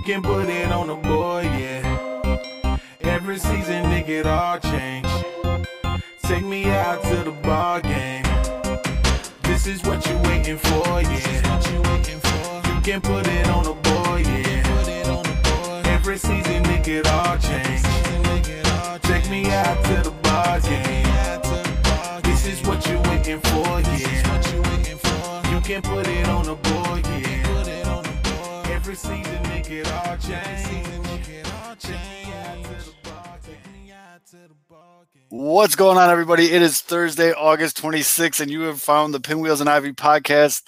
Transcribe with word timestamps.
You 0.00 0.06
can 0.06 0.22
put 0.22 0.48
it 0.48 0.72
on 0.72 0.86
the 0.86 0.94
board, 0.94 1.44
yeah. 1.44 2.78
Every 3.02 3.38
season, 3.38 3.84
nigga, 3.84 4.08
it 4.08 4.26
all 4.26 4.58
change. 4.58 5.06
Take 6.22 6.42
me 6.42 6.70
out 6.70 7.02
to 7.02 7.16
the 7.16 7.32
ball 7.42 7.82
game. 7.82 8.24
This 9.42 9.66
is 9.66 9.82
what 9.84 10.06
you 10.08 10.16
waiting 10.24 10.56
for, 10.56 11.02
yeah. 11.02 11.60
You 12.74 12.80
can 12.80 13.02
put 13.02 13.26
it 13.26 13.46
on 13.48 13.64
the 13.64 13.74
board, 13.74 14.22
yeah. 14.24 15.82
Every 15.84 16.16
season, 16.16 16.62
nigga, 16.64 17.00
it 17.00 17.06
all 17.06 17.36
change. 17.36 17.82
Take 19.02 19.28
me 19.28 19.50
out 19.50 19.84
to 19.84 20.02
the 20.02 20.12
ball 20.22 20.60
game. 20.60 22.22
This 22.22 22.46
is 22.46 22.66
what 22.66 22.86
you 22.88 22.98
waiting 23.10 23.38
for, 23.38 23.80
yeah. 23.80 25.52
You 25.52 25.60
can 25.60 25.82
put 25.82 26.08
it 26.08 26.26
on 26.26 26.46
the 26.46 26.54
board, 26.54 27.06
yeah. 27.06 28.72
Every 28.72 28.94
season, 28.94 29.49
it 29.70 29.92
all 29.92 30.16
change. 30.16 30.70
What's 35.32 35.76
going 35.76 35.96
on, 35.96 36.10
everybody? 36.10 36.50
It 36.52 36.60
is 36.60 36.80
Thursday, 36.80 37.32
August 37.32 37.80
26th, 37.80 38.40
and 38.40 38.50
you 38.50 38.62
have 38.62 38.80
found 38.80 39.14
the 39.14 39.20
Pinwheels 39.20 39.60
and 39.60 39.70
Ivy 39.70 39.92
podcast. 39.92 40.62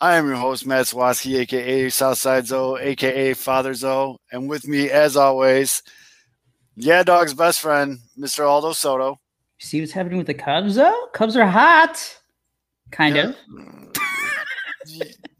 I 0.00 0.16
am 0.16 0.26
your 0.26 0.36
host, 0.36 0.66
Matt 0.66 0.86
Swaski, 0.86 1.40
aka 1.40 1.88
Southside 1.88 2.46
Zoe, 2.46 2.80
aka 2.80 3.34
Father 3.34 3.74
Zoe, 3.74 4.16
and 4.30 4.48
with 4.48 4.66
me, 4.68 4.88
as 4.90 5.16
always, 5.16 5.82
Yeah 6.76 7.02
Dog's 7.02 7.34
best 7.34 7.60
friend, 7.60 7.98
Mr. 8.18 8.46
Aldo 8.48 8.72
Soto. 8.72 9.18
See 9.58 9.80
what's 9.80 9.92
happening 9.92 10.18
with 10.18 10.26
the 10.26 10.34
Cubs, 10.34 10.76
though? 10.76 11.06
Cubs 11.12 11.36
are 11.36 11.46
hot. 11.46 12.18
Kind 12.90 13.16
Yeah. 13.16 13.28
of. 13.28 13.36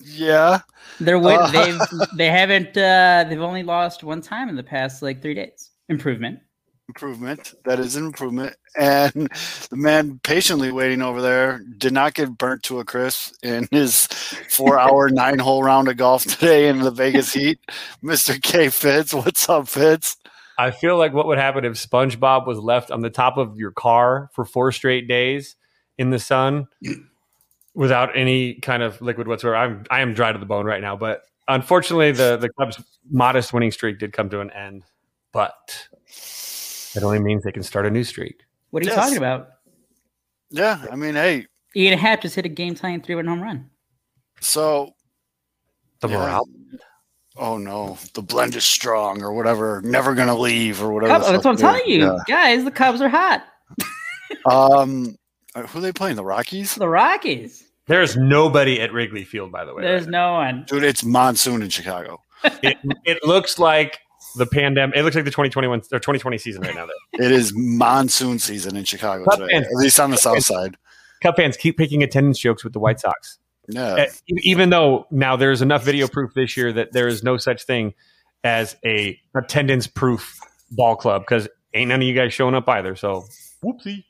Yeah, 0.01 0.61
They're 1.05 1.19
win- 1.19 1.39
Uh, 1.41 1.51
they've 1.51 1.81
they 2.17 2.29
haven't 2.31 2.77
uh 2.77 3.25
they've 3.29 3.41
only 3.41 3.63
lost 3.63 4.03
one 4.05 4.21
time 4.21 4.49
in 4.49 4.57
the 4.57 4.63
past 4.63 5.03
like 5.03 5.21
three 5.23 5.35
days. 5.35 5.71
Improvement. 5.89 6.39
improvement. 6.89 7.55
That 7.65 7.79
is 7.81 7.97
an 7.97 8.05
improvement. 8.07 8.55
And 8.79 9.29
the 9.71 9.77
man 9.77 10.21
patiently 10.23 10.71
waiting 10.73 11.01
over 11.03 11.21
there 11.23 11.63
did 11.79 11.93
not 11.93 12.15
get 12.15 12.37
burnt 12.39 12.63
to 12.65 12.81
a 12.81 12.85
crisp 12.85 13.35
in 13.43 13.67
his 13.71 14.07
four 14.51 14.79
hour, 14.79 15.09
nine 15.11 15.39
hole 15.39 15.63
round 15.63 15.89
of 15.89 15.97
golf 15.97 16.25
today 16.25 16.69
in 16.69 16.81
the 16.81 16.91
Vegas 16.91 17.33
heat. 17.33 17.59
Mr. 18.03 18.41
K 18.43 18.69
Fitz. 18.69 19.13
What's 19.15 19.49
up, 19.49 19.69
Fitz? 19.69 20.17
I 20.59 20.71
feel 20.71 20.99
like 20.99 21.13
what 21.15 21.27
would 21.27 21.39
happen 21.39 21.65
if 21.65 21.73
SpongeBob 21.75 22.47
was 22.47 22.59
left 22.59 22.91
on 22.91 23.01
the 23.01 23.11
top 23.11 23.37
of 23.39 23.57
your 23.57 23.71
car 23.73 24.31
for 24.35 24.45
four 24.45 24.71
straight 24.71 25.09
days 25.09 25.57
in 25.99 26.11
the 26.11 26.19
sun 26.19 26.67
without 27.75 28.17
any 28.17 28.55
kind 28.55 28.83
of 28.83 29.01
liquid 29.01 29.27
whatsoever. 29.29 29.57
I'm 29.57 29.85
I 29.91 30.01
am 30.01 30.15
dry 30.15 30.33
to 30.33 30.39
the 30.39 30.47
bone 30.47 30.65
right 30.67 30.81
now, 30.81 30.97
but 30.97 31.23
unfortunately 31.49 32.13
the 32.13 32.37
the 32.37 32.49
Cubs 32.51 32.83
modest 33.11 33.53
winning 33.53 33.71
streak 33.73 33.99
did 33.99 34.13
come 34.13 34.29
to 34.31 34.41
an 34.41 34.51
end. 34.51 34.85
But 35.33 35.89
it 36.95 37.03
only 37.03 37.19
means 37.21 37.43
they 37.45 37.53
can 37.53 37.63
start 37.63 37.87
a 37.87 37.91
new 37.91 38.05
streak. 38.05 38.43
What 38.71 38.83
are 38.83 38.85
you 38.87 38.93
Yes. 38.93 38.99
talking 39.03 39.17
about? 39.19 39.49
Yeah, 40.51 40.85
I 40.91 40.97
mean, 40.97 41.15
hey, 41.15 41.47
Ian 41.75 41.99
Happ 41.99 42.21
just 42.21 42.35
hit 42.35 42.45
a 42.45 42.51
game 42.51 42.75
tying 42.75 43.01
three 43.01 43.15
run 43.15 43.27
home 43.27 43.43
run. 43.43 43.71
so 44.41 44.95
The 46.01 46.09
Yeah. 46.09 46.19
morale. 46.19 46.49
oh 47.37 47.57
no, 47.57 47.97
the 48.13 48.21
blend 48.23 48.55
is 48.57 48.65
strong 48.65 49.23
or 49.23 49.33
whatever, 49.33 49.81
never 49.83 50.15
gonna 50.15 50.37
leave 50.37 50.83
or 50.83 50.93
whatever. 50.93 51.15
Cubs, 51.15 51.27
that's 51.31 51.45
what 51.47 51.53
I'm 51.53 51.57
fuck 51.57 51.77
telling 51.85 51.91
is. 51.91 51.97
you. 52.03 52.21
Guys, 52.29 52.65
the 52.65 52.71
Cubs 52.71 53.01
are 53.01 53.09
hot. 53.09 53.45
Um, 54.47 55.17
uh, 55.55 55.63
who 55.67 55.79
are 55.79 55.83
they 55.83 55.93
playing? 55.93 56.17
The 56.17 56.25
Rockies, 56.25 56.75
The 56.75 56.89
Rockies. 56.89 57.65
There's 57.87 58.17
nobody 58.17 58.81
at 58.81 58.93
Wrigley 58.93 59.25
Field, 59.25 59.51
by 59.53 59.65
the 59.65 59.75
way. 59.75 59.83
There's 59.83 60.03
right 60.03 60.11
no 60.11 60.33
one. 60.35 60.65
dude. 60.69 60.85
It's 60.85 61.05
monsoon 61.05 61.63
in 61.63 61.69
Chicago. 61.69 62.21
it, 62.45 62.79
it 63.05 63.25
looks 63.25 63.59
like 63.59 63.99
the 64.37 64.47
pandemic. 64.47 64.97
It 64.97 65.03
looks 65.03 65.17
like 65.17 65.25
the 65.25 65.31
2021 65.31 65.79
or 65.79 65.99
2020 65.99 66.39
season 66.39 66.63
right 66.63 66.75
now. 66.75 66.87
There. 66.87 67.27
It 67.27 67.33
is 67.33 67.53
monsoon 67.57 68.39
season 68.39 68.77
in 68.77 68.85
Chicago 68.85 69.25
Cup 69.25 69.39
today, 69.41 69.53
and- 69.55 69.65
at 69.65 69.73
least 69.75 69.99
on 70.01 70.11
the 70.11 70.17
south 70.17 70.45
side. 70.45 70.77
Cup 71.23 71.37
fans 71.37 71.57
keep 71.57 71.77
picking 71.77 72.03
attendance 72.03 72.39
jokes 72.39 72.65
with 72.65 72.73
the 72.73 72.81
White 72.81 72.99
Sox. 73.01 73.39
Yeah, 73.69 73.83
Uh, 73.95 74.07
e- 74.27 74.35
even 74.43 74.71
though 74.71 75.07
now 75.13 75.37
there's 75.37 75.63
enough 75.63 75.85
video 75.85 76.09
proof 76.09 76.35
this 76.35 76.57
year 76.57 76.73
that 76.73 76.93
there 76.93 77.07
is 77.07 77.23
no 77.23 77.37
such 77.37 77.63
thing 77.65 77.95
as 78.43 78.75
a 78.85 79.17
attendance 79.35 79.87
proof 79.87 80.41
ball 80.73 80.97
club 80.97 81.23
because 81.23 81.49
ain't 81.75 81.89
none 81.91 82.03
of 82.03 82.09
you 82.09 82.15
guys 82.15 82.33
showing 82.35 82.57
up 82.57 82.69
either. 82.69 82.97
So 82.97 83.25
whoopsie. 83.65 84.03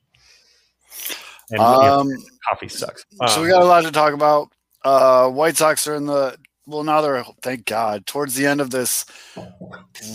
And 1.53 1.61
yeah, 1.61 1.95
Um, 1.95 2.09
coffee 2.49 2.69
sucks. 2.69 3.05
so 3.29 3.43
we 3.43 3.53
Um, 3.53 3.59
got 3.59 3.63
a 3.63 3.67
lot 3.67 3.85
to 3.85 3.93
talk 3.93 4.15
about. 4.15 4.51
Uh, 4.85 5.29
White 5.29 5.57
Sox 5.57 5.87
are 5.87 5.95
in 5.95 6.07
the 6.07 6.37
well 6.67 6.83
now 6.83 7.01
they're 7.01 7.25
thank 7.43 7.67
God 7.67 8.07
towards 8.07 8.35
the 8.35 8.47
end 8.47 8.61
of 8.61 8.71
this 8.71 9.05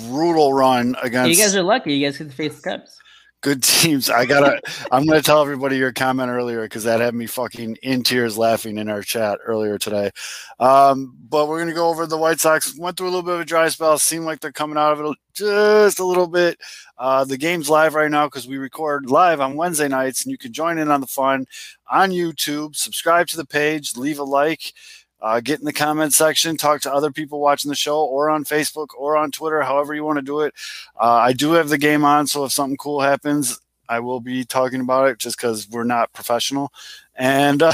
brutal 0.09 0.53
run 0.53 0.95
against. 1.01 1.37
You 1.37 1.43
guys 1.43 1.55
are 1.55 1.63
lucky. 1.63 1.93
You 1.93 2.05
guys 2.07 2.17
get 2.17 2.29
to 2.29 2.35
face 2.35 2.55
the 2.61 2.69
Cubs. 2.69 2.97
Good 3.41 3.63
teams. 3.63 4.09
I 4.09 4.25
gotta. 4.25 4.59
I'm 4.91 5.05
gonna 5.05 5.21
tell 5.21 5.41
everybody 5.41 5.77
your 5.77 5.91
comment 5.91 6.29
earlier 6.29 6.63
because 6.63 6.83
that 6.83 6.99
had 6.99 7.15
me 7.15 7.25
fucking 7.25 7.77
in 7.83 8.03
tears 8.03 8.37
laughing 8.37 8.77
in 8.77 8.89
our 8.89 9.01
chat 9.01 9.39
earlier 9.45 9.77
today. 9.77 10.11
Um, 10.59 11.15
but 11.29 11.47
we're 11.47 11.59
gonna 11.59 11.73
go 11.73 11.89
over 11.89 12.05
the 12.05 12.17
White 12.17 12.39
Sox. 12.39 12.77
Went 12.77 12.97
through 12.97 13.07
a 13.07 13.11
little 13.11 13.23
bit 13.23 13.35
of 13.35 13.41
a 13.41 13.45
dry 13.45 13.69
spell. 13.69 13.97
Seemed 13.97 14.25
like 14.25 14.39
they're 14.39 14.51
coming 14.51 14.77
out 14.77 14.93
of 14.93 15.05
it 15.05 15.17
just 15.33 15.99
a 15.99 16.05
little 16.05 16.27
bit. 16.27 16.59
Uh, 16.97 17.23
the 17.23 17.37
game's 17.37 17.69
live 17.69 17.93
right 17.93 18.09
now 18.11 18.25
because 18.25 18.47
we 18.47 18.57
record 18.57 19.09
live 19.09 19.39
on 19.39 19.55
Wednesday 19.55 19.87
nights, 19.87 20.23
and 20.25 20.31
you 20.31 20.37
can 20.37 20.51
join 20.51 20.77
in 20.77 20.89
on 20.89 21.01
the 21.01 21.07
fun 21.07 21.45
on 21.89 22.11
YouTube. 22.11 22.75
Subscribe 22.75 23.27
to 23.27 23.37
the 23.37 23.45
page, 23.45 23.95
leave 23.95 24.19
a 24.19 24.23
like. 24.23 24.73
Uh, 25.19 25.39
get 25.39 25.59
in 25.59 25.65
the 25.65 25.73
comment 25.73 26.13
section, 26.13 26.55
talk 26.57 26.79
to 26.81 26.93
other 26.93 27.11
people 27.11 27.39
watching 27.39 27.69
the 27.69 27.75
show, 27.75 28.03
or 28.05 28.29
on 28.29 28.43
Facebook 28.43 28.87
or 28.97 29.17
on 29.17 29.31
Twitter, 29.31 29.61
however 29.63 29.95
you 29.95 30.03
want 30.03 30.17
to 30.17 30.21
do 30.21 30.41
it. 30.41 30.53
Uh, 30.99 31.05
I 31.15 31.33
do 31.33 31.53
have 31.53 31.69
the 31.69 31.77
game 31.77 32.05
on, 32.05 32.27
so 32.27 32.45
if 32.45 32.51
something 32.51 32.77
cool 32.77 33.01
happens, 33.01 33.59
I 33.89 33.99
will 33.99 34.19
be 34.19 34.43
talking 34.45 34.81
about 34.81 35.07
it 35.09 35.17
just 35.17 35.37
because 35.37 35.67
we're 35.69 35.83
not 35.85 36.13
professional. 36.13 36.71
And 37.15 37.63
uh, 37.63 37.73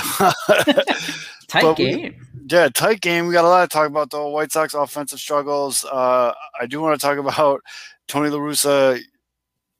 Tight 1.48 1.62
But 1.62 1.78
we- 1.78 1.86
game. 1.86 2.28
yeah, 2.50 2.70
tight 2.70 3.02
game. 3.02 3.28
We 3.28 3.34
got 3.34 3.46
a 3.46 3.50
lot 3.50 3.70
to 3.70 3.74
talk 3.74 3.88
about 3.88 4.10
though. 4.10 4.30
White 4.30 4.52
Sox 4.52 4.74
offensive 4.74 5.20
struggles. 5.20 5.84
Uh, 5.86 6.34
I 6.60 6.66
do 6.66 6.82
want 6.82 7.00
to 7.00 7.06
talk 7.06 7.18
about 7.26 7.62
Tony 8.08 8.30
La 8.30 8.38
Russa 8.40 9.00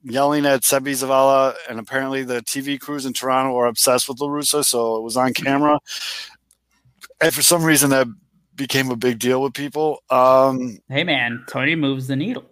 yelling 0.02 0.44
at 0.44 0.60
Seby 0.60 0.92
Zavala, 0.92 1.54
and 1.68 1.78
apparently 1.80 2.24
the 2.24 2.42
TV 2.42 2.78
crews 2.78 3.06
in 3.06 3.12
Toronto 3.14 3.56
are 3.56 3.66
obsessed 3.66 4.06
with 4.08 4.20
La 4.20 4.28
Russa, 4.28 4.62
so 4.64 4.96
it 4.96 5.02
was 5.02 5.16
on 5.16 5.32
camera. 5.32 5.78
And 7.24 7.34
for 7.34 7.42
some 7.42 7.64
reason, 7.64 7.90
that 7.90 8.06
became 8.54 8.90
a 8.90 8.96
big 8.96 9.18
deal 9.18 9.42
with 9.42 9.54
people. 9.54 10.02
Um, 10.10 10.78
Hey 10.88 11.04
man, 11.04 11.44
Tony 11.48 11.74
moves 11.74 12.06
the 12.06 12.16
needle. 12.16 12.44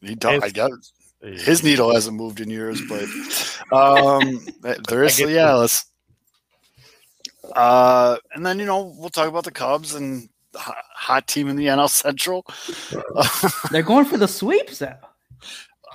he 0.00 0.14
does, 0.14 0.42
I 0.42 0.46
It's- 0.46 0.52
guess 0.52 0.92
his 1.44 1.62
needle 1.62 1.92
hasn't 1.92 2.16
moved 2.16 2.40
in 2.40 2.50
years, 2.50 2.80
but 2.88 3.04
um, 3.76 4.44
there 4.88 5.04
is 5.04 5.18
I 5.20 5.24
get 5.24 5.30
yeah. 5.30 5.54
Let's, 5.54 5.84
uh, 7.54 8.16
and 8.34 8.44
then 8.44 8.58
you 8.58 8.64
know 8.66 8.94
we'll 8.98 9.10
talk 9.10 9.28
about 9.28 9.44
the 9.44 9.50
Cubs 9.50 9.94
and 9.94 10.28
the 10.52 10.58
hot, 10.58 10.76
hot 10.94 11.26
team 11.26 11.48
in 11.48 11.56
the 11.56 11.66
NL 11.66 11.88
Central. 11.90 12.44
They're 13.70 13.82
going 13.82 14.04
for 14.04 14.18
the 14.18 14.28
sweeps 14.28 14.78
though. 14.78 14.94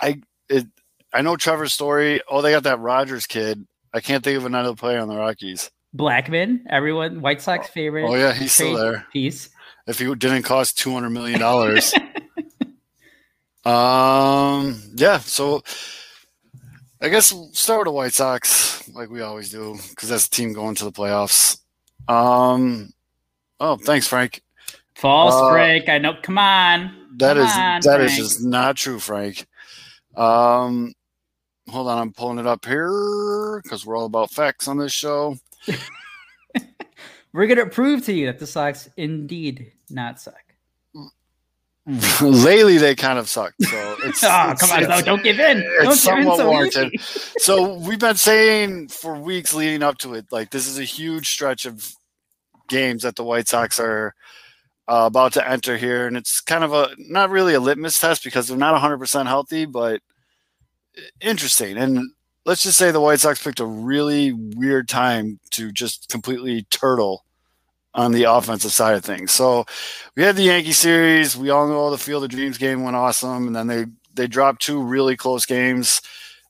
I 0.01 0.21
it, 0.50 0.68
I 1.13 1.21
know 1.21 1.35
Trevor's 1.35 1.73
story. 1.73 2.21
Oh, 2.29 2.41
they 2.41 2.51
got 2.51 2.63
that 2.63 2.79
Rodgers 2.79 3.25
kid. 3.27 3.65
I 3.94 4.00
can't 4.01 4.23
think 4.23 4.38
of 4.38 4.45
another 4.45 4.73
player 4.75 5.00
on 5.00 5.07
the 5.09 5.15
Rockies. 5.18 5.69
Blackmon, 5.95 6.61
everyone, 6.69 7.21
White 7.21 7.41
Sox 7.41 7.67
favorite. 7.67 8.05
Oh 8.07 8.15
yeah, 8.15 8.33
he's 8.33 8.53
still 8.53 8.75
there. 8.75 9.05
Piece. 9.11 9.49
If 9.88 9.99
he 9.99 10.13
didn't 10.15 10.43
cost 10.43 10.77
two 10.77 10.91
hundred 10.93 11.09
million 11.09 11.39
dollars. 11.39 11.93
um. 13.65 14.81
Yeah. 14.95 15.19
So. 15.19 15.63
I 17.03 17.09
guess 17.09 17.33
we'll 17.33 17.51
start 17.51 17.79
with 17.79 17.85
the 17.88 17.91
White 17.93 18.13
Sox, 18.13 18.88
like 18.89 19.09
we 19.09 19.21
always 19.21 19.49
do, 19.49 19.75
because 19.89 20.07
that's 20.07 20.27
the 20.27 20.35
team 20.35 20.53
going 20.53 20.75
to 20.75 20.85
the 20.85 20.91
playoffs. 20.91 21.57
Um. 22.07 22.94
Oh, 23.59 23.75
thanks, 23.77 24.07
Frank. 24.07 24.41
False 24.95 25.33
Uh, 25.33 25.49
break. 25.51 25.89
I 25.89 25.97
know. 25.97 26.13
Come 26.21 26.37
on. 26.37 26.95
That 27.17 27.37
Come 27.37 27.45
is 27.45 27.51
on, 27.55 27.81
that 27.81 28.01
is 28.01 28.11
Frank. 28.11 28.23
just 28.23 28.44
not 28.44 28.75
true, 28.77 28.99
Frank. 28.99 29.47
Um, 30.15 30.94
hold 31.69 31.87
on, 31.87 31.97
I'm 31.97 32.13
pulling 32.13 32.37
it 32.37 32.45
up 32.47 32.65
here 32.65 33.59
because 33.63 33.85
we're 33.85 33.97
all 33.97 34.05
about 34.05 34.31
facts 34.31 34.67
on 34.67 34.77
this 34.77 34.91
show. 34.94 35.35
We're 37.33 37.47
gonna 37.47 37.67
prove 37.67 38.05
to 38.05 38.13
you 38.13 38.25
that 38.25 38.39
the 38.39 38.47
Sox 38.47 38.89
indeed 38.97 39.71
not 39.89 40.19
suck. 40.19 40.35
lately 42.21 42.77
they 42.77 42.93
kind 42.93 43.17
of 43.17 43.27
suck. 43.27 43.53
So 43.61 43.95
it's, 44.03 44.23
oh, 44.23 44.27
it's- 44.51 44.59
come 44.59 44.71
on, 44.71 44.83
it's- 44.83 45.03
don't 45.03 45.23
give 45.23 45.39
in. 45.39 45.63
it's 45.65 46.03
Don't 46.03 46.17
give 46.17 46.17
in 46.19 46.23
somewhat 46.23 46.37
so 46.37 46.49
warranted. 46.49 46.99
so 47.01 47.73
we've 47.79 47.99
been 47.99 48.15
saying 48.15 48.89
for 48.89 49.15
weeks 49.15 49.53
leading 49.53 49.81
up 49.81 49.97
to 49.99 50.13
it, 50.13 50.25
like 50.31 50.51
this 50.51 50.67
is 50.67 50.77
a 50.77 50.83
huge 50.83 51.29
stretch 51.29 51.65
of 51.65 51.93
games 52.67 53.03
that 53.03 53.15
the 53.15 53.23
White 53.23 53.47
Sox 53.47 53.79
are 53.79 54.13
uh, 54.87 55.05
about 55.07 55.33
to 55.33 55.47
enter 55.49 55.77
here, 55.77 56.05
and 56.05 56.17
it's 56.17 56.39
kind 56.41 56.63
of 56.63 56.73
a 56.73 56.89
not 56.97 57.29
really 57.29 57.53
a 57.53 57.59
litmus 57.59 57.99
test 57.99 58.23
because 58.23 58.47
they're 58.47 58.57
not 58.57 58.73
100 58.73 58.97
percent 58.97 59.27
healthy, 59.27 59.65
but 59.65 60.01
interesting. 61.21 61.77
And 61.77 62.11
let's 62.45 62.63
just 62.63 62.77
say 62.77 62.91
the 62.91 63.01
White 63.01 63.19
Sox 63.19 63.43
picked 63.43 63.59
a 63.59 63.65
really 63.65 64.31
weird 64.33 64.88
time 64.88 65.39
to 65.51 65.71
just 65.71 66.09
completely 66.09 66.63
turtle 66.63 67.25
on 67.93 68.11
the 68.11 68.23
offensive 68.23 68.71
side 68.71 68.95
of 68.95 69.03
things. 69.03 69.31
So 69.31 69.65
we 70.15 70.23
had 70.23 70.35
the 70.35 70.43
Yankee 70.43 70.71
series. 70.71 71.35
We 71.35 71.49
all 71.49 71.67
know 71.67 71.91
the 71.91 71.97
Field 71.97 72.23
of 72.23 72.29
Dreams 72.29 72.57
game 72.57 72.83
went 72.83 72.95
awesome, 72.95 73.47
and 73.47 73.55
then 73.55 73.67
they 73.67 73.85
they 74.13 74.27
dropped 74.27 74.61
two 74.61 74.81
really 74.81 75.15
close 75.15 75.45
games 75.45 76.01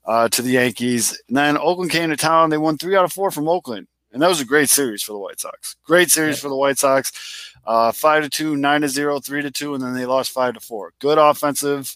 uh, 0.06 0.28
to 0.30 0.42
the 0.42 0.52
Yankees. 0.52 1.20
And 1.28 1.38
then 1.38 1.58
Oakland 1.58 1.92
came 1.92 2.10
to 2.10 2.18
town. 2.18 2.50
They 2.50 2.58
won 2.58 2.78
three 2.78 2.96
out 2.96 3.06
of 3.06 3.14
four 3.14 3.32
from 3.32 3.50
Oakland, 3.50 3.88
and 4.12 4.22
that 4.22 4.30
was 4.30 4.42
a 4.42 4.46
great 4.46 4.70
series 4.70 5.04
for 5.04 5.14
the 5.14 5.20
White 5.20 5.40
Sox. 5.40 5.76
Great 5.84 6.12
series 6.12 6.40
for 6.40 6.50
the 6.50 6.56
White 6.56 6.78
Sox. 6.78 7.12
Uh, 7.66 7.92
five 7.92 8.24
to 8.24 8.30
two, 8.30 8.56
nine 8.56 8.82
to 8.82 8.90
zero, 8.90 9.20
three 9.20 9.42
to 9.42 9.52
two, 9.52 9.74
and 9.76 9.84
then 9.84 9.94
they 9.94 10.06
lost 10.06 10.32
five 10.32 10.54
to 10.56 10.60
four. 10.60 10.94
Good 11.00 11.18
offensive. 11.18 11.96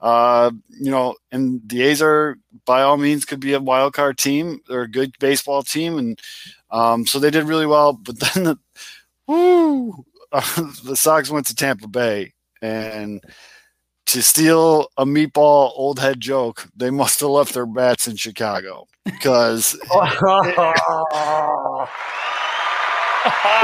Uh, 0.00 0.50
you 0.68 0.90
know, 0.90 1.14
and 1.32 1.60
the 1.66 1.82
A's 1.82 2.02
are 2.02 2.36
by 2.66 2.82
all 2.82 2.96
means 2.96 3.24
could 3.24 3.40
be 3.40 3.54
a 3.54 3.60
wild 3.60 3.94
card 3.94 4.18
team. 4.18 4.60
They're 4.68 4.82
a 4.82 4.90
good 4.90 5.14
baseball 5.18 5.62
team, 5.62 5.98
and 5.98 6.20
um, 6.70 7.06
so 7.06 7.18
they 7.18 7.30
did 7.30 7.44
really 7.44 7.66
well. 7.66 7.94
But 7.94 8.18
then 8.34 8.44
the 8.44 8.58
woo, 9.26 10.04
the 10.32 10.96
Sox 10.96 11.30
went 11.30 11.46
to 11.46 11.54
Tampa 11.54 11.88
Bay, 11.88 12.34
and 12.60 13.22
to 14.06 14.22
steal 14.22 14.88
a 14.98 15.04
meatball 15.04 15.72
old 15.74 15.98
head 15.98 16.20
joke, 16.20 16.68
they 16.76 16.90
must 16.90 17.20
have 17.20 17.30
left 17.30 17.54
their 17.54 17.66
bats 17.66 18.06
in 18.06 18.16
Chicago 18.16 18.86
because 19.04 19.74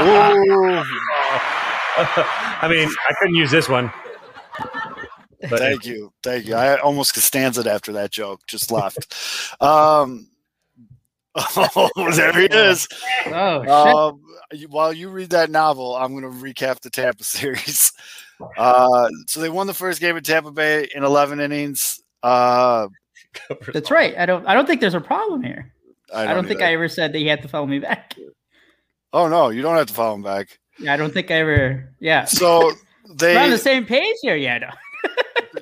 Ooh, 0.01 0.81
I 2.63 2.67
mean, 2.69 2.87
I 2.87 3.13
couldn't 3.19 3.35
use 3.35 3.51
this 3.51 3.69
one. 3.69 3.91
But 5.49 5.59
thank 5.59 5.85
you, 5.85 6.11
thank 6.23 6.45
you. 6.45 6.55
I 6.55 6.77
almost 6.79 7.15
stanzed 7.15 7.67
after 7.67 7.93
that 7.93 8.11
joke. 8.11 8.41
Just 8.47 8.71
left. 8.71 9.13
Um, 9.61 10.27
oh, 11.35 12.11
there 12.13 12.33
he 12.33 12.45
is. 12.45 12.87
Oh, 13.27 13.61
shit. 13.61 13.69
Um, 13.69 14.21
while 14.69 14.91
you 14.91 15.09
read 15.09 15.29
that 15.29 15.49
novel, 15.49 15.95
I'm 15.95 16.11
going 16.11 16.23
to 16.23 16.29
recap 16.29 16.81
the 16.81 16.89
Tampa 16.89 17.23
series. 17.23 17.93
Uh, 18.57 19.07
so 19.27 19.39
they 19.39 19.49
won 19.49 19.67
the 19.67 19.73
first 19.73 20.01
game 20.01 20.17
at 20.17 20.25
Tampa 20.25 20.51
Bay 20.51 20.89
in 20.93 21.03
11 21.03 21.39
innings. 21.39 22.01
Uh, 22.21 22.87
That's 23.73 23.91
right. 23.91 24.17
I 24.17 24.25
don't. 24.25 24.45
I 24.45 24.53
don't 24.53 24.65
think 24.65 24.81
there's 24.81 24.93
a 24.93 25.01
problem 25.01 25.41
here. 25.41 25.73
I 26.13 26.23
I 26.23 26.25
don't, 26.25 26.35
don't, 26.35 26.47
think. 26.47 26.61
I 26.61 26.73
ever 26.73 26.89
said 26.89 27.13
that 27.13 27.19
you 27.19 27.29
had 27.29 27.41
to 27.43 27.47
follow 27.47 27.65
me 27.65 27.79
back. 27.79 28.15
Oh 29.13 29.29
no, 29.29 29.49
you 29.49 29.61
don't 29.61 29.77
have 29.77 29.87
to 29.87 29.93
follow 29.93 30.15
him 30.15 30.21
back. 30.21 30.59
Yeah, 30.79 30.93
I 30.93 30.97
don't 30.97 31.13
think 31.13 31.31
I 31.31 31.35
ever. 31.35 31.95
Yeah, 31.99 32.25
So 32.25 32.73
they 33.15 33.35
we're 33.35 33.43
on 33.43 33.49
the 33.49 33.57
same 33.57 33.85
page 33.85 34.17
here. 34.21 34.35
Yeah, 34.35 34.57
no. 34.57 34.69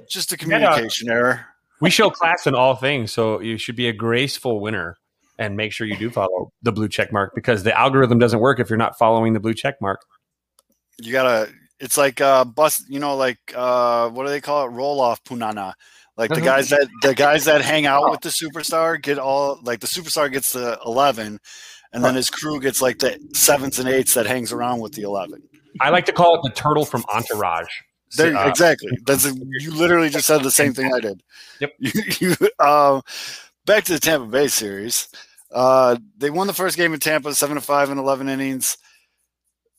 Just 0.10 0.32
a 0.32 0.38
communication 0.38 1.10
error. 1.10 1.46
we 1.82 1.90
show 1.90 2.10
class 2.10 2.46
in 2.48 2.56
all 2.56 2.76
things, 2.76 3.12
so 3.12 3.40
you 3.40 3.58
should 3.58 3.76
be 3.76 3.88
a 3.88 3.94
graceful 3.94 4.60
winner 4.60 4.96
and 5.38 5.56
make 5.56 5.72
sure 5.72 5.88
you 5.88 5.96
do 5.98 6.10
follow 6.10 6.52
the 6.62 6.72
blue 6.72 6.90
check 6.90 7.12
mark 7.14 7.34
because 7.36 7.64
the 7.64 7.78
algorithm 7.78 8.20
doesn't 8.20 8.40
work 8.40 8.60
if 8.60 8.70
you're 8.70 8.78
not 8.78 8.98
following 8.98 9.34
the 9.34 9.40
blue 9.40 9.54
check 9.54 9.76
mark. 9.82 10.02
You 11.02 11.12
gotta. 11.14 11.52
It's 11.80 11.98
like 11.98 12.20
uh, 12.20 12.44
bus. 12.44 12.84
You 12.90 13.00
know, 13.00 13.16
like 13.16 13.38
uh, 13.56 14.10
what 14.10 14.24
do 14.26 14.30
they 14.30 14.42
call 14.42 14.66
it? 14.66 14.72
Roll 14.72 15.00
off 15.00 15.24
punana. 15.24 15.74
Like 16.18 16.30
the 16.30 16.42
Mhm. 16.42 16.44
guys 16.44 16.70
that 16.72 16.90
the 17.02 17.16
guys 17.16 17.46
that 17.46 17.62
hang 17.62 17.86
out 17.86 18.12
with 18.12 18.20
the 18.20 18.28
superstar 18.30 19.02
get 19.02 19.18
all 19.18 19.58
like 19.64 19.80
the 19.80 19.88
superstar 19.88 20.30
gets 20.30 20.52
the 20.52 20.78
11, 20.86 21.40
and 21.94 22.04
then 22.04 22.16
his 22.16 22.30
crew 22.30 22.60
gets 22.60 22.82
like 22.82 23.00
the 23.00 23.18
sevens 23.34 23.80
and 23.80 23.88
eights 23.88 24.16
that 24.16 24.26
hangs 24.26 24.52
around 24.52 24.82
with 24.82 24.92
the 24.92 25.04
11. 25.04 25.42
I 25.80 25.90
like 25.92 26.06
to 26.08 26.12
call 26.12 26.36
it 26.36 26.42
the 26.44 26.54
turtle 26.54 26.84
from 26.84 27.06
Entourage. 27.14 27.70
There, 28.18 28.36
Uh, 28.36 28.50
exactly. 28.50 28.92
That's 29.06 29.26
a, 29.26 29.34
you. 29.34 29.72
Literally 29.74 30.10
just 30.10 30.28
said 30.28 30.44
the 30.44 30.52
same 30.52 30.74
thing 30.74 30.92
I 30.94 31.00
did. 31.00 31.24
Yep. 31.60 31.74
You, 31.80 31.92
you, 32.20 32.66
um, 32.66 33.02
back 33.66 33.84
to 33.86 33.94
the 33.94 34.00
Tampa 34.00 34.28
Bay 34.28 34.48
series. 34.48 35.08
Uh, 35.52 35.98
they 36.18 36.30
won 36.30 36.48
the 36.48 36.54
first 36.54 36.78
game 36.78 36.94
in 36.94 37.00
Tampa, 37.00 37.34
seven 37.34 37.56
to 37.56 37.62
five 37.62 37.90
in 37.90 37.98
eleven 37.98 38.30
innings. 38.30 38.78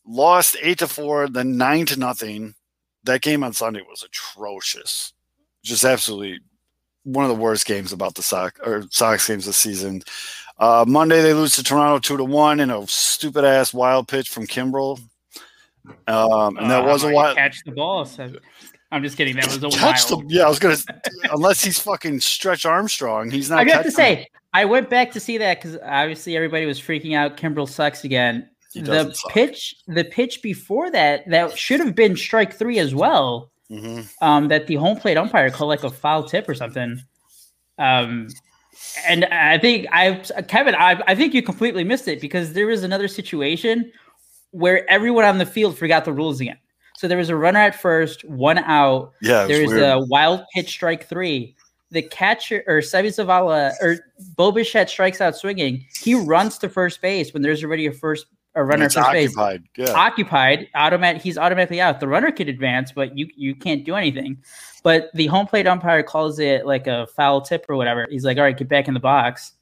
Lost 0.07 0.57
eight 0.63 0.79
to 0.79 0.89
four, 0.89 1.29
then 1.29 1.57
nine 1.57 1.87
to 1.87 1.99
nothing. 1.99 2.55
That 3.05 3.23
game 3.23 3.45
on 3.45 3.53
Sunday 3.53 3.83
was 3.89 4.03
atrocious. 4.03 5.13
Just 5.63 5.85
absolutely 5.85 6.41
one 7.05 7.25
of 7.25 7.31
the 7.31 7.43
worst 7.43 7.67
games 7.67 7.93
about 7.93 8.15
the 8.15 8.23
Sox 8.23 8.59
or 8.65 8.85
Sox 8.91 9.27
games 9.27 9.47
this 9.47 9.57
season. 9.57 10.03
Uh, 10.59 10.85
Monday 10.87 11.23
they 11.23 11.33
lose 11.33 11.57
to 11.57 11.63
Toronto 11.63 11.99
two 11.99 12.17
to 12.17 12.25
one 12.25 12.61
in 12.61 12.71
a 12.71 12.87
stupid 12.87 13.45
ass 13.45 13.73
wild 13.73 14.09
pitch 14.09 14.29
from 14.29 14.47
Kimbrel. 14.47 15.01
Um, 16.07 16.57
and 16.59 16.71
that 16.71 16.85
Uh, 16.85 16.87
was 16.89 17.05
a 17.05 17.09
you 17.09 17.15
wild. 17.15 17.37
catch 17.37 17.63
the 17.65 17.73
ball. 17.73 18.05
So 18.05 18.33
I'm 18.93 19.03
just 19.03 19.17
kidding. 19.17 19.37
That 19.37 19.47
was 19.47 19.57
a 19.63 19.69
Catch 19.71 20.11
wild. 20.11 20.29
the 20.29 20.35
yeah, 20.35 20.45
I 20.45 20.49
was 20.49 20.59
gonna 20.59 20.77
unless 21.31 21.63
he's 21.63 21.79
fucking 21.79 22.21
Stretch 22.21 22.65
Armstrong, 22.67 23.31
he's 23.31 23.51
not. 23.51 23.61
I 23.61 23.65
have 23.65 23.69
to 23.85 23.91
catching 23.91 23.91
say, 23.93 24.27
I 24.53 24.65
went 24.65 24.91
back 24.91 25.13
to 25.13 25.21
see 25.21 25.39
that 25.39 25.59
because 25.63 25.79
obviously 25.85 26.37
everybody 26.37 26.67
was 26.67 26.81
freaking 26.81 27.17
out. 27.17 27.37
Kimbrel 27.37 27.69
sucks 27.69 28.05
again. 28.05 28.49
He 28.73 28.83
The 28.83 29.13
suck. 29.13 29.33
pitch, 29.33 29.75
the 29.89 30.05
pitch 30.05 30.43
before 30.43 30.91
that, 30.93 31.29
that 31.29 31.57
should 31.59 31.81
have 31.81 31.95
been 31.95 32.17
strike 32.17 32.53
three 32.55 32.79
as 32.79 32.95
well. 32.95 33.51
Mhm. 33.71 34.09
Um, 34.21 34.49
that 34.49 34.67
the 34.67 34.75
home 34.77 34.97
plate 34.97 35.17
umpire 35.17 35.51
called 35.51 35.69
like 35.69 35.85
a 35.85 35.91
foul 35.91 36.25
tip 36.25 36.49
or 36.49 36.55
something. 36.55 37.01
Um, 37.79 38.29
and 39.07 39.25
I 39.27 39.59
think 39.59 39.87
I, 39.93 40.15
Kevin, 40.49 40.75
I, 40.75 41.01
I 41.07 41.15
think 41.15 41.35
you 41.35 41.43
completely 41.43 41.85
missed 41.85 42.09
it 42.09 42.21
because 42.21 42.53
there 42.53 42.67
was 42.67 42.83
another 42.83 43.09
situation 43.09 43.93
where 44.51 44.89
everyone 44.91 45.25
on 45.25 45.39
the 45.39 45.47
field 45.47 45.79
forgot 45.79 46.05
the 46.05 46.13
rules 46.13 46.41
again. 46.41 46.59
So 46.97 47.09
there 47.09 47.19
was 47.19 47.31
a 47.31 47.37
runner 47.37 47.61
at 47.61 47.75
first, 47.75 48.25
one 48.27 48.59
out. 48.59 49.13
Yeah, 49.23 49.47
There 49.47 49.63
was 49.63 49.73
a 49.73 50.01
wild 50.09 50.43
pitch 50.55 50.69
strike 50.69 51.09
three. 51.09 51.57
The 51.93 52.03
catcher 52.03 52.63
or 52.67 52.81
Seby 52.81 53.07
Zavala 53.07 53.73
or 53.81 53.99
Bo 54.37 54.53
Bichette 54.53 54.91
strikes 54.91 55.21
out 55.21 55.35
swinging. 55.35 55.85
He 56.01 56.15
runs 56.15 56.59
to 56.59 56.69
first 56.69 57.01
base 57.01 57.33
when 57.33 57.43
there's 57.43 57.65
already 57.65 57.87
a 57.87 57.93
first 57.93 58.27
a 58.55 58.65
runner 58.65 58.85
at 58.85 58.93
first 58.93 59.11
base 59.13 59.37
occupied. 59.37 59.63
Yeah, 59.77 59.93
occupied. 59.93 60.69
Automatic. 60.75 61.23
He's 61.23 61.39
automatically 61.39 61.81
out. 61.81 62.01
The 62.01 62.09
runner 62.09 62.31
could 62.33 62.49
advance, 62.49 62.93
but 62.93 63.17
you 63.17 63.29
you 63.35 63.55
can't 63.55 63.85
do 63.85 63.95
anything. 63.95 64.39
But 64.83 65.11
the 65.15 65.27
home 65.27 65.47
plate 65.47 65.67
umpire 65.67 66.03
calls 66.03 66.39
it 66.39 66.67
like 66.67 66.87
a 66.87 67.07
foul 67.17 67.41
tip 67.41 67.67
or 67.69 67.77
whatever. 67.77 68.07
He's 68.11 68.25
like, 68.25 68.39
"All 68.39 68.45
right, 68.45 68.57
get 68.57 68.69
back 68.69 68.89
in 68.89 68.95
the 68.95 69.01
box." 69.01 69.53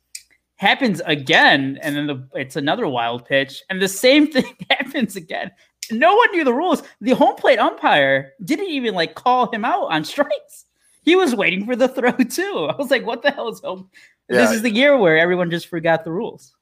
Happens 0.58 1.00
again, 1.06 1.78
and 1.82 1.96
then 1.96 2.06
the, 2.06 2.28
it's 2.34 2.56
another 2.56 2.86
wild 2.86 3.24
pitch, 3.24 3.62
and 3.70 3.80
the 3.80 3.88
same 3.88 4.26
thing 4.32 4.56
happens 4.70 5.16
again. 5.16 5.50
No 5.90 6.14
one 6.14 6.30
knew 6.32 6.44
the 6.44 6.52
rules. 6.52 6.82
The 7.00 7.14
home 7.14 7.36
plate 7.36 7.58
umpire 7.58 8.32
didn't 8.44 8.68
even 8.68 8.94
like 8.94 9.14
call 9.14 9.50
him 9.50 9.64
out 9.64 9.90
on 9.90 10.04
strikes. 10.04 10.66
He 11.02 11.16
was 11.16 11.34
waiting 11.34 11.64
for 11.64 11.74
the 11.74 11.88
throw 11.88 12.12
too. 12.30 12.68
I 12.70 12.76
was 12.76 12.90
like, 12.90 13.06
"What 13.06 13.22
the 13.22 13.30
hell 13.30 13.48
is 13.48 13.60
home?" 13.60 13.88
This 14.28 14.50
is 14.50 14.60
the 14.60 14.70
year 14.70 14.98
where 14.98 15.16
everyone 15.16 15.50
just 15.50 15.68
forgot 15.68 16.04
the 16.04 16.12
rules. 16.12 16.54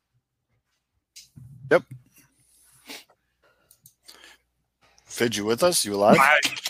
Yep. 1.71 1.83
Fid, 5.05 5.37
you 5.37 5.45
with 5.45 5.63
us? 5.63 5.85
You 5.85 5.95
alive? 5.95 6.19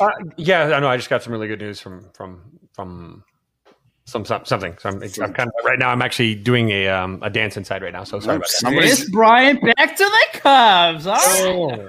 Uh, 0.00 0.10
yeah, 0.36 0.76
I 0.76 0.80
know. 0.80 0.88
I 0.88 0.96
just 0.96 1.10
got 1.10 1.22
some 1.22 1.32
really 1.32 1.48
good 1.48 1.60
news 1.60 1.80
from 1.80 2.08
from 2.14 2.40
from 2.72 3.24
some, 4.06 4.24
some 4.24 4.44
something. 4.44 4.76
So 4.78 4.88
I'm, 4.88 5.02
I'm 5.02 5.32
kind 5.34 5.48
of 5.48 5.64
right 5.64 5.78
now. 5.78 5.90
I'm 5.90 6.00
actually 6.00 6.34
doing 6.36 6.70
a 6.70 6.88
um, 6.88 7.18
a 7.22 7.28
dance 7.30 7.56
inside 7.56 7.82
right 7.82 7.92
now. 7.92 8.04
So 8.04 8.20
sorry 8.20 8.36
about 8.36 8.46
that. 8.48 8.52
Somebody's, 8.52 8.96
Kris 9.00 9.10
Bryant 9.10 9.60
back 9.76 9.96
to 9.96 10.04
the 10.04 10.38
Cubs. 10.38 11.06
All 11.06 11.14
right. 11.78 11.88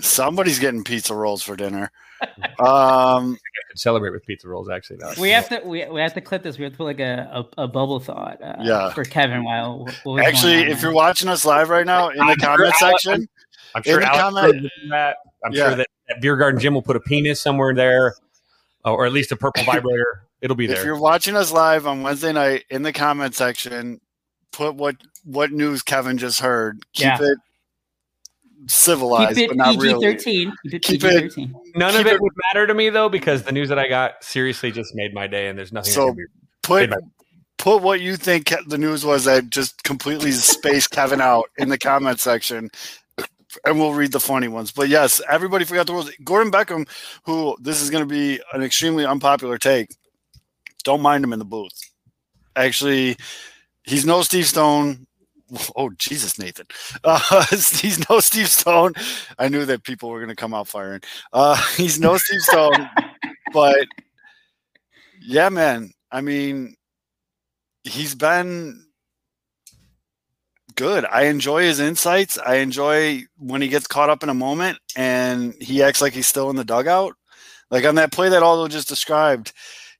somebody's 0.00 0.58
getting 0.58 0.84
pizza 0.84 1.14
rolls 1.14 1.42
for 1.42 1.56
dinner. 1.56 1.90
Um, 2.22 2.28
I 2.60 3.60
could 3.70 3.78
celebrate 3.78 4.10
with 4.10 4.24
pizza 4.26 4.48
rolls. 4.48 4.68
Actually, 4.68 4.98
though. 5.00 5.14
We 5.20 5.30
have 5.30 5.48
to 5.48 5.60
we, 5.64 5.86
we 5.88 6.00
have 6.00 6.14
to 6.14 6.20
clip 6.20 6.42
this. 6.42 6.58
We 6.58 6.64
have 6.64 6.72
to 6.72 6.76
put 6.76 6.84
like 6.84 7.00
a, 7.00 7.46
a, 7.58 7.62
a 7.64 7.68
bubble 7.68 8.00
thought. 8.00 8.42
Uh, 8.42 8.56
Yeah. 8.60 8.92
For 8.92 9.04
Kevin, 9.04 9.44
while 9.44 9.84
what 10.04 10.04
was 10.04 10.26
actually, 10.26 10.54
if 10.64 10.80
there. 10.80 10.90
you're 10.90 10.92
watching 10.94 11.28
us 11.28 11.44
live 11.44 11.70
right 11.70 11.86
now 11.86 12.10
in 12.10 12.18
the 12.18 12.22
I'm 12.24 12.38
sure 12.38 12.46
comment 12.48 12.74
Alex- 12.80 13.02
section, 13.02 13.28
I'm 13.74 13.82
sure 13.82 13.94
in 13.94 14.00
the 14.00 14.14
Alex 14.14 14.34
comment- 14.52 14.70
that. 14.90 15.16
I'm 15.44 15.52
Yeah. 15.52 15.68
sure 15.68 15.76
that, 15.76 15.88
that 16.08 16.20
beer 16.20 16.36
garden 16.36 16.60
Jim 16.60 16.74
will 16.74 16.82
put 16.82 16.96
a 16.96 17.00
penis 17.00 17.40
somewhere 17.40 17.74
there, 17.74 18.14
or 18.84 19.06
at 19.06 19.12
least 19.12 19.32
a 19.32 19.36
purple 19.36 19.62
vibrator. 19.66 20.23
It'll 20.44 20.54
be 20.56 20.66
if 20.66 20.84
you're 20.84 20.98
watching 21.00 21.36
us 21.36 21.50
live 21.52 21.86
on 21.86 22.02
Wednesday 22.02 22.30
night 22.30 22.64
in 22.68 22.82
the 22.82 22.92
comment 22.92 23.34
section, 23.34 23.98
put 24.52 24.74
what 24.74 24.96
what 25.24 25.50
news 25.52 25.82
Kevin 25.82 26.18
just 26.18 26.38
heard. 26.40 26.84
Keep 26.92 27.04
Yeah. 27.06 27.18
it 27.22 27.38
civilized, 28.66 29.36
keep 29.36 29.44
it 29.46 29.48
but 29.48 29.56
not 29.56 29.74
PG 29.74 29.80
really. 29.80 30.16
Keep 30.16 30.48
it 30.64 30.82
Keep 30.82 31.00
PG 31.02 31.06
it- 31.06 31.50
None 31.76 31.92
keep 31.92 32.00
of 32.02 32.06
it, 32.06 32.12
it- 32.14 32.20
would 32.20 32.32
matter 32.52 32.66
to 32.66 32.74
me 32.74 32.90
though, 32.90 33.08
because 33.08 33.42
the 33.42 33.52
news 33.52 33.70
that 33.70 33.78
I 33.78 33.88
got 33.88 34.22
seriously 34.22 34.70
just 34.70 34.94
made 34.94 35.14
my 35.14 35.26
day, 35.26 35.48
and 35.48 35.58
there's 35.58 35.72
nothing. 35.72 35.92
So- 35.94 36.12
be, 36.12 36.22
Put 36.62 36.90
Hey, 36.90 36.96
put 37.58 37.80
what 37.82 38.00
you 38.02 38.16
think 38.16 38.52
the 38.66 38.76
news 38.78 39.02
was 39.04 39.24
that 39.24 39.48
just 39.48 39.82
completely 39.82 40.30
spaced 40.32 40.90
Kevin 40.90 41.20
out 41.22 41.48
in 41.56 41.70
the 41.70 41.78
comment 41.78 42.20
section. 42.20 42.70
and 43.64 43.78
we'll 43.78 43.94
read 43.94 44.10
the 44.10 44.18
funny 44.18 44.48
ones. 44.48 44.72
But 44.72 44.88
yes, 44.88 45.20
everybody 45.30 45.64
forgot 45.64 45.86
the 45.86 45.92
rules. 45.92 46.10
Gordon 46.24 46.50
Beckham, 46.50 46.88
who 47.24 47.56
this 47.60 47.80
is 47.80 47.88
going 47.88 48.02
to 48.02 48.12
be 48.12 48.40
an 48.52 48.62
extremely 48.64 49.06
unpopular 49.06 49.58
take. 49.58 49.90
Don't 50.84 51.02
mind 51.02 51.24
him 51.24 51.32
in 51.32 51.38
the 51.38 51.44
booth. 51.44 51.78
Actually, 52.56 53.16
he's 53.84 54.06
no 54.06 54.22
Steve 54.22 54.46
Stone. 54.46 55.06
Oh 55.76 55.90
Jesus, 55.98 56.38
Nathan! 56.38 56.66
Uh, 57.04 57.44
he's 57.50 58.08
no 58.08 58.20
Steve 58.20 58.48
Stone. 58.48 58.94
I 59.38 59.48
knew 59.48 59.64
that 59.66 59.84
people 59.84 60.08
were 60.08 60.18
going 60.18 60.28
to 60.30 60.36
come 60.36 60.54
out 60.54 60.68
firing. 60.68 61.00
Uh, 61.32 61.56
he's 61.76 61.98
no 61.98 62.16
Steve 62.16 62.40
Stone, 62.40 62.88
but 63.52 63.86
yeah, 65.20 65.48
man. 65.48 65.90
I 66.10 66.20
mean, 66.20 66.76
he's 67.82 68.14
been 68.14 68.84
good. 70.76 71.04
I 71.10 71.24
enjoy 71.24 71.62
his 71.62 71.80
insights. 71.80 72.38
I 72.38 72.56
enjoy 72.56 73.24
when 73.38 73.62
he 73.62 73.68
gets 73.68 73.86
caught 73.86 74.10
up 74.10 74.22
in 74.22 74.28
a 74.28 74.34
moment 74.34 74.78
and 74.96 75.54
he 75.60 75.82
acts 75.82 76.00
like 76.00 76.12
he's 76.12 76.26
still 76.26 76.50
in 76.50 76.56
the 76.56 76.64
dugout. 76.64 77.14
Like 77.70 77.84
on 77.84 77.96
that 77.96 78.12
play 78.12 78.28
that 78.28 78.42
Aldo 78.42 78.68
just 78.68 78.88
described, 78.88 79.52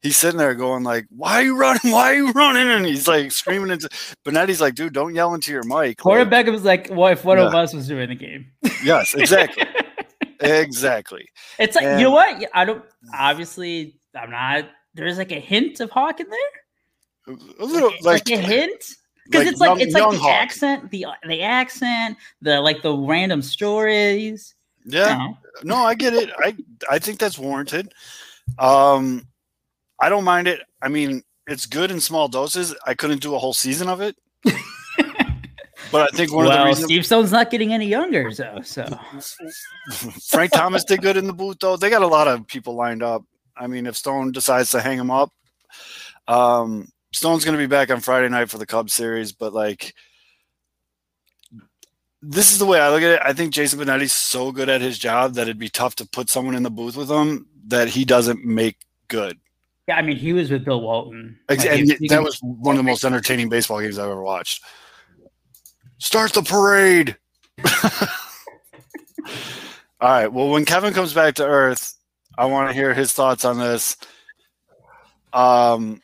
he's 0.05 0.19
sitting 0.19 0.39
there 0.39 0.55
going 0.55 0.85
like, 0.85 1.07
"Why 1.09 1.41
are 1.41 1.43
you 1.43 1.57
running? 1.57 1.81
Why 1.91 2.13
are 2.13 2.15
you 2.15 2.31
running?" 2.31 2.69
And 2.69 2.87
he's 2.87 3.09
like 3.09 3.33
screaming 3.33 3.71
into. 3.71 3.89
Benetti's 4.25 4.61
like, 4.61 4.77
"Dude, 4.77 4.93
don't 4.93 5.15
yell 5.15 5.35
into 5.35 5.51
your 5.51 5.65
mic." 5.65 5.99
Corey 5.99 6.25
like, 6.25 6.47
Beckham's 6.47 6.65
like, 6.65 6.89
"What 6.91 7.15
if 7.15 7.25
one 7.25 7.39
yeah. 7.39 7.47
of 7.47 7.55
us 7.55 7.75
was 7.75 7.89
doing 7.89 8.11
the 8.11 8.15
game?" 8.15 8.47
Yes, 8.85 9.15
exactly, 9.15 9.65
exactly. 10.41 11.27
It's 11.59 11.75
like 11.75 11.87
and, 11.87 11.99
you 11.99 12.07
know 12.07 12.13
what? 12.13 12.45
I 12.55 12.65
don't. 12.65 12.85
Obviously, 13.15 13.99
I'm 14.15 14.31
not. 14.31 14.69
There's 14.93 15.19
like 15.19 15.33
a 15.33 15.41
hint 15.41 15.81
of 15.81 15.91
Hawk 15.91 16.21
in 16.21 16.27
there. 16.29 17.37
A 17.59 17.65
little 17.65 17.91
like, 18.03 18.29
like, 18.29 18.29
like 18.29 18.39
a 18.39 18.43
hint 18.43 18.85
because 19.25 19.47
it's 19.47 19.59
like 19.59 19.81
it's 19.81 19.95
like 19.95 20.11
the 20.11 20.19
Hawk. 20.19 20.31
accent, 20.31 20.91
the 20.91 21.07
the 21.27 21.41
accent, 21.41 22.19
the 22.43 22.61
like 22.61 22.83
the 22.83 22.95
random 22.95 23.41
stories. 23.41 24.55
Yeah, 24.85 25.29
no, 25.63 25.77
I 25.77 25.95
get 25.95 26.13
it. 26.13 26.31
I 26.39 26.55
I 26.91 26.99
think 26.99 27.19
that's 27.19 27.39
warranted. 27.39 27.95
Um, 28.59 29.27
I 30.01 30.09
don't 30.09 30.25
mind 30.25 30.49
it. 30.49 30.61
I 30.83 30.89
mean, 30.89 31.23
it's 31.47 31.67
good 31.67 31.91
in 31.91 32.01
small 32.01 32.29
doses. 32.29 32.75
I 32.87 32.95
couldn't 32.95 33.23
do 33.23 33.35
a 33.35 33.39
whole 33.39 33.53
season 33.53 33.89
of 33.89 34.01
it. 34.01 34.17
but 35.93 36.13
I 36.13 36.17
think 36.17 36.33
one 36.33 36.47
well, 36.47 36.57
of 36.57 36.59
the 36.59 36.67
reasons 36.67 36.85
Steve 36.87 37.07
Stone's 37.07 37.33
not 37.33 37.51
getting 37.51 37.73
any 37.73 37.87
younger, 37.87 38.31
so 38.31 38.61
so 38.63 38.85
Frank 40.29 40.53
Thomas 40.53 40.85
did 40.85 41.03
good 41.03 41.17
in 41.17 41.27
the 41.27 41.33
booth 41.33 41.59
though. 41.61 41.77
They 41.77 41.91
got 41.91 42.03
a 42.03 42.07
lot 42.07 42.29
of 42.29 42.47
people 42.47 42.75
lined 42.75 43.03
up. 43.03 43.25
I 43.57 43.67
mean, 43.67 43.87
if 43.87 43.97
Stone 43.97 44.33
decides 44.33 44.71
to 44.71 44.81
hang 44.81 44.99
him 44.99 45.11
up, 45.11 45.31
um, 46.27 46.89
Stone's 47.13 47.45
going 47.45 47.57
to 47.57 47.63
be 47.63 47.69
back 47.69 47.91
on 47.91 48.01
Friday 48.01 48.29
night 48.29 48.51
for 48.51 48.59
the 48.59 48.67
Cubs 48.67 48.93
series, 48.93 49.33
but 49.33 49.53
like 49.53 49.95
this 52.27 52.53
is 52.53 52.59
the 52.59 52.67
way 52.67 52.81
I 52.81 52.91
look 52.91 53.03
at 53.03 53.11
it. 53.11 53.21
I 53.23 53.35
think 53.35 53.53
Jason 53.53 53.79
Benetti's 53.79 54.13
so 54.13 54.51
good 54.51 54.69
at 54.69 54.81
his 54.81 54.99
job 54.99 55.35
that 55.35 55.43
it'd 55.43 55.59
be 55.59 55.69
tough 55.69 55.95
to 55.97 56.09
put 56.09 56.31
someone 56.31 56.55
in 56.55 56.63
the 56.63 56.71
booth 56.71 56.97
with 56.97 57.11
him 57.11 57.47
that 57.67 57.89
he 57.89 58.05
doesn't 58.05 58.45
make 58.45 58.79
good. 59.09 59.39
Yeah, 59.87 59.97
I 59.97 60.03
mean, 60.03 60.17
he 60.17 60.33
was 60.33 60.51
with 60.51 60.65
Bill 60.65 60.81
Walton. 60.81 61.39
Like, 61.49 61.65
and 61.67 61.89
that 62.09 62.23
was 62.23 62.41
one 62.43 62.75
of 62.75 62.79
the 62.79 62.89
most 62.89 63.05
entertaining 63.05 63.49
baseball 63.51 63.81
games 63.81 63.99
I've 63.99 64.11
ever 64.11 64.23
watched. 64.23 64.63
Start 65.99 66.33
the 66.33 66.43
parade. 66.43 67.17
All 70.01 70.11
right. 70.11 70.29
Well, 70.29 70.49
when 70.49 70.65
Kevin 70.65 70.95
comes 70.95 71.13
back 71.13 71.35
to 71.35 71.47
Earth, 71.47 71.95
I 72.37 72.47
want 72.47 72.69
to 72.69 72.75
hear 72.75 72.95
his 72.95 73.13
thoughts 73.13 73.45
on 73.45 73.59
this. 73.59 73.97
Um, 75.33 76.01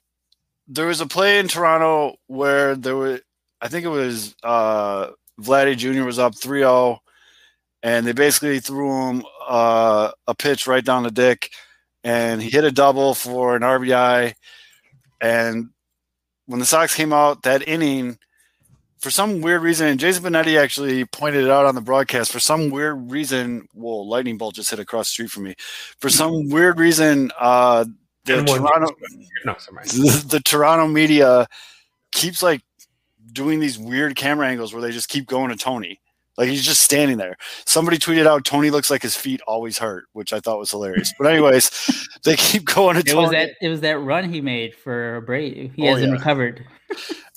there 0.68 0.86
was 0.86 1.00
a 1.00 1.06
play 1.06 1.38
in 1.38 1.48
Toronto 1.48 2.16
where 2.26 2.76
there 2.76 2.96
was, 2.96 3.20
I 3.60 3.68
think 3.68 3.84
it 3.84 3.88
was 3.88 4.34
uh, 4.42 5.10
Vladdy 5.40 5.76
Jr. 5.76 6.04
was 6.04 6.18
up 6.18 6.36
3 6.36 6.60
0, 6.60 6.98
and 7.82 8.06
they 8.06 8.12
basically 8.12 8.60
threw 8.60 9.08
him 9.08 9.24
uh, 9.48 10.12
a 10.26 10.34
pitch 10.34 10.66
right 10.66 10.84
down 10.84 11.02
the 11.02 11.10
dick, 11.10 11.50
and 12.04 12.42
he 12.42 12.50
hit 12.50 12.64
a 12.64 12.70
double 12.70 13.14
for 13.14 13.56
an 13.56 13.62
RBI. 13.62 14.34
And 15.20 15.70
when 16.46 16.60
the 16.60 16.66
Sox 16.66 16.94
came 16.94 17.12
out 17.12 17.42
that 17.42 17.66
inning, 17.68 18.18
for 19.00 19.10
some 19.10 19.40
weird 19.40 19.62
reason, 19.62 19.88
and 19.88 19.98
Jason 19.98 20.22
Benetti 20.22 20.58
actually 20.58 21.04
pointed 21.06 21.44
it 21.44 21.50
out 21.50 21.64
on 21.64 21.74
the 21.74 21.80
broadcast. 21.80 22.32
For 22.32 22.40
some 22.40 22.70
weird 22.70 23.10
reason, 23.10 23.66
whoa, 23.72 24.02
lightning 24.02 24.36
bolt 24.36 24.54
just 24.54 24.70
hit 24.70 24.78
across 24.78 25.08
the 25.08 25.12
street 25.12 25.30
from 25.30 25.44
me. 25.44 25.54
For 25.98 26.10
some 26.10 26.50
weird 26.50 26.78
reason, 26.78 27.30
uh, 27.38 27.86
the 28.24 28.44
Toronto, 28.44 28.94
no, 29.46 29.54
the, 29.54 30.26
the 30.28 30.40
Toronto 30.40 30.86
media 30.86 31.46
keeps 32.12 32.42
like 32.42 32.62
doing 33.32 33.60
these 33.60 33.78
weird 33.78 34.16
camera 34.16 34.48
angles 34.48 34.72
where 34.72 34.82
they 34.82 34.90
just 34.90 35.08
keep 35.08 35.26
going 35.26 35.48
to 35.48 35.56
Tony. 35.56 35.98
Like 36.36 36.48
he's 36.48 36.64
just 36.64 36.82
standing 36.82 37.18
there. 37.18 37.36
Somebody 37.66 37.98
tweeted 37.98 38.26
out 38.26 38.44
Tony 38.44 38.70
looks 38.70 38.90
like 38.90 39.02
his 39.02 39.16
feet 39.16 39.40
always 39.46 39.78
hurt, 39.78 40.04
which 40.12 40.32
I 40.32 40.40
thought 40.40 40.58
was 40.58 40.70
hilarious. 40.70 41.12
But 41.18 41.26
anyways, 41.26 41.70
they 42.24 42.36
keep 42.36 42.64
going 42.64 42.94
to 42.94 43.00
it 43.00 43.06
Tony. 43.06 43.22
Was 43.22 43.30
that, 43.32 43.50
it 43.60 43.68
was 43.68 43.80
that 43.80 43.98
run 43.98 44.32
he 44.32 44.40
made 44.40 44.74
for 44.74 45.20
Brady. 45.22 45.72
He 45.76 45.86
oh, 45.86 45.94
hasn't 45.94 46.12
yeah. 46.12 46.16
recovered. 46.16 46.64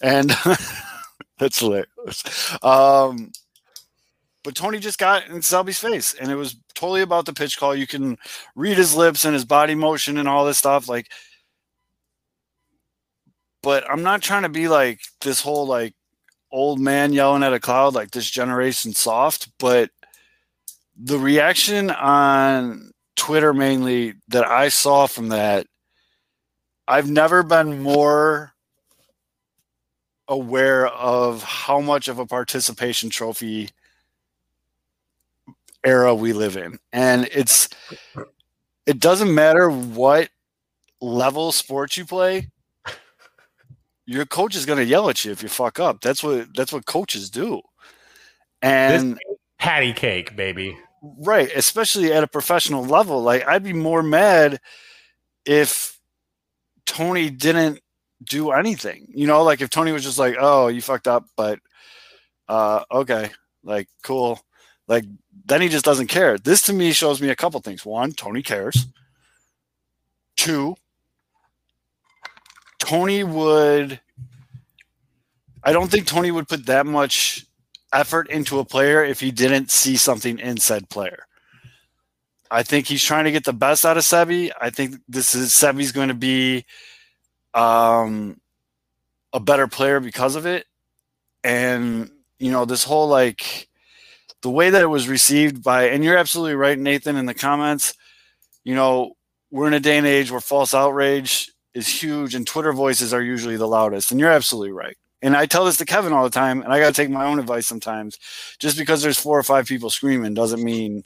And 0.01 0.29
that's 1.37 1.59
hilarious. 1.59 2.63
Um, 2.63 3.31
but 4.43 4.55
Tony 4.55 4.79
just 4.79 4.99
got 4.99 5.27
in 5.27 5.41
Seby's 5.41 5.79
face, 5.79 6.13
and 6.13 6.29
it 6.31 6.35
was 6.35 6.57
totally 6.75 7.01
about 7.01 7.25
the 7.25 7.33
pitch 7.33 7.57
call. 7.57 7.75
You 7.75 7.87
can 7.87 8.17
read 8.55 8.77
his 8.77 8.95
lips 8.95 9.25
and 9.25 9.33
his 9.33 9.45
body 9.45 9.73
motion 9.73 10.17
and 10.17 10.27
all 10.27 10.45
this 10.45 10.57
stuff. 10.57 10.89
Like, 10.89 11.09
but 13.61 13.89
I'm 13.89 14.03
not 14.03 14.21
trying 14.21 14.43
to 14.43 14.49
be 14.49 14.67
like 14.67 14.99
this 15.21 15.41
whole 15.41 15.65
like 15.65 15.93
old 16.53 16.79
man 16.79 17.11
yelling 17.11 17.43
at 17.43 17.51
a 17.51 17.59
cloud 17.59 17.95
like 17.95 18.11
this 18.11 18.29
generation 18.29 18.93
soft, 18.93 19.49
but 19.57 19.89
the 20.95 21.17
reaction 21.17 21.89
on 21.89 22.91
Twitter 23.15 23.53
mainly 23.53 24.13
that 24.29 24.45
I 24.45 24.69
saw 24.69 25.07
from 25.07 25.29
that, 25.29 25.67
I've 26.87 27.09
never 27.09 27.43
been 27.43 27.81
more 27.81 28.53
aware 30.27 30.87
of 30.87 31.43
how 31.43 31.81
much 31.81 32.07
of 32.07 32.19
a 32.19 32.25
participation 32.25 33.09
trophy 33.09 33.69
era 35.83 36.13
we 36.15 36.33
live 36.33 36.55
in. 36.55 36.77
And 36.93 37.27
it's 37.31 37.69
it 38.85 38.99
doesn't 38.99 39.33
matter 39.33 39.69
what 39.69 40.29
level 41.01 41.51
sports 41.51 41.97
you 41.97 42.05
play. 42.05 42.49
Your 44.05 44.25
coach 44.25 44.55
is 44.55 44.65
going 44.65 44.79
to 44.79 44.85
yell 44.85 45.09
at 45.09 45.23
you 45.23 45.31
if 45.31 45.41
you 45.41 45.49
fuck 45.49 45.79
up. 45.79 46.01
That's 46.01 46.23
what 46.23 46.47
that's 46.55 46.73
what 46.73 46.85
coaches 46.85 47.29
do. 47.29 47.61
And 48.61 49.19
patty 49.59 49.93
cake, 49.93 50.35
baby. 50.35 50.77
Right, 51.01 51.51
especially 51.53 52.13
at 52.13 52.23
a 52.23 52.27
professional 52.27 52.83
level. 52.83 53.21
Like 53.21 53.47
I'd 53.47 53.63
be 53.63 53.73
more 53.73 54.03
mad 54.03 54.59
if 55.45 55.99
Tony 56.85 57.29
didn't 57.29 57.79
do 58.23 58.51
anything. 58.51 59.07
You 59.13 59.27
know, 59.27 59.43
like 59.43 59.61
if 59.61 59.69
Tony 59.69 59.91
was 59.91 60.03
just 60.03 60.19
like, 60.19 60.35
"Oh, 60.39 60.67
you 60.67 60.81
fucked 60.81 61.07
up, 61.07 61.25
but 61.35 61.59
uh 62.47 62.83
okay, 62.91 63.31
like 63.63 63.87
cool." 64.03 64.39
Like 64.87 65.05
then 65.45 65.61
he 65.61 65.69
just 65.69 65.85
doesn't 65.85 66.07
care. 66.07 66.37
This 66.37 66.61
to 66.63 66.73
me 66.73 66.91
shows 66.91 67.21
me 67.21 67.29
a 67.29 67.35
couple 67.35 67.59
things. 67.61 67.85
One, 67.85 68.11
Tony 68.11 68.41
cares. 68.41 68.85
Two, 70.35 70.75
Tony 72.83 73.23
would 73.23 74.01
I 75.63 75.71
don't 75.71 75.89
think 75.89 76.05
Tony 76.05 76.31
would 76.31 76.49
put 76.49 76.65
that 76.65 76.85
much 76.85 77.45
effort 77.93 78.29
into 78.29 78.59
a 78.59 78.65
player 78.65 79.03
if 79.03 79.21
he 79.21 79.31
didn't 79.31 79.71
see 79.71 79.95
something 79.95 80.37
in 80.39 80.57
said 80.57 80.89
player. 80.89 81.25
I 82.51 82.63
think 82.63 82.87
he's 82.87 83.03
trying 83.03 83.23
to 83.23 83.31
get 83.31 83.45
the 83.45 83.53
best 83.53 83.85
out 83.85 83.97
of 83.97 84.03
Seby. 84.03 84.51
I 84.59 84.69
think 84.69 84.97
this 85.07 85.33
is 85.33 85.51
Seby's 85.51 85.93
going 85.93 86.09
to 86.09 86.13
be 86.13 86.65
um, 87.53 88.39
a 89.31 89.39
better 89.39 89.67
player 89.67 90.01
because 90.01 90.35
of 90.35 90.45
it. 90.45 90.65
And 91.43 92.11
you 92.39 92.51
know, 92.51 92.65
this 92.65 92.83
whole 92.83 93.07
like 93.07 93.69
the 94.41 94.49
way 94.49 94.69
that 94.69 94.81
it 94.81 94.87
was 94.87 95.07
received 95.07 95.63
by, 95.63 95.85
and 95.85 96.03
you're 96.03 96.17
absolutely 96.17 96.55
right, 96.55 96.77
Nathan, 96.77 97.15
in 97.15 97.25
the 97.25 97.33
comments. 97.33 97.93
You 98.65 98.75
know, 98.75 99.13
we're 99.51 99.67
in 99.67 99.73
a 99.73 99.79
day 99.79 99.97
and 99.97 100.07
age 100.07 100.29
where 100.29 100.41
false 100.41 100.73
outrage 100.73 101.52
is 101.73 101.87
huge, 101.87 102.35
and 102.35 102.45
Twitter 102.45 102.73
voices 102.73 103.13
are 103.13 103.21
usually 103.21 103.57
the 103.57 103.67
loudest. 103.67 104.11
And 104.11 104.19
you're 104.19 104.31
absolutely 104.31 104.71
right. 104.71 104.97
And 105.21 105.35
I 105.35 105.45
tell 105.45 105.65
this 105.65 105.77
to 105.77 105.85
Kevin 105.85 106.13
all 106.13 106.23
the 106.23 106.29
time, 106.29 106.61
and 106.61 106.73
I 106.73 106.79
got 106.79 106.87
to 106.87 106.93
take 106.93 107.09
my 107.09 107.25
own 107.25 107.39
advice 107.39 107.65
sometimes. 107.65 108.17
Just 108.59 108.77
because 108.77 109.01
there's 109.01 109.19
four 109.19 109.39
or 109.39 109.43
five 109.43 109.65
people 109.65 109.89
screaming 109.89 110.33
doesn't 110.33 110.63
mean 110.63 111.03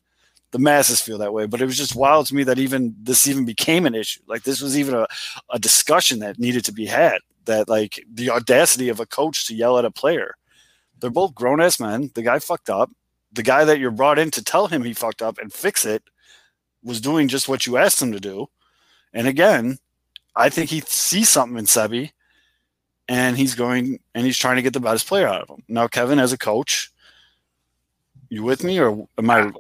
the 0.52 0.60
masses 0.60 1.02
feel 1.02 1.20
that 1.20 1.34
way. 1.34 1.46
But 1.46 1.62
it 1.62 1.66
was 1.66 1.78
just 1.78 1.96
wild 1.96 2.26
to 2.28 2.36
me 2.36 2.44
that 2.44 2.58
even 2.58 2.96
this 3.00 3.28
even 3.28 3.46
became 3.46 3.86
an 3.86 3.96
issue. 3.96 4.22
Like 4.28 4.44
this 4.44 4.62
was 4.62 4.78
even 4.78 4.96
a, 4.96 5.08
a 5.52 5.60
discussion 5.60 6.20
that 6.20 6.40
needed 6.40 6.66
to 6.66 6.72
be 6.72 6.86
had. 6.86 7.20
That 7.46 7.70
like 7.70 8.04
the 8.12 8.30
audacity 8.30 8.90
of 8.90 9.00
a 9.00 9.06
coach 9.06 9.48
to 9.48 9.56
yell 9.56 9.78
at 9.78 9.86
a 9.86 9.92
player. 9.92 10.36
They're 11.00 11.10
both 11.10 11.36
grown 11.36 11.62
ass 11.62 11.80
men. 11.80 12.10
The 12.16 12.24
guy 12.24 12.40
fucked 12.40 12.70
up 12.70 12.90
the 13.32 13.44
guy 13.44 13.66
that 13.66 13.80
you're 13.80 13.92
brought 13.92 14.20
in 14.20 14.32
to 14.32 14.44
tell 14.44 14.68
him 14.68 14.84
he 14.84 14.94
fucked 14.94 15.22
up 15.22 15.38
and 15.38 15.52
fix 15.52 15.86
it 15.86 16.04
was 16.84 17.02
doing 17.02 17.28
just 17.28 17.50
what 17.50 17.66
you 17.66 17.78
asked 17.78 18.02
him 18.02 18.12
to 18.12 18.20
do. 18.20 18.48
And 19.14 19.28
again, 19.28 19.78
I 20.38 20.50
think 20.50 20.70
he 20.70 20.82
sees 20.82 21.30
something 21.30 21.58
in 21.58 21.66
Seby 21.66 22.12
and 23.08 23.38
he's 23.38 23.56
going 23.56 24.00
and 24.14 24.26
he's 24.26 24.38
trying 24.38 24.58
to 24.58 24.62
get 24.62 24.74
the 24.74 24.80
best 24.80 25.08
player 25.08 25.28
out 25.28 25.42
of 25.42 25.50
him. 25.50 25.64
Now, 25.68 25.88
Kevin, 25.88 26.20
as 26.20 26.32
a 26.34 26.38
coach, 26.38 26.92
You 28.30 28.44
with 28.44 28.64
me, 28.64 28.80
or 28.80 29.08
am 29.18 29.30
I? 29.30 29.52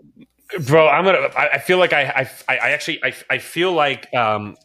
bro 0.65 0.87
i'm 0.87 1.03
gonna 1.03 1.29
i, 1.35 1.57
feel 1.59 1.77
like 1.77 1.93
I, 1.93 2.29
I 2.47 2.55
i 2.55 2.71
actually 2.71 3.03
i, 3.03 3.13
I 3.29 3.37
feel 3.37 3.73
like 3.73 4.13
um 4.13 4.55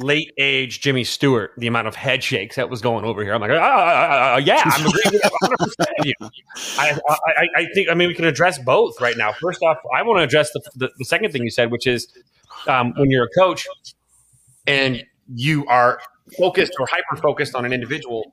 late 0.00 0.32
age 0.38 0.80
jimmy 0.80 1.04
stewart 1.04 1.52
the 1.58 1.66
amount 1.66 1.88
of 1.88 1.94
head 1.94 2.22
shakes 2.22 2.56
that 2.56 2.70
was 2.70 2.80
going 2.80 3.04
over 3.04 3.22
here 3.24 3.34
i'm 3.34 3.40
like 3.40 3.50
uh, 3.50 3.54
uh, 3.54 3.56
uh, 4.36 4.40
yeah 4.44 4.62
i'm 4.64 4.86
agreeing 4.86 5.12
with 5.12 5.22
100% 5.42 5.86
you 6.04 6.14
I, 6.78 6.98
I 7.08 7.48
i 7.56 7.66
think 7.74 7.90
i 7.90 7.94
mean 7.94 8.08
we 8.08 8.14
can 8.14 8.24
address 8.24 8.58
both 8.58 9.00
right 9.00 9.16
now 9.16 9.32
first 9.32 9.62
off 9.62 9.78
i 9.94 10.02
want 10.02 10.20
to 10.20 10.22
address 10.22 10.52
the, 10.52 10.62
the, 10.76 10.90
the 10.98 11.04
second 11.04 11.32
thing 11.32 11.42
you 11.42 11.50
said 11.50 11.70
which 11.70 11.86
is 11.86 12.06
um, 12.68 12.94
when 12.96 13.10
you're 13.10 13.24
a 13.24 13.30
coach 13.38 13.66
and 14.66 15.04
you 15.34 15.66
are 15.66 16.00
focused 16.36 16.72
or 16.78 16.86
hyper 16.86 17.20
focused 17.20 17.54
on 17.54 17.64
an 17.64 17.72
individual 17.72 18.32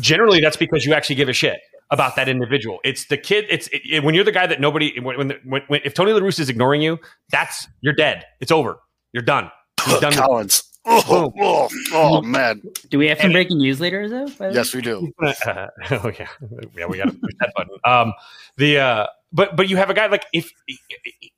generally 0.00 0.40
that's 0.40 0.56
because 0.56 0.84
you 0.84 0.94
actually 0.94 1.16
give 1.16 1.28
a 1.28 1.32
shit 1.32 1.60
about 1.90 2.16
that 2.16 2.28
individual. 2.28 2.78
It's 2.84 3.06
the 3.06 3.16
kid. 3.16 3.46
It's 3.50 3.68
it, 3.68 3.82
it, 3.84 4.04
when 4.04 4.14
you're 4.14 4.24
the 4.24 4.32
guy 4.32 4.46
that 4.46 4.60
nobody. 4.60 4.98
When, 4.98 5.28
when, 5.44 5.62
when 5.66 5.80
if 5.84 5.94
Tony 5.94 6.12
La 6.12 6.20
Russa 6.20 6.40
is 6.40 6.48
ignoring 6.48 6.82
you, 6.82 6.98
that's 7.30 7.68
you're 7.80 7.92
dead. 7.92 8.24
It's 8.40 8.50
over. 8.50 8.78
You're 9.12 9.22
done. 9.22 9.50
You're 9.88 10.00
done. 10.00 10.12
Collins. 10.12 10.64
Oh, 10.84 11.32
oh, 11.40 11.68
oh, 11.92 12.22
man. 12.22 12.60
Do 12.90 12.98
we 12.98 13.06
have 13.06 13.20
some 13.20 13.30
breaking 13.30 13.58
news 13.58 13.80
later, 13.80 14.08
though? 14.08 14.26
by? 14.36 14.50
Yes, 14.50 14.74
we 14.74 14.80
do. 14.80 15.12
Uh, 15.22 15.32
oh 15.92 16.10
yeah, 16.18 16.26
yeah. 16.76 16.86
We 16.86 16.98
got 16.98 17.06
to 17.06 17.12
push 17.12 17.32
that 17.38 17.52
button. 17.54 17.76
Um, 17.84 18.12
the 18.56 18.78
uh, 18.78 19.06
but 19.32 19.54
but 19.54 19.68
you 19.68 19.76
have 19.76 19.90
a 19.90 19.94
guy 19.94 20.06
like 20.06 20.24
if 20.32 20.50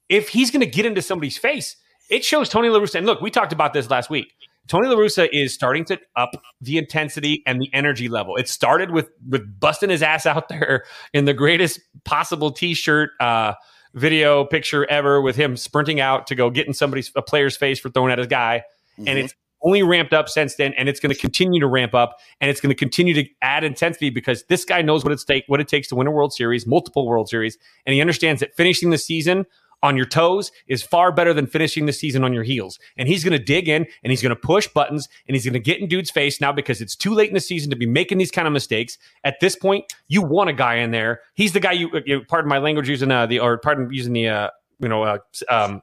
if 0.08 0.30
he's 0.30 0.50
going 0.50 0.60
to 0.60 0.66
get 0.66 0.86
into 0.86 1.02
somebody's 1.02 1.36
face, 1.36 1.76
it 2.10 2.24
shows 2.24 2.48
Tony 2.48 2.68
La 2.68 2.78
Russa. 2.78 2.96
And 2.96 3.06
look, 3.06 3.20
we 3.20 3.30
talked 3.30 3.52
about 3.52 3.72
this 3.72 3.90
last 3.90 4.10
week. 4.10 4.34
Tony 4.66 4.88
La 4.88 4.96
Russa 4.96 5.28
is 5.32 5.52
starting 5.52 5.84
to 5.86 6.00
up 6.16 6.30
the 6.60 6.78
intensity 6.78 7.42
and 7.46 7.60
the 7.60 7.68
energy 7.74 8.08
level. 8.08 8.36
It 8.36 8.48
started 8.48 8.90
with 8.90 9.10
with 9.28 9.60
busting 9.60 9.90
his 9.90 10.02
ass 10.02 10.26
out 10.26 10.48
there 10.48 10.84
in 11.12 11.26
the 11.26 11.34
greatest 11.34 11.80
possible 12.04 12.50
t-shirt 12.50 13.10
uh, 13.20 13.54
video 13.94 14.44
picture 14.44 14.88
ever 14.90 15.20
with 15.20 15.36
him 15.36 15.56
sprinting 15.56 16.00
out 16.00 16.26
to 16.28 16.34
go 16.34 16.50
get 16.50 16.66
in 16.66 16.72
somebody's 16.72 17.12
a 17.14 17.22
player's 17.22 17.56
face 17.56 17.78
for 17.78 17.90
throwing 17.90 18.10
at 18.10 18.18
his 18.18 18.26
guy. 18.26 18.64
Mm-hmm. 18.98 19.08
And 19.08 19.18
it's 19.18 19.34
only 19.64 19.82
ramped 19.82 20.12
up 20.12 20.28
since 20.28 20.56
then, 20.56 20.74
and 20.74 20.88
it's 20.88 21.00
going 21.00 21.12
to 21.12 21.18
continue 21.18 21.58
to 21.58 21.66
ramp 21.66 21.94
up, 21.94 22.18
and 22.40 22.50
it's 22.50 22.60
going 22.60 22.70
to 22.70 22.76
continue 22.76 23.14
to 23.14 23.24
add 23.40 23.64
intensity 23.64 24.10
because 24.10 24.44
this 24.44 24.64
guy 24.64 24.82
knows 24.82 25.04
what 25.04 25.12
it's 25.12 25.24
take 25.24 25.44
what 25.46 25.60
it 25.60 25.68
takes 25.68 25.88
to 25.88 25.94
win 25.94 26.06
a 26.06 26.10
World 26.10 26.32
Series, 26.32 26.66
multiple 26.66 27.06
World 27.06 27.28
Series, 27.28 27.58
and 27.86 27.94
he 27.94 28.00
understands 28.00 28.40
that 28.40 28.54
finishing 28.56 28.90
the 28.90 28.98
season 28.98 29.46
on 29.84 29.96
your 29.96 30.06
toes 30.06 30.50
is 30.66 30.82
far 30.82 31.12
better 31.12 31.34
than 31.34 31.46
finishing 31.46 31.84
the 31.84 31.92
season 31.92 32.24
on 32.24 32.32
your 32.32 32.42
heels. 32.42 32.78
And 32.96 33.06
he's 33.06 33.22
going 33.22 33.38
to 33.38 33.44
dig 33.44 33.68
in 33.68 33.86
and 34.02 34.10
he's 34.10 34.22
going 34.22 34.34
to 34.34 34.36
push 34.36 34.66
buttons 34.66 35.08
and 35.28 35.36
he's 35.36 35.44
going 35.44 35.52
to 35.52 35.60
get 35.60 35.78
in 35.78 35.86
dude's 35.86 36.10
face 36.10 36.40
now 36.40 36.50
because 36.50 36.80
it's 36.80 36.96
too 36.96 37.12
late 37.12 37.28
in 37.28 37.34
the 37.34 37.40
season 37.40 37.68
to 37.68 37.76
be 37.76 37.86
making 37.86 38.16
these 38.16 38.30
kind 38.30 38.46
of 38.48 38.52
mistakes. 38.52 38.96
At 39.24 39.38
this 39.40 39.54
point, 39.54 39.84
you 40.08 40.22
want 40.22 40.48
a 40.48 40.54
guy 40.54 40.76
in 40.76 40.90
there. 40.90 41.20
He's 41.34 41.52
the 41.52 41.60
guy 41.60 41.72
you, 41.72 41.90
you 42.06 42.22
pardon 42.26 42.48
my 42.48 42.58
language 42.58 42.88
using 42.88 43.10
uh, 43.10 43.26
the 43.26 43.40
or 43.40 43.58
pardon 43.58 43.92
using 43.92 44.14
the 44.14 44.28
uh, 44.28 44.50
you 44.80 44.88
know 44.88 45.02
uh, 45.02 45.18
um, 45.50 45.82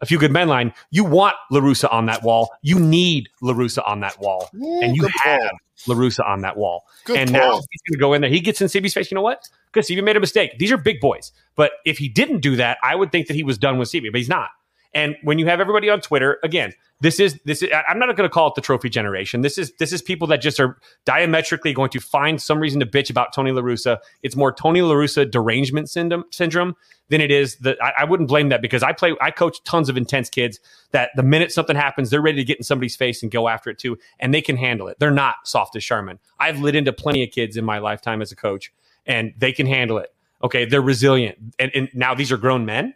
a 0.00 0.06
few 0.06 0.18
good 0.18 0.30
men 0.30 0.46
line. 0.46 0.72
You 0.92 1.04
want 1.04 1.34
La 1.50 1.60
Russa 1.60 1.92
on 1.92 2.06
that 2.06 2.22
wall. 2.22 2.50
You 2.62 2.78
need 2.78 3.28
La 3.42 3.52
Russa 3.52 3.82
on 3.86 4.00
that 4.00 4.20
wall, 4.20 4.48
Ooh, 4.54 4.80
and 4.80 4.96
you 4.96 5.08
have. 5.22 5.50
La 5.86 5.94
Russa 5.94 6.26
on 6.26 6.42
that 6.42 6.56
wall. 6.56 6.84
Good 7.04 7.16
and 7.16 7.30
pull. 7.30 7.40
now 7.40 7.54
he's 7.70 7.82
going 7.82 7.92
to 7.92 7.98
go 7.98 8.12
in 8.12 8.20
there. 8.20 8.30
He 8.30 8.40
gets 8.40 8.60
in 8.60 8.68
Seby's 8.68 8.94
face. 8.94 9.10
You 9.10 9.14
know 9.14 9.22
what? 9.22 9.48
Because 9.72 9.88
Seby 9.88 10.02
made 10.02 10.16
a 10.16 10.20
mistake. 10.20 10.58
These 10.58 10.72
are 10.72 10.76
big 10.76 11.00
boys. 11.00 11.32
But 11.56 11.72
if 11.84 11.98
he 11.98 12.08
didn't 12.08 12.40
do 12.40 12.56
that, 12.56 12.78
I 12.82 12.94
would 12.94 13.12
think 13.12 13.26
that 13.28 13.34
he 13.34 13.42
was 13.42 13.58
done 13.58 13.78
with 13.78 13.88
CB, 13.88 14.12
but 14.12 14.18
he's 14.18 14.28
not. 14.28 14.50
And 14.92 15.16
when 15.22 15.38
you 15.38 15.46
have 15.46 15.60
everybody 15.60 15.88
on 15.88 16.00
Twitter, 16.00 16.38
again, 16.42 16.72
this 17.00 17.18
is 17.18 17.38
this 17.44 17.62
is 17.62 17.70
I'm 17.88 17.98
not 17.98 18.14
going 18.16 18.28
to 18.28 18.32
call 18.32 18.48
it 18.48 18.54
the 18.56 18.60
trophy 18.60 18.90
generation. 18.90 19.40
This 19.40 19.56
is 19.56 19.72
this 19.78 19.92
is 19.92 20.02
people 20.02 20.26
that 20.28 20.42
just 20.42 20.60
are 20.60 20.76
diametrically 21.06 21.72
going 21.72 21.90
to 21.90 22.00
find 22.00 22.40
some 22.42 22.58
reason 22.58 22.80
to 22.80 22.86
bitch 22.86 23.08
about 23.08 23.32
Tony 23.32 23.52
La 23.52 23.62
Russa. 23.62 23.98
It's 24.22 24.36
more 24.36 24.52
Tony 24.52 24.82
La 24.82 24.94
Russa 24.94 25.30
derangement 25.30 25.88
syndrome 25.88 26.24
syndrome 26.30 26.76
than 27.08 27.20
it 27.20 27.30
is 27.30 27.56
that 27.58 27.82
I, 27.82 27.92
I 28.00 28.04
wouldn't 28.04 28.28
blame 28.28 28.50
that 28.50 28.60
because 28.60 28.82
I 28.82 28.92
play 28.92 29.14
I 29.20 29.30
coach 29.30 29.62
tons 29.64 29.88
of 29.88 29.96
intense 29.96 30.28
kids 30.28 30.60
that 30.90 31.10
the 31.16 31.22
minute 31.22 31.52
something 31.52 31.76
happens, 31.76 32.10
they're 32.10 32.20
ready 32.20 32.38
to 32.38 32.44
get 32.44 32.58
in 32.58 32.64
somebody's 32.64 32.96
face 32.96 33.22
and 33.22 33.32
go 33.32 33.48
after 33.48 33.70
it 33.70 33.78
too, 33.78 33.96
and 34.18 34.34
they 34.34 34.42
can 34.42 34.56
handle 34.56 34.88
it. 34.88 34.98
They're 34.98 35.10
not 35.10 35.36
soft 35.44 35.76
as 35.76 35.84
Charmin. 35.84 36.18
I've 36.38 36.60
lit 36.60 36.74
into 36.74 36.92
plenty 36.92 37.22
of 37.22 37.30
kids 37.30 37.56
in 37.56 37.64
my 37.64 37.78
lifetime 37.78 38.20
as 38.20 38.30
a 38.30 38.36
coach, 38.36 38.72
and 39.06 39.32
they 39.38 39.52
can 39.52 39.66
handle 39.66 39.96
it. 39.98 40.12
Okay, 40.42 40.64
they're 40.66 40.82
resilient, 40.82 41.38
and, 41.58 41.70
and 41.74 41.88
now 41.94 42.14
these 42.14 42.30
are 42.30 42.38
grown 42.38 42.66
men, 42.66 42.94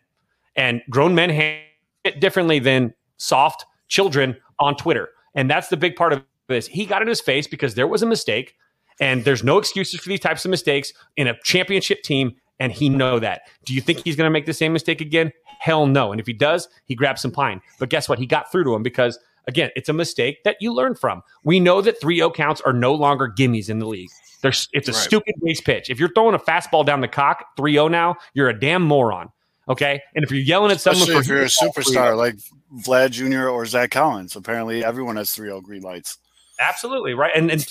and 0.56 0.82
grown 0.90 1.14
men 1.14 1.30
handle 1.30 1.64
it 2.04 2.20
differently 2.20 2.58
than 2.58 2.94
soft 3.16 3.64
children 3.88 4.36
on 4.58 4.76
Twitter, 4.76 5.08
and 5.34 5.50
that's 5.50 5.68
the 5.68 5.76
big 5.76 5.96
part 5.96 6.12
of 6.12 6.22
this. 6.48 6.66
He 6.66 6.86
got 6.86 7.02
in 7.02 7.08
his 7.08 7.20
face 7.20 7.46
because 7.46 7.74
there 7.74 7.86
was 7.86 8.02
a 8.02 8.06
mistake, 8.06 8.54
and 9.00 9.24
there's 9.24 9.42
no 9.42 9.58
excuses 9.58 10.00
for 10.00 10.08
these 10.08 10.20
types 10.20 10.44
of 10.44 10.50
mistakes 10.50 10.92
in 11.16 11.26
a 11.26 11.38
championship 11.42 12.02
team, 12.02 12.34
and 12.60 12.72
he 12.72 12.88
know 12.88 13.18
that. 13.18 13.42
Do 13.64 13.74
you 13.74 13.80
think 13.80 14.04
he's 14.04 14.16
going 14.16 14.26
to 14.26 14.32
make 14.32 14.46
the 14.46 14.52
same 14.52 14.72
mistake 14.72 15.00
again? 15.00 15.32
Hell 15.58 15.86
no. 15.86 16.12
And 16.12 16.20
if 16.20 16.26
he 16.26 16.32
does, 16.32 16.68
he 16.84 16.94
grabs 16.94 17.22
some 17.22 17.32
pine. 17.32 17.60
But 17.80 17.88
guess 17.88 18.08
what? 18.08 18.18
He 18.18 18.26
got 18.26 18.52
through 18.52 18.64
to 18.64 18.74
him 18.74 18.82
because 18.82 19.18
again, 19.48 19.70
it's 19.76 19.88
a 19.88 19.92
mistake 19.92 20.44
that 20.44 20.56
you 20.60 20.72
learn 20.72 20.94
from. 20.94 21.22
We 21.42 21.58
know 21.58 21.80
that 21.80 22.00
3-0 22.00 22.34
counts 22.34 22.60
are 22.60 22.72
no 22.72 22.94
longer 22.94 23.28
gimmies 23.28 23.68
in 23.68 23.78
the 23.78 23.86
league. 23.86 24.10
There's, 24.42 24.68
it's 24.72 24.88
a 24.88 24.92
Right. 24.92 25.00
stupid 25.00 25.34
base 25.42 25.60
pitch. 25.60 25.90
If 25.90 25.98
you're 25.98 26.12
throwing 26.12 26.34
a 26.34 26.38
fastball 26.38 26.84
down 26.84 27.00
the 27.00 27.08
cock 27.08 27.44
3-0 27.58 27.90
now, 27.90 28.16
you're 28.34 28.48
a 28.48 28.58
damn 28.58 28.82
moron. 28.82 29.30
Okay, 29.68 30.00
and 30.14 30.24
if 30.24 30.30
you're 30.30 30.40
yelling 30.40 30.70
at 30.70 30.80
someone 30.80 31.02
Especially 31.02 31.20
if 31.20 31.26
you're 31.28 31.38
a 31.38 31.42
hitting 31.44 31.72
the 31.74 31.92
ball 31.94 31.94
3-0, 31.94 32.12
superstar 32.12 32.16
like 32.16 32.36
Vlad 32.84 33.10
Jr. 33.12 33.48
or 33.48 33.64
Zack 33.66 33.90
Collins. 33.92 34.36
Apparently, 34.36 34.84
everyone 34.84 35.16
has 35.16 35.32
3 35.32 35.48
0 35.48 35.60
green 35.62 35.82
lights. 35.82 36.18
Absolutely 36.60 37.14
right, 37.14 37.32
and, 37.34 37.50
and 37.50 37.66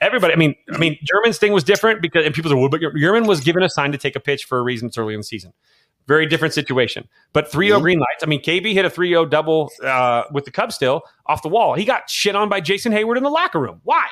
everybody. 0.00 0.32
I 0.34 0.36
mean, 0.36 0.54
I 0.72 0.78
mean, 0.78 0.98
German's 1.02 1.38
thing 1.38 1.52
was 1.52 1.64
different 1.64 2.02
because 2.02 2.26
and 2.26 2.34
people 2.34 2.50
say, 2.50 2.54
"Well, 2.56 2.68
but 2.68 2.80
German 2.96 3.26
was 3.26 3.40
given 3.40 3.62
a 3.62 3.68
sign 3.70 3.92
to 3.92 3.98
take 3.98 4.16
a 4.16 4.20
pitch 4.20 4.44
for 4.44 4.58
a 4.58 4.62
reason. 4.62 4.88
It's 4.88 4.98
early 4.98 5.14
in 5.14 5.20
the 5.20 5.24
season. 5.24 5.52
Very 6.06 6.26
different 6.26 6.54
situation. 6.54 7.08
But 7.32 7.50
3-0 7.52 7.78
Mhm. 7.78 7.82
green 7.82 7.98
lights. 7.98 8.22
I 8.22 8.26
mean, 8.26 8.42
KB 8.42 8.72
hit 8.74 8.84
a 8.84 8.90
3-0 8.90 9.24
double 9.30 9.70
uh, 9.84 10.24
with 10.32 10.44
the 10.44 10.50
Cubs 10.50 10.74
still 10.74 11.02
off 11.26 11.42
the 11.42 11.48
wall. 11.48 11.74
He 11.74 11.84
got 11.84 12.10
shit 12.10 12.34
on 12.34 12.48
by 12.48 12.60
Jason 12.60 12.92
Heyward 12.92 13.16
in 13.16 13.22
the 13.22 13.30
locker 13.30 13.60
room. 13.60 13.80
Why? 13.84 14.06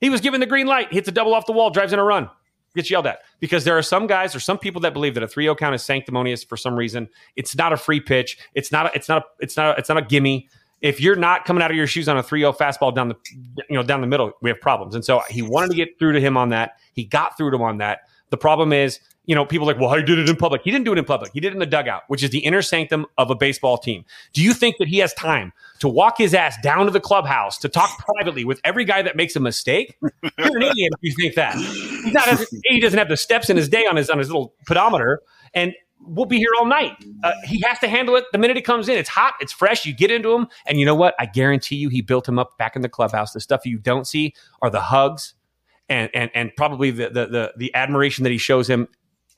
He 0.00 0.10
was 0.10 0.20
given 0.20 0.40
the 0.40 0.46
green 0.46 0.66
light, 0.66 0.92
hits 0.92 1.08
a 1.08 1.12
double 1.12 1.34
off 1.34 1.46
the 1.46 1.52
wall, 1.52 1.70
drives 1.70 1.92
in 1.92 1.98
a 1.98 2.04
run, 2.04 2.28
gets 2.76 2.90
yelled 2.90 3.06
at. 3.06 3.20
Because 3.40 3.64
there 3.64 3.76
are 3.76 3.82
some 3.82 4.06
guys 4.06 4.34
or 4.34 4.40
some 4.40 4.58
people 4.58 4.80
that 4.82 4.92
believe 4.92 5.14
that 5.14 5.22
a 5.22 5.26
3-0 5.26 5.56
count 5.58 5.74
is 5.74 5.82
sanctimonious 5.82 6.44
for 6.44 6.56
some 6.56 6.76
reason. 6.76 7.08
It's 7.34 7.56
not 7.56 7.72
a 7.72 7.76
free 7.76 8.00
pitch. 8.00 8.38
It's 8.54 8.70
not. 8.70 8.86
A, 8.86 8.94
it's 8.94 9.08
not. 9.08 9.22
A, 9.22 9.26
it's 9.40 9.56
not. 9.56 9.76
A, 9.76 9.78
it's 9.78 9.88
not 9.88 9.98
a 9.98 10.02
gimme. 10.02 10.48
If 10.82 11.00
you're 11.00 11.16
not 11.16 11.46
coming 11.46 11.62
out 11.62 11.70
of 11.70 11.76
your 11.76 11.86
shoes 11.86 12.06
on 12.08 12.18
a 12.18 12.22
3-0 12.22 12.56
fastball 12.56 12.94
down 12.94 13.08
the, 13.08 13.16
you 13.68 13.76
know, 13.76 13.82
down 13.82 14.02
the 14.02 14.06
middle, 14.06 14.32
we 14.42 14.50
have 14.50 14.60
problems. 14.60 14.94
And 14.94 15.04
so 15.04 15.22
he 15.30 15.40
wanted 15.40 15.70
to 15.70 15.76
get 15.76 15.98
through 15.98 16.12
to 16.12 16.20
him 16.20 16.36
on 16.36 16.50
that. 16.50 16.78
He 16.92 17.04
got 17.04 17.36
through 17.36 17.50
to 17.50 17.56
him 17.56 17.62
on 17.62 17.78
that. 17.78 18.00
The 18.28 18.36
problem 18.36 18.72
is, 18.72 19.00
you 19.26 19.34
know, 19.34 19.44
people 19.44 19.66
like, 19.66 19.78
well, 19.78 19.92
he 19.94 20.02
did 20.02 20.18
it 20.18 20.28
in 20.28 20.36
public. 20.36 20.62
He 20.62 20.70
didn't 20.70 20.84
do 20.84 20.92
it 20.92 20.98
in 20.98 21.04
public. 21.04 21.32
He 21.32 21.40
did 21.40 21.48
it 21.48 21.52
in 21.52 21.58
the 21.58 21.66
dugout, 21.66 22.02
which 22.06 22.22
is 22.22 22.30
the 22.30 22.38
inner 22.38 22.62
sanctum 22.62 23.06
of 23.18 23.30
a 23.30 23.34
baseball 23.34 23.76
team. 23.76 24.04
Do 24.32 24.42
you 24.42 24.54
think 24.54 24.76
that 24.78 24.88
he 24.88 24.98
has 24.98 25.12
time 25.14 25.52
to 25.80 25.88
walk 25.88 26.18
his 26.18 26.32
ass 26.32 26.56
down 26.62 26.86
to 26.86 26.92
the 26.92 27.00
clubhouse 27.00 27.58
to 27.58 27.68
talk 27.68 27.90
privately 27.98 28.44
with 28.44 28.60
every 28.64 28.84
guy 28.84 29.02
that 29.02 29.16
makes 29.16 29.34
a 29.34 29.40
mistake? 29.40 29.96
You're 30.00 30.56
an 30.56 30.62
idiot 30.62 30.92
if 30.92 31.02
you 31.02 31.14
think 31.20 31.34
that. 31.34 31.56
Not, 32.12 32.40
he 32.64 32.80
doesn't 32.80 32.98
have 32.98 33.08
the 33.08 33.16
steps 33.16 33.50
in 33.50 33.56
his 33.56 33.68
day 33.68 33.84
on 33.86 33.96
his 33.96 34.08
on 34.08 34.18
his 34.18 34.28
little 34.28 34.54
pedometer, 34.66 35.20
and 35.54 35.74
we'll 36.00 36.26
be 36.26 36.38
here 36.38 36.50
all 36.58 36.66
night. 36.66 36.92
Uh, 37.24 37.32
he 37.44 37.60
has 37.66 37.80
to 37.80 37.88
handle 37.88 38.14
it 38.14 38.24
the 38.30 38.38
minute 38.38 38.56
it 38.56 38.62
comes 38.62 38.88
in. 38.88 38.96
It's 38.96 39.08
hot, 39.08 39.34
it's 39.40 39.52
fresh. 39.52 39.84
You 39.84 39.92
get 39.92 40.12
into 40.12 40.32
him, 40.32 40.46
and 40.66 40.78
you 40.78 40.86
know 40.86 40.94
what? 40.94 41.16
I 41.18 41.26
guarantee 41.26 41.76
you, 41.76 41.88
he 41.88 42.00
built 42.00 42.28
him 42.28 42.38
up 42.38 42.56
back 42.58 42.76
in 42.76 42.82
the 42.82 42.88
clubhouse. 42.88 43.32
The 43.32 43.40
stuff 43.40 43.66
you 43.66 43.78
don't 43.78 44.06
see 44.06 44.34
are 44.62 44.70
the 44.70 44.80
hugs, 44.80 45.34
and 45.88 46.10
and 46.14 46.30
and 46.32 46.52
probably 46.56 46.92
the 46.92 47.08
the 47.08 47.26
the, 47.26 47.52
the 47.56 47.74
admiration 47.74 48.22
that 48.22 48.30
he 48.30 48.38
shows 48.38 48.70
him 48.70 48.86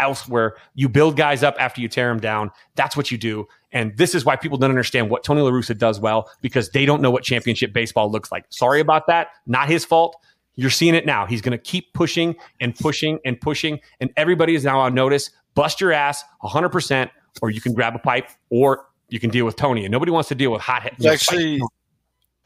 elsewhere. 0.00 0.56
You 0.74 0.88
build 0.88 1.16
guys 1.16 1.42
up 1.42 1.56
after 1.58 1.80
you 1.80 1.88
tear 1.88 2.08
them 2.08 2.20
down. 2.20 2.50
That's 2.74 2.96
what 2.96 3.10
you 3.10 3.18
do. 3.18 3.46
And 3.72 3.96
this 3.96 4.14
is 4.14 4.24
why 4.24 4.36
people 4.36 4.58
don't 4.58 4.70
understand 4.70 5.10
what 5.10 5.24
Tony 5.24 5.40
La 5.40 5.50
Russa 5.50 5.76
does 5.76 6.00
well 6.00 6.30
because 6.40 6.70
they 6.70 6.86
don't 6.86 7.02
know 7.02 7.10
what 7.10 7.22
championship 7.22 7.72
baseball 7.72 8.10
looks 8.10 8.32
like. 8.32 8.46
Sorry 8.48 8.80
about 8.80 9.06
that. 9.08 9.28
Not 9.46 9.68
his 9.68 9.84
fault. 9.84 10.16
You're 10.54 10.70
seeing 10.70 10.94
it 10.94 11.06
now. 11.06 11.26
He's 11.26 11.40
going 11.40 11.56
to 11.56 11.62
keep 11.62 11.92
pushing 11.92 12.34
and 12.60 12.74
pushing 12.74 13.18
and 13.24 13.40
pushing. 13.40 13.78
And 14.00 14.10
everybody 14.16 14.54
is 14.54 14.64
now 14.64 14.80
on 14.80 14.94
notice. 14.94 15.30
Bust 15.54 15.80
your 15.80 15.92
ass 15.92 16.24
100%, 16.42 17.10
or 17.42 17.50
you 17.50 17.60
can 17.60 17.74
grab 17.74 17.94
a 17.94 17.98
pipe, 17.98 18.30
or 18.50 18.86
you 19.08 19.20
can 19.20 19.30
deal 19.30 19.44
with 19.44 19.56
Tony. 19.56 19.84
And 19.84 19.92
nobody 19.92 20.10
wants 20.10 20.28
to 20.30 20.34
deal 20.34 20.50
with 20.50 20.60
hot 20.60 20.82
head. 20.82 20.94
Actually 21.06 21.60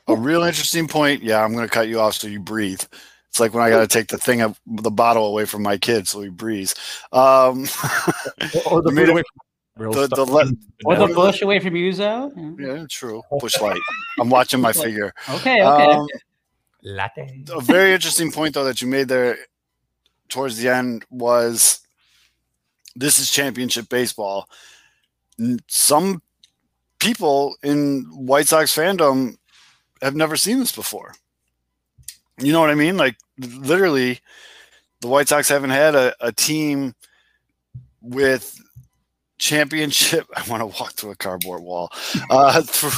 a 0.09 0.17
real 0.17 0.43
interesting 0.43 0.89
point. 0.89 1.23
Yeah, 1.23 1.43
I'm 1.43 1.53
going 1.53 1.67
to 1.67 1.73
cut 1.73 1.89
you 1.89 2.01
off 2.01 2.15
so 2.15 2.27
you 2.27 2.41
breathe. 2.41 2.83
It's 3.33 3.41
like 3.41 3.55
when 3.55 3.63
I 3.63 3.71
got 3.71 3.81
to 3.81 3.87
take 3.87 4.09
the 4.09 4.19
thing 4.19 4.43
of 4.43 4.61
the 4.67 4.91
bottle 4.91 5.27
away 5.27 5.47
from 5.47 5.63
my 5.63 5.79
kid 5.79 6.07
so 6.07 6.21
he 6.21 6.29
breathes. 6.29 6.75
Um, 7.13 7.63
or 8.71 8.83
the 8.83 8.91
You 8.91 8.97
food 8.97 9.09
away 9.09 9.23
from 9.23 9.83
real 9.83 9.93
the, 9.93 10.05
stuff. 10.05 10.17
the, 10.17 10.25
le- 10.31 10.53
Or 10.85 10.97
the 10.97 11.09
Yeah. 11.09 11.15
bush 11.15 11.41
away 11.41 11.59
from 11.59 11.73
Uzo. 11.73 12.61
yeah, 12.61 12.85
true. 12.91 13.23
Bush 13.41 13.59
light. 13.59 13.81
I'm 14.21 14.29
watching 14.29 14.61
my 14.61 14.73
figure. 14.85 15.15
Okay, 15.31 15.65
okay. 15.65 15.93
Um, 15.93 16.07
latte. 16.83 17.43
a 17.57 17.61
very 17.63 17.95
interesting 17.95 18.31
point 18.31 18.53
though 18.53 18.65
that 18.65 18.83
you 18.83 18.87
made 18.89 19.09
there 19.09 19.39
towards 20.29 20.59
the 20.59 20.69
end 20.69 21.07
was 21.09 21.81
this 22.95 23.19
is 23.19 23.31
championship 23.31 23.89
baseball. 23.89 24.47
Some 25.69 26.21
people 26.99 27.57
in 27.63 28.03
White 28.13 28.49
Sox 28.49 28.77
fandom 28.77 29.39
have 30.03 30.15
never 30.15 30.37
seen 30.37 30.59
this 30.59 30.73
before. 30.73 31.15
You 32.43 32.53
know 32.53 32.61
what 32.61 32.71
I 32.71 32.75
mean? 32.75 32.97
Like 32.97 33.17
literally, 33.39 34.21
the 35.01 35.09
White 35.09 35.29
Sox 35.29 35.49
haven't 35.49 35.71
had 35.71 35.95
a, 35.95 36.15
a 36.21 36.33
team 36.33 36.95
with 38.01 38.61
championship. 39.39 40.27
I 40.37 40.49
want 40.49 40.61
to 40.61 40.67
walk 40.67 40.93
through 40.93 41.13
a 41.13 41.17
cardboard 41.17 41.63
wall. 41.63 41.91
Uh, 42.31 42.63
for, 42.67 42.91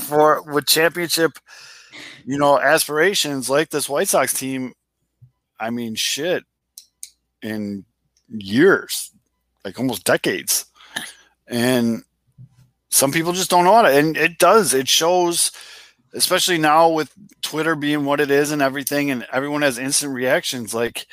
for 0.00 0.42
with 0.42 0.66
championship, 0.66 1.38
you 2.24 2.38
know, 2.38 2.58
aspirations 2.58 3.48
like 3.48 3.70
this 3.70 3.88
White 3.88 4.08
Sox 4.08 4.34
team. 4.34 4.72
I 5.58 5.70
mean, 5.70 5.94
shit, 5.94 6.44
in 7.42 7.84
years, 8.28 9.10
like 9.64 9.78
almost 9.78 10.04
decades, 10.04 10.66
and 11.46 12.02
some 12.90 13.12
people 13.12 13.32
just 13.32 13.50
don't 13.50 13.64
know 13.64 13.84
it, 13.84 13.94
and 13.94 14.16
it 14.16 14.38
does. 14.38 14.74
It 14.74 14.88
shows, 14.88 15.52
especially 16.14 16.58
now 16.58 16.88
with 16.88 17.12
Twitter 17.42 17.74
being 17.74 18.04
what 18.04 18.20
it 18.20 18.30
is 18.30 18.50
and 18.52 18.62
everything, 18.62 19.10
and 19.10 19.26
everyone 19.32 19.62
has 19.62 19.78
instant 19.78 20.14
reactions. 20.14 20.74
Like 20.74 21.06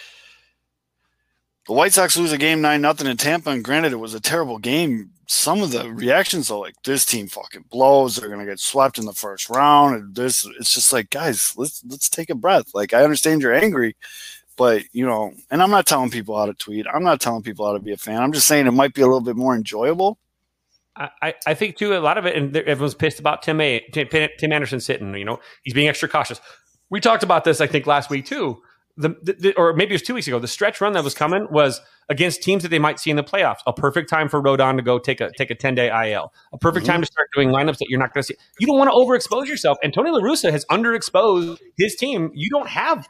the 1.68 1.74
White 1.74 1.94
Sox 1.94 2.18
lose 2.18 2.32
a 2.32 2.38
game 2.38 2.62
nine 2.62 2.82
nothing 2.82 3.08
in 3.08 3.18
Tampa, 3.18 3.50
and 3.50 3.64
granted, 3.64 3.94
it 3.94 3.98
was 3.98 4.14
a 4.14 4.20
terrible 4.20 4.58
game. 4.58 5.12
Some 5.28 5.62
of 5.64 5.72
the 5.72 5.92
reactions 5.92 6.52
are 6.52 6.60
like, 6.60 6.76
"This 6.84 7.06
team 7.06 7.28
fucking 7.28 7.66
blows. 7.70 8.16
They're 8.16 8.30
gonna 8.30 8.46
get 8.46 8.60
swept 8.60 8.98
in 8.98 9.06
the 9.06 9.14
first 9.14 9.50
round." 9.50 9.96
And 9.96 10.16
this, 10.16 10.46
it's 10.60 10.74
just 10.74 10.92
like, 10.92 11.10
guys, 11.10 11.54
let's 11.58 11.84
let's 11.88 12.10
take 12.10 12.30
a 12.30 12.36
breath. 12.36 12.74
Like, 12.74 12.94
I 12.94 13.04
understand 13.04 13.42
you're 13.42 13.54
angry, 13.54 13.96
but 14.58 14.84
you 14.92 15.06
know, 15.06 15.34
and 15.50 15.62
I'm 15.62 15.72
not 15.72 15.88
telling 15.88 16.10
people 16.12 16.38
how 16.38 16.46
to 16.48 16.54
tweet. 16.54 16.86
I'm 16.94 17.04
not 17.04 17.22
telling 17.22 17.44
people 17.44 17.66
how 17.66 17.74
to 17.74 17.80
be 17.80 17.94
a 17.94 17.98
fan. 17.98 18.22
I'm 18.22 18.34
just 18.34 18.48
saying 18.48 18.68
it 18.68 18.72
might 18.72 18.94
be 18.94 19.02
a 19.02 19.08
little 19.08 19.22
bit 19.22 19.38
more 19.38 19.56
enjoyable. 19.56 20.18
I, 21.22 21.34
I 21.48 21.54
think 21.54 21.78
too 21.78 21.96
a 21.96 22.00
lot 22.00 22.18
of 22.18 22.26
it, 22.26 22.36
and 22.36 22.56
everyone's 22.56 22.96
pissed 22.96 23.20
about 23.20 23.42
Tim 23.42 23.60
A, 23.62 23.80
Tim, 23.94 24.08
Tim 24.10 24.52
Anderson 24.52 24.80
sitting. 24.80 25.16
You 25.16 25.26
know, 25.26 25.40
he's 25.64 25.74
being 25.74 25.88
extra 25.88 26.10
cautious. 26.10 26.42
We 26.90 27.00
talked 27.00 27.24
about 27.24 27.44
this, 27.44 27.62
I 27.62 27.68
think, 27.68 27.88
last 27.88 28.10
week 28.10 28.26
too 28.26 28.62
the, 28.98 29.10
the, 29.40 29.54
or 29.56 29.74
maybe 29.74 29.92
it 29.92 29.96
was 29.96 30.02
two 30.02 30.14
weeks 30.14 30.28
ago. 30.28 30.40
The 30.40 30.48
stretch 30.48 30.82
run 30.82 30.94
that 30.94 31.04
was 31.04 31.14
coming 31.14 31.48
was 31.50 31.82
against 32.10 32.44
teams 32.44 32.64
that 32.64 32.70
they 32.70 32.80
might 32.80 33.00
see 33.00 33.10
in 33.10 33.16
the 33.16 33.24
playoffs. 33.24 33.60
A 33.66 33.74
perfect 33.74 34.10
time 34.10 34.30
for 34.30 34.42
Rodon 34.42 34.76
to 34.78 34.82
go 34.82 35.00
take 35.00 35.22
a 35.22 35.32
take 35.38 35.50
a 35.50 35.56
ten 35.56 35.76
day 35.76 35.88
IL. 35.88 36.34
A 36.54 36.58
perfect 36.58 36.86
mm-hmm. 36.86 36.94
time 36.94 37.02
to 37.02 37.08
start 37.08 37.28
doing 37.36 37.50
lineups 37.50 37.78
that 37.78 37.88
you're 37.90 38.00
not 38.00 38.14
going 38.14 38.22
to 38.22 38.28
see. 38.28 38.36
You 38.60 38.68
don't 38.68 38.78
want 38.78 38.90
to 38.90 38.96
overexpose 38.96 39.48
yourself. 39.48 39.78
And 39.84 39.94
Tony 39.94 40.12
La 40.12 40.20
Russa 40.20 40.52
has 40.52 40.66
underexposed 40.66 41.60
his 41.78 41.96
team. 41.96 42.32
You 42.34 42.50
don't 42.50 42.68
have 42.68 43.08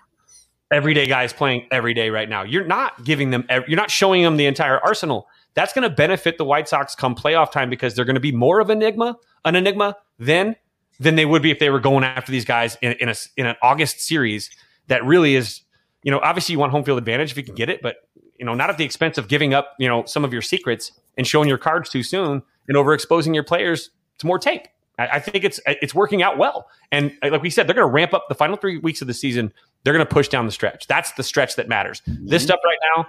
everyday 0.71 1.07
guys 1.07 1.33
playing 1.33 1.67
every 1.71 1.93
day 1.93 2.09
right 2.09 2.29
now. 2.29 2.43
You're 2.43 2.65
not 2.65 3.03
giving 3.03 3.31
them. 3.31 3.45
You're 3.49 3.77
not 3.77 3.91
showing 3.91 4.23
them 4.23 4.37
the 4.37 4.45
entire 4.45 4.79
arsenal. 4.79 5.27
That's 5.53 5.73
going 5.73 5.87
to 5.87 5.93
benefit 5.93 6.37
the 6.37 6.45
White 6.45 6.67
Sox 6.67 6.95
come 6.95 7.15
playoff 7.15 7.51
time 7.51 7.69
because 7.69 7.95
they're 7.95 8.05
going 8.05 8.15
to 8.15 8.21
be 8.21 8.31
more 8.31 8.59
of 8.59 8.69
an 8.69 8.77
enigma, 8.77 9.17
an 9.43 9.55
enigma 9.55 9.97
then 10.17 10.55
than 10.99 11.15
they 11.15 11.25
would 11.25 11.41
be 11.41 11.51
if 11.51 11.59
they 11.59 11.69
were 11.69 11.79
going 11.79 12.03
after 12.03 12.31
these 12.31 12.45
guys 12.45 12.77
in, 12.81 12.93
in 12.93 13.09
a 13.09 13.15
in 13.35 13.45
an 13.45 13.55
August 13.61 13.99
series 13.99 14.49
that 14.87 15.03
really 15.05 15.35
is 15.35 15.61
you 16.03 16.11
know, 16.11 16.19
obviously 16.19 16.53
you 16.53 16.59
want 16.59 16.71
home 16.71 16.83
field 16.83 16.97
advantage 16.97 17.31
if 17.31 17.37
you 17.37 17.43
can 17.43 17.55
get 17.55 17.69
it, 17.69 17.81
but 17.81 17.97
you 18.37 18.45
know, 18.45 18.55
not 18.55 18.69
at 18.69 18.77
the 18.77 18.85
expense 18.85 19.17
of 19.17 19.27
giving 19.27 19.53
up, 19.53 19.75
you 19.77 19.87
know, 19.87 20.03
some 20.05 20.25
of 20.25 20.33
your 20.33 20.41
secrets 20.41 20.91
and 21.17 21.27
showing 21.27 21.47
your 21.47 21.59
cards 21.59 21.89
too 21.89 22.01
soon 22.01 22.41
and 22.67 22.77
overexposing 22.77 23.35
your 23.35 23.43
players 23.43 23.91
to 24.17 24.25
more 24.25 24.39
tape. 24.39 24.67
I, 24.97 25.07
I 25.07 25.19
think 25.19 25.43
it's 25.43 25.59
it's 25.65 25.93
working 25.93 26.23
out 26.23 26.37
well, 26.37 26.67
and 26.91 27.13
like 27.23 27.41
we 27.41 27.49
said, 27.49 27.67
they're 27.67 27.75
going 27.75 27.87
to 27.87 27.93
ramp 27.93 28.13
up 28.13 28.25
the 28.29 28.35
final 28.35 28.57
three 28.57 28.77
weeks 28.77 29.01
of 29.01 29.07
the 29.07 29.13
season. 29.13 29.53
They're 29.83 29.93
going 29.93 30.05
to 30.05 30.11
push 30.11 30.27
down 30.27 30.45
the 30.45 30.51
stretch. 30.51 30.87
That's 30.87 31.11
the 31.13 31.23
stretch 31.23 31.55
that 31.55 31.67
matters. 31.67 32.01
Mm-hmm. 32.01 32.27
This 32.27 32.43
stuff 32.43 32.59
right 32.65 32.77
now, 32.95 33.05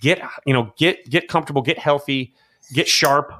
get 0.00 0.20
you 0.46 0.52
know, 0.52 0.72
get 0.76 1.08
get 1.08 1.28
comfortable, 1.28 1.62
get 1.62 1.78
healthy, 1.78 2.34
get 2.72 2.88
sharp, 2.88 3.32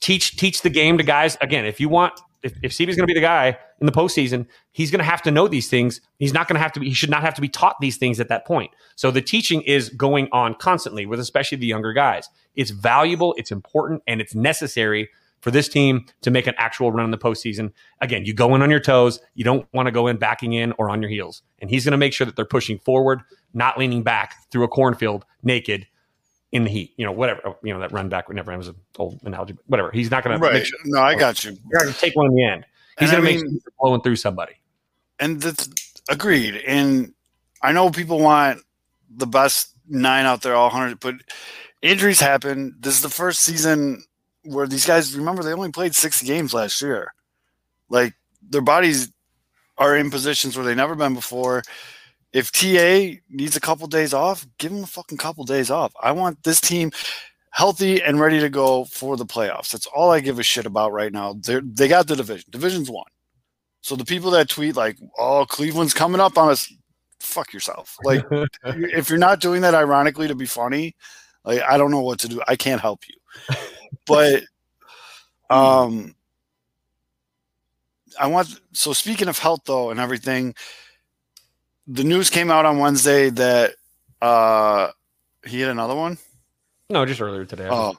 teach 0.00 0.36
teach 0.36 0.62
the 0.62 0.70
game 0.70 0.98
to 0.98 1.04
guys. 1.04 1.36
Again, 1.40 1.64
if 1.64 1.80
you 1.80 1.88
want 1.88 2.20
if, 2.42 2.54
if 2.62 2.72
Seby's 2.72 2.96
going 2.96 3.06
to 3.06 3.12
be 3.12 3.14
the 3.14 3.20
guy 3.20 3.58
in 3.80 3.86
the 3.86 3.92
postseason, 3.92 4.46
he's 4.72 4.90
going 4.90 5.00
to 5.00 5.04
have 5.04 5.22
to 5.22 5.30
know 5.30 5.48
these 5.48 5.68
things. 5.68 6.00
He's 6.18 6.32
not 6.32 6.48
going 6.48 6.54
to 6.54 6.60
have 6.60 6.72
to 6.72 6.80
be, 6.80 6.88
he 6.88 6.94
should 6.94 7.10
not 7.10 7.22
have 7.22 7.34
to 7.34 7.40
be 7.40 7.48
taught 7.48 7.76
these 7.80 7.96
things 7.96 8.20
at 8.20 8.28
that 8.28 8.46
point. 8.46 8.70
So 8.96 9.10
the 9.10 9.22
teaching 9.22 9.62
is 9.62 9.88
going 9.90 10.28
on 10.32 10.54
constantly 10.54 11.06
with 11.06 11.20
especially 11.20 11.58
the 11.58 11.66
younger 11.66 11.92
guys. 11.92 12.28
It's 12.54 12.70
valuable, 12.70 13.34
it's 13.36 13.50
important, 13.50 14.02
and 14.06 14.20
it's 14.20 14.34
necessary 14.34 15.08
for 15.40 15.50
this 15.50 15.68
team 15.68 16.06
to 16.22 16.30
make 16.30 16.46
an 16.46 16.54
actual 16.58 16.90
run 16.92 17.04
in 17.04 17.10
the 17.10 17.18
postseason. 17.18 17.72
Again, 18.00 18.24
you 18.24 18.34
go 18.34 18.54
in 18.54 18.62
on 18.62 18.70
your 18.70 18.80
toes. 18.80 19.20
You 19.34 19.44
don't 19.44 19.66
want 19.72 19.86
to 19.86 19.92
go 19.92 20.06
in 20.06 20.16
backing 20.16 20.52
in 20.52 20.72
or 20.78 20.90
on 20.90 21.02
your 21.02 21.10
heels. 21.10 21.42
And 21.60 21.70
he's 21.70 21.84
going 21.84 21.92
to 21.92 21.98
make 21.98 22.12
sure 22.12 22.24
that 22.24 22.36
they're 22.36 22.44
pushing 22.44 22.78
forward, 22.78 23.20
not 23.54 23.78
leaning 23.78 24.02
back 24.02 24.50
through 24.50 24.64
a 24.64 24.68
cornfield 24.68 25.24
naked 25.42 25.86
in 26.50 26.64
the 26.64 26.70
heat, 26.70 26.94
you 26.96 27.04
know, 27.04 27.12
whatever, 27.12 27.40
oh, 27.44 27.56
you 27.62 27.74
know, 27.74 27.80
that 27.80 27.92
run 27.92 28.08
back 28.08 28.28
never 28.30 28.56
was 28.56 28.68
an 28.68 28.76
old 28.98 29.20
analogy, 29.24 29.52
but 29.52 29.64
whatever. 29.66 29.90
He's 29.92 30.10
not 30.10 30.24
going 30.24 30.40
right. 30.40 30.60
to. 30.60 30.64
Sure, 30.64 30.78
no, 30.86 31.02
I 31.02 31.14
got 31.14 31.44
you. 31.44 31.56
You're 31.70 31.80
going 31.82 31.92
to 31.92 32.00
take 32.00 32.16
one 32.16 32.26
in 32.26 32.34
the 32.34 32.44
end. 32.44 32.66
He's 32.98 33.10
going 33.10 33.22
to 33.22 33.30
make 33.30 33.38
sure 33.38 33.48
he's 33.48 33.62
blowing 33.78 34.00
through 34.00 34.16
somebody. 34.16 34.54
And 35.20 35.40
that's 35.40 35.68
agreed. 36.08 36.56
And 36.66 37.12
I 37.62 37.72
know 37.72 37.90
people 37.90 38.18
want 38.18 38.62
the 39.10 39.26
best 39.26 39.74
nine 39.88 40.24
out 40.24 40.42
there, 40.42 40.54
all 40.54 40.68
100, 40.68 41.00
but 41.00 41.16
injuries 41.82 42.20
happen. 42.20 42.76
This 42.80 42.94
is 42.94 43.02
the 43.02 43.10
first 43.10 43.40
season 43.40 44.04
where 44.48 44.66
these 44.66 44.86
guys, 44.86 45.16
remember, 45.16 45.42
they 45.42 45.52
only 45.52 45.70
played 45.70 45.94
60 45.94 46.26
games 46.26 46.54
last 46.54 46.80
year. 46.82 47.12
Like 47.88 48.14
their 48.48 48.62
bodies 48.62 49.12
are 49.76 49.96
in 49.96 50.10
positions 50.10 50.56
where 50.56 50.64
they've 50.64 50.76
never 50.76 50.94
been 50.94 51.14
before 51.14 51.62
if 52.32 52.52
TA 52.52 53.18
needs 53.30 53.56
a 53.56 53.60
couple 53.60 53.86
days 53.86 54.12
off, 54.12 54.46
give 54.58 54.72
him 54.72 54.84
a 54.84 54.86
fucking 54.86 55.18
couple 55.18 55.44
days 55.44 55.70
off. 55.70 55.92
I 56.00 56.12
want 56.12 56.42
this 56.42 56.60
team 56.60 56.90
healthy 57.50 58.02
and 58.02 58.20
ready 58.20 58.40
to 58.40 58.50
go 58.50 58.84
for 58.84 59.16
the 59.16 59.26
playoffs. 59.26 59.70
That's 59.70 59.86
all 59.86 60.10
I 60.10 60.20
give 60.20 60.38
a 60.38 60.42
shit 60.42 60.66
about 60.66 60.92
right 60.92 61.12
now. 61.12 61.34
They 61.34 61.60
they 61.60 61.88
got 61.88 62.06
the 62.06 62.16
division. 62.16 62.44
Division's 62.50 62.90
won. 62.90 63.06
So 63.80 63.96
the 63.96 64.04
people 64.04 64.30
that 64.32 64.48
tweet 64.50 64.76
like, 64.76 64.98
"Oh, 65.18 65.46
Cleveland's 65.48 65.94
coming 65.94 66.20
up 66.20 66.36
on 66.36 66.50
us," 66.50 66.70
fuck 67.20 67.52
yourself. 67.52 67.96
Like, 68.04 68.24
if 68.64 69.08
you're 69.08 69.18
not 69.18 69.40
doing 69.40 69.62
that 69.62 69.74
ironically 69.74 70.28
to 70.28 70.34
be 70.34 70.46
funny, 70.46 70.94
like 71.44 71.62
I 71.62 71.78
don't 71.78 71.90
know 71.90 72.02
what 72.02 72.18
to 72.20 72.28
do. 72.28 72.42
I 72.46 72.56
can't 72.56 72.80
help 72.80 73.04
you. 73.08 73.56
But 74.06 74.42
um, 75.50 76.14
I 78.18 78.26
want. 78.26 78.60
So 78.72 78.92
speaking 78.92 79.28
of 79.28 79.38
health 79.38 79.62
though 79.66 79.90
and 79.90 80.00
everything 80.00 80.54
the 81.88 82.04
news 82.04 82.28
came 82.28 82.50
out 82.50 82.66
on 82.66 82.78
Wednesday 82.78 83.30
that 83.30 83.74
uh, 84.20 84.90
he 85.46 85.60
had 85.60 85.70
another 85.70 85.94
one. 85.94 86.18
No, 86.90 87.04
just 87.06 87.20
earlier 87.20 87.46
today. 87.46 87.68
Oh, 87.70 87.96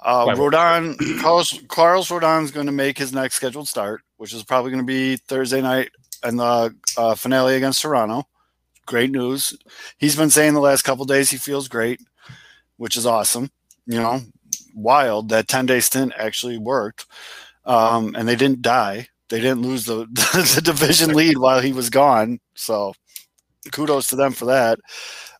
uh, 0.00 0.26
Rodon, 0.26 0.96
Carlos, 1.20 1.60
Carlos 1.68 2.08
Rodon 2.08 2.44
is 2.44 2.50
going 2.50 2.66
to 2.66 2.72
make 2.72 2.98
his 2.98 3.12
next 3.12 3.36
scheduled 3.36 3.68
start, 3.68 4.02
which 4.16 4.34
is 4.34 4.44
probably 4.44 4.70
going 4.70 4.82
to 4.82 4.86
be 4.86 5.16
Thursday 5.16 5.60
night 5.60 5.90
and 6.22 6.38
the 6.38 6.74
uh, 6.96 7.14
finale 7.14 7.56
against 7.56 7.82
Toronto. 7.82 8.24
Great 8.86 9.10
news. 9.10 9.56
He's 9.98 10.16
been 10.16 10.30
saying 10.30 10.54
the 10.54 10.60
last 10.60 10.82
couple 10.82 11.04
days 11.04 11.30
he 11.30 11.36
feels 11.36 11.68
great, 11.68 12.00
which 12.76 12.96
is 12.96 13.06
awesome. 13.06 13.50
You 13.86 14.00
know, 14.00 14.20
wild 14.78 15.28
that 15.30 15.48
10 15.48 15.66
day 15.66 15.80
stint 15.80 16.12
actually 16.16 16.58
worked. 16.58 17.06
Um, 17.64 18.14
and 18.16 18.26
they 18.26 18.36
didn't 18.36 18.62
die. 18.62 19.08
They 19.28 19.40
didn't 19.40 19.62
lose 19.62 19.84
the, 19.84 20.06
the 20.54 20.62
division 20.62 21.12
lead 21.12 21.38
while 21.38 21.60
he 21.60 21.72
was 21.72 21.90
gone. 21.90 22.38
So 22.54 22.94
kudos 23.72 24.08
to 24.08 24.16
them 24.16 24.32
for 24.32 24.46
that. 24.46 24.78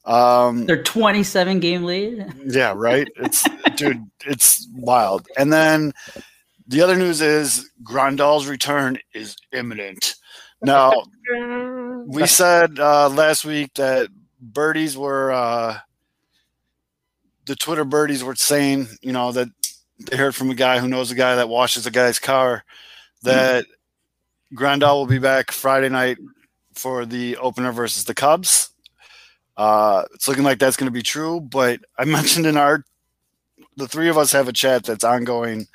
Um, 0.05 0.67
They're 0.67 0.83
27 0.83 1.61
game 1.61 1.85
lead. 1.85 2.27
yeah, 2.47 2.73
right. 2.75 3.09
It's 3.17 3.47
dude, 3.77 4.05
it's 4.27 4.67
wild. 4.75 5.27
And 5.37 5.53
then 5.53 5.93
the 6.67 6.83
other 6.83 6.97
news 6.97 7.21
is 7.21 7.71
Grandal's 7.83 8.47
return 8.47 8.99
is 9.15 9.37
imminent. 9.53 10.15
Now, 10.63 10.93
we 12.07 12.27
said 12.27 12.79
uh, 12.79 13.09
last 13.09 13.45
week 13.45 13.75
that 13.75 14.09
birdies 14.41 14.97
were 14.97 15.33
uh, 15.33 15.79
the 17.49 17.57
Twitter 17.57 17.85
birdies 17.85 18.23
were 18.23 18.37
saying, 18.37 18.89
you 19.01 19.13
know, 19.13 19.33
that 19.33 19.49
they 19.99 20.17
heard 20.17 20.35
from 20.35 20.51
a 20.51 20.55
guy 20.55 20.79
who 20.79 20.87
knows 20.87 21.11
a 21.11 21.15
guy 21.15 21.35
that 21.35 21.49
washes 21.49 21.87
a 21.87 21.91
guy's 21.91 22.19
car 22.19 22.63
that 23.23 23.65
mm-hmm. 23.65 24.57
Grandal 24.57 24.97
will 24.97 25.07
be 25.07 25.19
back 25.19 25.51
Friday 25.51 25.89
night 25.89 26.19
for 26.75 27.07
the 27.07 27.39
opener 27.39 27.73
versus 27.73 28.05
the 28.05 28.15
Cubs. 28.15 28.71
Uh, 29.57 30.05
it's 30.15 30.29
looking 30.29 30.45
like 30.45 30.59
that's 30.59 30.77
going 30.77 30.87
to 30.87 30.93
be 30.93 31.03
true. 31.03 31.41
But 31.41 31.81
I 31.99 32.05
mentioned 32.07 32.47
in 32.47 32.59
our, 32.59 32.85
the 33.77 33.89
three 33.89 34.09
of 34.09 34.19
us 34.19 34.31
have 34.33 34.47
a 34.47 34.53
chat 34.53 34.85
that's 34.85 35.03
ongoing 35.03 35.67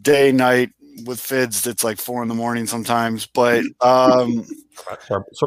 day, 0.00 0.30
night 0.30 0.70
with 1.06 1.20
Fids. 1.20 1.62
That's 1.62 1.82
like 1.82 1.98
four 1.98 2.22
in 2.22 2.28
the 2.28 2.34
morning 2.34 2.66
sometimes. 2.66 3.26
But 3.26 3.64
um, 3.80 4.46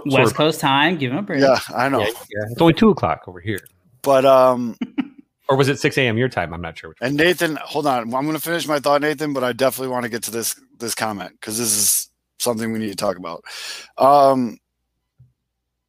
West 0.08 0.34
Coast 0.34 0.60
time, 0.60 0.98
give 0.98 1.12
him 1.12 1.20
a 1.20 1.22
break. 1.22 1.42
Yeah, 1.42 1.60
I 1.74 1.88
know. 1.88 2.00
Yeah, 2.00 2.08
yeah. 2.08 2.46
It's 2.50 2.62
only 2.62 2.74
two 2.74 2.90
o'clock 2.90 3.28
over 3.28 3.40
here. 3.40 3.62
But 4.02 4.26
um, 4.26 4.76
or 5.48 5.56
was 5.56 5.68
it 5.70 5.80
six 5.80 5.98
a.m. 5.98 6.18
your 6.18 6.30
time? 6.30 6.54
I'm 6.54 6.62
not 6.62 6.78
sure. 6.78 6.96
and 7.02 7.16
Nathan, 7.16 7.58
hold 7.64 7.86
on. 7.88 8.04
I'm 8.04 8.10
going 8.10 8.34
to 8.34 8.40
finish 8.40 8.68
my 8.68 8.80
thought, 8.80 9.02
Nathan. 9.02 9.34
But 9.34 9.44
I 9.44 9.54
definitely 9.54 9.92
want 9.92 10.04
to 10.04 10.10
get 10.10 10.24
to 10.24 10.32
this 10.32 10.60
this 10.80 10.96
comment 10.96 11.32
because 11.34 11.58
this 11.58 11.76
is 11.76 12.10
something 12.40 12.72
we 12.72 12.80
need 12.80 12.90
to 12.90 12.96
talk 12.96 13.18
about. 13.18 13.44
Um, 13.98 14.58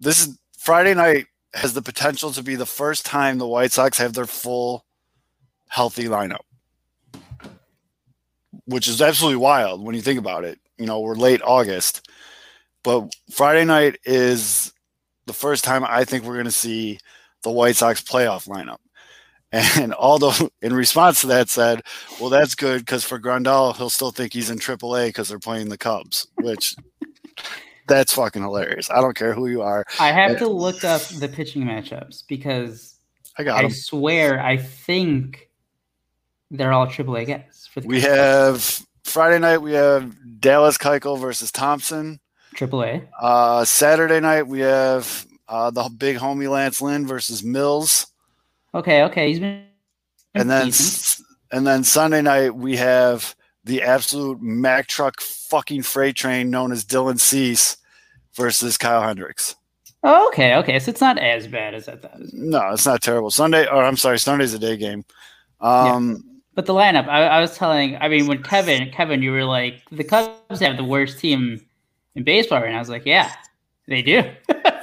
this 0.00 0.26
is 0.26 0.38
Friday 0.58 0.94
night 0.94 1.26
has 1.54 1.72
the 1.72 1.82
potential 1.82 2.30
to 2.32 2.42
be 2.42 2.54
the 2.54 2.66
first 2.66 3.06
time 3.06 3.38
the 3.38 3.46
White 3.46 3.72
Sox 3.72 3.98
have 3.98 4.12
their 4.12 4.26
full 4.26 4.84
healthy 5.68 6.04
lineup, 6.04 6.44
which 8.66 8.88
is 8.88 9.00
absolutely 9.00 9.38
wild 9.38 9.84
when 9.84 9.94
you 9.94 10.02
think 10.02 10.18
about 10.18 10.44
it. 10.44 10.58
You 10.78 10.86
know, 10.86 11.00
we're 11.00 11.14
late 11.14 11.40
August, 11.42 12.10
but 12.82 13.14
Friday 13.30 13.64
night 13.64 13.98
is 14.04 14.72
the 15.26 15.32
first 15.32 15.64
time 15.64 15.84
I 15.84 16.04
think 16.04 16.24
we're 16.24 16.34
going 16.34 16.44
to 16.44 16.50
see 16.50 16.98
the 17.42 17.50
White 17.50 17.76
Sox 17.76 18.02
playoff 18.02 18.46
lineup. 18.48 18.78
And 19.76 19.94
Aldo, 19.98 20.32
in 20.62 20.74
response 20.74 21.20
to 21.22 21.26
that, 21.28 21.48
said, 21.48 21.82
"Well, 22.20 22.30
that's 22.30 22.54
good 22.54 22.80
because 22.80 23.04
for 23.04 23.18
Grandal, 23.18 23.76
he'll 23.76 23.90
still 23.90 24.10
think 24.10 24.32
he's 24.32 24.50
in 24.50 24.58
AAA 24.58 25.08
because 25.08 25.28
they're 25.28 25.38
playing 25.38 25.68
the 25.68 25.78
Cubs." 25.78 26.26
Which 26.40 26.74
that's 27.88 28.12
fucking 28.14 28.42
hilarious. 28.42 28.90
I 28.90 29.00
don't 29.00 29.16
care 29.16 29.32
who 29.34 29.46
you 29.48 29.62
are. 29.62 29.84
I 30.00 30.08
have 30.12 30.38
to 30.38 30.48
look 30.48 30.84
up 30.84 31.02
the 31.02 31.28
pitching 31.28 31.62
matchups 31.64 32.24
because 32.28 32.94
I 33.38 33.44
got 33.44 33.58
I 33.60 33.64
him. 33.64 33.70
swear 33.70 34.40
I 34.42 34.56
think 34.56 35.48
they're 36.50 36.72
all 36.72 36.86
AAA 36.86 37.26
guys 37.26 37.68
for 37.72 37.80
the 37.80 37.86
We 37.88 38.00
have 38.02 38.80
Friday 39.04 39.38
night. 39.38 39.58
We 39.58 39.72
have 39.72 40.40
Dallas 40.40 40.78
Keuchel 40.78 41.18
versus 41.20 41.50
Thompson. 41.50 42.20
AAA. 42.54 43.06
Uh, 43.20 43.64
Saturday 43.64 44.20
night 44.20 44.46
we 44.46 44.60
have 44.60 45.26
uh, 45.48 45.70
the 45.70 45.88
big 45.96 46.16
homie 46.16 46.50
Lance 46.50 46.80
Lynn 46.80 47.06
versus 47.06 47.42
Mills, 47.44 48.06
Okay, 48.76 49.02
okay, 49.04 49.28
he's 49.28 49.40
been 49.40 49.64
and 50.34 50.50
then 50.50 50.66
decent. 50.66 51.26
and 51.50 51.66
then 51.66 51.82
Sunday 51.82 52.20
night 52.20 52.54
we 52.54 52.76
have 52.76 53.34
the 53.64 53.82
absolute 53.82 54.40
Mack 54.42 54.86
truck 54.86 55.20
fucking 55.22 55.82
freight 55.82 56.14
train 56.14 56.50
known 56.50 56.72
as 56.72 56.84
Dylan 56.84 57.18
Cease 57.18 57.78
versus 58.34 58.76
Kyle 58.76 59.02
Hendricks. 59.02 59.56
Oh, 60.02 60.28
okay, 60.28 60.54
okay, 60.56 60.78
so 60.78 60.90
it's 60.90 61.00
not 61.00 61.18
as 61.18 61.46
bad 61.48 61.74
as 61.74 61.88
I 61.88 61.96
thought. 61.96 62.18
No, 62.32 62.68
it's 62.70 62.84
not 62.84 63.00
terrible. 63.02 63.30
Sunday, 63.30 63.66
or 63.66 63.82
I'm 63.82 63.96
sorry, 63.96 64.18
Sunday's 64.18 64.52
a 64.52 64.58
day 64.58 64.76
game. 64.76 65.04
Um, 65.62 66.22
But 66.54 66.66
the 66.66 66.74
lineup, 66.74 67.08
I, 67.08 67.26
I 67.26 67.40
was 67.40 67.56
telling, 67.56 67.96
I 67.96 68.08
mean, 68.08 68.26
when 68.26 68.42
Kevin, 68.42 68.90
Kevin, 68.90 69.22
you 69.22 69.32
were 69.32 69.44
like, 69.44 69.82
the 69.90 70.04
Cubs 70.04 70.60
have 70.60 70.76
the 70.76 70.84
worst 70.84 71.18
team 71.18 71.64
in 72.14 72.24
baseball 72.24 72.60
right 72.60 72.70
now. 72.70 72.76
I 72.76 72.80
was 72.80 72.90
like, 72.90 73.06
yeah, 73.06 73.32
they 73.88 74.02
do. 74.02 74.22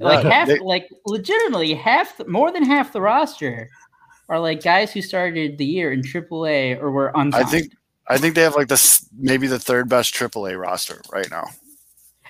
like 0.00 0.24
half, 0.24 0.48
they- 0.48 0.58
like 0.58 0.88
legitimately 1.06 1.74
half, 1.74 2.26
more 2.26 2.50
than 2.52 2.64
half 2.64 2.92
the 2.92 3.00
roster 3.00 3.68
are 4.28 4.40
like 4.40 4.62
guys 4.62 4.92
who 4.92 5.02
started 5.02 5.58
the 5.58 5.64
year 5.64 5.92
in 5.92 6.02
AAA 6.02 6.80
or 6.80 6.90
were 6.90 7.12
unsigned. 7.14 7.44
I 7.46 7.48
think 7.48 7.72
I 8.08 8.18
think 8.18 8.34
they 8.34 8.42
have 8.42 8.56
like 8.56 8.68
this 8.68 9.06
maybe 9.18 9.46
the 9.46 9.58
third 9.58 9.88
best 9.88 10.14
AAA 10.14 10.60
roster 10.60 11.00
right 11.12 11.30
now. 11.30 11.46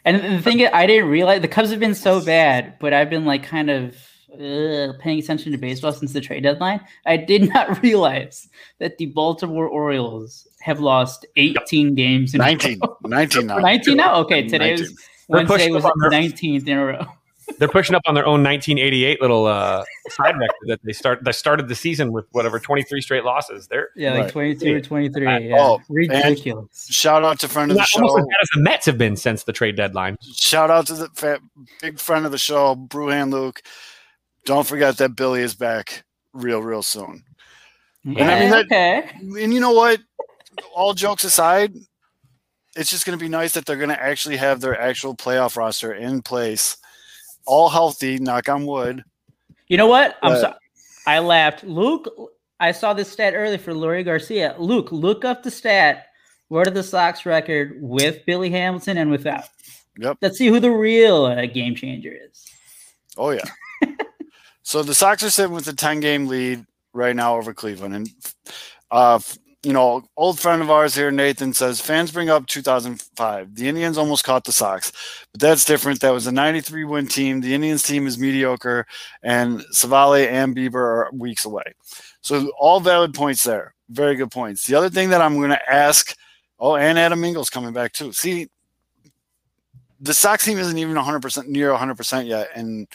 And 0.05 0.39
the 0.39 0.43
thing 0.43 0.61
is, 0.61 0.71
I 0.73 0.87
didn't 0.87 1.11
realize 1.11 1.43
the 1.43 1.49
Cubs 1.49 1.71
have 1.71 1.81
been 1.81 1.95
so 1.95 2.25
bad, 2.25 2.79
but 2.81 2.93
I've 2.95 3.11
been 3.11 3.27
like 3.27 3.43
kind 3.43 3.69
of 3.71 3.95
uh, 4.33 4.93
paying 4.99 5.19
attention 5.19 5.53
to 5.53 5.59
baseball 5.59 5.93
since 5.93 6.13
the 6.13 6.21
trade 6.21 6.43
deadline. 6.43 6.81
I 7.05 7.17
did 7.19 7.49
not 7.55 7.83
realize 7.83 8.49
that 8.79 8.97
the 8.99 9.07
Baltimore 9.07 9.67
Orioles 9.67 10.49
have 10.61 10.81
lost 10.81 11.27
18 11.37 11.95
games 11.95 12.35
in 12.35 12.39
19, 12.39 12.81
row. 12.83 12.97
19 13.05 13.47
now. 13.47 13.59
19 13.59 13.97
now? 13.97 14.15
Okay, 14.21 14.49
today 14.49 14.71
19. 14.71 14.85
was 14.87 15.07
Wednesday 15.29 15.55
pushing 15.55 15.75
was 15.75 15.85
up 15.85 15.95
19th 15.97 16.67
in 16.67 16.79
a 16.79 16.85
row. 16.87 17.07
They're 17.59 17.69
pushing 17.69 17.95
up 17.95 18.03
on 18.07 18.15
their 18.15 18.25
own 18.27 18.43
1988 18.43 19.21
little 19.21 19.47
uh, 19.47 19.85
side 20.09 20.37
record 20.39 20.55
that 20.69 20.81
they 20.83 20.93
start. 20.93 21.23
They 21.25 21.33
started 21.33 21.69
the 21.69 21.75
season 21.75 22.13
with 22.13 22.25
whatever 22.33 22.59
23 22.59 23.01
straight 23.03 23.25
losses. 23.25 23.67
They're 23.69 23.89
Yeah, 23.97 24.13
like 24.15 24.23
Right. 24.25 24.33
22 24.33 24.77
or 24.77 24.81
23. 24.81 25.27
Uh, 25.27 25.39
Yeah. 25.39 25.57
oh, 25.59 25.81
ridiculous. 25.89 26.87
Shout 26.91 27.25
out 27.25 27.39
to 27.41 27.49
friend 27.49 27.71
of 27.71 27.75
the 27.77 27.81
not 27.81 27.89
show. 27.89 28.07
as 28.19 28.25
bad 28.25 28.35
as 28.43 28.49
the 28.55 28.61
Mets 28.63 28.87
have 28.87 28.97
been 28.99 29.17
since 29.17 29.45
the 29.45 29.53
trade 29.53 29.77
deadline. 29.77 30.17
Shout 30.35 30.71
out 30.71 30.87
to 30.87 30.95
the 30.95 31.09
fa- 31.15 31.41
big 31.83 31.99
friend 31.99 32.25
of 32.25 32.33
the 32.33 32.39
show, 32.39 32.75
Brewhan 32.77 33.31
Luke. 33.31 33.61
Don't 34.47 34.67
forget 34.67 34.97
that 34.99 35.17
Billy 35.17 35.43
is 35.43 35.55
back 35.55 36.05
real, 36.33 36.61
real 36.63 36.83
soon. 36.83 37.25
Yeah, 38.05 38.27
I 38.31 38.41
mean, 38.41 38.51
that- 38.51 38.65
okay. 38.67 39.11
And 39.43 39.53
you 39.53 39.61
know 39.61 39.73
what? 39.73 40.01
All 40.75 40.95
jokes 40.95 41.25
aside, 41.25 41.75
it's 42.77 42.89
just 42.91 43.05
going 43.05 43.19
to 43.19 43.23
be 43.23 43.29
nice 43.29 43.53
that 43.55 43.67
they're 43.67 43.77
going 43.77 43.89
to 43.91 44.03
actually 44.03 44.37
have 44.39 44.61
their 44.61 44.79
actual 44.81 45.15
playoff 45.15 45.57
roster 45.57 45.93
in 45.93 46.23
place, 46.23 46.77
all 47.51 47.69
healthy. 47.69 48.19
Knock 48.19 48.49
on 48.49 48.65
wood. 48.65 49.05
You 49.67 49.77
know 49.77 49.89
what? 49.89 50.17
I'm 50.23 50.39
sorry. 50.39 50.55
I 51.07 51.19
laughed. 51.19 51.65
Luke, 51.65 52.09
I 52.61 52.73
saw 52.73 52.95
this 52.95 53.11
stat 53.11 53.35
earlier 53.35 53.59
for 53.59 53.73
Leury 53.73 54.05
Garcia. 54.05 54.55
Luke, 54.59 54.93
look 54.93 55.25
up 55.25 55.43
the 55.43 55.51
stat. 55.51 56.07
What 56.49 56.67
are 56.67 56.71
the 56.71 56.83
Sox 56.83 57.27
record 57.27 57.77
with 57.81 58.25
Billy 58.27 58.51
Hamilton 58.51 58.99
and 58.99 59.11
without? 59.11 59.45
Yep. 59.99 60.19
Let's 60.23 60.39
see 60.39 60.47
who 60.47 60.61
the 60.61 60.71
real 60.71 61.25
uh, 61.25 61.47
game 61.47 61.75
changer 61.75 62.13
is. 62.13 62.47
Oh 63.17 63.31
yeah. 63.31 63.45
so 64.63 64.83
the 64.83 64.95
Sox 64.95 65.23
are 65.23 65.31
sitting 65.31 65.55
with 65.55 65.67
a 65.69 65.75
ten 65.75 66.01
game 66.01 66.27
lead 66.27 66.65
right 66.93 67.15
now 67.15 67.37
over 67.37 67.53
Cleveland, 67.53 67.95
and 67.95 68.11
uh, 68.91 69.19
you 69.63 69.73
know, 69.75 70.03
old 70.17 70.41
friend 70.41 70.63
of 70.63 70.71
ours 70.71 70.95
here, 70.95 71.11
Nathan 71.11 71.53
says 71.53 71.81
fans 71.81 72.11
bring 72.11 72.31
up 72.31 72.47
2005. 72.47 73.55
The 73.55 73.69
Indians 73.69 73.99
almost 73.99 74.25
caught 74.25 74.45
the 74.45 74.53
Sox, 74.53 74.91
but 75.33 75.41
that's 75.41 75.67
different. 75.67 76.01
That 76.01 76.15
was 76.15 76.27
a 76.27 76.33
93 76.33 76.85
win 76.85 77.07
team. 77.07 77.41
The 77.41 77.55
Indians 77.55 77.83
team 77.83 78.07
is 78.07 78.19
mediocre, 78.19 78.87
and 79.23 79.61
Civale 79.73 80.27
and 80.29 80.57
Bieber 80.57 80.75
are 80.75 81.11
weeks 81.13 81.45
away. 81.45 81.65
So 82.23 82.51
all 82.59 82.81
valid 82.81 83.13
points 83.13 83.43
there. 83.43 83.75
Very 83.91 84.15
good 84.15 84.31
points. 84.31 84.67
The 84.67 84.77
other 84.77 84.89
thing 84.89 85.11
that 85.11 85.21
I'm 85.21 85.37
going 85.37 85.51
to 85.51 85.73
ask. 85.73 86.17
Oh, 86.59 86.77
and 86.77 86.99
Adam 86.99 87.25
Engel 87.25 87.45
coming 87.45 87.73
back 87.73 87.93
too. 87.93 88.13
See, 88.13 88.49
the 90.01 90.15
Sox 90.15 90.45
team 90.45 90.59
isn't 90.59 90.77
even 90.77 90.95
100% 90.95 91.47
near 91.47 91.71
100% 91.71 92.27
yet, 92.27 92.49
and 92.55 92.87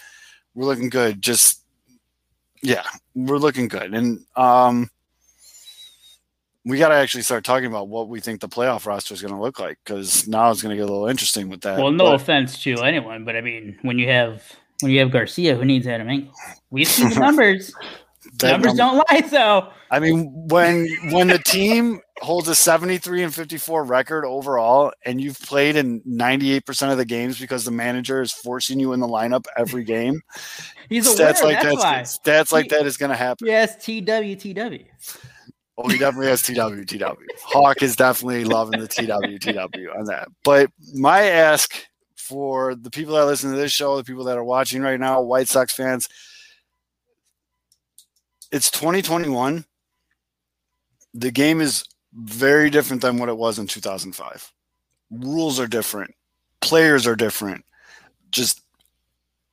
we're 0.55 0.65
looking 0.65 0.89
good. 0.89 1.21
Just 1.21 1.61
yeah, 2.61 2.83
we're 3.13 3.37
looking 3.37 3.67
good, 3.67 3.93
and 3.93 4.25
um, 4.35 4.89
we 6.65 6.77
got 6.79 6.89
to 6.89 6.95
actually 6.95 7.21
start 7.23 7.43
talking 7.43 7.67
about 7.67 7.87
what 7.87 8.09
we 8.09 8.19
think 8.19 8.41
the 8.41 8.49
playoff 8.49 8.85
roster 8.85 9.13
is 9.13 9.21
going 9.21 9.33
to 9.33 9.39
look 9.39 9.59
like 9.59 9.77
because 9.85 10.27
now 10.27 10.49
it's 10.51 10.61
going 10.61 10.71
to 10.71 10.75
get 10.75 10.89
a 10.89 10.91
little 10.91 11.07
interesting 11.07 11.47
with 11.49 11.61
that. 11.61 11.77
Well, 11.77 11.91
no 11.91 12.05
But 12.05 12.15
offense 12.21 12.61
to 12.63 12.73
anyone, 12.83 13.23
but 13.25 13.35
I 13.35 13.41
mean, 13.41 13.77
when 13.83 13.99
you 13.99 14.07
have 14.09 14.41
when 14.81 14.91
you 14.91 14.99
have 14.99 15.11
Garcia, 15.11 15.55
who 15.55 15.63
needs 15.63 15.87
Adam 15.87 16.09
Engel? 16.09 16.33
We've 16.71 16.87
seen 16.87 17.09
the 17.13 17.19
numbers. 17.19 17.71
that 18.39 18.51
numbers 18.51 18.73
number- 18.73 19.03
don't 19.07 19.21
lie, 19.23 19.27
though. 19.29 19.69
I 19.91 19.99
mean, 19.99 20.31
when 20.49 20.87
when 21.11 21.27
the 21.27 21.37
team 21.37 22.01
holds 22.21 22.47
a 22.47 22.55
73 22.55 23.21
and 23.23 23.33
54 23.33 23.83
record 23.83 24.25
overall, 24.25 24.91
and 25.05 25.21
you've 25.21 25.39
played 25.39 25.75
in 25.75 26.01
98 26.05 26.65
percent 26.65 26.91
of 26.91 26.97
the 26.97 27.05
games 27.05 27.39
because 27.39 27.63
the 27.63 27.71
manager 27.71 28.21
is 28.21 28.31
forcing 28.31 28.79
you 28.79 28.93
in 28.93 28.99
the 28.99 29.07
lineup 29.07 29.45
every 29.55 29.83
game, 29.83 30.19
He's 30.89 31.05
aware. 31.07 31.31
stats 31.33 31.43
like 31.43 31.61
that's 31.61 31.75
why. 31.77 31.97
that, 31.97 32.05
stats 32.05 32.51
like 32.51 32.63
He- 32.63 32.69
that 32.69 32.87
is 32.87 32.97
going 32.97 33.11
to 33.11 33.15
happen. 33.15 33.45
Yes, 33.47 33.75
TWTW. 33.77 34.85
Oh, 35.77 35.89
he 35.89 35.97
definitely 35.97 36.27
has 36.27 36.41
TW, 36.41 36.85
TW. 36.85 37.19
Hawk 37.43 37.81
is 37.81 37.97
definitely 37.97 38.45
loving 38.45 38.79
the 38.79 38.87
TW, 38.87 39.39
TW 39.39 39.89
on 39.97 40.05
that. 40.05 40.29
But 40.43 40.71
my 40.93 41.23
ask 41.23 41.85
for 42.15 42.75
the 42.75 42.89
people 42.89 43.15
that 43.15 43.25
listen 43.25 43.51
to 43.51 43.57
this 43.57 43.73
show, 43.73 43.97
the 43.97 44.03
people 44.03 44.23
that 44.23 44.37
are 44.37 44.43
watching 44.43 44.81
right 44.81 44.99
now, 44.99 45.21
White 45.21 45.49
Sox 45.49 45.73
fans, 45.73 46.07
it's 48.51 48.71
2021. 48.71 49.65
The 51.13 51.31
game 51.31 51.59
is 51.59 51.83
very 52.13 52.69
different 52.69 53.01
than 53.01 53.17
what 53.17 53.29
it 53.29 53.37
was 53.37 53.59
in 53.59 53.67
2005. 53.67 54.53
Rules 55.11 55.59
are 55.59 55.67
different, 55.67 56.15
players 56.61 57.05
are 57.05 57.17
different. 57.17 57.65
Just, 58.31 58.61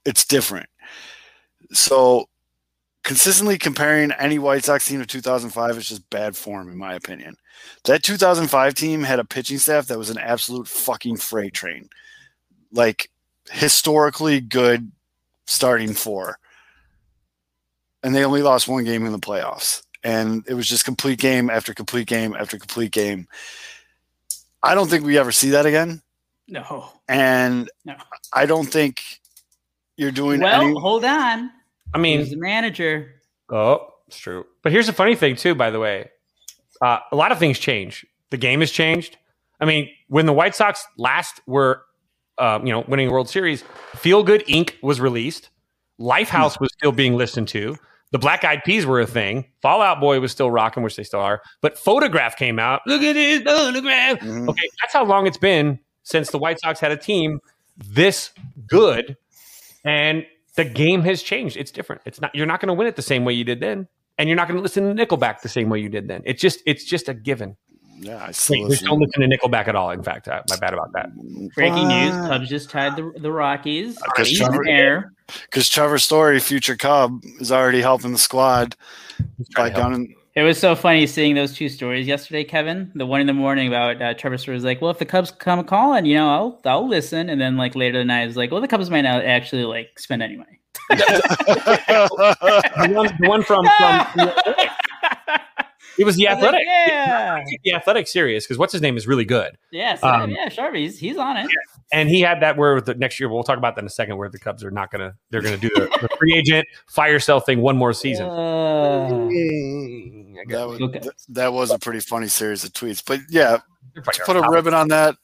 it's 0.04 0.24
different. 0.24 0.68
So, 1.72 2.28
consistently 3.02 3.58
comparing 3.58 4.12
any 4.12 4.38
White 4.38 4.64
Sox 4.64 4.86
team 4.86 5.00
to 5.00 5.06
2005 5.06 5.76
is 5.76 5.88
just 5.88 6.08
bad 6.10 6.36
form, 6.36 6.68
in 6.68 6.76
my 6.78 6.94
opinion. 6.94 7.36
That 7.84 8.02
2005 8.02 8.74
team 8.74 9.02
had 9.02 9.18
a 9.18 9.24
pitching 9.24 9.58
staff 9.58 9.86
that 9.86 9.98
was 9.98 10.10
an 10.10 10.18
absolute 10.18 10.68
fucking 10.68 11.16
freight 11.16 11.52
train. 11.54 11.88
Like, 12.72 13.10
historically 13.50 14.40
good 14.40 14.90
starting 15.46 15.92
four. 15.92 16.38
And 18.02 18.14
they 18.14 18.24
only 18.24 18.42
lost 18.42 18.68
one 18.68 18.84
game 18.84 19.04
in 19.06 19.12
the 19.12 19.18
playoffs. 19.18 19.82
And 20.04 20.44
it 20.48 20.54
was 20.54 20.68
just 20.68 20.84
complete 20.84 21.20
game 21.20 21.50
after 21.50 21.72
complete 21.74 22.08
game 22.08 22.34
after 22.34 22.58
complete 22.58 22.90
game. 22.90 23.28
I 24.62 24.74
don't 24.74 24.88
think 24.90 25.04
we 25.04 25.18
ever 25.18 25.30
see 25.32 25.50
that 25.50 25.66
again. 25.66 26.02
No. 26.48 26.88
And 27.08 27.70
No. 27.84 27.94
I 28.32 28.46
don't 28.46 28.66
think 28.66 29.02
you're 29.96 30.10
doing 30.10 30.40
Well, 30.40 30.62
any. 30.62 30.80
hold 30.80 31.04
on. 31.04 31.50
I 31.94 31.98
He's 31.98 32.02
mean, 32.02 32.28
the 32.30 32.36
manager. 32.36 33.14
oh, 33.50 33.88
it's 34.06 34.18
true. 34.18 34.44
But 34.62 34.72
here's 34.72 34.86
the 34.86 34.92
funny 34.92 35.14
thing, 35.14 35.36
too. 35.36 35.54
By 35.54 35.70
the 35.70 35.78
way, 35.80 36.10
uh, 36.80 36.98
a 37.10 37.16
lot 37.16 37.32
of 37.32 37.38
things 37.38 37.58
change. 37.58 38.04
The 38.30 38.36
game 38.36 38.60
has 38.60 38.70
changed. 38.70 39.16
I 39.60 39.64
mean, 39.64 39.88
when 40.08 40.26
the 40.26 40.32
White 40.32 40.54
Sox 40.54 40.84
last 40.98 41.40
were, 41.46 41.82
um, 42.38 42.66
you 42.66 42.72
know, 42.72 42.84
winning 42.88 43.06
the 43.08 43.12
World 43.12 43.28
Series, 43.28 43.62
Feel 43.96 44.22
Good 44.22 44.44
Inc. 44.46 44.72
was 44.82 45.00
released. 45.00 45.50
Lifehouse 46.00 46.58
was 46.58 46.70
still 46.72 46.92
being 46.92 47.14
listened 47.16 47.48
to. 47.48 47.76
The 48.10 48.18
Black 48.18 48.44
Eyed 48.44 48.62
Peas 48.64 48.84
were 48.84 49.00
a 49.00 49.06
thing. 49.06 49.46
Fallout 49.62 50.00
Boy 50.00 50.20
was 50.20 50.32
still 50.32 50.50
rocking, 50.50 50.82
which 50.82 50.96
they 50.96 51.04
still 51.04 51.20
are. 51.20 51.40
But 51.60 51.78
Photograph 51.78 52.36
came 52.36 52.58
out. 52.58 52.82
Look 52.86 53.02
at 53.02 53.12
this 53.14 53.42
photograph. 53.42 54.18
Mhm. 54.18 54.48
Okay, 54.48 54.68
that's 54.82 54.92
how 54.92 55.04
long 55.04 55.26
it's 55.26 55.38
been 55.38 55.78
since 56.02 56.30
the 56.30 56.38
White 56.38 56.58
Sox 56.60 56.80
had 56.80 56.90
a 56.92 56.96
team 56.96 57.40
this 57.78 58.32
good, 58.66 59.16
and 59.84 60.26
the 60.56 60.64
game 60.64 61.02
has 61.02 61.22
changed. 61.22 61.56
It's 61.56 61.70
different. 61.70 62.02
It's 62.04 62.20
not. 62.20 62.34
You're 62.34 62.46
not 62.46 62.60
going 62.60 62.68
to 62.68 62.74
win 62.74 62.86
it 62.86 62.96
the 62.96 63.02
same 63.02 63.24
way 63.24 63.32
you 63.32 63.44
did 63.44 63.60
then, 63.60 63.88
and 64.18 64.28
you're 64.28 64.36
not 64.36 64.48
going 64.48 64.56
to 64.58 64.62
listen 64.62 64.94
to 64.94 65.06
Nickelback 65.06 65.40
the 65.40 65.48
same 65.48 65.68
way 65.68 65.80
you 65.80 65.88
did 65.88 66.08
then. 66.08 66.22
It's 66.24 66.40
just. 66.40 66.60
It's 66.66 66.84
just 66.84 67.08
a 67.08 67.14
given. 67.14 67.56
Yeah, 67.98 68.24
I 68.26 68.32
still 68.32 68.62
Wait, 68.62 68.70
just 68.70 68.84
don't 68.84 69.00
listen 69.00 69.20
to 69.20 69.28
Nickelback 69.28 69.68
at 69.68 69.76
all. 69.76 69.90
In 69.90 70.02
fact, 70.02 70.26
uh, 70.26 70.42
my 70.48 70.56
bad 70.56 70.74
about 70.74 70.92
that. 70.94 71.14
Breaking 71.54 71.86
news: 71.88 72.12
Cubs 72.26 72.48
just 72.48 72.68
tied 72.68 72.96
the 72.96 73.12
the 73.18 73.30
Rockies. 73.30 73.96
Because 74.02 74.32
Trevor- 74.32 75.12
because 75.44 75.68
Trevor 75.68 75.98
Story, 75.98 76.40
future 76.40 76.76
Cub, 76.76 77.22
is 77.40 77.52
already 77.52 77.80
helping 77.80 78.12
the 78.12 78.18
squad. 78.18 78.76
by 79.18 79.70
trying 79.70 79.74
to 79.74 79.80
help. 79.80 79.92
Gunn. 79.92 80.14
It 80.34 80.42
was 80.42 80.58
so 80.58 80.74
funny 80.74 81.06
seeing 81.06 81.34
those 81.34 81.54
two 81.54 81.68
stories 81.68 82.06
yesterday, 82.06 82.42
Kevin. 82.42 82.90
The 82.94 83.04
one 83.04 83.20
in 83.20 83.26
the 83.26 83.34
morning 83.34 83.68
about 83.68 84.00
uh, 84.00 84.14
Trevor 84.14 84.38
Story 84.38 84.54
was 84.54 84.64
like, 84.64 84.80
"Well, 84.80 84.90
if 84.90 84.98
the 84.98 85.04
Cubs 85.04 85.30
come 85.30 85.62
calling, 85.64 86.06
you 86.06 86.14
know, 86.16 86.28
I'll 86.30 86.60
I'll 86.64 86.88
listen." 86.88 87.28
And 87.28 87.38
then 87.38 87.58
like 87.58 87.76
later 87.76 87.98
the 87.98 88.04
night, 88.06 88.28
is 88.28 88.36
like, 88.36 88.50
"Well, 88.50 88.62
the 88.62 88.68
Cubs 88.68 88.88
might 88.88 89.02
not 89.02 89.24
actually 89.24 89.64
like 89.64 89.98
spend 89.98 90.22
any 90.22 90.36
money." 90.36 90.58
The 90.90 92.90
one, 92.94 93.16
the 93.20 93.28
one 93.28 93.42
from, 93.42 93.64
from 93.78 94.30
it 95.98 96.04
was 96.04 96.16
the 96.16 96.28
I 96.28 96.34
was 96.34 96.42
like, 96.42 96.54
athletic. 96.54 96.66
yeah, 96.66 97.44
The 97.64 97.74
athletic 97.74 98.08
serious 98.08 98.44
because 98.46 98.58
what's 98.58 98.72
his 98.72 98.82
name 98.82 98.96
is 98.96 99.06
really 99.06 99.24
good, 99.24 99.56
yeah, 99.70 99.94
so, 99.96 100.08
Um, 100.08 100.30
yeah. 100.30 100.48
Sharpie, 100.48 100.78
he's, 100.78 100.98
he's 100.98 101.16
on 101.18 101.36
it. 101.36 101.50
And 101.92 102.08
he 102.08 102.22
had 102.22 102.40
that 102.40 102.56
where 102.56 102.80
the 102.80 102.94
next 102.94 103.20
year 103.20 103.28
we'll 103.28 103.42
talk 103.44 103.58
about 103.58 103.74
that 103.76 103.82
in 103.82 103.86
a 103.86 103.90
second 103.90 104.16
where 104.16 104.30
the 104.30 104.38
Cubs 104.38 104.64
are 104.64 104.70
not 104.70 104.90
gonna 104.90 105.14
they're 105.30 105.42
gonna 105.42 105.58
do 105.58 105.68
the, 105.74 105.82
the 106.00 106.08
free 106.18 106.34
agent 106.34 106.66
fire 106.88 107.18
sale 107.18 107.38
thing 107.40 107.60
one 107.60 107.76
more 107.76 107.92
season. 107.92 108.26
Uh, 108.26 109.08
That 110.48 110.66
was, 110.68 110.80
Okay. 110.80 110.98
th- 111.00 111.14
that 111.28 111.52
was 111.52 111.70
a 111.70 111.78
pretty 111.78 112.00
funny 112.00 112.28
series 112.28 112.64
of 112.64 112.72
tweets. 112.72 113.02
But 113.06 113.20
yeah, 113.28 113.58
put 114.04 114.16
a 114.18 114.22
probably- 114.40 114.54
ribbon 114.56 114.74
on 114.74 114.88
that, 114.88 115.16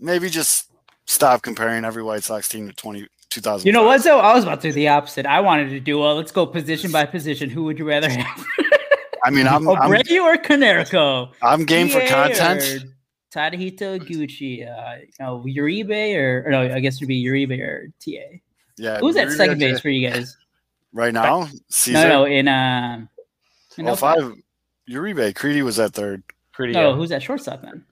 maybe 0.00 0.30
just 0.30 0.70
stop 1.06 1.42
comparing 1.42 1.84
every 1.84 2.02
White 2.02 2.22
Sox 2.22 2.48
team 2.48 2.68
to 2.68 2.72
20, 2.74 3.06
2000. 3.30 3.66
you 3.66 3.72
know 3.72 3.82
what? 3.82 4.02
though? 4.04 4.20
I 4.20 4.34
was 4.34 4.44
about 4.44 4.60
to 4.62 4.68
do 4.68 4.72
the 4.72 4.88
opposite. 4.88 5.26
I 5.26 5.40
wanted 5.40 5.70
to 5.70 5.80
do 5.80 5.98
well. 5.98 6.14
Let's 6.16 6.32
go 6.32 6.46
position 6.46 6.90
by 6.92 7.04
position. 7.04 7.50
Who 7.50 7.64
would 7.64 7.78
you 7.78 7.86
rather 7.88 8.08
have? 8.08 8.46
I 9.24 9.30
mean, 9.30 9.46
I'm, 9.46 9.68
I'm, 9.68 9.90
or 9.92 10.36
Konerko? 10.36 11.30
I'm 11.42 11.64
game 11.64 11.88
for 11.88 12.00
content. 12.06 12.84
Or 13.34 13.40
Tadahito 13.40 13.98
Iguchi, 14.00 14.66
uh, 14.68 15.00
you 15.00 15.08
know, 15.20 15.44
Uribe 15.46 16.16
or, 16.16 16.44
or 16.46 16.50
no, 16.50 16.62
I 16.74 16.80
guess 16.80 16.96
it'd 16.96 17.08
be 17.08 17.24
Uribe 17.24 17.58
or 17.60 17.88
TA. 17.98 18.36
Yeah. 18.76 18.98
Who's 18.98 19.16
at 19.16 19.30
second 19.30 19.58
base 19.58 19.80
for 19.80 19.90
you 19.90 20.08
guys? 20.08 20.36
right 20.92 21.12
now? 21.12 21.48
Cesar. 21.70 22.08
No, 22.08 22.08
no, 22.08 22.24
in 22.26 22.48
um, 22.48 23.08
in 23.78 23.88
Oh, 23.88 23.96
five. 23.96 24.34
Uribe. 24.90 25.34
Crede 25.34 25.62
was 25.62 25.78
at 25.78 25.92
third. 25.92 26.22
Pretty, 26.52 26.72
No, 26.74 26.90
uh, 26.90 26.94
who's 26.94 27.12
at 27.12 27.22
shortstop 27.22 27.62
then? 27.62 27.84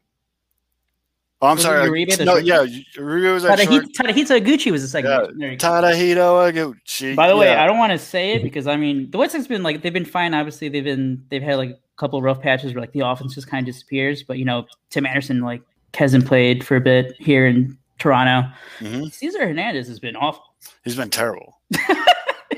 Oh, 1.43 1.47
I'm 1.47 1.55
Was 1.57 1.63
sorry. 1.65 1.89
Uribe 1.89 2.19
no, 2.27 2.33
short- 2.35 2.45
yeah, 2.45 2.67
Uribe 2.99 3.33
was 3.33 3.45
at 3.47 3.59
short. 3.59 3.85
Tadahito, 3.85 3.93
Tadahito 3.97 4.41
Iguchi 4.45 4.71
was 4.71 4.83
the 4.83 4.89
second. 4.89 5.11
Yeah, 5.11 5.21
base. 5.21 5.39
There 5.39 5.51
you 5.53 5.57
go. 5.57 5.67
Tadahito 5.67 6.53
Iguchi. 6.53 7.17
By 7.17 7.29
the 7.29 7.37
way. 7.37 7.55
I 7.55 7.67
don't 7.67 7.79
want 7.79 7.93
to 7.93 7.99
say 7.99 8.33
it 8.33 8.43
because 8.43 8.67
I 8.67 8.77
mean 8.77 9.11
the 9.11 9.17
White 9.17 9.31
Sox 9.31 9.47
been 9.47 9.63
like 9.63 9.81
they've 9.81 9.93
been 9.93 10.05
fine. 10.05 10.35
Obviously, 10.35 10.69
they've 10.69 10.85
been 10.85 11.25
they've 11.31 11.43
had 11.43 11.57
like 11.57 11.71
a 11.71 11.75
couple 12.01 12.21
rough 12.23 12.41
patches 12.41 12.75
where 12.75 12.81
like 12.81 12.93
the 12.93 13.01
offense 13.01 13.35
just 13.35 13.47
kind 13.47 13.67
of 13.69 13.73
disappears. 13.73 14.23
But 14.25 14.39
you 14.39 14.45
know, 14.45 14.67
Tim 14.91 15.07
Anderson 15.07 15.41
like 15.43 15.63
hasn't 15.95 16.27
played 16.27 16.65
for 16.65 16.77
a 16.77 16.81
bit 16.81 17.15
here 17.19 17.47
in 17.47 17.77
Toronto. 17.99 18.49
Mhm. 18.81 19.13
Cesar 19.13 19.47
Hernandez 19.47 19.87
has 19.89 20.01
been 20.01 20.17
awful. 20.17 20.43
he's 20.85 20.97
been 20.97 21.11
terrible. 21.11 21.61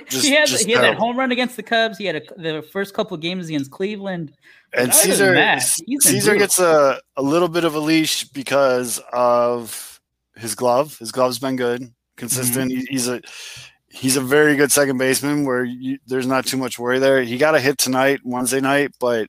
Just- 0.09 0.24
he 0.26 0.33
had 0.35 0.46
just 0.46 0.66
he 0.66 0.72
had 0.72 0.83
that 0.83 0.96
home 0.96 1.18
run 1.18 1.33
against 1.33 1.57
the 1.57 1.62
Cubs. 1.62 1.96
He 1.96 2.05
had 2.05 2.16
a, 2.16 2.22
the 2.37 2.62
first 2.70 2.92
couple 2.92 3.14
of 3.14 3.22
games 3.22 3.48
against 3.48 3.70
Cleveland. 3.70 4.33
And 4.74 4.92
Cesar, 4.92 5.35
that, 5.35 5.62
Cesar 5.62 6.37
gets 6.37 6.59
a, 6.59 7.00
a 7.16 7.22
little 7.22 7.48
bit 7.48 7.64
of 7.64 7.74
a 7.74 7.78
leash 7.78 8.24
because 8.24 9.00
of 9.12 10.00
his 10.37 10.55
glove. 10.55 10.98
His 10.98 11.12
glove's 11.12 11.38
been 11.38 11.57
good, 11.57 11.92
consistent. 12.16 12.70
Mm-hmm. 12.72 12.81
He- 12.81 12.87
he's 12.90 13.09
a 13.09 13.22
he's 13.92 14.16
a 14.16 14.20
very 14.22 14.57
good 14.57 14.72
second 14.72 14.96
baseman 14.98 15.44
where 15.44 15.64
you, 15.64 15.98
there's 16.07 16.26
not 16.26 16.46
too 16.46 16.57
much 16.57 16.78
worry 16.78 16.98
there. 16.98 17.22
He 17.22 17.37
got 17.37 17.55
a 17.55 17.61
hit 17.61 17.76
tonight, 17.78 18.20
Wednesday 18.24 18.61
night, 18.61 18.92
but 18.98 19.28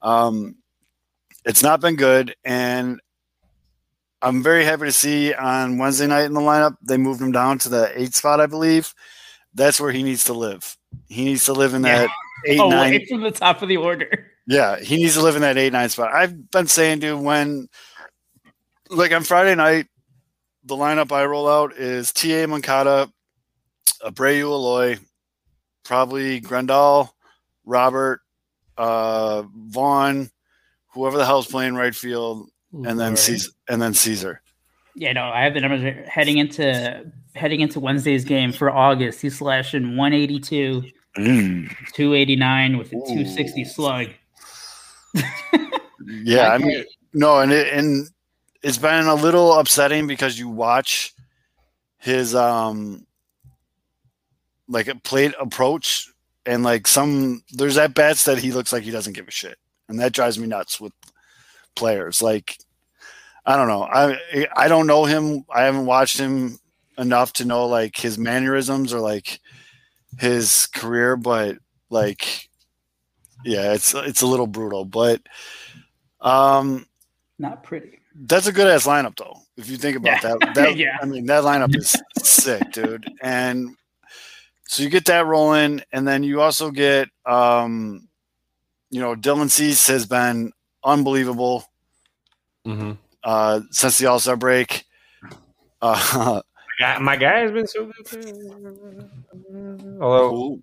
um, 0.00 0.56
it's 1.44 1.62
not 1.62 1.80
been 1.80 1.96
good. 1.96 2.34
And 2.44 2.98
I'm 4.22 4.42
very 4.42 4.64
happy 4.64 4.84
to 4.86 4.92
see 4.92 5.34
on 5.34 5.78
Wednesday 5.78 6.06
night 6.06 6.24
in 6.24 6.32
the 6.34 6.40
lineup 6.40 6.76
they 6.82 6.96
moved 6.96 7.20
him 7.20 7.32
down 7.32 7.58
to 7.58 7.68
the 7.68 7.92
eight 8.00 8.14
spot, 8.14 8.40
I 8.40 8.46
believe. 8.46 8.94
That's 9.54 9.80
where 9.80 9.92
he 9.92 10.02
needs 10.02 10.24
to 10.24 10.32
live. 10.32 10.76
He 11.08 11.24
needs 11.24 11.44
to 11.44 11.52
live 11.52 11.74
in 11.74 11.82
Yeah. 11.84 11.98
that 12.06 12.10
eight 12.46 12.60
Oh, 12.60 12.68
nine. 12.70 12.94
away 12.94 13.06
from 13.06 13.20
the 13.22 13.30
top 13.30 13.62
of 13.62 13.68
the 13.68 13.76
order. 13.76 14.26
Yeah, 14.46 14.78
he 14.80 14.96
needs 14.96 15.14
to 15.14 15.22
live 15.22 15.36
in 15.36 15.42
that 15.42 15.58
eight 15.58 15.72
nine 15.72 15.88
spot. 15.90 16.12
I've 16.12 16.50
been 16.50 16.66
saying, 16.66 17.00
dude, 17.00 17.20
when 17.20 17.68
like 18.88 19.12
on 19.12 19.22
Friday 19.24 19.54
night, 19.54 19.86
the 20.64 20.76
lineup 20.76 21.12
I 21.12 21.24
roll 21.24 21.48
out 21.48 21.72
is 21.74 22.12
T.A. 22.12 22.46
Moncada, 22.48 23.10
Abreu 24.02 24.40
Eloy, 24.40 24.98
probably 25.84 26.40
Grandal, 26.40 27.10
Robert, 27.64 28.20
uh, 28.76 29.42
Vaughn, 29.54 30.30
whoever 30.88 31.16
the 31.16 31.26
hell's 31.26 31.46
playing 31.46 31.74
right 31.74 31.94
field, 31.94 32.48
and 32.72 32.84
then 32.84 32.98
Lord. 32.98 33.18
Cesar, 33.18 33.50
and 33.68 33.80
then 33.80 33.94
Cesar. 33.94 34.42
Yeah, 34.94 35.12
no, 35.12 35.24
I 35.24 35.44
have 35.44 35.54
the 35.54 35.60
numbers 35.60 36.08
heading 36.08 36.38
into 36.38 37.12
heading 37.34 37.60
into 37.60 37.80
Wednesday's 37.80 38.24
game 38.24 38.52
for 38.52 38.70
August. 38.70 39.22
He's 39.22 39.38
slashing 39.38 39.96
182, 39.96 40.82
289 41.14 42.78
with 42.78 42.88
a 42.88 42.90
260 42.90 43.64
slug. 43.64 44.08
Yeah, 46.06 46.48
I 46.48 46.58
mean, 46.58 46.84
no, 47.12 47.38
and 47.40 47.52
it, 47.52 47.72
and 47.72 48.08
it's 48.62 48.78
been 48.78 49.06
a 49.06 49.14
little 49.14 49.52
upsetting 49.52 50.06
because 50.06 50.38
you 50.38 50.48
watch 50.48 51.14
his 51.98 52.34
um 52.34 53.06
like 54.70 54.88
a 54.88 54.94
plate 54.94 55.34
approach 55.38 56.08
and 56.46 56.62
like 56.62 56.86
some 56.86 57.42
there's 57.52 57.76
at 57.76 57.92
bats 57.94 58.24
that 58.24 58.38
he 58.38 58.52
looks 58.52 58.72
like 58.72 58.82
he 58.82 58.90
doesn't 58.90 59.12
give 59.12 59.28
a 59.28 59.30
shit, 59.30 59.58
and 59.88 59.98
that 60.00 60.12
drives 60.14 60.38
me 60.38 60.46
nuts 60.46 60.80
with 60.80 60.92
players. 61.76 62.22
Like 62.22 62.56
I 63.44 63.56
don't 63.56 63.68
know, 63.68 63.82
I 63.82 64.46
I 64.56 64.68
don't 64.68 64.86
know 64.86 65.04
him. 65.04 65.44
I 65.54 65.62
haven't 65.64 65.86
watched 65.86 66.18
him 66.18 66.58
enough 66.96 67.32
to 67.34 67.44
know 67.44 67.66
like 67.66 67.96
his 67.96 68.16
mannerisms 68.16 68.92
or 68.94 69.00
like 69.00 69.40
his 70.18 70.66
career, 70.66 71.16
but 71.16 71.58
like 71.90 72.48
yeah, 73.44 73.72
it's 73.74 73.92
it's 73.94 74.22
a 74.22 74.26
little 74.26 74.46
brutal, 74.46 74.84
but. 74.84 75.20
Um, 76.20 76.84
Not 77.38 77.62
pretty. 77.62 77.98
that's 78.14 78.46
a 78.46 78.52
good 78.52 78.66
ass 78.66 78.86
lineup 78.86 79.16
though. 79.16 79.38
If 79.56 79.70
you 79.70 79.78
think 79.78 79.96
about 79.96 80.22
Yeah. 80.22 80.36
that, 80.36 80.54
that 80.54 80.76
Yeah. 80.76 80.98
I 81.00 81.06
mean 81.06 81.24
that 81.26 81.44
lineup 81.44 81.74
is 81.74 81.96
sick, 82.22 82.72
dude. 82.72 83.10
And 83.22 83.74
so 84.70 84.82
you 84.84 84.88
get 84.88 85.06
that 85.06 85.26
rolling, 85.26 85.82
and 85.92 86.06
then 86.06 86.22
you 86.22 86.40
also 86.40 86.70
get, 86.70 87.08
um, 87.26 88.06
you 88.88 89.00
know, 89.00 89.16
Dylan 89.16 89.50
Cease 89.50 89.88
has 89.88 90.06
been 90.06 90.52
unbelievable 90.84 91.64
Mhm. 92.64 92.96
uh, 93.24 93.60
since 93.72 93.98
the 93.98 94.06
All 94.06 94.20
Star 94.20 94.36
break. 94.36 94.84
Uh, 95.82 96.40
my 97.00 97.16
guy 97.16 97.40
has 97.40 97.50
been 97.52 97.66
so 97.66 97.86
good. 97.86 98.06
too. 98.06 99.08
Although, 100.00 100.30
who- 100.30 100.62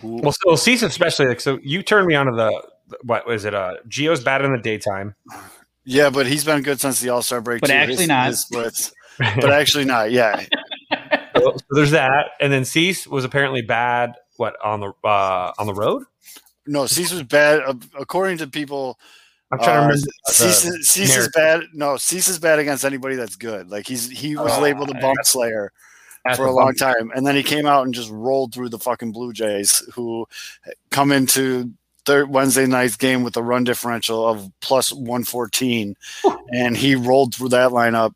who- 0.00 0.20
well, 0.22 0.32
so 0.32 0.56
Cease 0.56 0.82
especially. 0.82 1.26
Like, 1.28 1.40
so 1.40 1.58
you 1.62 1.82
turned 1.82 2.06
me 2.06 2.14
on 2.14 2.26
to 2.26 2.32
the 2.32 2.62
what 3.02 3.26
was 3.26 3.44
it? 3.44 3.54
Uh, 3.54 3.74
Gio's 3.88 4.22
bad 4.22 4.44
in 4.44 4.52
the 4.52 4.58
daytime. 4.58 5.14
yeah, 5.84 6.10
but 6.10 6.26
he's 6.26 6.44
been 6.44 6.62
good 6.62 6.80
since 6.80 7.00
the 7.00 7.10
All 7.10 7.22
Star 7.22 7.40
break. 7.40 7.60
But 7.60 7.68
too. 7.68 7.72
actually 7.74 7.96
His- 7.98 8.08
not. 8.08 8.26
his 8.26 8.40
splits. 8.40 8.92
But 9.18 9.50
actually 9.50 9.84
not. 9.86 10.10
Yeah, 10.10 10.44
so 11.52 11.56
there's 11.70 11.90
that, 11.92 12.26
and 12.40 12.52
then 12.52 12.64
Cease 12.64 13.06
was 13.06 13.24
apparently 13.24 13.62
bad. 13.62 14.14
What 14.36 14.54
on 14.64 14.80
the 14.80 14.92
uh, 15.04 15.52
on 15.58 15.66
the 15.66 15.74
road? 15.74 16.04
no, 16.66 16.86
Cease 16.86 17.12
was 17.12 17.22
bad 17.22 17.60
uh, 17.66 17.74
according 17.98 18.38
to 18.38 18.46
people. 18.46 18.98
I'm 19.52 19.58
trying 19.58 19.68
to 19.68 19.72
Uh, 19.72 19.80
remember. 19.82 20.06
the- 20.26 20.32
Cease, 20.32 20.64
is- 20.64 20.88
Cease 20.88 21.16
is 21.16 21.28
bad. 21.34 21.62
No, 21.72 21.96
Cease 21.96 22.26
is 22.28 22.38
bad 22.40 22.58
against 22.58 22.84
anybody 22.84 23.14
that's 23.16 23.36
good. 23.36 23.70
Like 23.70 23.86
he's 23.86 24.10
he 24.10 24.36
was 24.36 24.52
Oh, 24.56 24.60
labeled 24.60 24.90
a 24.90 24.94
bump 24.94 25.18
slayer 25.22 25.72
for 26.34 26.46
a 26.46 26.52
long 26.52 26.74
time, 26.74 27.12
and 27.14 27.24
then 27.26 27.36
he 27.36 27.42
came 27.44 27.66
out 27.66 27.84
and 27.84 27.94
just 27.94 28.10
rolled 28.10 28.52
through 28.52 28.68
the 28.70 28.78
fucking 28.80 29.12
Blue 29.12 29.32
Jays, 29.32 29.80
who 29.94 30.26
come 30.90 31.12
into 31.12 31.70
third 32.04 32.28
Wednesday 32.30 32.66
night's 32.66 32.96
game 32.96 33.22
with 33.22 33.36
a 33.36 33.42
run 33.42 33.62
differential 33.64 34.26
of 34.26 34.50
plus 34.60 34.92
one 34.92 35.22
fourteen, 35.24 35.94
and 36.52 36.76
he 36.76 36.96
rolled 36.96 37.34
through 37.34 37.50
that 37.50 37.70
lineup 37.70 38.12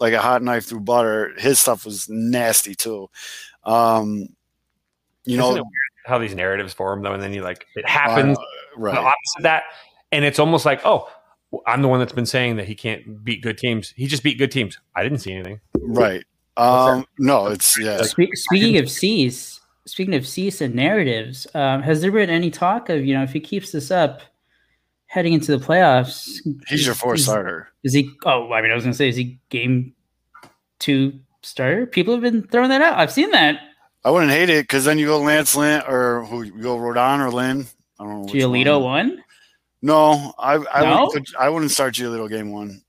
like 0.00 0.12
a 0.12 0.20
hot 0.20 0.42
knife 0.42 0.66
through 0.66 0.80
butter. 0.80 1.32
His 1.38 1.58
stuff 1.58 1.84
was 1.84 2.08
nasty 2.08 2.74
too. 2.74 3.08
Um, 3.64 4.28
you 5.24 5.38
Isn't 5.38 5.56
know, 5.56 5.64
how 6.06 6.18
these 6.18 6.34
narratives 6.34 6.72
form 6.72 7.02
though, 7.02 7.12
and 7.12 7.22
then 7.22 7.32
you 7.32 7.42
like 7.42 7.66
it 7.76 7.88
happens 7.88 8.38
uh, 8.38 8.42
the 8.74 8.80
right? 8.82 8.96
opposite 8.96 9.38
of 9.38 9.42
that, 9.44 9.64
and 10.10 10.24
it's 10.24 10.38
almost 10.38 10.64
like 10.66 10.80
oh. 10.84 11.08
I'm 11.66 11.82
the 11.82 11.88
one 11.88 11.98
that's 11.98 12.12
been 12.12 12.26
saying 12.26 12.58
that 12.58 12.68
he 12.68 12.76
can't 12.76 13.24
beat 13.24 13.42
good 13.42 13.58
teams. 13.58 13.92
He 13.96 14.06
just 14.06 14.22
beat 14.22 14.38
good 14.38 14.52
teams. 14.52 14.78
I 14.94 15.02
didn't 15.02 15.18
see 15.18 15.32
anything. 15.32 15.60
Right. 15.80 16.22
Um, 16.56 17.06
no, 17.18 17.48
it's 17.48 17.76
yeah. 17.76 18.02
Spe- 18.02 18.34
speaking 18.34 18.78
of 18.78 18.88
Cease, 18.88 19.58
speaking 19.84 20.14
of 20.14 20.28
Cease 20.28 20.60
and 20.60 20.76
narratives, 20.76 21.48
um, 21.54 21.82
has 21.82 22.02
there 22.02 22.12
been 22.12 22.30
any 22.30 22.52
talk 22.52 22.88
of 22.88 23.04
you 23.04 23.14
know 23.14 23.24
if 23.24 23.32
he 23.32 23.40
keeps 23.40 23.72
this 23.72 23.90
up 23.90 24.22
heading 25.10 25.32
into 25.32 25.56
the 25.56 25.64
playoffs? 25.64 26.38
He's 26.68 26.86
your 26.86 26.94
fourth 26.94 27.18
is, 27.18 27.24
starter. 27.24 27.68
Is 27.82 27.92
he? 27.92 28.10
Oh, 28.24 28.52
I 28.52 28.62
mean, 28.62 28.70
I 28.70 28.74
was 28.74 28.84
gonna 28.84 28.94
say, 28.94 29.08
is 29.08 29.16
he 29.16 29.38
game 29.50 29.92
two 30.78 31.18
starter? 31.42 31.84
People 31.86 32.14
have 32.14 32.22
been 32.22 32.44
throwing 32.44 32.70
that 32.70 32.80
out. 32.80 32.96
I've 32.98 33.10
seen 33.12 33.30
that. 33.32 33.58
I 34.04 34.10
wouldn't 34.10 34.30
hate 34.30 34.48
it 34.48 34.62
because 34.62 34.84
then 34.84 34.98
you 34.98 35.06
go 35.06 35.18
Lance 35.18 35.54
Lynn 35.56 35.82
or 35.86 36.24
who 36.24 36.42
you 36.42 36.52
go 36.62 36.76
Rodon 36.78 37.18
or 37.18 37.30
Lynn. 37.30 37.66
I 37.98 38.04
don't 38.04 38.12
know. 38.12 38.32
which 38.32 38.42
Giolito 38.42 38.80
one. 38.80 39.08
won. 39.08 39.24
No, 39.82 40.32
I 40.38 40.54
I, 40.72 40.82
No? 40.84 41.06
Wouldn't 41.06 41.34
I 41.38 41.48
wouldn't 41.48 41.70
start 41.70 41.94
Giolito 41.94 42.28
game 42.28 42.50
one. 42.52 42.82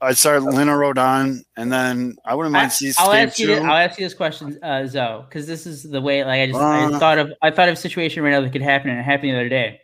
I'd 0.00 0.18
start 0.18 0.42
Lena 0.42 0.72
Rodon, 0.72 1.38
and 1.56 1.72
then 1.72 2.16
I 2.24 2.34
wouldn't 2.34 2.52
mind 2.52 2.66
I, 2.66 2.68
seeing 2.68 2.92
I'll 2.98 3.12
ask 3.14 3.38
you. 3.38 3.46
This, 3.46 3.60
I'll 3.64 3.72
ask 3.76 3.98
you 3.98 4.04
this 4.04 4.12
question, 4.12 4.58
uh, 4.62 4.86
Zoe, 4.86 5.24
because 5.26 5.46
this 5.46 5.66
is 5.66 5.84
the 5.84 6.02
way. 6.02 6.22
Like 6.22 6.40
I 6.42 6.46
just 6.48 6.60
I 6.60 6.84
Uh. 6.84 6.98
thought 6.98 7.18
of. 7.18 7.32
I 7.40 7.50
thought 7.50 7.68
of 7.70 7.72
a 7.72 7.76
situation 7.76 8.22
right 8.22 8.30
now 8.30 8.42
that 8.42 8.52
could 8.52 8.60
happen, 8.60 8.90
and 8.90 9.00
it 9.00 9.04
happened 9.04 9.30
the 9.30 9.36
other 9.36 9.48
day. 9.48 9.80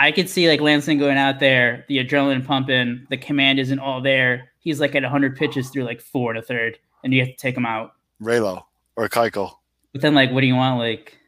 I 0.00 0.12
could 0.12 0.28
see 0.30 0.48
like 0.48 0.60
Lance 0.60 0.86
Lynn 0.88 0.98
going 0.98 1.18
out 1.18 1.40
there, 1.40 1.84
the 1.88 1.98
adrenaline 2.04 2.44
pumping, 2.44 3.06
the 3.10 3.16
command 3.18 3.58
isn't 3.60 3.78
all 3.78 4.00
there. 4.00 4.50
He's 4.58 4.80
like 4.80 4.94
at 4.94 5.02
100 5.02 5.36
pitches 5.36 5.68
through 5.68 5.84
like 5.84 6.00
four 6.00 6.32
to 6.32 6.40
third, 6.42 6.78
and 7.04 7.12
you 7.12 7.20
have 7.20 7.28
to 7.28 7.36
take 7.36 7.56
him 7.56 7.66
out. 7.66 7.92
Raylo 8.20 8.64
or 8.96 9.08
Keiko. 9.08 9.52
But 9.92 10.00
then, 10.02 10.14
like, 10.14 10.30
what 10.32 10.40
do 10.40 10.46
you 10.46 10.54
want? 10.54 10.78
Like, 10.78 11.18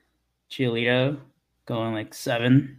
Giolito 0.50 1.18
going 1.66 1.92
like 1.94 2.14
seven, 2.14 2.78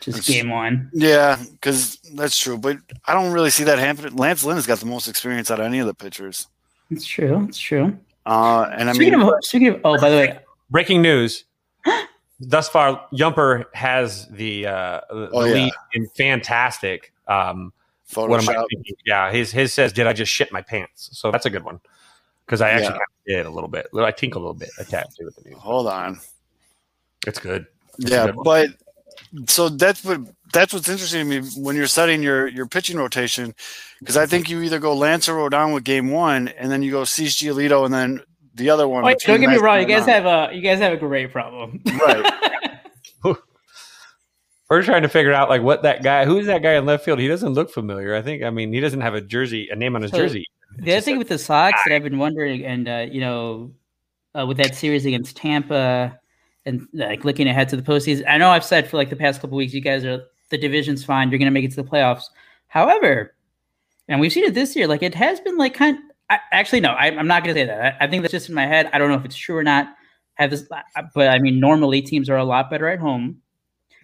just 0.00 0.18
It's- 0.18 0.28
game 0.28 0.50
one. 0.50 0.90
Yeah, 0.92 1.36
because 1.52 1.98
that's 2.14 2.38
true. 2.38 2.58
But 2.58 2.78
I 3.06 3.12
don't 3.12 3.32
really 3.32 3.50
see 3.50 3.64
that 3.64 3.78
happening. 3.78 4.16
Lance 4.16 4.44
Lynn 4.44 4.56
has 4.56 4.66
got 4.66 4.78
the 4.78 4.86
most 4.86 5.08
experience 5.08 5.50
out 5.50 5.60
of 5.60 5.66
any 5.66 5.78
of 5.80 5.86
the 5.86 5.94
pitchers. 5.94 6.46
It's 6.90 7.06
true. 7.06 7.44
It's 7.48 7.58
true. 7.58 7.98
Uh, 8.26 8.70
and 8.76 8.88
I 8.88 8.92
speaking 8.92 9.18
mean, 9.18 9.28
of, 9.28 9.34
speaking 9.42 9.68
of, 9.68 9.80
oh, 9.84 9.98
by 10.00 10.10
the 10.10 10.16
way, 10.16 10.38
Breaking 10.70 11.02
news. 11.02 11.44
Thus 12.40 12.68
far, 12.68 13.06
Yumper 13.12 13.66
has 13.74 14.26
the, 14.28 14.66
uh, 14.66 15.00
the 15.10 15.30
Oh, 15.32 15.44
yeah. 15.44 15.54
lead 15.54 15.72
in 15.92 16.08
fantastic. 16.16 17.12
Um, 17.28 17.72
what 18.14 18.42
am 18.42 18.48
I 18.48 18.64
thinking? 18.70 18.96
Yeah, 19.06 19.30
his 19.30 19.52
his 19.52 19.72
says, 19.72 19.92
"Did 19.92 20.06
I 20.06 20.12
just 20.12 20.32
shit 20.32 20.50
my 20.50 20.62
pants?" 20.62 21.10
So 21.12 21.30
that's 21.30 21.46
a 21.46 21.50
good 21.50 21.64
one 21.64 21.80
because 22.44 22.60
I 22.60 22.70
actually 22.70 22.98
Yeah. 23.26 23.36
did 23.36 23.46
a 23.46 23.50
little 23.50 23.68
bit. 23.68 23.86
I 23.94 24.10
tink 24.10 24.34
a 24.34 24.38
little 24.38 24.54
bit 24.54 24.70
attached 24.78 25.16
to 25.16 25.26
it. 25.28 25.34
the. 25.44 25.54
Hold 25.56 25.86
on. 25.86 26.18
It's 27.26 27.38
good. 27.38 27.66
It's 27.98 28.10
Yeah, 28.10 28.26
good 28.26 28.36
but 28.42 28.70
so 29.46 29.68
that's 29.68 30.02
what 30.04 30.20
that's 30.52 30.72
what's 30.72 30.88
interesting 30.88 31.28
to 31.28 31.40
me 31.42 31.48
when 31.56 31.76
you're 31.76 31.86
setting 31.86 32.22
your 32.22 32.48
your 32.48 32.66
pitching 32.66 32.96
rotation 32.96 33.54
because 34.00 34.16
I 34.16 34.26
think 34.26 34.48
you 34.48 34.62
either 34.62 34.80
go 34.80 34.96
Lance 34.96 35.28
or 35.28 35.34
Rodon 35.36 35.72
with 35.72 35.84
game 35.84 36.10
one, 36.10 36.48
and 36.48 36.72
then 36.72 36.82
you 36.82 36.90
go 36.90 37.04
Cease 37.04 37.36
Giolito, 37.36 37.84
and 37.84 37.94
then 37.94 38.22
the 38.54 38.70
other 38.70 38.88
one. 38.88 39.04
Wait, 39.04 39.18
don't 39.20 39.40
get 39.40 39.50
me 39.50 39.56
wrong. 39.56 39.80
You 39.80 39.86
guys 39.86 40.02
Rodon. 40.02 40.06
have 40.24 40.50
a 40.52 40.54
you 40.54 40.60
guys 40.62 40.78
have 40.78 40.92
a 40.92 40.96
great 40.96 41.32
problem. 41.32 41.80
right. 41.86 42.32
We're 44.70 44.82
trying 44.84 45.02
to 45.02 45.08
figure 45.08 45.32
out 45.32 45.48
like 45.48 45.62
what 45.62 45.82
that 45.82 46.04
guy, 46.04 46.24
who's 46.24 46.46
that 46.46 46.62
guy 46.62 46.74
in 46.74 46.86
left 46.86 47.04
field? 47.04 47.18
He 47.18 47.26
doesn't 47.26 47.54
look 47.54 47.70
familiar. 47.72 48.14
I 48.14 48.22
think. 48.22 48.44
I 48.44 48.50
mean, 48.50 48.72
he 48.72 48.78
doesn't 48.78 49.00
have 49.00 49.14
a 49.14 49.20
jersey, 49.20 49.68
a 49.68 49.74
name 49.74 49.96
on 49.96 50.02
his 50.02 50.12
So, 50.12 50.18
jersey. 50.18 50.46
The 50.78 50.92
other 50.92 51.00
thing 51.00 51.18
with 51.18 51.26
the 51.28 51.38
Sox 51.38 51.80
that 51.84 51.92
I've 51.92 52.04
been 52.04 52.18
wondering, 52.18 52.64
and 52.64 52.88
uh, 52.88 53.06
you 53.10 53.20
know, 53.20 53.72
uh, 54.38 54.46
with 54.46 54.58
that 54.58 54.76
series 54.76 55.04
against 55.06 55.36
Tampa, 55.36 56.16
and 56.66 56.86
like 56.92 57.24
looking 57.24 57.48
ahead 57.48 57.68
to 57.70 57.76
the 57.76 57.82
postseason, 57.82 58.24
I 58.28 58.38
know 58.38 58.50
I've 58.50 58.64
said 58.64 58.88
for 58.88 58.96
like 58.96 59.10
the 59.10 59.16
past 59.16 59.40
couple 59.40 59.56
weeks, 59.56 59.74
you 59.74 59.80
guys 59.80 60.04
are 60.04 60.22
the 60.50 60.58
division's 60.58 61.02
fine. 61.04 61.30
You're 61.30 61.40
going 61.40 61.46
to 61.46 61.52
make 61.52 61.64
it 61.64 61.70
to 61.72 61.82
the 61.82 61.88
playoffs. 61.88 62.24
However, 62.68 63.34
and 64.06 64.20
we've 64.20 64.32
seen 64.32 64.44
it 64.44 64.54
this 64.54 64.76
year, 64.76 64.86
like 64.86 65.02
it 65.02 65.16
has 65.16 65.40
been 65.40 65.56
like 65.58 65.74
kind. 65.74 65.98
I, 66.30 66.38
actually, 66.52 66.80
no, 66.80 66.90
I, 66.90 67.06
I'm 67.06 67.26
not 67.26 67.42
going 67.44 67.54
to 67.54 67.60
say 67.60 67.66
that. 67.66 67.96
I, 68.00 68.04
I 68.04 68.08
think 68.08 68.22
that's 68.22 68.32
just 68.32 68.48
in 68.48 68.54
my 68.54 68.66
head. 68.66 68.88
I 68.92 68.98
don't 68.98 69.08
know 69.10 69.16
if 69.16 69.24
it's 69.24 69.36
true 69.36 69.56
or 69.56 69.64
not. 69.64 69.94
Have 70.34 70.50
this, 70.50 70.62
but 71.14 71.28
I 71.28 71.38
mean, 71.40 71.60
normally 71.60 72.00
teams 72.00 72.30
are 72.30 72.36
a 72.36 72.44
lot 72.44 72.70
better 72.70 72.88
at 72.88 72.98
home. 73.00 73.42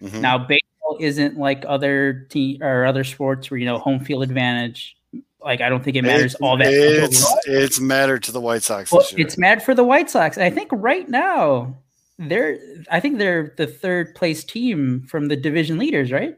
Mhm. 0.01 0.21
Now, 0.21 0.37
baseball 0.37 0.97
isn't 0.99 1.37
like 1.37 1.63
other 1.67 2.27
team 2.29 2.61
or 2.61 2.85
other 2.85 3.03
sports 3.03 3.49
where 3.49 3.57
you 3.59 3.65
know 3.65 3.79
home 3.79 3.99
field 4.01 4.21
advantage. 4.21 4.95
Like 5.43 5.61
I 5.61 5.69
don't 5.69 5.83
think 5.83 5.95
it 5.97 6.03
matters 6.03 6.35
It's- 6.35 6.41
all 6.41 6.57
that. 6.57 6.67
It's 6.71 7.25
it's 7.47 7.79
mattered 7.79 8.21
to 8.23 8.31
the 8.31 8.41
White 8.41 8.61
Sox 8.61 8.91
Well, 8.91 9.01
this 9.01 9.13
year. 9.13 9.25
it's 9.25 9.37
mad 9.37 9.63
for 9.63 9.73
the 9.73 9.83
White 9.83 10.09
Sox. 10.11 10.37
I 10.37 10.49
think 10.51 10.69
right 10.73 11.07
now 11.09 11.75
they're. 12.19 12.59
I 12.91 12.99
think 12.99 13.17
they're 13.17 13.53
the 13.57 13.65
third 13.65 14.13
place 14.13 14.43
team 14.43 15.05
from 15.07 15.29
the 15.29 15.35
division 15.37 15.77
leaders, 15.79 16.11
right? 16.11 16.35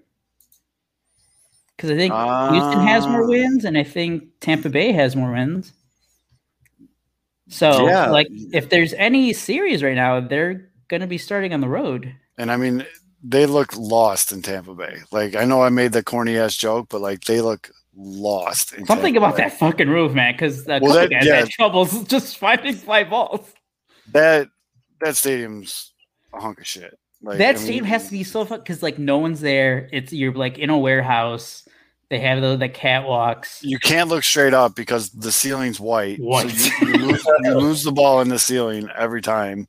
Because 1.76 1.92
I 1.92 1.96
think 1.96 2.14
Houston 2.14 2.86
has 2.88 3.08
more 3.08 3.24
Uh, 3.24 3.30
wins, 3.30 3.66
and 3.66 3.78
I 3.78 3.84
think 3.84 4.24
Tampa 4.42 4.70
Bay 4.70 4.92
has 4.92 5.16
more 5.16 5.32
wins. 5.32 5.74
So, 7.50 7.88
Yeah. 7.88 8.10
like, 8.10 8.28
if 8.54 8.70
there's 8.70 8.94
any 8.94 9.34
series 9.34 9.84
right 9.84 9.96
now, 9.96 10.20
they're 10.20 10.70
going 10.88 11.02
to 11.02 11.08
be 11.08 11.18
starting 11.18 11.54
on 11.54 11.62
the 11.62 11.68
road. 11.68 12.14
And 12.38 12.52
I 12.52 12.58
mean, 12.58 12.86
they 13.24 13.46
look 13.46 13.76
lost 13.76 14.32
in 14.32 14.42
Tampa 14.42 14.74
Bay. 14.74 15.00
Like 15.12 15.36
I 15.36 15.44
know 15.46 15.62
I 15.62 15.70
made 15.70 15.92
the 15.92 16.04
corny 16.04 16.38
ass 16.38 16.56
joke, 16.56 16.88
but 16.90 17.02
like 17.02 17.26
they 17.26 17.42
look 17.42 17.70
lost. 17.96 18.74
In 18.74 18.86
Something 18.86 19.14
Tampa 19.16 19.28
about 19.28 19.38
Bay. 19.38 19.44
that 19.44 19.60
fucking 19.60 19.90
roof, 19.90 20.14
man, 20.14 20.34
because 20.34 20.64
the 20.64 20.80
Well, 20.82 20.94
that- 20.94 21.10
guys 21.10 21.26
yeah. 21.26 21.36
had 21.40 21.50
troubles 21.50 22.04
just 22.08 22.38
finding 22.38 22.76
fly 22.76 23.04
balls. 23.04 23.54
that 24.14 24.48
that 25.02 25.16
stadium's 25.18 25.92
a 26.34 26.40
hunk 26.40 26.60
of 26.60 26.68
shit. 26.68 26.98
Like 27.22 27.40
that 27.40 27.50
I 27.50 27.54
mean, 27.58 27.64
stadium 27.64 27.86
has 27.86 28.06
to 28.06 28.12
be 28.12 28.24
so 28.24 28.46
fun 28.46 28.60
because 28.60 28.82
like 28.82 28.98
no 28.98 29.18
one's 29.18 29.42
there. 29.42 29.90
It's 29.92 30.14
you're 30.14 30.34
like 30.34 30.58
in 30.58 30.70
a 30.70 30.78
warehouse. 30.78 31.68
They 32.10 32.20
have 32.20 32.42
the, 32.42 32.58
the 32.58 32.70
catwalks. 32.70 33.60
You 33.62 33.78
can't 33.78 34.10
look 34.10 34.24
straight 34.24 34.54
up 34.54 34.76
because 34.76 35.12
the 35.12 35.32
ceiling's 35.32 35.80
white. 35.80 36.20
White. 36.20 36.50
So 36.50 36.86
you, 36.86 36.94
you, 36.94 37.06
lose, 37.06 37.28
you 37.44 37.54
lose 37.54 37.84
the 37.84 37.92
ball 37.92 38.22
in 38.22 38.30
the 38.30 38.40
ceiling 38.40 38.90
every 38.96 39.22
time. 39.22 39.68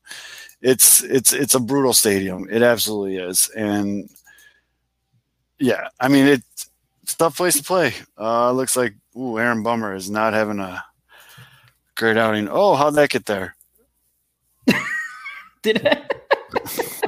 It's 0.63 1.03
it's 1.03 1.33
it's 1.33 1.55
a 1.55 1.61
brutal 1.61 1.93
stadium. 1.93 2.47
It 2.51 2.63
absolutely 2.63 3.17
is. 3.17 3.51
And 3.57 4.09
yeah, 5.59 5.89
I 6.01 6.09
mean 6.09 6.27
it's 6.27 6.71
it's 7.03 7.15
a 7.15 7.19
tough 7.19 7.37
place 7.37 7.57
to 7.57 7.63
play. 7.63 7.95
Uh 8.19 8.53
looks 8.53 8.77
like 8.77 8.95
ooh, 9.17 9.39
Aaron 9.39 9.63
Bummer 9.63 9.95
is 9.95 10.11
not 10.11 10.33
having 10.33 10.61
a 10.61 10.83
great 11.95 12.17
outing. 12.17 12.49
Oh, 12.51 12.75
how'd 12.75 12.95
that 12.95 13.11
get 13.11 13.27
there? 13.27 13.55
Did 15.63 15.87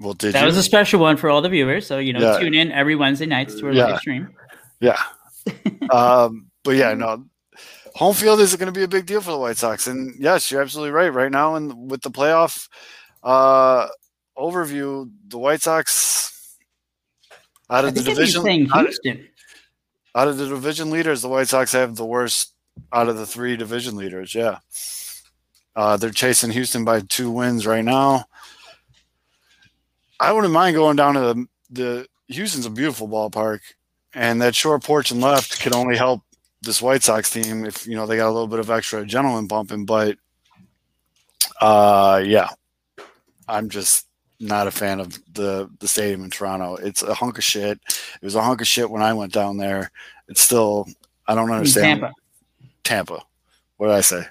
Well, 0.00 0.14
did 0.14 0.34
that 0.34 0.40
you? 0.40 0.46
was 0.46 0.56
a 0.56 0.62
special 0.62 1.00
one 1.00 1.16
for 1.16 1.28
all 1.30 1.40
the 1.42 1.48
viewers. 1.48 1.86
So 1.86 1.98
you 1.98 2.12
know, 2.12 2.20
Yeah. 2.20 2.38
tune 2.38 2.54
in 2.54 2.70
every 2.72 2.94
Wednesday 2.96 3.26
nights 3.26 3.54
to 3.56 3.66
our 3.66 3.72
Yeah. 3.72 3.86
live 3.86 4.00
stream. 4.00 4.28
Yeah. 4.80 5.00
um, 5.90 6.46
but 6.64 6.76
yeah, 6.76 6.94
no, 6.94 7.24
home 7.94 8.14
field 8.14 8.40
is 8.40 8.54
going 8.56 8.72
to 8.72 8.78
be 8.78 8.84
a 8.84 8.88
big 8.88 9.06
deal 9.06 9.20
for 9.20 9.32
the 9.32 9.38
White 9.38 9.56
Sox. 9.56 9.86
And 9.86 10.14
yes, 10.18 10.50
you're 10.50 10.62
absolutely 10.62 10.92
right. 10.92 11.12
Right 11.12 11.32
now, 11.32 11.56
and 11.56 11.90
with 11.90 12.02
the 12.02 12.10
playoff 12.10 12.68
uh, 13.24 13.88
overview, 14.36 15.10
the 15.26 15.38
White 15.38 15.62
Sox 15.62 16.56
out 17.70 17.84
of 17.84 17.94
the 17.94 18.00
think 18.02 18.08
I'd 18.18 18.20
be 18.20 18.26
division 18.26 18.68
out, 18.72 18.84
Houston. 18.84 19.28
out 20.14 20.28
of 20.28 20.38
the 20.38 20.46
division 20.48 20.90
leaders, 20.90 21.22
the 21.22 21.28
White 21.28 21.48
Sox 21.48 21.72
have 21.72 21.96
the 21.96 22.06
worst 22.06 22.54
out 22.92 23.08
of 23.08 23.16
the 23.16 23.26
three 23.26 23.56
division 23.56 23.96
leaders. 23.96 24.34
Yeah. 24.34 24.58
Uh, 25.74 25.96
they're 25.96 26.10
chasing 26.10 26.50
Houston 26.50 26.84
by 26.84 27.00
two 27.00 27.30
wins 27.30 27.66
right 27.66 27.84
now. 27.84 28.24
I 30.20 30.32
wouldn't 30.32 30.52
mind 30.52 30.74
going 30.74 30.96
down 30.96 31.14
to 31.14 31.20
the, 31.20 31.46
the 31.70 32.06
Houston's 32.28 32.66
a 32.66 32.70
beautiful 32.70 33.08
ballpark, 33.08 33.60
and 34.14 34.40
that 34.42 34.54
short 34.54 34.82
porch 34.82 35.10
and 35.10 35.20
left 35.20 35.60
could 35.60 35.74
only 35.74 35.96
help 35.96 36.22
this 36.62 36.82
White 36.82 37.02
Sox 37.02 37.30
team 37.30 37.64
if 37.64 37.86
you 37.86 37.94
know 37.94 38.06
they 38.06 38.16
got 38.16 38.28
a 38.28 38.32
little 38.32 38.48
bit 38.48 38.58
of 38.58 38.70
extra 38.70 39.04
adrenaline 39.04 39.48
pumping. 39.48 39.84
But 39.84 40.18
uh, 41.60 42.22
yeah, 42.24 42.48
I'm 43.46 43.68
just 43.68 44.06
not 44.40 44.66
a 44.66 44.70
fan 44.70 45.00
of 45.00 45.18
the 45.34 45.70
the 45.78 45.88
stadium 45.88 46.24
in 46.24 46.30
Toronto. 46.30 46.76
It's 46.76 47.02
a 47.02 47.14
hunk 47.14 47.38
of 47.38 47.44
shit. 47.44 47.78
It 47.86 48.24
was 48.24 48.34
a 48.34 48.42
hunk 48.42 48.60
of 48.60 48.66
shit 48.66 48.90
when 48.90 49.02
I 49.02 49.12
went 49.12 49.32
down 49.32 49.56
there. 49.56 49.90
It's 50.28 50.40
still 50.40 50.86
I 51.26 51.34
don't 51.34 51.50
understand. 51.50 52.00
Tampa, 52.00 52.14
Tampa. 52.84 53.22
What 53.76 53.88
did 53.88 53.96
I 53.96 54.00
say? 54.00 54.24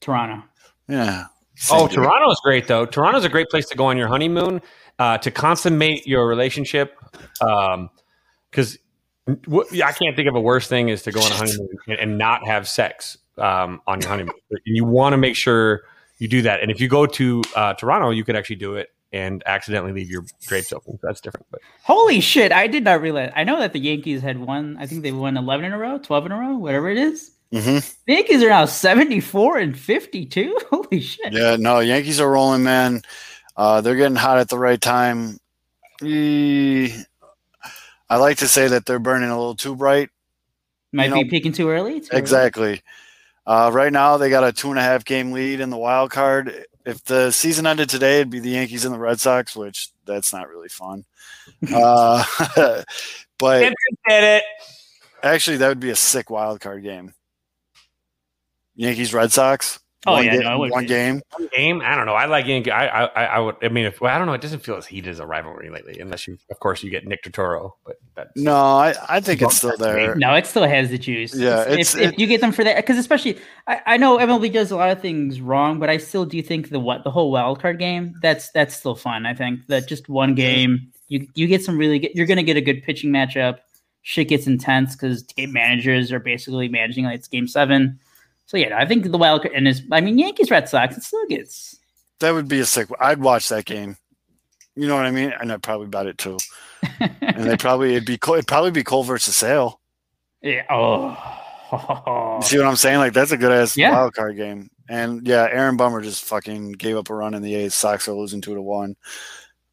Toronto. 0.00 0.44
Yeah. 0.88 1.26
Oh, 1.70 1.86
Same 1.86 1.88
thing. 1.88 1.96
Toronto's 1.96 2.40
great 2.42 2.66
though. 2.66 2.84
Toronto's 2.86 3.24
a 3.24 3.28
great 3.28 3.48
place 3.48 3.66
to 3.68 3.76
go 3.76 3.86
on 3.86 3.96
your 3.96 4.08
honeymoon 4.08 4.60
uh, 4.98 5.18
to 5.18 5.30
consummate 5.30 6.06
your 6.06 6.26
relationship. 6.26 6.96
Because 7.38 8.78
I 9.26 9.92
can't 9.92 10.16
think 10.16 10.28
of 10.28 10.34
a 10.34 10.40
worse 10.40 10.66
thing 10.66 10.88
is 10.88 11.02
to 11.02 11.12
go 11.12 11.20
on 11.20 11.30
a 11.32 11.34
honeymoon 11.34 11.68
and, 11.88 11.98
and 11.98 12.18
not 12.18 12.46
have 12.46 12.68
sex 12.68 13.18
um, 13.38 13.80
on 13.86 14.00
your 14.00 14.10
honeymoon. 14.10 14.34
And 14.50 14.60
you 14.64 14.84
want 14.84 15.12
to 15.12 15.16
make 15.16 15.36
sure 15.36 15.82
you 16.18 16.28
do 16.28 16.42
that. 16.42 16.60
And 16.60 16.70
if 16.70 16.80
you 16.80 16.88
go 16.88 17.06
to 17.06 17.42
uh, 17.56 17.74
Toronto, 17.74 18.10
you 18.10 18.24
could 18.24 18.36
actually 18.36 18.56
do 18.56 18.74
it 18.74 18.90
and 19.12 19.42
accidentally 19.46 19.92
leave 19.92 20.10
your 20.10 20.24
drapes 20.42 20.72
open. 20.72 20.98
That's 21.02 21.20
different. 21.20 21.46
But 21.50 21.60
Holy 21.82 22.20
shit! 22.20 22.50
I 22.50 22.66
did 22.66 22.84
not 22.84 23.00
realize. 23.02 23.30
I 23.36 23.44
know 23.44 23.58
that 23.58 23.72
the 23.72 23.80
Yankees 23.80 24.22
had 24.22 24.38
won. 24.38 24.76
I 24.78 24.86
think 24.86 25.02
they 25.02 25.12
won 25.12 25.36
eleven 25.36 25.66
in 25.66 25.72
a 25.72 25.78
row, 25.78 25.98
twelve 25.98 26.26
in 26.26 26.32
a 26.32 26.38
row, 26.38 26.56
whatever 26.56 26.88
it 26.88 26.96
is. 26.96 27.30
Mhm. 27.52 27.96
The 28.06 28.12
Yankees 28.14 28.42
are 28.42 28.48
now 28.48 28.64
seventy-four 28.64 29.58
and 29.58 29.78
fifty-two. 29.78 30.56
Holy 30.70 31.00
shit! 31.00 31.32
Yeah, 31.32 31.56
no, 31.58 31.80
Yankees 31.80 32.20
are 32.20 32.30
rolling, 32.30 32.62
man. 32.62 33.02
Uh, 33.56 33.80
they're 33.80 33.96
getting 33.96 34.16
hot 34.16 34.38
at 34.38 34.48
the 34.48 34.58
right 34.58 34.80
time. 34.80 35.38
I 36.02 38.16
like 38.16 38.38
to 38.38 38.48
say 38.48 38.68
that 38.68 38.86
they're 38.86 38.98
burning 38.98 39.30
a 39.30 39.38
little 39.38 39.54
too 39.54 39.76
bright. 39.76 40.10
Might 40.92 41.08
you 41.08 41.14
be 41.14 41.24
know, 41.24 41.30
peaking 41.30 41.52
too 41.52 41.70
early. 41.70 42.00
Too 42.00 42.08
early? 42.12 42.20
Exactly. 42.20 42.82
Uh, 43.46 43.70
right 43.72 43.92
now, 43.92 44.16
they 44.16 44.30
got 44.30 44.44
a 44.44 44.52
two 44.52 44.70
and 44.70 44.78
a 44.78 44.82
half 44.82 45.04
game 45.04 45.32
lead 45.32 45.60
in 45.60 45.70
the 45.70 45.76
wild 45.76 46.10
card. 46.10 46.66
If 46.84 47.04
the 47.04 47.30
season 47.30 47.66
ended 47.66 47.88
today, 47.88 48.16
it'd 48.16 48.30
be 48.30 48.40
the 48.40 48.50
Yankees 48.50 48.84
and 48.84 48.94
the 48.94 48.98
Red 48.98 49.20
Sox, 49.20 49.56
which 49.56 49.88
that's 50.04 50.32
not 50.32 50.48
really 50.48 50.68
fun. 50.68 51.04
uh, 51.74 52.24
but 53.38 53.72
did 54.08 54.24
it. 54.24 54.44
actually, 55.22 55.58
that 55.58 55.68
would 55.68 55.80
be 55.80 55.90
a 55.90 55.96
sick 55.96 56.30
wild 56.30 56.60
card 56.60 56.82
game. 56.82 57.14
Yankees 58.74 59.14
Red 59.14 59.32
Sox. 59.32 59.78
Oh, 60.04 60.14
one 60.14 60.24
yeah, 60.24 60.36
ga- 60.36 60.42
no, 60.42 60.48
I 60.50 60.56
wouldn't 60.56 60.72
one 60.72 60.84
be. 60.84 60.88
game. 60.88 61.22
game. 61.54 61.80
I 61.84 61.94
don't 61.94 62.06
know. 62.06 62.14
I 62.14 62.26
like 62.26 62.46
Yankee. 62.46 62.72
I, 62.72 62.86
I, 62.86 63.04
I- 63.04 63.24
I 63.26 63.38
would. 63.38 63.56
I 63.62 63.68
mean, 63.68 63.86
if 63.86 64.00
well, 64.00 64.12
I 64.12 64.18
don't 64.18 64.26
know, 64.26 64.32
it 64.32 64.40
doesn't 64.40 64.60
feel 64.60 64.74
as 64.76 64.84
heated 64.86 65.10
as 65.10 65.20
a 65.20 65.26
rivalry 65.26 65.70
lately, 65.70 66.00
unless 66.00 66.26
you, 66.26 66.38
of 66.50 66.58
course, 66.58 66.82
you 66.82 66.90
get 66.90 67.06
Nick 67.06 67.22
Totoro. 67.22 67.72
But 67.86 67.96
that's 68.16 68.30
No, 68.36 68.54
I, 68.56 68.94
I 69.08 69.20
think 69.20 69.42
it's 69.42 69.56
still 69.58 69.76
there. 69.76 70.14
No, 70.16 70.34
it 70.34 70.46
still 70.46 70.64
has 70.66 70.90
the 70.90 70.98
juice. 70.98 71.34
Yeah, 71.34 71.62
if, 71.62 71.68
it's- 71.68 71.94
if 71.94 72.18
you 72.18 72.26
get 72.26 72.40
them 72.40 72.50
for 72.52 72.64
that, 72.64 72.76
because 72.76 72.98
especially 72.98 73.38
I, 73.68 73.80
I 73.86 73.96
know 73.96 74.18
MLB 74.18 74.52
does 74.52 74.70
a 74.72 74.76
lot 74.76 74.90
of 74.90 75.00
things 75.00 75.40
wrong, 75.40 75.78
but 75.78 75.88
I 75.88 75.98
still 75.98 76.24
do 76.24 76.42
think 76.42 76.70
the 76.70 76.80
what 76.80 77.04
the 77.04 77.10
whole 77.10 77.30
wild 77.30 77.60
card 77.60 77.78
game 77.78 78.14
that's 78.22 78.50
that's 78.50 78.74
still 78.76 78.96
fun. 78.96 79.24
I 79.24 79.34
think 79.34 79.66
that 79.68 79.86
just 79.88 80.08
one 80.08 80.34
game 80.34 80.88
you 81.08 81.28
you 81.34 81.46
get 81.46 81.62
some 81.62 81.78
really 81.78 81.98
good, 82.00 82.10
you're 82.14 82.26
going 82.26 82.38
to 82.38 82.42
get 82.42 82.56
a 82.56 82.60
good 82.60 82.82
pitching 82.82 83.10
matchup. 83.10 83.58
Shit 84.04 84.28
gets 84.28 84.48
intense 84.48 84.96
because 84.96 85.22
game 85.22 85.52
managers 85.52 86.10
are 86.10 86.18
basically 86.18 86.68
managing 86.68 87.04
like 87.04 87.14
it's 87.20 87.28
game 87.28 87.46
seven. 87.46 88.00
So 88.52 88.58
yeah, 88.58 88.76
I 88.76 88.84
think 88.84 89.10
the 89.10 89.16
wild 89.16 89.40
card 89.40 89.54
and 89.54 89.66
is 89.66 89.80
I 89.90 90.02
mean 90.02 90.18
Yankees 90.18 90.50
Red 90.50 90.68
Sox 90.68 90.94
it 90.94 91.02
still 91.02 91.26
gets 91.26 91.80
That 92.20 92.32
would 92.34 92.48
be 92.48 92.60
a 92.60 92.66
sick. 92.66 92.86
I'd 93.00 93.18
watch 93.18 93.48
that 93.48 93.64
game. 93.64 93.96
You 94.76 94.86
know 94.88 94.94
what 94.94 95.06
I 95.06 95.10
mean? 95.10 95.32
And 95.40 95.50
I'd 95.50 95.62
probably 95.62 95.86
bet 95.86 96.04
it 96.06 96.18
too. 96.18 96.36
And 97.22 97.44
they 97.48 97.56
probably 97.56 97.92
it'd 97.94 98.04
be 98.04 98.18
it'd 98.22 98.46
probably 98.46 98.70
be 98.72 98.84
Cole 98.84 99.04
versus 99.04 99.34
Sale. 99.36 99.80
yeah 100.42 100.64
oh. 100.68 101.16
You 102.42 102.46
see 102.46 102.58
what 102.58 102.66
I'm 102.66 102.76
saying? 102.76 102.98
Like 102.98 103.14
that's 103.14 103.32
a 103.32 103.38
good 103.38 103.52
ass 103.52 103.74
Yeah. 103.74 103.92
wild 103.92 104.12
card 104.12 104.36
game. 104.36 104.68
And 104.86 105.26
yeah, 105.26 105.48
Aaron 105.50 105.78
Bummer 105.78 106.02
just 106.02 106.22
fucking 106.24 106.72
gave 106.72 106.98
up 106.98 107.08
a 107.08 107.14
run 107.14 107.32
in 107.32 107.40
the 107.40 107.54
eighth. 107.54 107.72
Sox 107.72 108.06
are 108.06 108.12
losing 108.12 108.42
two 108.42 108.54
to 108.54 108.60
one. 108.60 108.96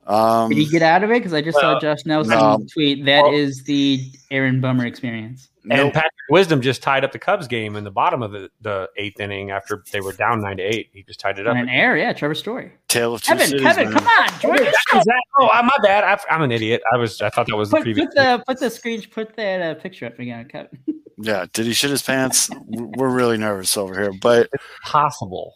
Um, 0.10 0.50
Did 0.50 0.58
he 0.58 0.66
get 0.66 0.82
out 0.82 1.04
of 1.04 1.12
it? 1.12 1.20
Because 1.20 1.34
I 1.34 1.42
just 1.42 1.60
saw 1.60 1.74
Well, 1.74 1.80
Josh 1.82 2.04
Nelson 2.06 2.32
no. 2.38 2.66
tweet 2.74 3.06
that 3.06 3.24
Well- 3.24 3.34
is 3.34 3.64
the 3.64 4.02
Aaron 4.32 4.60
Bummer 4.60 4.86
experience. 4.86 5.50
And 5.70 5.84
nope. 5.84 5.94
Patrick 5.94 6.12
Wisdom 6.32 6.62
just 6.62 6.82
tied 6.82 7.04
up 7.04 7.12
the 7.12 7.20
Cubs 7.20 7.46
game 7.48 7.76
in 7.76 7.84
the 7.84 7.92
bottom 7.92 8.24
of 8.24 8.32
the, 8.32 8.50
the 8.62 8.90
eighth 8.98 9.20
inning 9.20 9.52
after 9.52 9.84
they 9.92 10.02
were 10.02 10.14
down 10.14 10.42
nine 10.42 10.58
to 10.58 10.64
eight. 10.64 10.90
He 10.94 11.04
just 11.04 11.20
tied 11.20 11.38
it 11.38 11.46
up. 11.46 11.52
On 11.56 11.60
an 11.62 11.70
air, 11.70 11.96
yeah, 11.96 12.12
Trevor 12.12 12.34
Story. 12.34 12.72
Tale 12.88 13.14
of 13.14 13.22
two 13.22 13.34
Kevin, 13.34 13.48
cities. 13.48 13.62
Kevin, 13.62 13.84
man. 13.90 13.94
come 13.94 14.08
on, 14.08 14.40
join 14.40 14.56
the 14.56 14.74
show. 14.90 14.98
That- 14.98 15.24
oh, 15.40 15.50
my 15.62 15.70
bad. 15.84 16.04
I, 16.04 16.18
I'm 16.34 16.42
an 16.42 16.52
idiot. 16.52 16.82
I 16.92 16.98
was. 16.98 17.22
I 17.22 17.30
thought 17.30 17.46
that 17.48 17.56
was 17.58 17.70
the 17.70 17.82
previous. 17.82 18.08
put 18.08 18.16
the 18.16 18.44
put 18.48 18.60
the 18.60 18.70
screen, 18.72 19.04
put 19.12 19.36
that 19.36 19.62
uh, 19.62 19.80
picture 19.80 20.06
up 20.08 20.18
again, 20.18 20.48
Kevin. 20.48 20.70
Yeah, 21.22 21.48
did 21.52 21.66
he 21.66 21.74
shit 21.74 21.90
his 21.92 22.02
pants? 22.02 22.50
We're 22.70 23.10
really 23.10 23.38
nervous 23.38 23.76
over 23.76 23.94
here, 23.94 24.14
but 24.22 24.50
possible. 24.86 25.54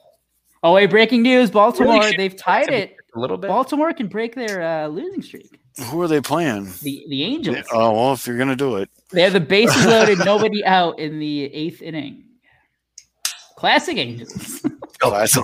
Oh 0.61 0.73
wait, 0.73 0.89
breaking 0.89 1.21
news: 1.21 1.49
Baltimore 1.49 1.99
Really? 2.01 2.17
they've 2.17 2.35
tied 2.35 2.67
it. 2.69 2.97
A 3.15 3.19
little 3.19 3.37
bit. 3.37 3.47
Baltimore 3.47 3.93
can 3.93 4.07
break 4.07 4.33
their 4.35 4.61
uh, 4.61 4.87
losing 4.87 5.21
streak. 5.21 5.59
who 5.89 6.01
are 6.01 6.07
they 6.07 6.21
playing? 6.21 6.65
The 6.81 7.05
the 7.09 7.23
Angels. 7.23 7.65
Oh 7.71 7.91
well, 7.91 8.13
if 8.13 8.25
you're 8.25 8.37
gonna 8.37 8.55
do 8.55 8.77
it, 8.77 8.89
They 9.11 9.21
have 9.21 9.33
the 9.33 9.39
bases 9.39 9.85
loaded, 9.93 10.19
nobody 10.19 10.65
out 10.65 10.97
in 10.99 11.19
the 11.19 11.43
eighth 11.45 11.81
inning. 11.81 12.23
Classic 13.55 13.97
Angels. 13.97 14.65
classic. 14.99 15.43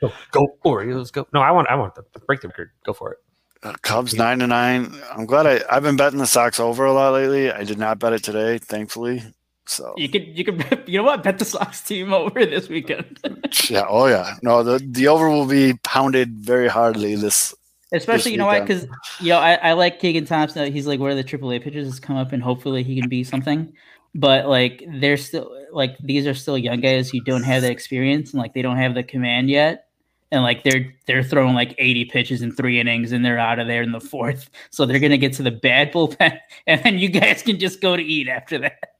Go, 0.00 0.12
go 0.30 0.46
Orioles. 0.64 1.10
Go. 1.10 1.26
No, 1.34 1.40
I 1.40 1.50
want. 1.50 1.68
I 1.68 1.74
want 1.74 1.94
the 1.96 2.04
break 2.26 2.40
the 2.40 2.48
record. 2.48 2.70
Go 2.86 2.92
for 2.92 3.12
it. 3.12 3.18
Uh, 3.64 3.74
Cubs 3.82 4.14
nine 4.14 4.38
to 4.38 4.46
nine. 4.46 4.94
I'm 5.12 5.26
glad 5.26 5.44
I 5.46 5.60
I've 5.68 5.82
been 5.82 5.96
betting 5.96 6.20
the 6.20 6.26
Sox 6.26 6.60
over 6.60 6.84
a 6.84 6.92
lot 6.92 7.14
lately. 7.14 7.50
I 7.50 7.64
did 7.64 7.78
not 7.78 7.98
bet 7.98 8.12
it 8.12 8.22
today, 8.22 8.58
thankfully. 8.58 9.22
So 9.68 9.92
You 9.98 10.08
could 10.08 10.26
you 10.36 10.44
could 10.44 10.82
you 10.86 10.98
know 10.98 11.04
what? 11.04 11.22
Bet 11.22 11.38
the 11.38 11.44
Sox 11.44 11.82
team 11.82 12.12
over 12.12 12.44
this 12.46 12.68
weekend. 12.68 13.20
yeah, 13.68 13.84
oh 13.86 14.06
yeah, 14.06 14.36
no, 14.42 14.62
the 14.62 14.78
the 14.78 15.08
over 15.08 15.28
will 15.28 15.46
be 15.46 15.74
pounded 15.84 16.38
very 16.38 16.68
hardly 16.68 17.14
this. 17.16 17.54
Especially, 17.92 18.32
you 18.32 18.38
know 18.38 18.46
what? 18.46 18.66
Because 18.66 18.86
you 19.20 19.28
know, 19.28 19.38
I, 19.38 19.54
I 19.54 19.72
like 19.74 20.00
Keegan 20.00 20.24
Thompson. 20.24 20.72
He's 20.72 20.86
like 20.86 21.00
one 21.00 21.10
of 21.10 21.16
the 21.18 21.24
AAA 21.24 21.62
pitchers 21.62 21.86
has 21.86 22.00
come 22.00 22.16
up, 22.16 22.32
and 22.32 22.42
hopefully 22.42 22.82
he 22.82 22.98
can 22.98 23.10
be 23.10 23.24
something. 23.24 23.72
But 24.14 24.46
like, 24.46 24.82
they're 25.00 25.18
still 25.18 25.54
like 25.70 25.98
these 25.98 26.26
are 26.26 26.34
still 26.34 26.56
young 26.56 26.80
guys 26.80 27.10
who 27.10 27.20
don't 27.20 27.42
have 27.42 27.60
that 27.62 27.70
experience, 27.70 28.32
and 28.32 28.40
like 28.40 28.54
they 28.54 28.62
don't 28.62 28.78
have 28.78 28.94
the 28.94 29.02
command 29.02 29.50
yet. 29.50 29.86
And 30.30 30.42
like 30.42 30.64
they're 30.64 30.94
they're 31.06 31.22
throwing 31.22 31.54
like 31.54 31.74
eighty 31.76 32.06
pitches 32.06 32.40
in 32.40 32.52
three 32.52 32.80
innings, 32.80 33.12
and 33.12 33.22
they're 33.22 33.38
out 33.38 33.58
of 33.58 33.66
there 33.66 33.82
in 33.82 33.92
the 33.92 34.00
fourth. 34.00 34.48
So 34.70 34.86
they're 34.86 34.98
gonna 34.98 35.18
get 35.18 35.34
to 35.34 35.42
the 35.42 35.50
bad 35.50 35.92
bullpen, 35.92 36.38
and 36.66 36.82
then 36.82 36.98
you 36.98 37.08
guys 37.08 37.42
can 37.42 37.58
just 37.58 37.82
go 37.82 37.96
to 37.96 38.02
eat 38.02 38.28
after 38.28 38.58
that. 38.58 38.97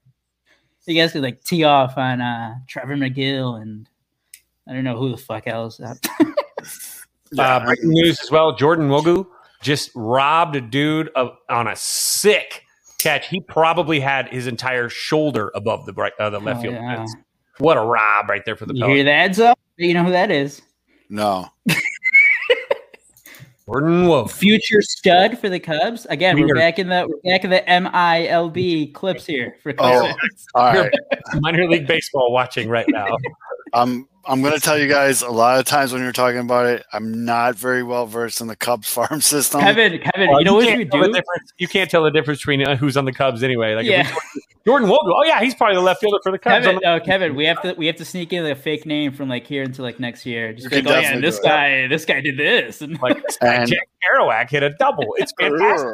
You 0.85 0.95
guys 0.95 1.11
could 1.11 1.21
like 1.21 1.43
tee 1.43 1.63
off 1.63 1.97
on 1.97 2.19
uh, 2.21 2.55
Trevor 2.67 2.95
Megill 2.95 3.61
and 3.61 3.87
I 4.67 4.73
don't 4.73 4.83
know 4.83 4.97
who 4.97 5.11
the 5.11 5.17
fuck 5.17 5.47
else. 5.47 5.79
Yeah, 7.31 7.57
uh, 7.57 7.63
breaking 7.65 7.89
news 7.89 8.19
as 8.23 8.31
well. 8.31 8.55
Jordan 8.55 8.89
Nwogu 8.89 9.27
just 9.61 9.91
robbed 9.93 10.55
a 10.55 10.61
dude 10.61 11.09
of, 11.15 11.37
on 11.47 11.67
a 11.67 11.75
sick 11.75 12.63
catch. 12.97 13.27
He 13.27 13.39
probably 13.39 13.99
had 13.99 14.29
his 14.29 14.47
entire 14.47 14.89
shoulder 14.89 15.51
above 15.53 15.85
the 15.85 15.93
right, 15.93 16.11
uh, 16.19 16.31
the 16.31 16.39
left 16.39 16.59
Oh, 16.59 16.61
field 16.63 16.73
yeah. 16.73 16.95
fence. 16.95 17.15
What 17.59 17.77
a 17.77 17.81
rob 17.81 18.29
right 18.29 18.43
there 18.45 18.55
for 18.55 18.65
the 18.65 18.73
You 18.73 18.83
hear 18.87 19.03
Pelicans. 19.03 19.37
that, 19.37 19.43
Zo? 19.45 19.53
You 19.77 19.93
know 19.93 20.03
who 20.05 20.11
that 20.11 20.31
is? 20.31 20.63
no, 21.09 21.47
Jordan 23.71 24.03
Nwogu. 24.05 24.31
Future 24.31 24.81
stud 24.81 25.37
for 25.37 25.47
the 25.49 25.59
Cubs. 25.59 26.05
Again, 26.09 26.35
We 26.35 26.43
we're 26.45 26.53
are- 26.53 26.55
back 26.55 26.79
in 26.79 26.89
the 26.89 27.07
we're 27.07 27.31
back 27.31 27.43
in 27.43 27.49
the 27.51 27.61
MILB 27.67 28.93
clips 28.93 29.25
here 29.25 29.57
for 29.61 29.73
Oh. 29.77 30.11
All 30.55 30.73
right. 30.73 30.91
minor 31.41 31.67
league 31.67 31.85
baseball 31.87 32.31
watching 32.31 32.67
right 32.69 32.85
now. 32.89 33.15
I'm 33.73 34.07
I'm 34.25 34.41
gonna 34.43 34.59
tell 34.59 34.77
you 34.77 34.87
guys 34.87 35.21
a 35.21 35.29
lot 35.29 35.59
of 35.59 35.65
times 35.65 35.91
when 35.93 36.01
you're 36.03 36.11
talking 36.11 36.39
about 36.39 36.65
it, 36.67 36.85
I'm 36.93 37.25
not 37.25 37.55
very 37.55 37.83
well 37.83 38.05
versed 38.05 38.41
in 38.41 38.47
the 38.47 38.55
Cubs 38.55 38.87
farm 38.93 39.21
system. 39.21 39.61
Kevin, 39.61 39.99
Kevin, 39.99 40.29
Well, 40.29 40.39
you 40.39 40.45
know 40.45 40.53
what 40.55 40.65
you 40.77 40.85
tell 40.85 41.01
do? 41.11 41.21
You 41.57 41.67
can't 41.67 41.89
tell 41.89 42.03
the 42.03 42.11
difference 42.11 42.39
between 42.39 42.67
uh, 42.67 42.75
who's 42.75 42.97
on 42.97 43.05
the 43.05 43.13
Cubs 43.13 43.41
anyway. 43.43 43.75
Like 43.75 43.85
Yeah. 43.85 44.09
we- 44.35 44.41
Jordan 44.65 44.89
Nwogu. 44.89 44.97
Oh 45.05 45.23
yeah, 45.25 45.39
he's 45.41 45.55
probably 45.55 45.75
the 45.77 45.81
left 45.81 46.01
fielder 46.01 46.19
for 46.21 46.31
the 46.31 46.37
Cubs. 46.37 46.65
Kevin, 46.65 46.79
the- 46.81 46.89
oh, 46.91 46.99
Kevin, 46.99 47.33
we 47.35 47.45
have 47.45 47.61
to 47.63 47.73
we 47.73 47.87
have 47.87 47.95
to 47.95 48.05
sneak 48.05 48.33
in 48.33 48.45
a 48.45 48.55
fake 48.55 48.85
name 48.85 49.13
from 49.13 49.29
like 49.29 49.47
here 49.47 49.63
until 49.63 49.83
like 49.85 49.99
next 49.99 50.25
year. 50.25 50.51
Just 50.53 50.65
You 50.65 50.69
be 50.69 50.89
like, 50.89 50.97
oh 50.97 50.99
yeah, 50.99 51.19
this 51.19 51.37
do 51.39 51.45
it. 51.45 51.47
guy, 51.47 51.87
this 51.87 52.05
guy 52.05 52.21
did 52.21 52.37
this, 52.37 52.81
and 52.81 52.99
like 53.01 53.23
this 53.25 53.37
guy, 53.37 53.53
And- 53.55 53.69
Jack 53.69 53.87
Kerouac 54.03 54.49
hit 54.49 54.61
a 54.63 54.71
double. 54.71 55.05
It's 55.17 55.33
fantastic. 55.39 55.87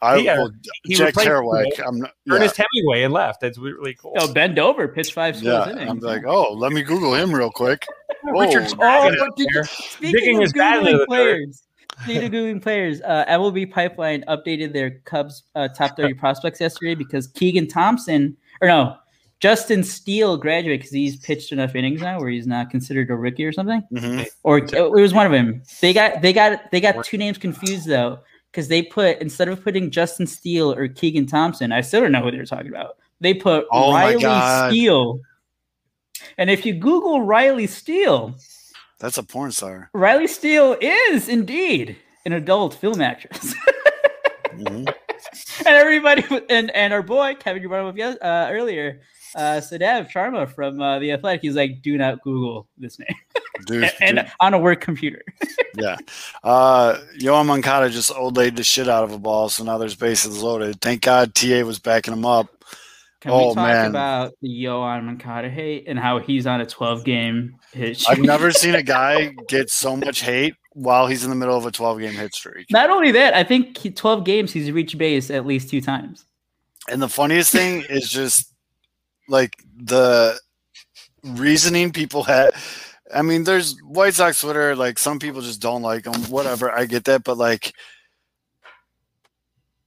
I 0.00 0.16
Yeah, 0.16 0.38
will 0.38 0.52
He 0.84 0.94
Jack 0.94 1.14
Kerouac. 1.14 1.66
I'm 1.86 1.98
not, 2.00 2.12
yeah, 2.24 2.34
Ernest 2.34 2.56
Hemingway 2.56 3.02
and 3.02 3.12
left. 3.12 3.40
That's 3.40 3.58
really 3.58 3.94
cool. 3.94 4.14
oh, 4.18 4.32
bend 4.32 4.58
over, 4.58 4.86
pitch 4.88 5.12
five 5.12 5.36
yeah. 5.42 5.50
scoreless 5.66 5.70
innings. 5.72 5.90
I'm 5.90 5.98
like, 6.00 6.24
oh, 6.26 6.52
let 6.52 6.72
me 6.72 6.82
Google 6.82 7.14
him 7.14 7.32
real 7.34 7.50
quick. 7.50 7.84
Richard's 8.24 8.72
Oh, 8.74 8.76
bagging 8.76 9.18
Oh, 9.20 9.24
it 9.26 9.36
did 9.36 9.46
you- 9.48 9.54
there. 9.54 9.64
Speaking 9.64 10.12
Digging 10.12 10.36
of 10.36 10.42
his 10.42 10.52
bat 10.52 10.78
into 10.78 10.90
Googling 10.90 10.92
the 10.92 10.98
dirt. 10.98 11.06
players, 11.08 11.62
speaking 12.02 12.24
of 12.24 12.32
Googling 12.32 12.62
players, 12.62 13.00
uh, 13.02 13.24
MLB 13.28 13.70
Pipeline 13.70 14.24
updated 14.28 14.72
their 14.72 14.90
Cubs 15.04 15.42
uh, 15.54 15.68
top 15.68 15.96
30 15.96 16.14
prospects 16.18 16.60
yesterday 16.60 16.94
because 16.94 17.26
Keegan 17.28 17.66
Thompson, 17.68 18.36
or 18.60 18.68
no, 18.68 18.96
Justin 19.40 19.82
Steele 19.84 20.36
graduated 20.36 20.80
because 20.80 20.92
he's 20.92 21.16
pitched 21.16 21.52
enough 21.52 21.74
innings 21.76 22.00
now 22.02 22.18
where 22.20 22.28
he's 22.28 22.46
not 22.46 22.70
considered 22.70 23.08
a 23.10 23.14
rookie 23.14 23.44
or 23.44 23.52
something. 23.52 23.82
mhm. 23.92 24.26
Or 24.42 24.58
it 24.58 24.90
was 24.92 25.14
one 25.14 25.26
of 25.26 25.32
them. 25.32 25.62
They 25.80 25.92
got 25.92 26.22
they 26.22 26.32
got 26.32 26.70
they 26.72 26.80
got 26.80 27.04
two 27.04 27.18
names 27.18 27.38
confused 27.38 27.86
though 27.86 28.18
because 28.50 28.68
they 28.68 28.82
put 28.82 29.18
instead 29.20 29.48
of 29.48 29.62
putting 29.62 29.90
Justin 29.90 30.26
Steele 30.26 30.72
or 30.72 30.88
Keegan 30.88 31.26
Thompson, 31.26 31.72
I 31.72 31.80
still 31.80 32.00
don't 32.00 32.12
know 32.12 32.22
who 32.22 32.30
they're 32.30 32.44
talking 32.44 32.68
about. 32.68 32.96
They 33.20 33.34
put 33.34 33.66
Oh 33.72 33.92
Riley. 33.92 34.70
Steele. 34.70 35.20
And 36.36 36.50
if 36.50 36.64
you 36.66 36.74
Google 36.74 37.22
Riley 37.22 37.66
Steele, 37.66 38.34
That's 38.98 39.18
a 39.18 39.22
porn 39.22 39.52
star. 39.52 39.90
Riley 39.92 40.26
Steele 40.26 40.76
is 40.80 41.28
indeed 41.28 41.96
an 42.24 42.32
adult 42.32 42.74
film 42.74 43.00
actress. 43.00 43.54
Mhm. 44.48 44.92
and 45.66 45.66
everybody, 45.66 46.24
and, 46.48 46.70
and 46.70 46.92
our 46.92 47.02
boy, 47.02 47.34
Kevin, 47.38 47.62
you 47.62 47.68
brought 47.68 47.88
him 47.88 48.12
up 48.12 48.18
uh, 48.20 48.52
earlier, 48.52 49.00
uh, 49.34 49.60
Sahadev 49.60 50.10
Sharma 50.10 50.48
from 50.48 50.80
uh, 50.80 50.98
The 50.98 51.12
Athletic, 51.12 51.42
he's 51.42 51.56
like, 51.56 51.82
do 51.82 51.96
not 51.96 52.22
Google 52.22 52.66
this 52.78 52.98
name. 52.98 53.08
Dude, 53.66 53.84
and, 54.00 54.18
and 54.20 54.32
on 54.40 54.54
a 54.54 54.58
work 54.58 54.80
computer. 54.80 55.22
yeah. 55.76 55.96
Uh, 56.42 56.98
Yoan 57.18 57.46
Moncada 57.46 57.90
just 57.90 58.14
old 58.14 58.36
laid 58.36 58.56
the 58.56 58.64
shit 58.64 58.88
out 58.88 59.04
of 59.04 59.12
a 59.12 59.18
ball, 59.18 59.48
so 59.48 59.64
now 59.64 59.78
there's 59.78 59.94
bases 59.94 60.42
loaded. 60.42 60.80
Thank 60.80 61.02
God 61.02 61.34
TA 61.34 61.62
was 61.62 61.78
backing 61.78 62.12
him 62.14 62.24
up. 62.24 62.48
Can 63.20 63.32
Oh, 63.32 63.48
we 63.48 63.54
talk 63.54 63.66
man. 63.66 63.90
about 63.90 64.34
the 64.40 64.48
Yoan 64.48 65.04
Moncada 65.04 65.50
hate 65.50 65.84
and 65.88 65.98
how 65.98 66.20
he's 66.20 66.46
on 66.46 66.60
a 66.60 66.66
12 66.66 67.04
game 67.04 67.56
hit 67.72 68.04
I've 68.08 68.20
never 68.20 68.52
seen 68.52 68.76
a 68.76 68.82
guy 68.82 69.34
get 69.48 69.70
so 69.70 69.96
much 69.96 70.20
hate 70.20 70.54
while 70.72 71.08
he's 71.08 71.24
in 71.24 71.30
the 71.30 71.36
middle 71.36 71.56
of 71.56 71.66
a 71.66 71.72
12 71.72 71.98
game 71.98 72.12
hit 72.12 72.32
streak. 72.32 72.70
Not 72.70 72.90
only 72.90 73.10
that, 73.10 73.34
I 73.34 73.42
think 73.42 73.76
he, 73.76 73.90
12 73.90 74.24
games 74.24 74.52
he's 74.52 74.70
reached 74.70 74.96
base 74.96 75.30
at 75.32 75.44
least 75.46 75.68
two 75.68 75.80
times. 75.80 76.24
And 76.88 77.02
the 77.02 77.08
funniest 77.08 77.50
thing 77.50 77.84
is 77.90 78.08
just 78.08 78.54
like 79.28 79.62
the 79.76 80.38
reasoning 81.22 81.92
people 81.92 82.22
had. 82.24 82.50
I 83.14 83.22
mean, 83.22 83.44
there's 83.44 83.78
White 83.80 84.14
Sox 84.14 84.40
Twitter, 84.40 84.76
like 84.76 84.98
some 84.98 85.18
people 85.18 85.40
just 85.40 85.62
don't 85.62 85.82
like 85.82 86.04
them, 86.04 86.22
whatever. 86.24 86.70
I 86.70 86.86
get 86.86 87.04
that. 87.04 87.24
But 87.24 87.38
like, 87.38 87.72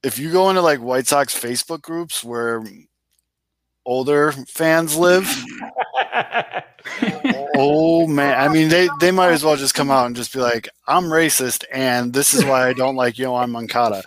if 0.03 0.17
you 0.17 0.31
go 0.31 0.49
into 0.49 0.61
like 0.61 0.79
White 0.79 1.07
Sox 1.07 1.37
Facebook 1.37 1.81
groups 1.81 2.23
where 2.23 2.63
older 3.85 4.31
fans 4.31 4.97
live, 4.97 5.27
oh 7.55 8.07
man, 8.07 8.39
I 8.39 8.51
mean, 8.51 8.69
they, 8.69 8.89
they 8.99 9.11
might 9.11 9.31
as 9.31 9.43
well 9.43 9.55
just 9.55 9.75
come 9.75 9.91
out 9.91 10.07
and 10.07 10.15
just 10.15 10.33
be 10.33 10.39
like, 10.39 10.67
I'm 10.87 11.05
racist 11.05 11.63
and 11.71 12.13
this 12.13 12.33
is 12.33 12.43
why 12.43 12.67
I 12.67 12.73
don't 12.73 12.95
like 12.95 13.15
Yoan 13.15 13.51
Moncada. 13.51 14.03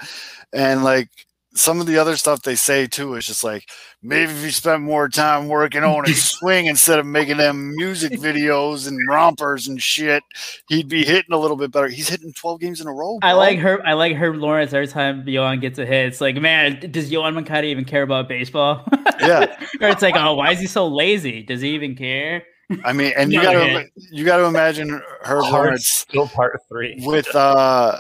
And 0.53 0.83
like, 0.83 1.09
some 1.55 1.81
of 1.81 1.87
the 1.87 1.99
other 1.99 2.17
stuff 2.17 2.43
they 2.43 2.55
say 2.57 2.87
too 2.87 3.15
is 3.15 3.27
just 3.27 3.45
like 3.45 3.69
maybe 4.03 4.33
if 4.33 4.43
you 4.43 4.51
spent 4.51 4.83
more 4.83 5.09
time 5.09 5.47
working 5.49 5.85
on 5.85 6.05
his 6.05 6.23
swing 6.39 6.67
instead 6.67 6.99
of 6.99 7.07
making 7.07 7.37
them 7.37 7.75
music 7.77 8.13
videos 8.13 8.89
and 8.89 8.99
rompers 9.09 9.69
and 9.69 9.81
shit, 9.81 10.23
he'd 10.69 10.89
be 10.89 11.05
hitting 11.05 11.33
a 11.33 11.39
little 11.39 11.57
bit 11.57 11.71
better. 11.71 11.89
He's 11.89 12.09
hitting 12.09 12.33
12 12.33 12.61
games 12.61 12.81
in 12.81 12.87
a 12.89 12.93
row. 12.93 13.19
I 13.23 13.33
like 13.33 13.59
Herb. 13.59 13.81
I 13.85 13.93
like 13.93 14.17
Herb 14.17 14.37
Lawrence 14.37 14.73
every 14.73 14.89
time 14.89 15.25
Yoan 15.27 15.61
gets 15.61 15.79
a 15.79 15.87
hit. 15.87 16.07
It's 16.07 16.21
like, 16.21 16.37
man, 16.37 16.91
does 16.91 17.11
Yoan 17.11 17.35
Moncada 17.35 17.67
even 17.69 17.85
care 17.85 18.03
about 18.03 18.29
baseball? 18.29 18.85
Yeah. 19.21 19.57
or 19.81 19.89
it's 19.89 20.03
like, 20.03 20.17
oh, 20.17 20.35
why 20.35 20.51
is 20.51 20.61
he 20.61 20.67
so 20.67 20.87
lazy? 20.89 21.43
Does 21.45 21.61
he 21.63 21.71
even 21.75 21.95
care? 21.95 22.43
I 22.85 22.93
mean, 22.93 23.13
and 23.17 23.33
you 23.33 23.41
Another 23.41 23.59
gotta 23.59 23.87
you 24.11 24.25
gotta 24.25 24.45
imagine 24.45 25.01
Herb 25.23 25.45
Lawrence 25.45 25.87
still 25.87 26.27
part 26.29 26.61
three. 26.69 26.97
with 27.07 27.33
uh 27.35 27.99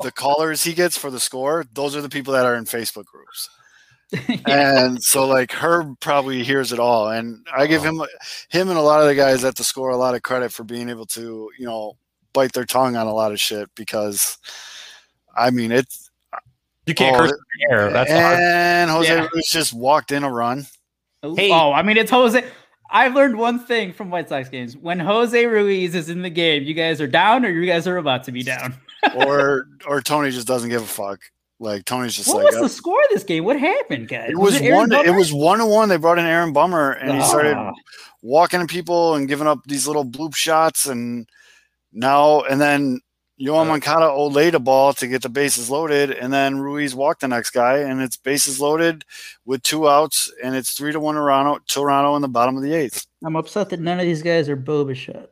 the 0.00 0.10
callers 0.12 0.62
he 0.64 0.72
gets 0.74 0.96
for 0.96 1.10
the 1.10 1.20
score. 1.20 1.64
Those 1.72 1.94
are 1.96 2.00
the 2.00 2.08
people 2.08 2.32
that 2.34 2.44
are 2.46 2.54
in 2.56 2.64
Facebook 2.64 3.04
groups. 3.06 3.48
and 4.46 5.02
so 5.02 5.26
like 5.26 5.50
Herb 5.50 5.98
probably 6.00 6.44
hears 6.44 6.72
it 6.72 6.78
all, 6.78 7.08
and 7.08 7.44
I 7.56 7.66
give 7.66 7.82
him 7.82 8.00
him 8.50 8.68
and 8.68 8.78
a 8.78 8.82
lot 8.82 9.00
of 9.00 9.08
the 9.08 9.14
guys 9.16 9.42
at 9.44 9.56
the 9.56 9.64
score 9.64 9.90
a 9.90 9.96
lot 9.96 10.14
of 10.14 10.22
credit 10.22 10.52
for 10.52 10.62
being 10.62 10.88
able 10.88 11.06
to 11.06 11.50
you 11.58 11.66
know 11.66 11.96
bite 12.32 12.52
their 12.52 12.64
tongue 12.64 12.94
on 12.94 13.08
a 13.08 13.12
lot 13.12 13.32
of 13.32 13.40
shit 13.40 13.68
because 13.74 14.38
I 15.36 15.50
mean 15.50 15.72
it's 15.72 16.08
You 16.86 16.94
can't 16.94 17.16
Oh, 17.16 17.18
curse 17.18 17.32
in 17.32 17.36
the 17.68 17.74
air. 17.74 17.90
That's 17.90 18.10
hard. 18.12 18.38
and 18.38 18.90
Jose 18.90 19.12
Yeah. 19.12 19.26
Ruiz 19.32 19.48
just 19.50 19.72
walked 19.72 20.12
in 20.12 20.22
a 20.22 20.30
run. 20.30 20.66
Oh. 21.24 21.34
Hey. 21.34 21.50
Oh, 21.50 21.72
I 21.72 21.82
mean, 21.82 21.96
it's 21.96 22.10
Jose. 22.12 22.44
I've 22.88 23.14
learned 23.16 23.36
one 23.36 23.58
thing 23.58 23.92
from 23.92 24.10
White 24.10 24.28
Sox 24.28 24.48
games: 24.48 24.76
when 24.76 25.00
Jose 25.00 25.44
Ruiz 25.46 25.96
is 25.96 26.08
in 26.10 26.22
the 26.22 26.30
game, 26.30 26.62
you 26.62 26.74
guys 26.74 27.00
are 27.00 27.08
down, 27.08 27.44
or 27.44 27.48
you 27.50 27.66
guys 27.66 27.88
are 27.88 27.96
about 27.96 28.22
to 28.24 28.30
be 28.32 28.44
down. 28.44 28.76
Or 29.14 29.68
or 29.86 30.00
Tony 30.00 30.30
just 30.30 30.46
doesn't 30.46 30.70
give 30.70 30.82
a 30.82 30.86
fuck. 30.86 31.20
Like 31.58 31.84
Tony's 31.86 32.14
just 32.14 32.28
What 32.28 32.44
like 32.44 32.52
was 32.52 32.60
the 32.60 32.68
score 32.68 32.98
of 33.02 33.08
this 33.10 33.24
game? 33.24 33.44
What 33.44 33.58
happened, 33.58 34.08
guys? 34.08 34.28
it 34.30 34.38
was, 34.38 34.56
Aaron 34.60 34.90
one. 34.90 35.06
It 35.06 35.14
was 35.14 35.32
one 35.32 35.58
to 35.58 35.66
one. 35.66 35.88
They 35.88 35.96
brought 35.96 36.18
in 36.18 36.26
Aaron 36.26 36.52
Bummer, 36.52 36.92
and 36.92 37.16
he 37.16 37.22
started 37.24 37.54
Ah. 37.54 37.72
walking 38.22 38.60
to 38.60 38.66
people 38.66 39.14
and 39.14 39.26
giving 39.26 39.46
up 39.46 39.60
these 39.66 39.86
little 39.86 40.04
bloop 40.04 40.34
shots, 40.34 40.86
and 40.86 41.26
now 41.92 42.42
and 42.42 42.60
then 42.60 43.00
Yoan 43.40 43.68
Moncada 43.68 44.06
olayed 44.06 44.52
a 44.54 44.58
ball 44.58 44.92
to 44.94 45.06
get 45.06 45.22
the 45.22 45.28
bases 45.30 45.70
loaded, 45.70 46.10
and 46.10 46.30
then 46.32 46.58
Ruiz 46.58 46.94
walked 46.94 47.22
the 47.22 47.28
next 47.28 47.50
guy, 47.50 47.78
and 47.78 48.02
it's 48.02 48.16
bases 48.18 48.60
loaded 48.60 49.04
with 49.46 49.62
two 49.62 49.88
outs, 49.88 50.30
and 50.44 50.54
it's 50.54 50.72
three 50.72 50.92
to 50.92 51.00
one 51.00 51.14
Toronto. 51.14 51.62
Toronto 51.66 52.16
in 52.16 52.22
the 52.22 52.28
bottom 52.28 52.56
of 52.58 52.62
the 52.62 52.74
eighth. 52.74 53.06
I'm 53.24 53.36
upset 53.36 53.70
that 53.70 53.80
none 53.80 53.98
of 53.98 54.04
these 54.04 54.22
guys 54.22 54.48
are 54.50 54.56
Bo 54.56 54.84
Bichette. 54.84 55.30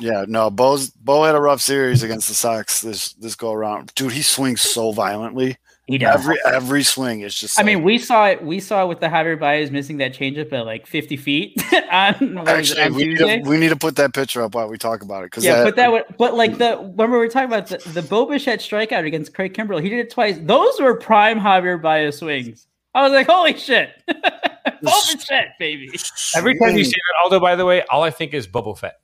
Yeah, 0.00 0.24
no, 0.26 0.50
Bo's 0.50 0.90
Bo 0.90 1.24
had 1.24 1.34
a 1.34 1.40
rough 1.40 1.60
series 1.60 2.02
against 2.02 2.28
the 2.28 2.34
Sox 2.34 2.80
this 2.80 3.12
this 3.14 3.34
go 3.34 3.52
around. 3.52 3.94
Dude, 3.94 4.12
he 4.12 4.22
swings 4.22 4.60
so 4.60 4.92
violently. 4.92 5.58
He 5.86 5.98
does. 5.98 6.20
Every 6.20 6.38
every 6.46 6.82
swing 6.82 7.20
is 7.20 7.34
just. 7.34 7.58
I 7.58 7.62
like- 7.62 7.66
mean, 7.66 7.82
we 7.84 7.98
saw 7.98 8.26
it. 8.28 8.42
We 8.42 8.58
saw 8.58 8.84
it 8.84 8.88
with 8.88 9.00
the 9.00 9.08
Javier 9.08 9.38
Baez 9.38 9.70
missing 9.70 9.98
that 9.98 10.14
changeup 10.14 10.50
at 10.54 10.64
like 10.64 10.86
50 10.86 11.18
feet 11.18 11.62
on, 11.92 12.14
what 12.36 12.48
it, 12.48 12.50
actually, 12.50 12.82
on 12.82 12.94
we 12.94 13.04
need, 13.04 13.18
to, 13.18 13.42
we 13.44 13.56
need 13.58 13.68
to 13.68 13.76
put 13.76 13.96
that 13.96 14.14
picture 14.14 14.42
up 14.42 14.54
while 14.54 14.68
we 14.68 14.78
talk 14.78 15.02
about 15.02 15.22
it 15.24 15.26
because 15.26 15.44
Yeah, 15.44 15.62
but 15.62 15.76
that 15.76 15.92
would, 15.92 16.04
but 16.16 16.34
like 16.34 16.56
the 16.56 16.76
when 16.76 17.10
we 17.10 17.18
were 17.18 17.28
talking 17.28 17.48
about 17.52 17.66
the, 17.66 17.76
the 17.90 18.02
Bo 18.02 18.24
Bichette 18.24 18.60
strikeout 18.60 19.04
against 19.06 19.34
Craig 19.34 19.52
Kimbrel. 19.52 19.82
He 19.82 19.90
did 19.90 19.98
it 19.98 20.10
twice. 20.10 20.38
Those 20.40 20.80
were 20.80 20.94
prime 20.96 21.38
Javier 21.38 21.80
Baez 21.80 22.16
swings. 22.18 22.66
I 22.94 23.02
was 23.02 23.12
like, 23.12 23.26
holy 23.26 23.56
shit, 23.58 23.90
Bo 24.08 24.92
Bichette, 25.12 25.56
baby. 25.58 25.90
Every 26.34 26.58
time 26.58 26.76
you 26.78 26.84
say 26.84 26.92
that, 26.92 27.14
although 27.22 27.40
by 27.40 27.56
the 27.56 27.66
way, 27.66 27.82
all 27.90 28.02
I 28.02 28.10
think 28.10 28.32
is 28.32 28.46
Boba 28.48 28.78
Fett. 28.78 28.94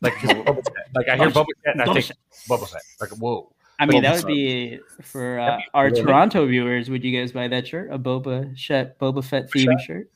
Like 0.00 0.12
Boba 0.22 0.54
Fett. 0.64 0.88
Like 0.94 1.08
I 1.08 1.16
hear 1.16 1.30
Boba 1.30 1.46
Fett 1.64 1.74
and 1.74 1.82
I 1.82 1.92
think 1.94 2.10
Boba 2.48 2.68
Fett. 2.68 2.82
Like 3.00 3.10
whoa. 3.10 3.52
I 3.78 3.86
mean, 3.86 4.02
that 4.02 4.16
Boba 4.16 4.24
would 4.24 4.26
be 4.26 4.78
for 5.02 5.40
uh, 5.40 5.56
be 5.56 5.64
our 5.72 5.86
really- 5.86 6.02
Toronto 6.02 6.46
viewers. 6.46 6.90
Would 6.90 7.02
you 7.02 7.18
guys 7.18 7.32
buy 7.32 7.48
that 7.48 7.66
shirt? 7.66 7.90
A 7.90 7.98
Boba 7.98 8.58
Fett, 8.58 8.98
Boba 8.98 9.24
Fett 9.24 9.50
themed 9.50 9.80
shirt? 9.80 10.10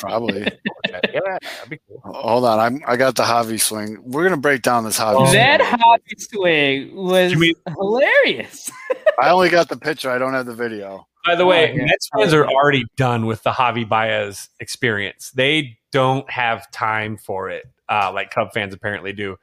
probably. 0.00 0.40
Yeah, 0.88 1.00
that'd 1.12 1.70
be 1.70 1.78
cool. 1.88 2.00
Hold 2.04 2.44
on, 2.44 2.58
I'm, 2.58 2.82
I 2.86 2.96
got 2.96 3.14
the 3.14 3.22
Javi 3.22 3.60
swing. 3.60 3.98
We're 4.02 4.24
gonna 4.24 4.40
break 4.40 4.62
down 4.62 4.82
this 4.84 4.98
Javi. 4.98 5.14
Oh. 5.14 5.24
swing. 5.26 5.34
that 5.34 5.60
Javi 5.60 6.20
swing 6.20 6.96
was 6.96 7.34
mean- 7.36 7.54
hilarious. 7.78 8.70
I 9.22 9.30
only 9.30 9.48
got 9.50 9.68
the 9.68 9.76
picture. 9.76 10.10
I 10.10 10.18
don't 10.18 10.32
have 10.34 10.46
the 10.46 10.54
video. 10.54 11.06
By 11.24 11.34
the 11.36 11.46
way, 11.46 11.70
Oh, 11.72 11.74
yeah. 11.76 11.84
Mets 11.84 12.08
fans 12.16 12.32
are 12.34 12.46
already 12.46 12.84
done 12.96 13.26
with 13.26 13.42
the 13.44 13.50
Javi 13.50 13.88
Baez 13.88 14.48
experience. 14.60 15.30
They 15.30 15.78
don't 15.92 16.28
have 16.30 16.70
time 16.72 17.16
for 17.16 17.50
it, 17.50 17.64
uh, 17.88 18.12
like 18.12 18.30
Cub 18.30 18.52
fans 18.52 18.74
apparently 18.74 19.12
do. 19.12 19.36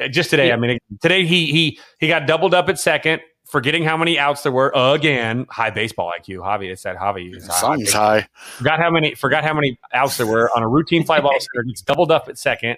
Uh, 0.00 0.08
Just 0.08 0.30
today, 0.30 0.52
I 0.52 0.56
mean, 0.56 0.78
today 1.00 1.26
he 1.26 1.46
he 1.52 1.78
he 1.98 2.08
got 2.08 2.26
doubled 2.26 2.54
up 2.54 2.68
at 2.68 2.78
second, 2.78 3.20
forgetting 3.46 3.82
how 3.84 3.96
many 3.96 4.18
outs 4.18 4.42
there 4.42 4.52
were 4.52 4.70
again. 4.74 5.46
High 5.50 5.70
baseball 5.70 6.12
IQ, 6.18 6.38
Javi. 6.38 6.70
It 6.70 6.78
said 6.78 6.96
Javi. 6.96 7.34
is 7.34 7.46
high. 7.46 7.60
Something's 7.60 7.92
high. 7.92 8.28
Forgot 8.56 8.78
how 8.78 8.90
many 8.90 9.14
forgot 9.14 9.44
how 9.44 9.54
many 9.54 9.78
outs 9.92 10.16
there 10.18 10.26
were 10.26 10.50
on 10.56 10.62
a 10.62 10.68
routine 10.68 11.04
fly 11.04 11.20
ball 11.20 11.32
center. 11.38 11.64
Gets 11.64 11.82
doubled 11.82 12.12
up 12.12 12.28
at 12.28 12.38
second. 12.38 12.76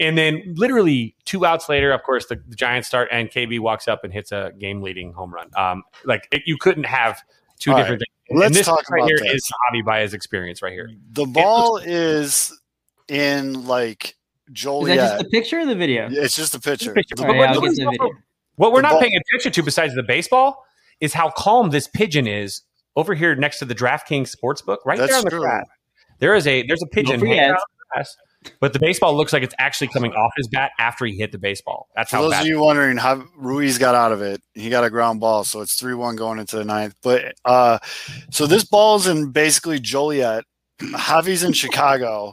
And 0.00 0.16
then 0.18 0.54
literally 0.56 1.14
two 1.26 1.44
outs 1.46 1.68
later, 1.68 1.92
of 1.92 2.02
course, 2.02 2.26
the, 2.26 2.42
the 2.48 2.56
Giants 2.56 2.88
start 2.88 3.08
and 3.12 3.30
KB 3.30 3.60
walks 3.60 3.86
up 3.86 4.02
and 4.04 4.12
hits 4.12 4.32
a 4.32 4.50
game 4.58 4.82
leading 4.82 5.12
home 5.12 5.32
run. 5.32 5.48
Um, 5.54 5.84
like 6.04 6.26
it, 6.32 6.42
you 6.46 6.56
couldn't 6.56 6.84
have 6.84 7.20
two 7.60 7.70
All 7.72 7.76
different 7.76 8.00
things. 8.00 8.40
let's 8.40 8.46
and 8.46 8.54
this 8.56 8.66
talk 8.66 8.88
right 8.90 9.00
about 9.00 9.08
here 9.08 9.18
this. 9.20 9.34
is 9.44 9.52
Javi 9.70 9.84
Baez 9.84 10.14
experience 10.14 10.62
right 10.62 10.72
here. 10.72 10.90
The 11.12 11.26
ball 11.26 11.76
is 11.76 12.58
in 13.06 13.66
like 13.66 14.16
Is 14.52 14.56
that 14.56 14.62
Joliet. 14.62 14.96
just 14.98 15.18
the 15.18 15.24
picture 15.30 15.60
or 15.60 15.66
the 15.66 15.74
video? 15.74 16.08
Yeah, 16.08 16.22
it's 16.22 16.36
just 16.36 16.54
a 16.54 16.60
picture. 16.60 16.92
Picture. 16.92 17.14
The 17.16 17.22
All 17.24 17.28
right, 17.32 17.38
But 17.38 17.48
I'll 17.56 17.60
what- 17.62 17.70
the 17.76 17.84
video. 17.90 18.10
What 18.56 18.72
we're 18.72 18.78
The 18.78 18.82
not 18.82 18.90
ball- 18.92 19.00
paying 19.00 19.12
attention 19.16 19.52
to, 19.52 19.62
besides 19.62 19.94
the 19.94 20.02
baseball, 20.02 20.62
is 21.00 21.14
how 21.14 21.30
calm 21.30 21.70
this 21.70 21.88
pigeon 21.88 22.26
is 22.26 22.62
over 22.96 23.14
here 23.14 23.34
next 23.34 23.58
to 23.60 23.64
the 23.64 23.74
DraftKings 23.74 24.34
sportsbook, 24.36 24.78
right 24.84 24.98
That's 24.98 25.10
there 25.10 25.18
on 25.18 25.24
the 25.24 25.30
true. 25.30 25.40
grass. 25.40 25.64
There 26.20 26.34
is 26.34 26.46
a 26.46 26.62
there's 26.66 26.82
a 26.82 26.86
pigeon 26.86 27.18
free 27.18 27.30
hanging 27.30 27.50
out 27.52 27.56
the 27.56 27.84
grass, 27.94 28.16
but 28.60 28.74
the 28.74 28.78
baseball 28.78 29.16
looks 29.16 29.32
like 29.32 29.42
it's 29.42 29.54
actually 29.58 29.88
coming 29.88 30.12
off 30.12 30.30
his 30.36 30.46
bat 30.48 30.70
after 30.78 31.06
he 31.06 31.16
hit 31.16 31.32
the 31.32 31.38
baseball. 31.38 31.88
That's 31.96 32.10
For 32.10 32.16
how 32.16 32.22
those 32.22 32.32
bad. 32.32 32.42
of 32.42 32.46
you 32.46 32.60
wondering 32.60 32.98
how 32.98 33.24
Ruiz 33.36 33.78
got 33.78 33.94
out 33.94 34.12
of 34.12 34.20
it, 34.20 34.40
he 34.54 34.68
got 34.68 34.84
a 34.84 34.90
ground 34.90 35.18
ball, 35.20 35.44
so 35.44 35.62
it's 35.62 35.74
three 35.74 35.94
one 35.94 36.14
going 36.14 36.38
into 36.38 36.56
the 36.56 36.64
ninth. 36.64 36.94
But 37.02 37.34
uh, 37.46 37.78
so 38.30 38.46
this 38.46 38.64
ball's 38.64 39.06
in 39.06 39.32
basically 39.32 39.80
Joliet. 39.80 40.44
Javi's 40.80 41.42
in 41.42 41.52
Chicago, 41.54 42.32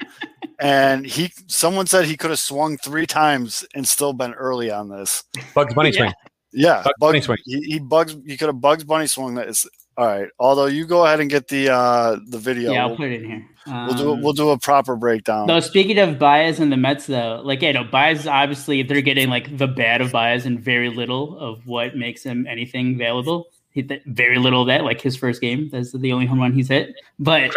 and 0.60 1.05
he 1.05 1.32
someone 1.47 1.88
said 1.88 2.05
he 2.05 2.18
could 2.18 2.30
have 2.30 2.39
swung 2.39 2.78
three 2.78 3.05
times 3.05 3.66
and 3.74 3.88
still 3.88 4.14
been 4.14 4.34
early 4.34 4.72
on 4.72 4.89
this. 4.89 5.24
Bugs 5.53 5.74
Bunny 5.74 5.91
swing. 5.91 6.14
Yeah, 6.51 6.82
Bugs 6.84 6.95
Bunny 6.99 7.22
swing. 7.22 7.38
He, 7.45 7.62
he 7.62 7.80
bugs. 7.80 8.16
He 8.26 8.38
could 8.38 8.47
have 8.47 8.62
Bugs 8.62 8.84
Bunny 8.84 9.07
swung 9.07 9.36
that. 9.36 9.47
Is, 9.47 9.68
all 9.97 10.05
right. 10.05 10.30
Although 10.39 10.68
you 10.68 10.86
go 10.86 11.05
ahead 11.05 11.20
and 11.20 11.30
get 11.30 11.47
the 11.47 11.70
uh, 11.70 12.20
the 12.28 12.38
video. 12.38 12.72
Yeah, 12.72 12.84
I'll 12.84 12.89
we'll, 12.89 12.97
put 12.97 13.12
it 13.12 13.22
in 13.22 13.30
here. 13.30 13.45
we'll 13.68 13.93
do 13.93 14.12
Um, 14.12 14.22
we'll 14.22 14.34
do 14.34 14.49
a 14.49 14.57
proper 14.57 14.95
breakdown. 14.95 15.47
No, 15.47 15.60
speaking 15.60 15.99
of 15.99 16.18
Baez 16.18 16.60
and 16.60 16.72
the 16.72 16.78
Mets, 16.78 17.07
though, 17.07 17.41
like 17.43 17.62
you 17.62 17.74
know, 17.74 17.84
Baez 17.84 18.28
obviously 18.28 18.84
they're 18.84 19.01
getting 19.01 19.30
like 19.30 19.57
the 19.57 19.68
bad 19.68 20.01
of 20.01 20.12
Baez 20.12 20.45
and 20.45 20.60
very 20.60 20.89
little 20.89 21.38
of 21.39 21.66
what 21.68 21.95
makes 21.95 22.24
him 22.24 22.47
anything 22.47 22.97
valuable. 22.97 23.47
He, 23.72 23.84
th- 23.84 24.01
very 24.07 24.39
little 24.39 24.62
of 24.62 24.68
that, 24.68 24.84
like 24.84 24.99
his 24.99 25.16
first 25.16 25.41
game, 25.41 25.70
that's 25.70 25.91
the 25.91 26.12
only 26.12 26.26
home 26.26 26.39
run 26.39 26.53
he's 26.53 26.70
hit. 26.70 26.95
But 27.20 27.55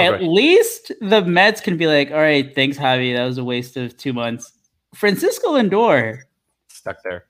at 0.00 0.14
Okay. 0.14 0.26
least 0.26 0.92
the 1.00 1.22
Mets 1.22 1.60
can 1.60 1.76
be 1.76 1.86
like, 1.86 2.10
all 2.10 2.18
right, 2.18 2.54
thanks, 2.54 2.76
Javi, 2.78 3.14
that 3.14 3.24
was 3.24 3.38
a 3.38 3.44
waste 3.44 3.76
of 3.76 3.96
two 3.96 4.12
months. 4.12 4.52
Francisco 4.94 5.52
Lindor, 5.52 6.18
Stuck 6.68 6.96
there. 7.04 7.24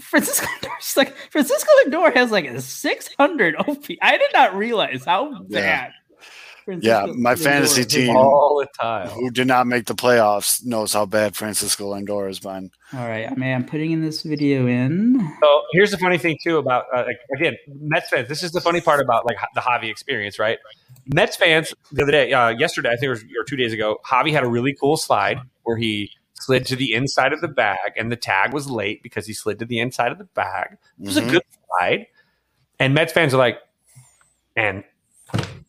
Francisco 0.00 0.46
Lindor's 0.62 0.96
like 0.96 1.14
Francisco 1.30 1.70
Lindor 1.84 2.14
has 2.14 2.30
like 2.30 2.46
a 2.46 2.60
600 2.60 3.56
OP. 3.56 3.84
I 4.00 4.16
did 4.16 4.30
not 4.32 4.54
realize 4.56 5.04
how 5.04 5.42
bad. 5.42 5.92
Yeah, 6.66 7.00
Francisco 7.04 7.14
my 7.20 7.34
Lindor 7.34 7.38
fantasy 7.42 7.84
team- 7.84 8.16
All 8.16 8.58
the 8.60 8.68
time. 8.80 9.08
who 9.08 9.30
did 9.30 9.46
not 9.48 9.66
make 9.66 9.86
the 9.86 9.94
playoffs 9.94 10.64
knows 10.64 10.92
how 10.92 11.04
bad 11.04 11.34
Francisco 11.36 11.92
Lindor 11.94 12.28
has 12.28 12.38
been. 12.38 12.70
All 12.94 13.06
right, 13.08 13.30
I 13.30 13.34
mean, 13.34 13.52
I'm 13.54 13.64
putting 13.64 13.90
in 13.90 14.02
this 14.02 14.22
video 14.22 14.66
in. 14.66 15.18
So 15.42 15.62
here's 15.72 15.90
the 15.90 15.98
funny 15.98 16.16
thing 16.18 16.38
too 16.42 16.58
about 16.58 16.84
uh, 16.94 17.04
like, 17.06 17.18
again 17.36 17.56
Mets 17.80 18.08
fans. 18.08 18.28
This 18.28 18.42
is 18.42 18.52
the 18.52 18.60
funny 18.60 18.80
part 18.80 19.00
about 19.00 19.26
like 19.26 19.36
the 19.54 19.60
Javi 19.60 19.90
experience, 19.90 20.38
right? 20.38 20.58
Mets 21.14 21.36
fans 21.36 21.74
the 21.92 22.02
other 22.02 22.12
day, 22.12 22.32
uh, 22.32 22.50
yesterday, 22.50 22.88
I 22.90 22.92
think 22.92 23.04
it 23.04 23.08
was 23.10 23.22
or 23.22 23.44
two 23.46 23.56
days 23.56 23.72
ago, 23.72 23.98
Javi 24.06 24.32
had 24.32 24.44
a 24.44 24.48
really 24.48 24.74
cool 24.78 24.96
slide 24.96 25.40
where 25.64 25.76
he 25.76 26.10
slid 26.34 26.66
to 26.66 26.76
the 26.76 26.94
inside 26.94 27.32
of 27.32 27.40
the 27.40 27.48
bag, 27.48 27.92
and 27.96 28.10
the 28.10 28.16
tag 28.16 28.52
was 28.52 28.70
late 28.70 29.02
because 29.02 29.26
he 29.26 29.32
slid 29.32 29.58
to 29.58 29.64
the 29.64 29.78
inside 29.80 30.12
of 30.12 30.18
the 30.18 30.24
bag. 30.24 30.78
It 31.00 31.06
was 31.06 31.16
Mhm. 31.16 31.28
a 31.28 31.30
good 31.32 31.42
slide, 31.66 32.06
and 32.78 32.94
Mets 32.94 33.12
fans 33.12 33.34
are 33.34 33.38
like, 33.38 33.58
"And 34.56 34.84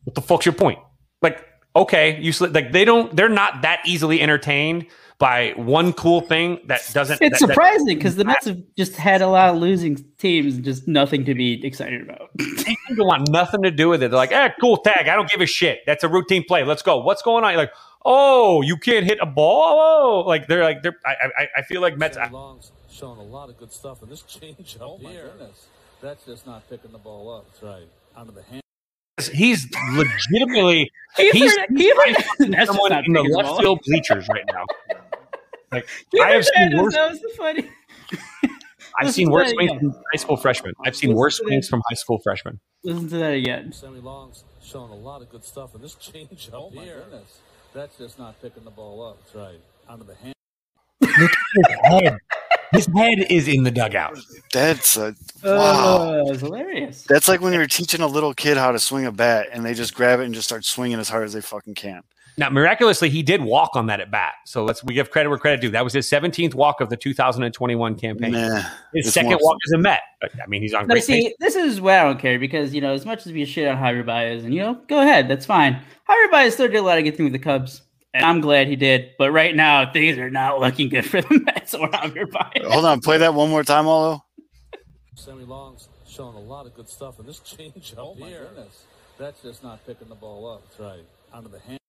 what 0.03 0.15
the 0.15 0.21
fuck's 0.21 0.45
your 0.45 0.53
point?" 0.53 0.79
Like, 1.21 1.45
okay, 1.75 2.19
you 2.21 2.31
slid. 2.31 2.53
Like 2.55 2.71
they 2.71 2.85
don't. 2.85 3.15
They're 3.15 3.29
not 3.29 3.63
that 3.63 3.81
easily 3.85 4.21
entertained 4.21 4.87
by 5.21 5.53
one 5.55 5.93
cool 5.93 6.19
thing 6.21 6.59
that 6.65 6.81
doesn't. 6.93 7.21
It's 7.21 7.39
that- 7.39 7.47
that- 7.47 7.53
surprising 7.53 7.95
because 7.95 8.15
the 8.15 8.25
Mets 8.25 8.47
have 8.47 8.57
just 8.75 8.95
had 8.95 9.21
a 9.21 9.27
lot 9.27 9.49
of 9.53 9.61
losing 9.61 9.95
teams, 10.17 10.55
and 10.55 10.65
just 10.65 10.87
nothing 10.87 11.23
to 11.25 11.35
be 11.35 11.63
excited 11.65 12.01
about. 12.01 12.31
they 12.37 12.75
don't 12.95 13.05
want 13.07 13.29
nothing 13.29 13.61
to 13.61 13.69
do 13.69 13.87
with 13.87 14.01
it. 14.01 14.09
They're 14.09 14.17
like, 14.17 14.31
eh, 14.31 14.49
cool 14.59 14.77
tag. 14.77 15.07
I 15.07 15.15
don't 15.15 15.29
give 15.29 15.39
a 15.39 15.45
shit. 15.45 15.81
That's 15.85 16.03
a 16.03 16.09
routine 16.09 16.43
play. 16.43 16.63
Let's 16.63 16.81
go. 16.81 16.97
What's 16.97 17.21
going 17.21 17.43
on? 17.43 17.51
You're 17.51 17.61
like, 17.61 17.71
oh, 18.03 18.61
you 18.63 18.77
can't 18.77 19.05
hit 19.05 19.19
a 19.21 19.27
ball. 19.27 19.77
Oh, 19.79 20.27
like 20.27 20.47
they're 20.47 20.63
like 20.63 20.81
they're. 20.81 20.97
I 21.05 21.13
I, 21.37 21.47
I 21.57 21.61
feel 21.61 21.81
like 21.81 21.97
Mets. 21.97 22.15
Sammy 22.17 22.33
Long's 22.33 22.71
shown 22.91 23.17
a 23.19 23.23
lot 23.23 23.49
of 23.49 23.57
good 23.57 23.71
stuff 23.71 24.01
in 24.01 24.09
this 24.09 24.21
change 24.39 24.75
up 24.81 24.87
Oh 24.87 24.97
my 24.97 25.11
here. 25.11 25.27
goodness. 25.37 25.67
That's 26.01 26.25
just 26.25 26.47
not 26.47 26.67
picking 26.67 26.91
the 26.91 26.97
ball 26.97 27.31
up. 27.31 27.45
That's 27.51 27.61
right. 27.63 27.87
under 28.17 28.31
the 28.31 28.41
hand 28.41 28.61
He's 29.31 29.67
legitimately 29.93 30.89
He's 31.15 31.31
He's- 31.33 31.55
heard, 31.57 31.67
he 31.77 31.89
heard, 31.89 32.15
that's 32.15 32.27
just 32.39 32.65
someone 32.67 32.91
in 33.05 33.13
the 33.13 33.19
picking 33.21 33.35
left 33.35 33.59
field 33.61 33.79
bleachers 33.85 34.27
right 34.29 34.43
now. 34.51 34.65
Like 35.71 35.87
I 36.21 36.31
have 36.31 36.45
seen 36.45 36.77
worse. 36.77 36.93
That 36.93 37.09
was 37.11 37.19
the 37.21 37.31
funny. 37.37 37.69
I've 38.99 39.05
Listen 39.07 39.13
seen 39.13 39.31
worse 39.31 39.49
swings 39.51 39.71
again. 39.71 39.79
from 39.79 40.03
high 40.11 40.17
school 40.17 40.37
freshmen. 40.37 40.73
I've 40.85 40.95
seen 40.95 41.09
Listen 41.11 41.17
worse 41.19 41.37
swings 41.37 41.69
from 41.69 41.81
high 41.89 41.95
school 41.95 42.19
freshmen. 42.19 42.59
Listen 42.83 43.07
to 43.09 43.17
that 43.17 43.33
again. 43.33 43.71
Sammy 43.71 43.99
Long's 44.01 44.43
showing 44.61 44.91
a 44.91 44.95
lot 44.95 45.21
of 45.21 45.29
good 45.29 45.43
stuff, 45.45 45.73
and 45.75 45.83
this 45.83 45.95
change 45.99 46.49
up 46.53 46.59
Oh 46.59 46.71
my 46.71 46.83
here. 46.83 47.03
goodness. 47.09 47.39
That's 47.73 47.97
just 47.97 48.19
not 48.19 48.39
picking 48.41 48.65
the 48.65 48.69
ball 48.71 49.01
up. 49.01 49.17
That's 49.23 49.35
right. 49.35 49.59
out 49.89 50.01
of 50.01 50.07
the 50.07 50.15
hand. 50.15 50.33
His 50.99 51.29
head. 51.83 52.17
His 52.73 52.87
head 52.95 53.19
is 53.29 53.47
in 53.47 53.63
the 53.63 53.71
dugout. 53.71 54.17
That's 54.53 54.95
a 54.97 55.13
oh, 55.43 55.57
wow. 55.57 56.13
Oh, 56.25 56.31
that 56.33 56.39
hilarious. 56.39 57.03
That's 57.03 57.27
like 57.27 57.41
when 57.41 57.53
you're 57.53 57.67
teaching 57.67 58.01
a 58.01 58.07
little 58.07 58.33
kid 58.33 58.55
how 58.57 58.71
to 58.71 58.79
swing 58.79 59.05
a 59.05 59.11
bat 59.11 59.47
and 59.51 59.65
they 59.65 59.73
just 59.73 59.93
grab 59.93 60.19
it 60.21 60.25
and 60.25 60.33
just 60.33 60.47
start 60.47 60.63
swinging 60.65 60.99
as 60.99 61.09
hard 61.09 61.25
as 61.25 61.33
they 61.33 61.41
fucking 61.41 61.75
can. 61.75 62.01
Now, 62.37 62.49
miraculously, 62.49 63.09
he 63.09 63.23
did 63.23 63.41
walk 63.41 63.75
on 63.75 63.87
that 63.87 63.99
at 63.99 64.09
bat. 64.09 64.33
So 64.45 64.63
let's 64.63 64.83
we 64.83 64.93
give 64.93 65.11
credit 65.11 65.29
where 65.29 65.37
credit 65.37 65.61
due. 65.61 65.69
That 65.69 65.83
was 65.83 65.93
his 65.93 66.09
17th 66.09 66.53
walk 66.53 66.79
of 66.81 66.89
the 66.89 66.97
2021 66.97 67.95
campaign. 67.95 68.31
Nah, 68.31 68.61
his 68.93 69.13
second 69.13 69.37
walk 69.41 69.57
as 69.67 69.71
a 69.73 69.77
Met. 69.77 70.01
I 70.23 70.47
mean, 70.47 70.61
he's 70.61 70.73
on 70.73 70.87
But 70.87 70.93
great 70.95 71.07
pace. 71.07 71.25
see, 71.25 71.35
this 71.39 71.55
is 71.55 71.81
where 71.81 71.99
I 71.99 72.03
don't 72.05 72.19
care 72.19 72.39
because 72.39 72.73
you 72.73 72.81
know, 72.81 72.93
as 72.93 73.05
much 73.05 73.25
as 73.27 73.33
we 73.33 73.43
shit 73.45 73.67
on 73.67 73.77
Javier 73.77 74.05
Baez, 74.05 74.43
and 74.43 74.53
you 74.53 74.61
know, 74.61 74.75
go 74.87 75.01
ahead, 75.01 75.27
that's 75.27 75.45
fine. 75.45 75.81
Javier 76.09 76.31
Baez 76.31 76.53
still 76.53 76.67
did 76.67 76.77
a 76.77 76.81
lot 76.81 76.97
of 76.97 77.03
good 77.03 77.17
things 77.17 77.31
with 77.31 77.33
the 77.33 77.39
Cubs, 77.39 77.81
and 78.13 78.23
I'm 78.25 78.39
glad 78.41 78.67
he 78.67 78.75
did. 78.75 79.11
But 79.17 79.31
right 79.31 79.55
now, 79.55 79.91
things 79.91 80.17
are 80.17 80.29
not 80.29 80.59
looking 80.59 80.89
good 80.89 81.05
for 81.05 81.21
the 81.21 81.39
Mets 81.45 81.73
or 81.73 81.89
Javier 81.89 82.29
Baez. 82.31 82.65
Hold 82.71 82.85
on, 82.85 83.01
play 83.01 83.17
that 83.17 83.33
one 83.33 83.49
more 83.49 83.63
time, 83.63 83.87
Olo. 83.87 84.23
Sammy 85.15 85.43
Long's 85.43 85.89
showing 86.07 86.35
a 86.35 86.39
lot 86.39 86.65
of 86.65 86.73
good 86.75 86.87
stuff, 86.87 87.19
and 87.19 87.27
this 87.27 87.39
change 87.45 87.93
up 87.93 87.99
Oh 87.99 88.13
here. 88.15 88.47
goodness. 88.55 88.83
That's 89.17 89.41
just 89.43 89.63
not 89.63 89.85
picking 89.85 90.07
the 90.07 90.15
ball 90.15 90.49
up. 90.49 90.63
That's 90.69 90.79
right. 90.79 91.05
Onto 91.33 91.49
the 91.49 91.59
hand. 91.59 91.79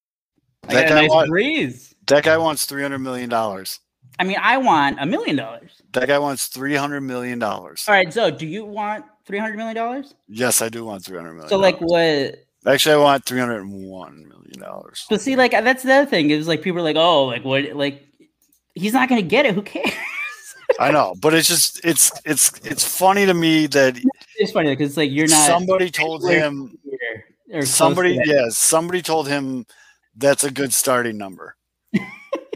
I 0.69 0.75
That 0.75 0.89
guy 0.89 0.95
nice 1.03 1.11
wa- 1.11 1.27
breeze. 1.27 1.95
That 2.07 2.25
guy 2.25 2.37
wants 2.37 2.67
three 2.67 2.83
hundred 2.83 2.99
million 2.99 3.29
dollars. 3.29 3.81
I 4.19 4.25
mean, 4.25 4.37
I 4.41 4.59
want 4.59 4.99
a 5.01 5.07
million 5.07 5.37
dollars. 5.37 5.83
That 5.93 6.09
guy 6.09 6.19
wants 6.19 6.47
three 6.47 6.75
hundred 6.75 7.01
million 7.03 7.39
dollars. 7.39 7.85
All 7.89 7.95
right, 7.95 8.13
so 8.13 8.31
do 8.31 8.47
you 8.47 8.65
want 8.65 9.05
three 9.25 9.39
hundred 9.39 9.57
million 9.57 9.77
dollars? 9.77 10.15
Yes, 10.29 10.63
I 10.63 10.69
do 10.69 10.85
want 10.85 11.05
three 11.05 11.17
hundred 11.17 11.35
million. 11.35 11.49
So, 11.49 11.59
like, 11.59 11.79
what? 11.81 12.37
actually, 12.67 12.95
I 12.95 12.99
want 12.99 13.25
three 13.25 13.41
hundred 13.41 13.67
one 13.67 14.29
million 14.29 14.61
dollars. 14.61 15.07
But 15.09 15.21
see, 15.21 15.37
like, 15.37 15.53
that's 15.53 15.83
the 15.83 15.93
other 15.93 16.11
thing 16.11 16.31
is 16.31 16.47
like 16.47 16.63
people 16.63 16.81
are 16.81 16.85
like, 16.85 16.97
oh, 16.97 17.27
like 17.27 17.45
what? 17.45 17.75
Like, 17.75 18.07
he's 18.75 18.93
not 18.93 19.09
gonna 19.09 19.23
get 19.23 19.47
it. 19.47 19.55
Who 19.55 19.63
cares? 19.63 19.93
I 20.79 20.91
know, 20.91 21.15
but 21.21 21.35
it's 21.35 21.49
just 21.49 21.85
it's 21.85 22.13
it's 22.25 22.53
it's 22.65 22.85
funny 22.85 23.27
to 23.27 23.35
me 23.35 23.67
that 23.69 24.01
it's 24.37 24.53
funny 24.53 24.71
because 24.71 24.97
like 24.97 25.11
you're 25.11 25.29
not 25.29 25.47
somebody 25.47 25.91
told 25.91 26.27
him 26.29 26.79
or 27.53 27.61
to 27.61 27.67
somebody 27.67 28.19
yes 28.25 28.57
somebody 28.57 29.03
told 29.03 29.29
him 29.29 29.67
that's 30.17 30.45
a 30.45 30.51
good 30.51 30.73
starting 30.73 31.17
number. 31.19 31.57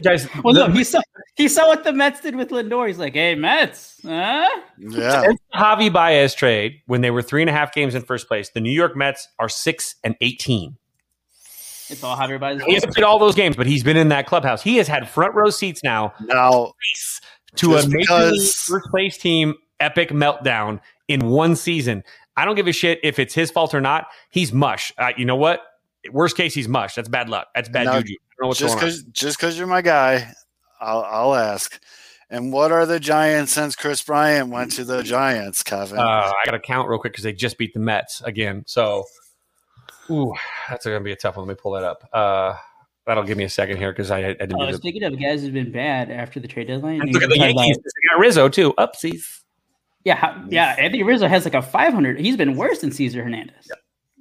Guys, 0.03 0.27
Well, 0.43 0.53
the- 0.53 0.67
no, 0.67 0.73
he 0.73 0.83
saw 0.83 1.01
he 1.35 1.47
saw 1.47 1.67
what 1.67 1.83
the 1.83 1.93
Mets 1.93 2.21
did 2.21 2.35
with 2.35 2.49
Lindor. 2.49 2.87
He's 2.87 2.97
like, 2.99 3.13
"Hey, 3.13 3.35
Mets, 3.35 3.99
huh?" 4.03 4.47
Yeah, 4.79 5.21
Since 5.23 5.39
the 5.51 5.57
Javi 5.59 5.91
Baez 5.93 6.33
trade, 6.35 6.81
when 6.87 7.01
they 7.01 7.11
were 7.11 7.21
three 7.21 7.41
and 7.41 7.49
a 7.49 7.53
half 7.53 7.73
games 7.73 7.95
in 7.95 8.01
first 8.03 8.27
place, 8.27 8.49
the 8.49 8.59
New 8.59 8.71
York 8.71 8.95
Mets 8.95 9.27
are 9.39 9.49
six 9.49 9.95
and 10.03 10.15
eighteen. 10.21 10.77
It's 11.89 12.03
all 12.03 12.17
Javier 12.17 12.39
Baez. 12.39 12.61
He 12.63 12.73
hasn't 12.73 12.93
played 12.93 13.05
all 13.05 13.17
those 13.17 13.35
games, 13.35 13.55
but 13.55 13.65
he's 13.65 13.83
been 13.83 13.97
in 13.97 14.09
that 14.09 14.27
clubhouse. 14.27 14.61
He 14.61 14.77
has 14.77 14.87
had 14.87 15.07
front 15.09 15.33
row 15.35 15.49
seats 15.49 15.83
now 15.83 16.13
now 16.21 16.73
to 17.55 17.75
a 17.75 17.87
major 17.87 17.97
because- 17.99 18.53
first 18.67 18.85
place 18.91 19.17
team 19.17 19.53
epic 19.79 20.09
meltdown 20.09 20.79
in 21.07 21.27
one 21.29 21.55
season. 21.55 22.03
I 22.35 22.45
don't 22.45 22.55
give 22.55 22.67
a 22.67 22.71
shit 22.73 22.99
if 23.03 23.19
it's 23.19 23.33
his 23.33 23.49
fault 23.51 23.73
or 23.73 23.81
not. 23.81 24.07
He's 24.31 24.51
mush. 24.53 24.91
Uh, 24.97 25.11
you 25.17 25.25
know 25.25 25.35
what? 25.35 25.61
Worst 26.11 26.37
case, 26.37 26.53
he's 26.53 26.67
mush. 26.67 26.95
That's 26.95 27.09
bad 27.09 27.29
luck. 27.29 27.47
That's 27.55 27.69
bad 27.69 27.85
Now, 27.85 27.99
juju. 27.99 28.13
I 28.13 28.17
don't 28.39 28.45
know 28.45 28.47
what's 28.49 28.59
just 28.59 28.75
because 28.75 29.03
just 29.03 29.37
because 29.37 29.57
you're 29.57 29.67
my 29.67 29.81
guy, 29.81 30.31
I'll 30.79 31.01
I'll 31.03 31.35
ask. 31.35 31.79
And 32.29 32.51
what 32.51 32.73
are 32.73 32.85
the 32.85 32.99
Giants 32.99 33.53
since 33.53 33.73
Kris 33.75 34.03
Bryant 34.03 34.49
went 34.49 34.73
to 34.73 34.83
the 34.83 35.01
Giants, 35.01 35.63
Kevin? 35.63 35.97
Uh, 35.97 36.01
I 36.01 36.33
got 36.45 36.51
to 36.51 36.59
count 36.59 36.89
real 36.89 36.99
quick 36.99 37.13
because 37.13 37.23
they 37.23 37.31
just 37.31 37.57
beat 37.57 37.73
the 37.73 37.79
Mets 37.79 38.21
again. 38.21 38.63
So, 38.67 39.05
ooh, 40.09 40.33
that's 40.69 40.85
going 40.85 40.99
to 40.99 41.03
be 41.03 41.13
a 41.13 41.15
tough 41.15 41.37
one. 41.37 41.47
Let 41.47 41.53
me 41.57 41.59
pull 41.61 41.71
that 41.71 41.83
up. 41.85 42.07
Uh, 42.11 42.53
that'll 43.05 43.23
give 43.23 43.37
me 43.37 43.45
a 43.45 43.49
second 43.49 43.77
here 43.77 43.93
because 43.93 44.11
I, 44.11 44.17
I 44.19 44.33
didn't. 44.33 44.55
Oh, 44.59 44.65
do 44.65 44.73
the, 44.73 44.77
speaking 44.77 45.03
of 45.03 45.17
guys 45.17 45.41
who've 45.41 45.53
been 45.53 45.71
bad 45.71 46.11
after 46.11 46.41
the 46.41 46.49
trade 46.49 46.67
deadline, 46.67 46.99
And 46.99 47.13
look 47.13 47.23
at 47.23 47.29
the 47.29 47.37
Yankees. 47.37 47.77
They 47.77 48.09
got 48.13 48.19
Rizzo 48.19 48.49
too. 48.49 48.73
Upsies. 48.77 49.39
yeah, 50.03 50.15
how- 50.15 50.43
yeah. 50.49 50.75
Anthony 50.77 51.03
Rizzo 51.03 51.29
has 51.29 51.45
like 51.45 51.53
a 51.53 51.61
500. 51.61 52.19
He's 52.19 52.35
been 52.35 52.57
worse 52.57 52.79
than 52.79 52.91
Cesar 52.91 53.23
Hernandez. 53.23 53.69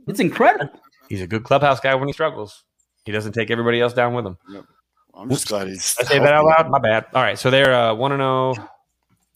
It's 0.07 0.21
incredible. 0.21 0.81
He's 1.09 1.23
a 1.23 1.27
good 1.27 1.45
clubhouse 1.45 1.81
guy 1.81 1.95
when 1.95 2.09
he 2.09 2.13
struggles. 2.13 2.65
He 3.05 3.13
doesn't 3.13 3.33
take 3.33 3.51
everybody 3.51 3.81
else 3.81 3.93
down 3.93 4.15
with 4.15 4.27
him. 4.27 4.37
I'm 5.15 5.31
just 5.31 5.49
glad 5.49 5.69
he's. 5.69 5.97
I 6.01 6.05
say 6.05 6.19
that 6.19 6.33
out 6.35 6.45
loud? 6.45 6.71
My 6.71 6.79
bad. 6.79 7.07
All 7.15 7.23
right, 7.23 7.39
so 7.39 7.51
they're 7.51 7.73
uh, 7.73 7.95
one 7.95 8.13
and 8.13 8.21
zero, 8.21 8.55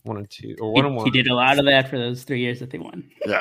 one 0.03 0.17
and 0.19 0.29
two, 0.31 0.57
or 0.61 0.73
He, 0.75 0.81
one 0.83 0.87
and 0.87 0.97
one. 0.97 1.05
he 1.07 1.11
did 1.11 1.29
a 1.29 1.35
lot 1.35 1.59
of 1.59 1.65
that 1.67 1.89
for 1.89 1.97
those 1.99 2.23
three 2.25 2.41
years 2.41 2.59
that 2.61 2.71
they 2.71 2.79
won. 2.79 3.09
Yeah, 3.27 3.41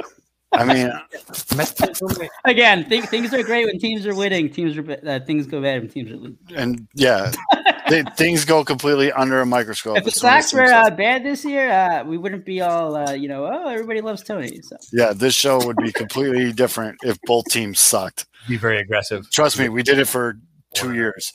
I 0.53 0.63
mean, 0.63 0.91
Again, 2.45 2.87
th- 2.87 3.05
things 3.05 3.33
are 3.33 3.43
great 3.43 3.65
when 3.65 3.79
teams 3.79 4.05
are 4.05 4.15
winning. 4.15 4.49
Teams 4.49 4.77
are 4.77 4.99
uh, 5.05 5.19
things 5.25 5.47
go 5.47 5.61
bad 5.61 5.81
when 5.81 5.89
teams 5.89 6.11
are 6.11 6.17
losing. 6.17 6.37
and 6.55 6.87
yeah, 6.95 7.31
th- 7.89 8.05
things 8.15 8.45
go 8.45 8.63
completely 8.63 9.11
under 9.11 9.41
a 9.41 9.45
microscope. 9.45 9.97
If 9.97 10.03
the 10.03 10.09
as 10.09 10.15
Sox 10.15 10.53
were 10.53 10.63
uh, 10.63 10.89
bad 10.89 11.23
this 11.23 11.43
year, 11.43 11.69
uh, 11.69 12.03
we 12.03 12.17
wouldn't 12.17 12.45
be 12.45 12.61
all 12.61 12.95
uh, 12.95 13.11
you 13.13 13.27
know. 13.27 13.45
Oh, 13.45 13.67
everybody 13.67 14.01
loves 14.01 14.23
Tony. 14.23 14.61
So 14.61 14.77
yeah, 14.93 15.13
this 15.13 15.33
show 15.33 15.65
would 15.65 15.77
be 15.77 15.91
completely 15.91 16.51
different 16.53 16.97
if 17.03 17.19
both 17.25 17.45
teams 17.45 17.79
sucked. 17.79 18.25
Be 18.47 18.57
very 18.57 18.79
aggressive. 18.79 19.29
Trust 19.31 19.59
me, 19.59 19.69
we 19.69 19.83
did 19.83 19.99
it 19.99 20.05
for 20.07 20.39
two 20.73 20.93
years. 20.93 21.33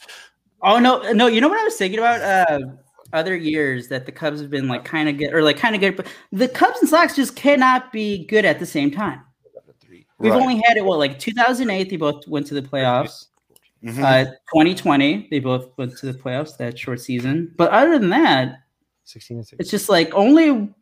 Oh 0.63 0.79
no, 0.79 1.13
no. 1.13 1.27
You 1.27 1.41
know 1.41 1.49
what 1.49 1.61
I 1.61 1.65
was 1.65 1.77
thinking 1.77 1.99
about? 1.99 2.21
Uh, 2.23 2.59
other 3.13 3.37
years 3.37 3.87
that 3.89 4.07
the 4.07 4.13
Cubs 4.13 4.41
have 4.41 4.51
been 4.51 4.67
like 4.67 4.85
kind 4.85 5.09
of 5.09 5.17
good 5.17 5.33
or 5.33 5.43
like 5.43 5.57
kind 5.57 5.75
of 5.75 5.81
good, 5.81 5.97
but 5.97 6.07
the 6.33 6.49
Cubs 6.49 6.81
and 6.81 6.89
Sox 6.89 7.15
just 7.15 7.37
cannot 7.37 7.93
be 7.93 8.27
good 8.27 8.45
at 8.45 8.59
the 8.59 8.67
same 8.67 8.91
time. 8.91 9.21
We've 10.19 10.33
Right. 10.33 10.41
only 10.41 10.63
had 10.67 10.77
it 10.77 10.85
what 10.85 10.99
like 10.99 11.19
2008. 11.19 11.91
They 11.91 11.97
both 11.97 12.27
went 12.27 12.47
to 12.49 12.55
the 12.55 12.63
playoffs. 12.63 13.27
Mhm. 13.85 14.03
Uh, 14.03 14.25
2020, 14.55 15.29
they 15.31 15.41
both 15.41 15.69
went 15.77 15.97
to 15.99 16.07
the 16.07 16.19
playoffs 16.19 16.57
that 16.57 16.79
short 16.79 17.01
season. 17.01 17.53
But 17.57 17.71
other 17.71 17.99
than 17.99 18.11
that, 18.11 18.61
Sixteen 19.05 19.37
and 19.39 19.47
six. 19.47 19.61
it's 19.61 19.71
just 19.71 19.89
like 19.91 20.13
only 20.15 20.73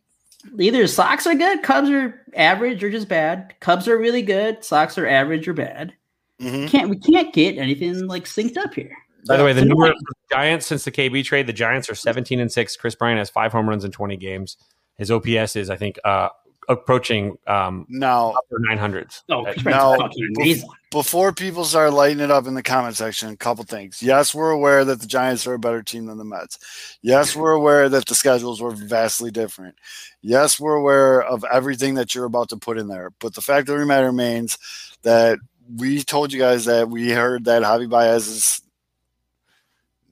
either 0.58 0.86
Sox 0.86 1.26
are 1.26 1.34
good, 1.34 1.62
Cubs 1.62 1.90
are 1.90 2.24
average 2.34 2.82
or 2.84 2.90
just 2.90 3.08
bad. 3.08 3.54
Cubs 3.60 3.88
are 3.88 3.98
really 3.98 4.22
good, 4.22 4.62
Sox 4.64 4.96
are 4.98 5.06
average 5.06 5.48
or 5.48 5.52
bad. 5.54 5.94
Mhm. 6.40 6.68
Can't 6.68 6.90
we 6.90 6.98
can't 6.98 7.32
get 7.34 7.58
anything 7.58 8.06
like 8.06 8.24
synced 8.24 8.56
up 8.56 8.74
here? 8.74 8.92
By 9.26 9.36
the 9.36 9.44
way, 9.44 9.52
the 9.52 9.64
number 9.64 9.86
of 9.88 9.94
Giants 10.32 10.66
since 10.66 10.84
the 10.84 10.90
KB 10.90 11.24
trade, 11.24 11.46
the 11.46 11.52
Giants 11.52 11.88
are 11.88 11.94
17 11.94 12.40
and 12.40 12.50
6. 12.50 12.76
Kris 12.76 12.94
Bryant 12.96 13.18
has 13.18 13.30
five 13.30 13.52
home 13.52 13.68
runs 13.68 13.84
in 13.84 13.92
20 13.92 14.16
games. 14.16 14.56
His 14.96 15.10
OPS 15.12 15.54
is, 15.56 15.70
I 15.70 15.76
think, 15.76 15.98
uh, 16.04 16.28
approaching 16.68 17.36
um, 17.46 17.86
Now, 17.88 18.30
upper 18.32 18.58
900s. 18.60 19.22
Oh, 19.28 19.44
Uh, 19.44 19.52
Kris 19.52 19.64
now, 19.64 19.96
Bryant's 19.96 20.02
fucking 20.02 20.34
amazing. 20.36 20.68
before 20.90 21.32
people 21.32 21.64
start 21.64 21.92
lighting 21.92 22.20
it 22.20 22.30
up 22.30 22.46
in 22.46 22.54
the 22.54 22.62
comment 22.62 22.96
section, 22.96 23.30
a 23.30 23.36
couple 23.36 23.64
things. 23.64 24.02
Yes, 24.02 24.34
we're 24.34 24.50
aware 24.50 24.84
that 24.84 25.00
the 25.00 25.06
Giants 25.06 25.46
are 25.46 25.54
a 25.54 25.58
better 25.58 25.82
team 25.82 26.06
than 26.06 26.18
the 26.18 26.24
Mets. 26.24 26.98
Yes, 27.02 27.34
we're 27.34 27.52
aware 27.52 27.88
that 27.88 28.06
the 28.06 28.14
schedules 28.14 28.60
were 28.60 28.70
vastly 28.70 29.30
different. 29.30 29.74
Yes, 30.20 30.60
we're 30.60 30.74
aware 30.76 31.22
of 31.22 31.44
everything 31.52 31.94
that 31.94 32.14
you're 32.14 32.26
about 32.26 32.48
to 32.50 32.56
put 32.56 32.78
in 32.78 32.88
there. 32.88 33.10
But 33.18 33.34
the 33.34 33.40
fact 33.42 33.68
of 33.68 33.78
the 33.78 33.84
matter 33.86 34.06
remains 34.06 34.56
that 35.02 35.38
we 35.76 36.02
told 36.02 36.32
you 36.32 36.38
guys 36.38 36.64
that 36.66 36.88
we 36.88 37.10
heard 37.10 37.44
that 37.46 37.62
Javi 37.62 37.88
Baez 37.88 38.28
is 38.28 38.62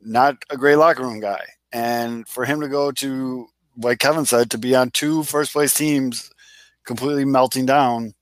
not 0.02 0.36
a 0.50 0.56
great 0.56 0.76
locker 0.76 1.02
room 1.02 1.20
guy. 1.20 1.44
And 1.72 2.26
for 2.26 2.44
him 2.44 2.60
to 2.62 2.68
go 2.68 2.90
to, 2.92 3.46
like 3.76 3.98
Kevin 3.98 4.24
said, 4.24 4.50
to 4.50 4.58
be 4.58 4.74
on 4.74 4.90
two 4.90 5.22
first 5.22 5.52
place 5.52 5.74
teams 5.74 6.30
completely 6.90 7.24
melting 7.24 7.66
down. 7.66 8.12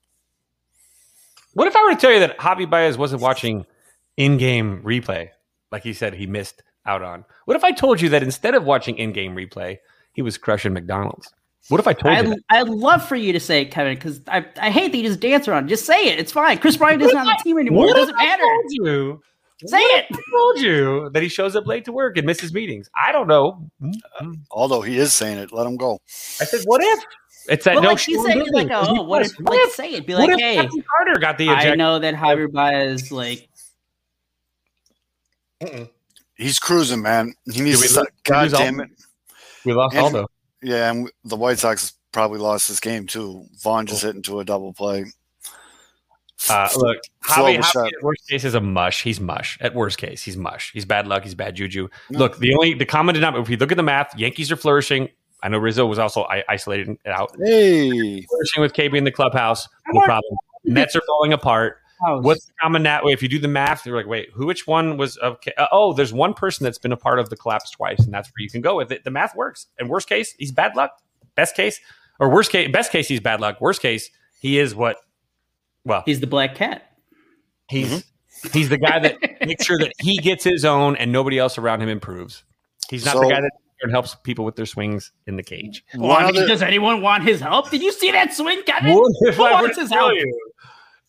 What 1.55 1.69
if 1.69 1.75
I 1.75 1.83
were 1.85 1.95
to 1.95 1.97
tell 1.97 2.13
you 2.13 2.21
that 2.21 2.37
Javi 2.37 2.69
Baez 2.69 2.99
wasn't 2.99 3.23
watching 3.23 3.65
in-game 4.19 4.83
replay, 4.85 5.31
like 5.73 5.83
he 5.83 5.95
said 5.95 6.13
he 6.13 6.27
missed 6.27 6.63
out 6.85 7.01
on? 7.03 7.25
What 7.47 7.57
if 7.57 7.65
I 7.65 7.73
told 7.73 7.99
you 8.03 8.11
that 8.11 8.23
instead 8.23 8.55
of 8.55 8.65
watching 8.65 8.99
in-game 8.99 9.35
replay, 9.35 9.79
he 10.13 10.21
was 10.21 10.37
crushing 10.37 10.75
McDonald's? 10.75 11.33
What 11.71 11.81
if 11.81 11.87
I 11.87 11.95
told 11.95 12.15
you 12.15 12.21
I'd, 12.21 12.27
that? 12.27 12.39
I'd 12.51 12.69
love 12.69 13.03
for 13.09 13.17
you 13.17 13.33
to 13.33 13.41
say 13.41 13.63
it, 13.63 13.71
Kevin, 13.71 13.95
because 13.95 14.21
I, 14.29 14.45
I 14.61 14.71
hate 14.71 14.93
that 14.93 14.99
you 14.99 15.09
just 15.09 15.21
dance 15.21 15.49
around. 15.49 15.69
Just 15.71 15.87
say 15.87 16.09
it. 16.09 16.19
It's 16.19 16.31
fine. 16.31 16.59
Kris 16.59 16.77
Bryant 16.77 17.01
isn't 17.01 17.17
on 17.17 17.25
the 17.25 17.41
team 17.43 17.59
anymore. 17.59 17.87
What 17.87 17.97
It 17.97 18.01
doesn't 18.01 18.15
if 18.17 18.21
I 18.21 18.25
matter. 18.27 18.43
told 18.43 18.65
you? 18.69 19.23
Say 19.67 19.81
what 19.81 19.99
it. 19.99 20.07
if 20.11 20.17
I 20.19 20.23
told 20.31 20.59
you 20.61 21.11
that 21.15 21.23
he 21.23 21.31
shows 21.31 21.57
up 21.57 21.67
late 21.67 21.87
to 21.87 21.93
work 21.93 22.19
and 22.19 22.27
misses 22.27 22.53
meetings. 22.53 22.91
I 22.95 23.13
don't 23.13 23.29
know. 23.29 23.67
Mm-mm. 23.83 24.41
Although 24.51 24.83
he 24.83 24.99
is 24.99 25.15
saying 25.15 25.39
it, 25.39 25.53
let 25.53 25.67
him 25.67 25.77
go. 25.77 25.95
I 26.41 26.45
said, 26.45 26.61
what 26.65 26.83
if? 26.83 27.05
It's 27.49 27.65
that 27.65 27.75
But 27.75 27.81
no. 27.81 27.89
like 27.91 27.99
he's 28.01 28.23
saying, 28.25 28.41
it's 28.41 28.51
like, 28.51 28.69
oh, 28.71 29.03
what 29.03 29.23
if? 29.25 29.33
Like, 29.41 29.71
say 29.71 29.93
it. 29.95 30.07
Be 30.07 30.15
what 30.15 30.29
like, 30.29 30.39
hey, 30.41 30.57
Captain 30.57 30.85
Carter 30.97 31.19
got 31.21 31.39
the 31.39 31.49
I 31.49 31.75
know 31.75 31.99
that 31.99 32.15
Javier 32.15 32.51
Baez, 32.53 33.11
like, 33.11 33.49
He's 36.37 36.59
cruising, 36.59 37.03
man. 37.03 37.35
He 37.53 37.61
needs 37.63 37.63
we 37.63 37.73
to. 37.73 37.79
lose- 37.79 37.91
stop- 37.91 38.07
God 38.25 38.43
lose 38.45 38.55
all- 38.55 38.61
damn 38.61 38.81
it! 38.81 38.91
We 39.65 39.73
lost 39.73 39.97
And- 39.97 40.05
Aldo. 40.05 40.27
Yeah, 40.63 40.91
and 40.91 41.11
the 41.25 41.37
White 41.37 41.59
Sox 41.59 41.95
probably 42.13 42.39
lost 42.39 42.69
this 42.69 42.81
game 42.81 43.07
too. 43.07 43.47
Vaughn 43.63 43.87
just 43.87 44.03
hit 44.03 44.15
into 44.17 44.41
a 44.41 44.45
double 44.45 44.73
play. 44.73 45.05
Uh, 46.49 46.69
look, 46.77 46.99
Flow 47.25 47.45
Javi, 47.47 47.59
Javi 47.59 47.87
at 47.89 47.93
worst 48.03 48.29
case 48.29 48.45
is 48.45 48.55
a 48.55 48.61
mush. 48.61 49.03
He's 49.03 49.19
mush. 49.21 49.59
At 49.61 49.75
worst 49.75 49.99
case, 49.99 50.23
he's 50.23 50.37
mush. 50.37 50.71
He's 50.73 50.85
bad 50.85 51.07
luck. 51.09 51.25
He's 51.25 51.35
bad 51.35 51.55
juju. 51.57 51.89
No. 52.11 52.19
Look, 52.21 52.39
the 52.39 52.55
only 52.55 52.75
the 52.75 52.87
common 52.87 53.15
denominator. 53.17 53.43
If 53.43 53.51
you 53.51 53.57
look 53.57 53.71
at 53.73 53.77
the 53.77 53.83
math, 53.83 54.17
Yankees 54.17 54.51
are 54.53 54.57
flourishing. 54.57 55.09
I 55.43 55.49
know 55.49 55.59
Rizzo 55.59 55.87
was 55.87 55.99
also 55.99 56.25
I- 56.25 56.45
isolated 56.49 56.89
it 57.05 57.09
out. 57.11 57.31
Hey, 57.43 58.23
Flourishing 58.23 58.61
with 58.63 58.73
KB 58.73 58.97
in 58.97 59.05
the 59.05 59.13
clubhouse, 59.13 59.69
no 59.93 60.01
problem. 60.03 60.37
Mets 60.65 60.97
are 60.97 61.03
falling 61.07 61.33
apart. 61.33 61.79
House. 62.05 62.25
What's 62.25 62.45
the 62.47 62.53
common 62.61 62.85
way? 62.85 63.13
If 63.13 63.23
you 63.23 63.29
do 63.29 63.39
the 63.41 63.49
math, 63.49 63.85
you're 63.85 63.97
like, 63.97 64.07
wait, 64.07 64.29
who? 64.33 64.47
Which 64.47 64.67
one 64.69 64.97
was 64.97 65.17
of? 65.17 65.41
K- 65.41 65.53
uh, 65.59 65.67
oh, 65.73 65.93
there's 65.93 66.13
one 66.13 66.33
person 66.33 66.63
that's 66.65 66.79
been 66.79 66.93
a 66.93 66.97
part 66.97 67.19
of 67.19 67.29
the 67.29 67.37
collapse 67.37 67.71
twice, 67.73 67.99
and 68.01 68.15
that's 68.15 68.29
where 68.29 68.43
you 68.43 68.49
can 68.51 68.61
go 68.61 68.77
with 68.77 68.93
it. 68.93 69.03
The 69.05 69.11
math 69.11 69.35
works. 69.35 69.67
And 69.81 69.89
worst 69.89 70.09
case, 70.09 70.33
he's 70.39 70.53
bad 70.53 70.77
luck. 70.77 70.93
Best 71.35 71.57
case, 71.57 71.81
or 72.21 72.29
worst 72.29 72.51
case, 72.53 72.71
best 72.73 72.93
case, 72.93 73.09
he's 73.09 73.19
bad 73.21 73.41
luck. 73.41 73.61
Worst 73.61 73.81
case, 73.83 74.11
he 74.41 74.59
is 74.59 74.75
what? 74.77 74.97
Well, 75.85 76.03
He's 76.07 76.21
the 76.21 76.27
black 76.29 76.55
cat. 76.55 76.83
He's 77.69 78.05
he's 78.53 78.69
the 78.69 78.79
guy 78.79 78.99
that 79.01 79.17
makes 79.47 79.65
sure 79.65 79.79
that 79.79 79.93
he 79.99 80.19
gets 80.19 80.45
his 80.45 80.65
own 80.65 80.95
and 80.97 81.11
nobody 81.13 81.39
else 81.39 81.59
around 81.59 81.83
him 81.83 81.89
improves. 81.89 82.45
He's 82.91 83.05
not 83.05 83.15
the 83.17 83.29
guy 83.29 83.41
that 83.41 83.51
helps 83.91 84.15
people 84.17 84.45
with 84.45 84.57
their 84.57 84.67
swings 84.67 85.13
in 85.27 85.37
the 85.37 85.43
cage. 85.43 85.85
Well, 85.95 86.13
I 86.13 86.27
mean, 86.27 86.37
other, 86.37 86.47
does 86.47 86.63
anyone 86.63 87.01
want 87.01 87.25
his 87.25 87.41
help? 87.41 87.71
Did 87.71 87.83
you 87.83 87.93
see 87.93 88.11
that 88.11 88.33
swing, 88.33 88.63
Kevin? 88.65 88.95
What 88.95 89.13
if 89.21 89.37
Who 89.37 89.45
I 89.45 89.53
wants 89.63 89.79
his 89.79 89.91
help? 89.91 90.13
you 90.15 90.41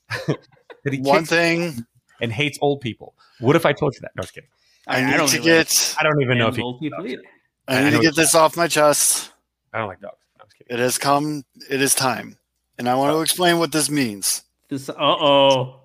that 0.83 0.93
he 0.93 0.99
one 1.01 1.25
thing 1.25 1.85
and 2.21 2.31
hates 2.31 2.57
old 2.61 2.81
people? 2.81 3.15
What 3.39 3.55
if 3.55 3.65
I 3.65 3.73
told 3.73 3.95
you 3.95 4.01
that? 4.01 4.11
No, 4.15 4.21
I 4.21 4.23
was 4.23 4.31
kidding. 4.31 4.49
I 4.87 5.03
need 5.03 5.17
don't 5.17 5.29
to 5.29 5.37
really 5.37 5.49
get. 5.49 5.95
I 5.99 6.03
don't 6.03 6.21
even 6.21 6.37
know 6.37 6.47
if 6.47 6.53
like 6.53 6.57
he. 6.57 6.63
old 6.63 6.79
people 6.79 7.07
either. 7.07 7.21
I 7.67 7.79
I 7.79 7.83
need 7.83 7.91
know 7.91 7.97
to 7.97 8.03
get 8.03 8.15
this 8.15 8.33
off 8.35 8.57
my 8.57 8.67
chest. 8.67 9.31
I 9.73 9.79
don't 9.79 9.87
like 9.87 10.01
dogs. 10.01 10.17
No, 10.37 10.45
I 10.45 10.57
kidding. 10.57 10.79
It 10.79 10.81
has 10.81 10.97
come. 10.97 11.43
It 11.69 11.81
is 11.81 11.93
time, 11.93 12.37
and 12.77 12.89
I 12.89 12.95
want 12.95 13.13
to 13.13 13.21
explain 13.21 13.59
what 13.59 13.71
this 13.71 13.89
means. 13.89 14.43
This. 14.69 14.89
Uh 14.89 14.95
oh. 14.97 15.78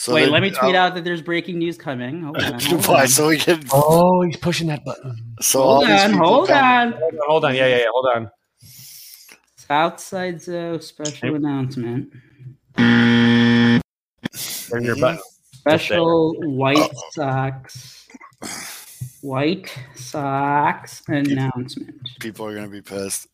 So 0.00 0.14
Wait, 0.14 0.26
that- 0.26 0.30
let 0.30 0.42
me 0.42 0.50
tweet 0.50 0.76
uh, 0.76 0.78
out 0.78 0.94
that 0.94 1.02
there's 1.02 1.22
breaking 1.22 1.58
news 1.58 1.76
coming. 1.76 2.22
Hold 2.22 2.36
on. 2.42 2.60
Hold 2.60 2.86
Why? 2.86 3.00
on. 3.02 3.08
So 3.08 3.26
we 3.26 3.36
can. 3.36 3.60
Oh, 3.72 4.22
he's 4.22 4.36
pushing 4.36 4.68
that 4.68 4.84
button. 4.84 5.16
So 5.40 5.60
Hold 5.60 5.84
on. 5.86 6.12
Hold 6.12 6.50
on. 6.50 6.92
Hold 6.92 7.02
on, 7.02 7.18
hold 7.26 7.44
on. 7.46 7.54
Yeah, 7.56 7.66
yeah, 7.66 7.76
yeah. 7.78 7.84
Hold 7.92 8.06
on. 8.14 8.30
Southside 9.56 10.40
Zoe 10.40 10.80
special 10.80 11.30
Hey. 11.30 11.34
announcement. 11.34 12.12
Bring 14.70 14.84
your 14.84 14.96
button. 14.96 15.18
Special 15.52 16.34
White 16.48 16.92
Sox. 17.10 18.06
White 19.20 19.76
Sox 19.96 21.02
announcement. 21.08 22.08
People 22.20 22.46
are 22.46 22.54
gonna 22.54 22.68
be 22.68 22.82
pissed. 22.82 23.26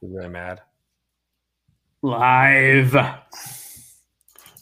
He's 0.00 0.10
really 0.10 0.30
mad. 0.30 0.62
Live. 2.00 2.96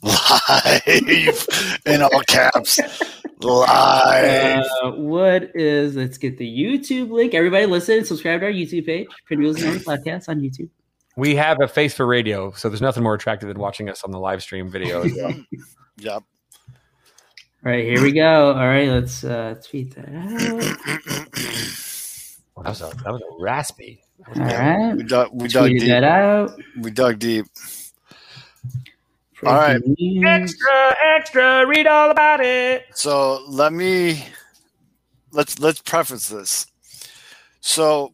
Live 0.04 1.46
in 1.86 2.02
all 2.02 2.20
caps. 2.28 2.78
Live. 3.40 4.64
Uh, 4.82 4.90
what 4.92 5.50
is? 5.54 5.96
Let's 5.96 6.18
get 6.18 6.36
the 6.36 6.46
YouTube 6.46 7.10
link. 7.10 7.32
Everybody, 7.32 7.64
listen 7.66 7.98
and 7.98 8.06
subscribe 8.06 8.40
to 8.40 8.46
our 8.46 8.52
YouTube 8.52 8.84
page. 8.84 9.08
Pinwheels 9.28 9.62
and 9.62 9.70
Ivy 9.70 9.84
Podcast 9.84 10.28
on 10.28 10.40
YouTube. 10.40 10.68
We 11.16 11.34
have 11.36 11.60
a 11.62 11.68
face 11.68 11.94
for 11.94 12.06
radio, 12.06 12.50
so 12.52 12.68
there's 12.68 12.82
nothing 12.82 13.02
more 13.02 13.14
attractive 13.14 13.48
than 13.48 13.58
watching 13.58 13.88
us 13.88 14.04
on 14.04 14.10
the 14.10 14.18
live 14.18 14.42
stream 14.42 14.70
video. 14.70 15.02
as 15.02 15.12
well. 15.16 15.34
Yep. 15.98 16.22
All 17.64 17.72
right, 17.72 17.84
here 17.84 18.02
we 18.02 18.12
go. 18.12 18.48
All 18.52 18.66
right, 18.66 18.88
let's 18.88 19.24
uh, 19.24 19.54
tweet 19.66 19.94
that 19.94 20.08
out. 20.08 20.60
that, 22.62 22.68
was 22.68 22.82
a, 22.82 22.92
that 23.04 23.12
was 23.12 23.22
a 23.22 23.42
raspy. 23.42 24.02
All 24.26 24.42
right, 24.42 24.94
We 24.94 25.02
dug. 25.04 25.30
We 25.32 25.48
dug 25.48 25.70
deep. 25.70 25.88
that 25.88 26.04
out. 26.04 26.50
We 26.78 26.90
dug 26.90 27.18
deep. 27.18 27.46
All 29.42 29.54
right. 29.54 29.82
Breaking. 29.84 30.24
Extra, 30.24 30.96
extra, 31.16 31.66
read 31.66 31.86
all 31.86 32.10
about 32.10 32.40
it. 32.40 32.86
So 32.94 33.44
let 33.48 33.72
me 33.72 34.24
let's 35.32 35.58
let's 35.58 35.80
preface 35.80 36.28
this. 36.28 36.66
So 37.60 38.12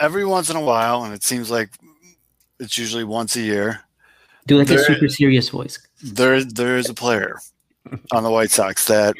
every 0.00 0.24
once 0.24 0.50
in 0.50 0.56
a 0.56 0.60
while, 0.60 1.04
and 1.04 1.12
it 1.14 1.22
seems 1.22 1.50
like 1.50 1.70
it's 2.60 2.78
usually 2.78 3.04
once 3.04 3.36
a 3.36 3.40
year, 3.40 3.80
Do 4.46 4.58
like 4.58 4.70
a 4.70 4.78
super 4.78 5.08
serious 5.08 5.48
voice. 5.48 5.78
there 6.02 6.42
there 6.44 6.76
is 6.78 6.88
a 6.88 6.94
player 6.94 7.38
on 8.12 8.22
the 8.22 8.30
White 8.30 8.50
Sox 8.50 8.86
that 8.86 9.14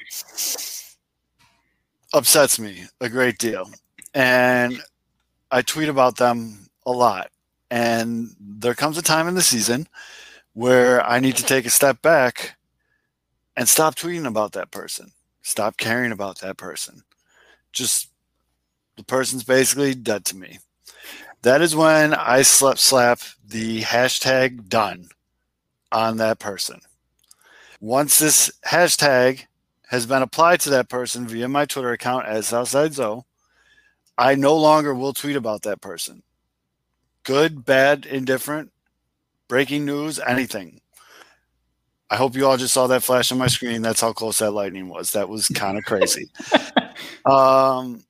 upsets 2.13 2.59
me 2.59 2.85
a 3.01 3.09
great 3.09 3.39
deal. 3.39 3.71
And 4.15 4.81
I 5.51 5.63
tweet 5.63 5.89
about 5.89 6.17
them 6.17 6.69
a 6.87 6.93
lot. 6.93 7.31
And 7.71 8.31
there 8.41 8.75
comes 8.75 8.97
a 8.97 9.03
time 9.03 9.27
in 9.29 9.35
the 9.35 9.43
season 9.43 9.89
where 10.57 11.05
I 11.05 11.21
need 11.21 11.37
to 11.37 11.45
take 11.45 11.67
a 11.67 11.71
step 11.71 12.01
back 12.01 12.57
and 13.59 13.69
stop 13.69 13.95
tweeting 13.95 14.27
about 14.27 14.53
that 14.53 14.71
person. 14.71 15.13
Stop 15.43 15.77
caring 15.77 16.13
about 16.13 16.41
that 16.41 16.57
person. 16.57 17.03
Just 17.73 18.09
the 18.97 19.05
person's 19.05 19.45
basically 19.45 19.95
dead 19.95 20.25
to 20.25 20.37
me. 20.37 20.61
That 21.43 21.61
is 21.61 21.77
when 21.77 22.15
I 22.15 22.41
slap 22.41 22.79
slap 22.79 23.21
the 23.47 23.83
hashtag 23.83 24.67
done 24.71 25.11
on 25.93 26.17
that 26.17 26.39
person. 26.39 26.81
Once 27.79 28.19
this 28.19 28.51
hashtag 28.65 29.45
has 29.89 30.07
been 30.07 30.23
applied 30.23 30.61
to 30.61 30.71
that 30.71 30.89
person 30.89 31.29
via 31.29 31.49
my 31.49 31.67
Twitter 31.67 31.93
account 31.93 32.25
as 32.25 32.47
Southside 32.47 32.95
Zoe, 32.95 33.25
I 34.17 34.37
no 34.37 34.57
longer 34.57 34.95
will 34.95 35.13
tweet 35.13 35.37
about 35.37 35.61
that 35.65 35.83
person. 35.83 36.23
Good, 37.25 37.67
bad, 37.67 38.07
indifferent, 38.07 38.73
breaking 39.49 39.85
news, 39.85 40.19
anything. 40.19 40.81
I 42.09 42.17
hope 42.17 42.37
you 42.37 42.47
all 42.47 42.57
just 42.57 42.75
saw 42.75 42.87
that 42.87 43.03
flash 43.03 43.33
on 43.33 43.39
my 43.39 43.49
screen. 43.49 43.83
That's 43.83 44.01
how 44.01 44.13
close 44.13 44.39
that 44.39 44.53
lightning 44.53 44.89
was. 44.89 45.13
That 45.13 45.29
was 45.29 45.49
kind 45.49 45.77
of 45.77 45.85
crazy. 45.85 46.31
um, 47.27 48.05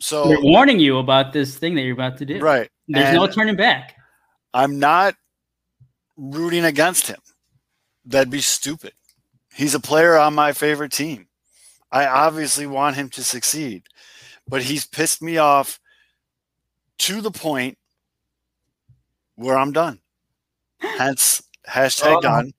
so 0.00 0.28
They're 0.28 0.40
warning 0.40 0.80
you 0.80 0.98
about 0.98 1.32
this 1.32 1.56
thing 1.56 1.74
that 1.76 1.82
you're 1.82 1.94
about 1.94 2.18
to 2.18 2.26
do. 2.26 2.40
right, 2.40 2.68
There's 2.88 3.14
no 3.14 3.26
turning 3.26 3.56
back. 3.56 3.96
I'm 4.52 4.80
not 4.80 5.14
rooting 6.16 6.64
against 6.64 7.06
him. 7.06 7.18
That'd 8.04 8.30
be 8.30 8.40
stupid. 8.40 8.92
He's 9.54 9.74
a 9.74 9.80
player 9.80 10.16
on 10.16 10.34
my 10.34 10.52
favorite 10.52 10.90
team. 10.90 11.28
I 11.92 12.06
obviously 12.06 12.66
want 12.66 12.96
him 12.96 13.08
to 13.10 13.22
succeed, 13.22 13.84
but 14.48 14.62
he's 14.62 14.86
pissed 14.86 15.22
me 15.22 15.38
off 15.38 15.78
to 16.98 17.20
the 17.20 17.30
point 17.30 17.78
where 19.40 19.58
I'm 19.58 19.72
done. 19.72 20.00
Hence, 20.80 21.42
hashtag 21.68 22.16
Oh. 22.16 22.20
done. 22.20 22.52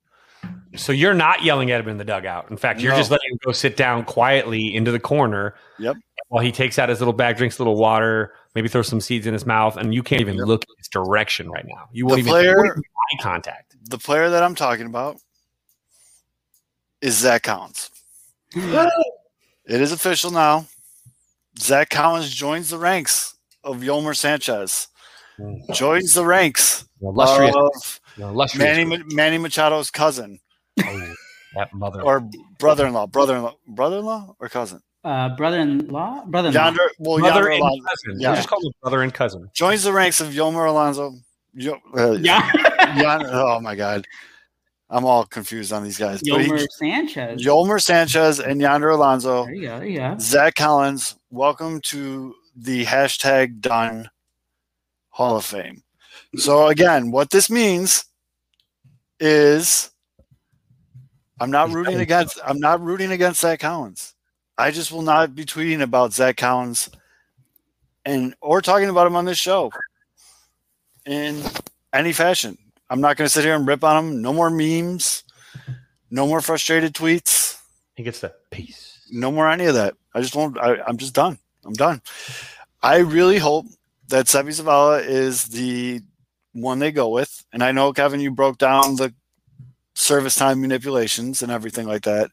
So 0.76 0.92
you're 0.92 1.14
not 1.14 1.44
yelling 1.44 1.70
at 1.72 1.82
him 1.82 1.90
in 1.90 1.98
the 1.98 2.06
dugout. 2.06 2.50
In 2.50 2.58
fact, 2.58 2.80
you're 2.80 2.94
No. 2.94 2.98
just 2.98 3.12
letting 3.12 3.30
him 3.32 3.38
go 3.46 3.52
sit 3.52 3.76
down 3.78 4.04
quietly 4.06 4.74
into 4.74 4.92
the 4.92 5.00
corner. 5.00 5.54
Yep. 5.80 5.98
While 6.30 6.44
he 6.44 6.52
takes 6.52 6.80
out 6.80 6.88
his 6.90 7.00
little 7.00 7.14
bag, 7.14 7.36
drinks 7.38 7.60
a 7.60 7.62
little 7.62 7.76
water, 7.76 8.34
maybe 8.56 8.70
throws 8.70 8.88
some 8.88 9.02
seeds 9.02 9.28
in 9.28 9.34
his 9.34 9.46
mouth, 9.46 9.76
and 9.76 9.94
you 9.94 10.02
can't 10.02 10.22
even 10.22 10.36
Yep. 10.38 10.48
look 10.48 10.64
in 10.64 10.76
his 10.78 10.88
direction 10.88 11.50
right 11.52 11.66
now. 11.68 11.90
You 11.92 12.06
won't 12.06 12.20
even, 12.20 12.30
player- 12.32 12.52
you 12.52 12.58
won't 12.58 12.70
even 12.70 12.84
eye 12.84 13.22
contact. 13.22 13.76
The 13.90 13.98
player 13.98 14.30
that 14.30 14.44
I'm 14.44 14.56
talking 14.56 14.86
about 14.86 15.18
is 17.02 17.18
Zack 17.18 17.44
Collins. 17.44 17.90
It 19.68 19.80
is 19.80 19.92
official 19.92 20.32
now. 20.32 20.66
Zack 21.60 21.90
Collins 21.90 22.34
joins 22.34 22.70
the 22.72 22.78
ranks 22.80 23.36
of 23.64 23.78
Yolmer 23.78 24.16
Sanchez. 24.18 24.88
Joins 25.74 26.14
the 26.14 26.26
ranks 26.26 26.86
Illustrious, 27.02 27.56
of 27.56 28.00
illustrious. 28.18 28.64
Manny 28.78 29.04
Manny 29.14 29.38
Machado's 29.38 29.90
cousin 29.92 30.40
Oh, 30.84 31.14
that 31.56 31.74
mother. 31.74 32.02
or 32.02 32.28
brother-in-law, 32.60 33.08
brother-in-law, 33.08 33.56
brother-in-law 33.68 34.36
or 34.40 34.50
cousin. 34.50 34.82
Uh, 35.04 35.30
brother-in-law, 35.36 36.26
brother-in-law. 36.28 36.64
Yonder, 36.66 36.92
well, 37.00 37.18
brother 37.20 37.34
Yonder 37.36 37.50
and 37.52 37.62
Alonso 37.62 37.84
cousin. 37.88 38.20
Yeah. 38.22 38.28
We'll 38.30 38.36
just 38.38 38.50
call 38.50 38.60
him 38.66 38.72
brother 38.82 39.02
and 39.02 39.14
cousin. 39.14 39.50
joins 39.54 39.84
the 39.84 39.92
ranks 39.94 40.22
of 40.22 40.28
Yolmer 40.30 40.68
Alonso. 40.70 41.14
Yo, 41.54 41.78
uh, 41.98 42.12
Yeah. 42.14 42.50
Yon- 42.98 43.26
oh 43.26 43.60
my 43.62 43.76
God, 43.76 44.06
I'm 44.90 45.04
all 45.06 45.26
confused 45.26 45.74
on 45.74 45.84
these 45.84 45.98
guys. 45.98 46.22
But 46.30 46.46
he- 46.46 46.68
Sanchez. 46.78 47.44
Yolmer 47.44 47.82
Sanchez 47.82 48.40
and 48.40 48.62
Yonder 48.62 48.90
Alonso. 48.92 49.46
There 49.46 49.54
you 49.56 49.62
go. 49.68 49.80
There 49.80 49.88
you 49.88 49.98
go. 49.98 50.16
Zack 50.20 50.56
Collins, 50.56 51.16
welcome 51.32 51.82
to 51.86 52.36
the 52.56 52.86
hashtag 52.86 53.60
done 53.60 54.10
Hall 55.22 55.38
of 55.38 55.46
Fame. 55.46 55.84
So 56.36 56.68
again, 56.68 57.12
what 57.12 57.30
this 57.30 57.50
means 57.50 58.06
is 59.20 59.92
I'm 61.40 61.52
not 61.52 61.70
rooting 61.72 62.00
against 62.00 62.40
I'm 62.46 62.60
not 62.60 62.82
rooting 62.82 63.12
against 63.12 63.42
Zack 63.42 63.60
Collins. 63.60 64.16
I 64.58 64.72
just 64.72 64.92
will 64.92 65.02
not 65.04 65.36
be 65.36 65.46
tweeting 65.46 65.82
about 65.82 66.14
Zack 66.14 66.38
Collins 66.38 66.90
and 68.06 68.34
or 68.42 68.62
talking 68.62 68.90
about 68.90 69.06
him 69.08 69.16
on 69.16 69.26
this 69.26 69.38
show 69.38 69.72
in 71.06 71.42
any 71.94 72.14
fashion. 72.14 72.58
I'm 72.90 73.02
not 73.02 73.16
going 73.16 73.26
to 73.28 73.30
sit 73.34 73.44
here 73.46 73.56
and 73.56 73.68
rip 73.68 73.84
on 73.84 74.04
him. 74.04 74.22
No 74.22 74.34
more 74.34 74.50
memes. 74.50 75.24
No 76.10 76.28
more 76.28 76.42
frustrated 76.42 76.94
tweets 76.94 77.58
He 77.96 78.04
gets 78.04 78.20
the 78.20 78.34
peace. 78.50 79.08
no 79.12 79.32
more 79.32 79.50
any 79.50 79.66
of 79.66 79.76
that. 79.76 79.96
I 80.14 80.22
just 80.22 80.36
won't. 80.36 80.58
I, 80.58 80.82
I'm 80.88 80.98
just 80.98 81.14
done. 81.14 81.38
I'm 81.64 81.74
done. 81.74 82.02
I 82.82 82.98
really 82.98 83.38
hope 83.38 83.66
that 84.12 84.28
Seby 84.28 84.50
Zavala 84.50 85.04
is 85.04 85.46
the 85.46 86.02
one 86.54 86.80
they 86.80 86.92
go 86.92 87.10
with. 87.10 87.44
And 87.52 87.64
I 87.64 87.72
know 87.72 87.94
Kevin, 87.94 88.20
you 88.20 88.32
broke 88.32 88.58
down 88.58 88.96
the 88.96 89.14
service 89.96 90.36
time 90.36 90.62
manipulations 90.62 91.42
and 91.42 91.52
everything 91.52 91.88
like 91.88 92.04
that. 92.04 92.30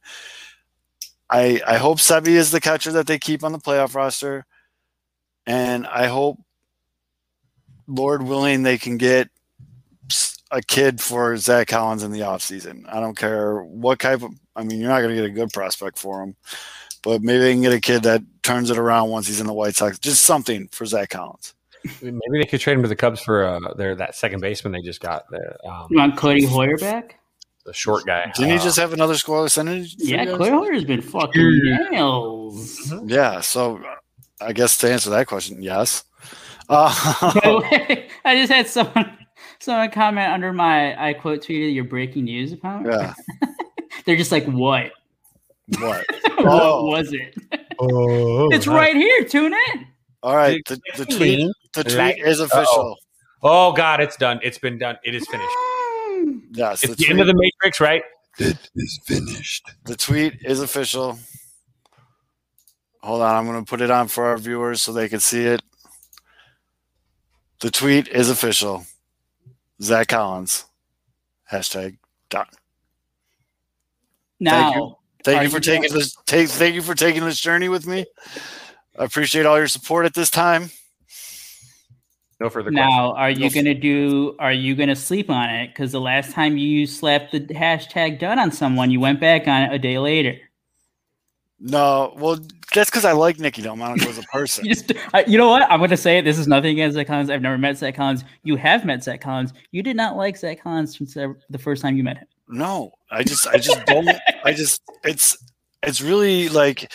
I 1.31 1.61
I 1.67 1.77
hope 1.77 1.99
Seby 1.99 2.29
is 2.29 2.51
the 2.51 2.61
catcher 2.61 2.93
that 2.93 3.07
they 3.07 3.19
keep 3.19 3.45
on 3.45 3.53
the 3.53 3.59
playoff 3.59 3.95
roster, 3.95 4.47
and 5.47 5.87
I 5.87 6.07
hope, 6.07 6.39
Lord 7.87 8.23
willing, 8.23 8.63
they 8.63 8.79
can 8.79 8.97
get 8.97 9.29
a 10.51 10.63
kid 10.63 11.01
for 11.01 11.37
Zack 11.37 11.69
Collins 11.69 12.03
in 12.03 12.13
the 12.13 12.21
offseason. 12.21 12.85
I 12.89 13.01
don't 13.01 13.17
care 13.17 13.63
what 13.63 13.99
type 13.99 14.23
of. 14.23 14.33
I 14.57 14.65
mean, 14.65 14.81
you're 14.81 14.89
not 14.89 15.03
going 15.03 15.15
to 15.15 15.21
get 15.21 15.31
a 15.31 15.35
good 15.35 15.53
prospect 15.53 15.99
for 15.99 16.23
him, 16.23 16.35
but 17.03 17.23
maybe 17.23 17.41
they 17.41 17.53
can 17.53 17.63
get 17.63 17.73
a 17.73 17.81
kid 17.81 18.03
that 18.05 18.23
turns 18.43 18.71
it 18.71 18.79
around 18.79 19.11
once 19.11 19.27
he's 19.27 19.41
in 19.41 19.47
the 19.47 19.53
White 19.53 19.77
Sox. 19.77 19.99
Just 19.99 20.25
something 20.25 20.67
for 20.69 20.87
Zack 20.87 21.11
Collins. 21.11 21.55
Maybe 22.03 22.19
they 22.33 22.45
could 22.45 22.61
trade 22.61 22.75
him 22.75 22.83
to 22.83 22.89
the 22.89 22.97
Cubs 22.97 23.21
for 23.21 23.45
uh, 23.45 23.75
their 23.75 23.95
that 23.97 24.15
second 24.15 24.41
baseman 24.41 24.73
they 24.73 24.81
just 24.83 25.01
got, 25.01 25.29
the, 25.31 25.57
um, 25.69 25.87
You 25.91 25.99
want 25.99 26.17
Codi 26.17 26.47
Heuer 26.47 26.79
back? 26.81 27.19
the 27.65 27.73
short 27.73 28.05
guy. 28.07 28.31
Didn't 28.35 28.51
he 28.53 28.57
Uh, 28.57 28.63
just 28.63 28.79
have 28.79 28.93
another 28.93 29.15
scoreless 29.15 29.59
inning? 29.59 29.87
Yeah. 29.99 30.25
Codi 30.25 30.51
Heuer's 30.51 30.85
been 30.85 31.03
fucking 31.03 31.61
nails. 31.91 32.93
Yeah. 33.07 33.41
So 33.41 33.81
I 34.41 34.53
guess 34.53 34.79
to 34.79 34.91
answer 34.91 35.11
that 35.11 35.27
question, 35.27 35.63
yes. 35.63 36.05
Uh, 36.69 36.93
I 38.25 38.35
just 38.37 38.53
had 38.53 38.67
someone 38.69 39.17
someone 39.61 39.91
comment 39.91 40.33
under 40.33 40.53
my 40.53 40.95
I 41.09 41.13
quote 41.15 41.43
tweeted 41.43 41.75
your 41.75 41.85
breaking 41.85 42.25
news 42.25 42.53
account. 42.53 42.87
yeah. 42.87 43.15
They're 44.05 44.17
just 44.17 44.33
like, 44.33 44.45
what? 44.47 44.93
What? 45.79 46.05
what 46.37 46.47
Oh. 46.47 46.87
was 46.87 47.13
it? 47.13 47.35
Oh, 47.79 48.49
it's 48.51 48.67
right 48.67 48.97
here. 48.97 49.25
Tune 49.25 49.53
in. 49.75 49.87
All 50.23 50.35
right. 50.35 50.61
The, 50.67 50.81
the 50.97 51.05
tweet. 51.07 51.51
The 51.79 51.85
tweet 51.85 51.97
Like- 51.97 52.19
is 52.19 52.41
official. 52.41 52.97
Oh 53.43 53.73
God, 53.73 54.01
it's 54.01 54.17
done. 54.17 54.41
It's 54.43 54.59
been 54.59 54.79
done. 54.79 54.99
It 55.05 55.15
is 55.15 55.27
finished. 55.29 55.57
Yes. 56.51 56.83
It's 56.83 56.97
The 56.97 57.05
the 57.05 57.11
end 57.11 57.21
of 57.21 57.27
the 57.29 57.35
Matrix, 57.35 57.81
right? 57.81 58.03
It 58.39 58.71
is 58.75 59.01
finished. 59.07 59.71
The 59.85 59.95
tweet 59.97 60.39
is 60.45 60.61
official. 60.61 61.19
Hold 63.03 63.23
on. 63.23 63.35
I'm 63.35 63.47
going 63.47 63.65
to 63.65 63.69
put 63.69 63.81
it 63.81 63.91
on 63.91 64.09
for 64.09 64.25
our 64.25 64.39
viewers 64.39 64.83
so 64.83 64.93
they 64.93 65.09
can 65.09 65.21
see 65.21 65.45
it. 65.45 65.63
The 67.61 67.71
tweet 67.71 68.09
is 68.09 68.29
official. 68.29 68.85
Zack 69.81 70.09
Collins. 70.09 70.65
Hashtag 71.51 71.99
done. 72.31 72.47
Now, 74.41 74.75
you. 74.75 74.95
Thank 75.25 75.43
you 75.45 75.49
for 75.49 75.57
you 75.57 75.61
taking 75.61 75.93
this. 75.93 76.17
Take, 76.27 76.49
thank 76.49 76.75
you 76.75 76.83
for 76.83 76.95
taking 76.95 77.25
this 77.25 77.41
journey 77.41 77.69
with 77.69 77.87
me. 77.87 78.05
I 78.99 79.05
appreciate 79.05 79.47
all 79.47 79.59
your 79.59 79.69
support 79.69 80.07
at 80.07 80.15
this 80.15 80.31
time. 80.31 80.71
No 82.41 82.49
further 82.49 82.71
questions. 82.71 82.89
now, 82.91 83.13
are 83.15 83.31
you 83.31 83.45
Yes. 83.45 83.55
gonna 83.55 83.75
do? 83.75 84.37
Are 84.39 84.53
you 84.53 84.75
gonna 84.77 84.95
sleep 84.97 85.29
on 85.29 85.51
it? 85.51 85.69
Because 85.69 85.91
the 85.93 86.01
last 86.01 86.31
time 86.33 86.57
you 86.57 86.87
slapped 86.87 87.33
the 87.33 87.41
hashtag 87.41 88.19
done 88.21 88.39
on 88.39 88.53
someone, 88.53 88.91
you 88.91 89.01
went 89.01 89.19
back 89.21 89.49
on 89.49 89.63
it 89.65 89.73
a 89.73 89.79
day 89.79 89.99
later. 89.99 90.37
No, 91.61 92.15
well, 92.17 92.39
that's 92.73 92.89
because 92.89 93.05
I 93.05 93.11
like 93.13 93.41
Nicky 93.41 93.63
Delmonico 93.63 94.09
as 94.09 94.19
a 94.19 94.23
person. 94.33 94.65
You 94.65 94.75
just, 94.75 94.93
I, 95.13 95.25
you 95.27 95.37
know 95.37 95.49
what? 95.49 95.63
I'm 95.69 95.81
going 95.81 95.91
to 95.91 95.97
say 95.97 96.19
it. 96.19 96.23
This 96.23 96.39
is 96.39 96.47
nothing 96.47 96.71
against 96.71 96.95
Zack 96.95 97.09
Collins. 97.09 97.31
I've 97.31 97.43
never 97.43 97.59
met 97.59 97.77
Zack 97.77 97.97
Collins. 97.97 98.23
You 98.45 98.55
have 98.55 98.85
met 98.85 99.03
Zack 99.03 99.21
Collins. 99.21 99.53
You 99.73 99.83
did 99.83 99.97
not 99.97 100.17
like 100.17 100.37
Zack 100.37 100.63
Collins 100.63 100.97
since 100.97 101.15
the 101.15 101.35
the 101.51 101.59
first 101.59 101.83
time 101.83 101.97
you 101.97 102.05
met 102.05 102.19
him. 102.19 102.29
No, 102.49 102.93
I 103.11 103.25
just, 103.25 103.47
I 103.49 103.59
just 103.59 103.85
don't. 103.87 104.09
I 104.45 104.53
just, 104.53 104.83
it's, 105.03 105.37
it's 105.83 106.01
really 106.01 106.49
like, 106.49 106.93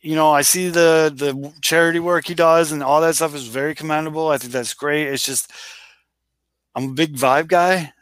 you 0.00 0.14
know, 0.14 0.30
I 0.30 0.42
see 0.42 0.68
the 0.68 1.12
the 1.14 1.52
charity 1.60 2.00
work 2.00 2.26
he 2.26 2.34
does 2.34 2.72
and 2.72 2.82
all 2.82 3.00
that 3.00 3.16
stuff 3.16 3.34
is 3.34 3.46
very 3.46 3.74
commendable. 3.74 4.28
I 4.28 4.38
think 4.38 4.52
that's 4.52 4.74
great. 4.74 5.08
It's 5.08 5.24
just, 5.24 5.50
I'm 6.74 6.90
a 6.90 6.92
big 6.92 7.14
vibe 7.14 7.48
guy. 7.48 7.92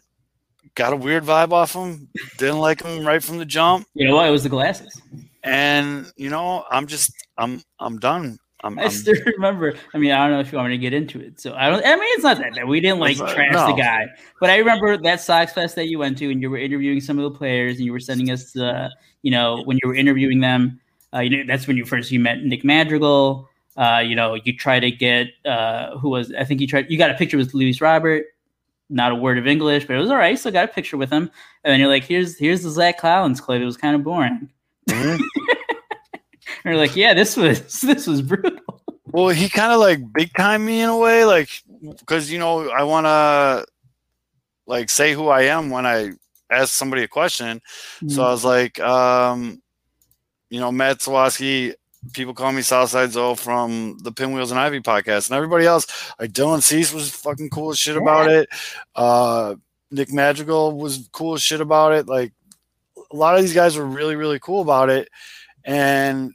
Got 0.74 0.93
a 0.93 0.97
weird 0.97 1.24
vibe 1.24 1.53
off 1.53 1.74
him. 1.74 2.09
Didn't 2.39 2.59
like 2.59 2.83
him 2.83 3.07
right 3.07 3.22
from 3.22 3.39
the 3.39 3.45
jump, 3.45 3.87
You 3.95 4.09
know 4.09 4.16
what? 4.16 4.28
It 4.28 4.30
was 4.30 4.43
the 4.43 4.49
glasses. 4.49 5.01
and 5.43 6.11
you 6.16 6.30
know, 6.30 6.64
I'm 6.70 6.87
just, 6.87 7.12
I'm, 7.37 7.62
I'm 7.78 7.99
done. 7.99 8.39
I'm, 8.64 8.78
I 8.78 8.85
I'm 8.85 8.91
still 8.91 9.16
remember. 9.26 9.74
I 9.93 9.99
mean, 9.99 10.12
I 10.12 10.24
don't 10.24 10.33
know 10.33 10.41
if 10.41 10.53
you 10.53 10.59
want 10.59 10.70
me 10.70 10.76
to 10.76 10.80
get 10.80 10.95
into 10.95 11.20
it. 11.20 11.41
So 11.41 11.55
I 11.55 11.68
don't. 11.68 11.85
I 11.85 11.95
mean, 11.97 12.05
it's 12.14 12.22
not 12.22 12.39
that 12.39 12.55
bad. 12.55 12.68
We 12.68 12.80
didn't 12.80 13.01
like 13.01 13.16
trash 13.16 13.53
no. 13.53 13.66
the 13.66 13.72
guy, 13.72 14.07
but 14.41 14.51
I 14.51 14.57
remember 14.57 14.97
that 14.97 15.20
Sox 15.20 15.53
Fest 15.53 15.74
that 15.74 15.89
you 15.89 15.99
went 15.99 16.16
to, 16.18 16.30
and 16.30 16.41
you 16.41 16.49
were 16.49 16.59
interviewing 16.59 17.01
some 17.01 17.18
of 17.18 17.30
the 17.30 17.37
players, 17.37 17.76
and 17.76 17.85
you 17.85 17.93
were 17.93 18.01
sending 18.01 18.30
us, 18.30 18.53
the, 18.53 18.91
you 19.22 19.30
know, 19.30 19.62
when 19.64 19.78
you 19.83 19.89
were 19.89 19.97
interviewing 19.97 20.41
them. 20.41 20.80
Uh, 21.14 21.20
you 21.20 21.30
know, 21.38 21.44
that's 21.46 21.66
when 21.66 21.76
you 21.76 21.84
first 21.84 22.10
you 22.10 22.20
met 22.20 22.42
Nick 22.42 22.64
Madrigal. 22.64 23.48
Uh, 23.76 24.02
you 24.04 24.14
know, 24.14 24.34
you 24.34 24.56
try 24.56 24.80
to 24.80 24.90
get 24.90 25.28
uh, 25.44 25.96
who 25.98 26.10
was 26.10 26.32
I 26.34 26.44
think 26.44 26.60
you 26.60 26.66
tried. 26.66 26.90
You 26.90 26.98
got 26.98 27.10
a 27.10 27.14
picture 27.14 27.36
with 27.36 27.54
Luis 27.54 27.80
Robert. 27.80 28.26
Not 28.90 29.12
a 29.12 29.14
word 29.14 29.38
of 29.38 29.46
English, 29.46 29.86
but 29.86 29.96
it 29.96 30.00
was 30.00 30.10
all 30.10 30.16
right. 30.16 30.38
Still 30.38 30.52
got 30.52 30.66
a 30.66 30.72
picture 30.72 30.98
with 30.98 31.10
him, 31.10 31.30
and 31.64 31.72
then 31.72 31.80
you're 31.80 31.88
like, 31.88 32.04
"Here's 32.04 32.36
here's 32.38 32.62
the 32.62 32.70
Zack 32.70 32.98
Collins 32.98 33.40
clip. 33.40 33.62
It 33.62 33.64
was 33.64 33.76
kind 33.76 33.94
of 33.94 34.04
boring." 34.04 34.50
Mhm. 34.90 35.18
And 35.18 36.64
you're 36.64 36.76
like, 36.76 36.94
"Yeah, 36.94 37.14
this 37.14 37.36
was 37.36 37.80
this 37.80 38.06
was 38.06 38.20
brutal." 38.20 38.82
Well, 39.06 39.28
he 39.28 39.48
kind 39.48 39.72
of 39.72 39.80
like 39.80 40.00
big 40.12 40.32
time 40.34 40.66
me 40.66 40.80
in 40.82 40.90
a 40.90 40.96
way, 40.96 41.24
like 41.24 41.48
because 41.98 42.30
you 42.30 42.38
know 42.38 42.68
I 42.68 42.82
want 42.82 43.06
to 43.06 43.66
like 44.66 44.90
say 44.90 45.14
who 45.14 45.28
I 45.28 45.42
am 45.42 45.70
when 45.70 45.86
I 45.86 46.12
ask 46.50 46.74
somebody 46.74 47.02
a 47.02 47.08
question. 47.08 47.62
So 48.08 48.22
I 48.22 48.30
was 48.30 48.44
like, 48.44 48.78
um, 48.80 49.61
you 50.53 50.61
know, 50.61 50.70
Matt 50.70 50.98
Sawaski. 50.98 51.72
People 52.12 52.34
call 52.34 52.53
me 52.53 52.61
Southside 52.61 53.12
Zoe 53.12 53.36
from 53.36 53.96
the 54.03 54.12
Pinwheels 54.12 54.50
and 54.50 54.61
Ivy 54.61 54.80
podcast, 54.80 55.30
and 55.30 55.36
everybody 55.36 55.64
else. 55.64 55.86
Like 56.20 56.32
Dylan 56.32 56.62
Cease 56.62 56.92
was 56.92 57.09
fucking 57.09 57.48
cool 57.48 57.70
as 57.70 57.78
shit 57.78 57.96
about 57.96 58.30
it. 58.30 58.50
Uh, 58.94 59.55
Nick 59.90 60.12
Madrigal 60.12 60.76
was 60.76 61.09
cool 61.12 61.34
as 61.34 61.42
shit 61.42 61.62
about 61.62 61.92
it. 61.92 62.07
Like 62.07 62.32
a 63.11 63.16
lot 63.16 63.36
of 63.36 63.40
these 63.40 63.55
guys 63.55 63.78
were 63.78 63.86
really, 63.86 64.14
really 64.14 64.38
cool 64.38 64.61
about 64.61 64.90
it, 64.90 65.09
and 65.64 66.32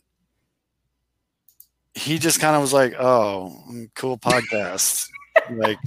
he 1.94 2.18
just 2.18 2.40
kind 2.40 2.56
of 2.56 2.62
was 2.64 2.74
like, 2.74 2.96
"Oh, 3.00 3.54
cool 3.94 4.18
podcast." 4.18 5.10
like, 5.52 5.78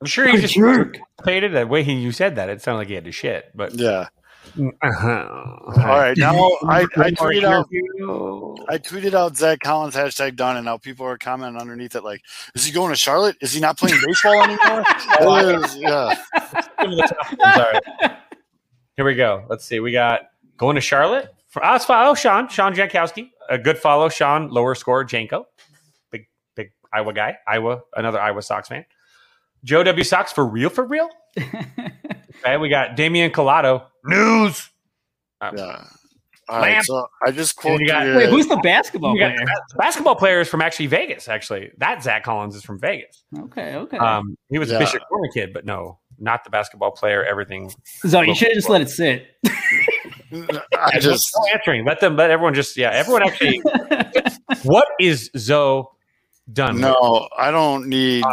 I'm 0.00 0.06
sure 0.06 0.26
he 0.26 0.40
just 0.40 0.54
jerk. 0.54 0.98
paid 1.24 1.44
it. 1.44 1.50
The 1.50 1.64
way 1.64 1.84
he 1.84 1.92
you 1.92 2.10
said 2.10 2.34
that, 2.36 2.48
it 2.48 2.60
sounded 2.60 2.78
like 2.78 2.88
he 2.88 2.94
had 2.94 3.04
to 3.04 3.12
shit. 3.12 3.52
But 3.54 3.74
yeah. 3.74 4.08
Uh-huh. 4.58 5.56
All 5.66 5.86
right, 5.86 6.16
now 6.16 6.34
I, 6.68 6.82
I 6.96 7.10
tweeted 7.10 7.44
out. 7.44 7.66
I 8.68 8.78
tweeted 8.78 9.14
out 9.14 9.36
Zack 9.36 9.60
Collins 9.60 9.94
hashtag 9.94 10.36
done, 10.36 10.56
and 10.56 10.66
now 10.66 10.76
people 10.76 11.06
are 11.06 11.16
commenting 11.16 11.60
underneath 11.60 11.94
it 11.94 12.04
like, 12.04 12.20
"Is 12.54 12.64
he 12.64 12.72
going 12.72 12.90
to 12.90 12.96
Charlotte? 12.96 13.36
Is 13.40 13.52
he 13.52 13.60
not 13.60 13.78
playing 13.78 13.98
baseball 14.04 14.42
anymore?" 14.42 14.84
It 15.20 15.64
is, 15.64 15.76
yeah, 15.76 16.14
Sorry. 17.54 17.78
Here 18.96 19.04
we 19.04 19.14
go. 19.14 19.44
Let's 19.48 19.64
see. 19.64 19.80
We 19.80 19.92
got 19.92 20.22
going 20.58 20.74
to 20.74 20.80
Charlotte. 20.80 21.34
For, 21.48 21.64
oh, 21.64 21.74
it's 21.74 21.84
fine. 21.84 22.06
oh, 22.06 22.14
Sean, 22.14 22.48
Sean 22.48 22.74
Jankowski. 22.74 23.30
A 23.48 23.58
good 23.58 23.78
follow. 23.78 24.08
Sean, 24.08 24.48
lower 24.48 24.74
score. 24.74 25.04
Janko, 25.04 25.46
big, 26.10 26.26
big 26.56 26.72
Iowa 26.92 27.12
guy. 27.14 27.38
Iowa, 27.46 27.82
another 27.96 28.20
Iowa 28.20 28.42
Sox 28.42 28.68
fan. 28.68 28.84
Joe 29.64 29.82
W. 29.82 30.04
Sox 30.04 30.32
for 30.32 30.44
real, 30.44 30.68
for 30.68 30.84
real. 30.84 31.08
Okay, 32.44 32.56
we 32.56 32.68
got 32.68 32.96
Damian 32.96 33.30
Collado. 33.30 33.84
News. 34.04 34.68
Yeah. 35.42 35.84
All 36.48 36.58
right, 36.58 36.72
Lamp. 36.72 36.84
so 36.84 37.06
I 37.24 37.30
just 37.30 37.56
And 37.58 37.62
quoted. 37.62 37.80
you 37.82 37.86
got- 37.88 38.16
Wait, 38.16 38.28
who's 38.28 38.48
the 38.48 38.56
basketball 38.58 39.12
We 39.14 39.20
got 39.20 39.34
player? 39.34 39.46
the 39.70 39.76
basketball 39.78 40.16
players 40.16 40.48
from 40.48 40.60
actually 40.60 40.86
Vegas. 40.88 41.28
Actually, 41.28 41.70
that 41.78 42.02
Zach 42.02 42.24
Collins 42.24 42.56
is 42.56 42.64
from 42.64 42.80
Vegas. 42.80 43.24
Okay, 43.38 43.76
okay. 43.76 43.96
Um, 43.96 44.36
he 44.50 44.58
was 44.58 44.70
Yeah. 44.70 44.76
a 44.76 44.78
Bishop 44.80 45.02
Gorman 45.08 45.30
kid, 45.32 45.52
but 45.54 45.64
no, 45.64 46.00
not 46.18 46.42
the 46.44 46.50
basketball 46.50 46.90
player. 46.90 47.24
Everything. 47.24 47.70
so 48.06 48.20
you 48.20 48.34
should 48.34 48.48
have 48.48 48.56
just 48.56 48.68
let 48.68 48.80
it 48.80 48.90
sit. 48.90 49.26
I 50.78 50.98
just 50.98 51.30
no 51.36 51.52
answering. 51.54 51.84
Let 51.86 52.00
them. 52.00 52.16
Let 52.16 52.30
everyone 52.30 52.54
just. 52.54 52.76
Yeah, 52.76 52.90
everyone 52.90 53.22
actually. 53.22 53.60
what 54.64 54.86
is 55.00 55.30
Zoe 55.36 55.84
done? 56.52 56.74
with? 56.74 56.82
no, 56.82 57.28
I 57.38 57.50
don't 57.50 57.88
need. 57.88 58.24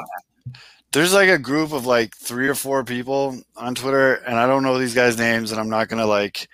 There's 0.92 1.14
like 1.14 1.30
a 1.30 1.38
group 1.38 1.72
of 1.72 1.86
like 1.86 2.16
three 2.18 2.48
or 2.48 2.56
four 2.56 2.84
people 2.84 3.40
on 3.56 3.76
Twitter, 3.76 4.16
and 4.16 4.36
I 4.38 4.48
don't 4.48 4.64
know 4.64 4.78
these 4.80 4.96
guys' 4.96 5.18
names, 5.18 5.52
and 5.52 5.60
I'm 5.60 5.70
not 5.70 5.88
gonna 5.90 6.06
like. 6.08 6.48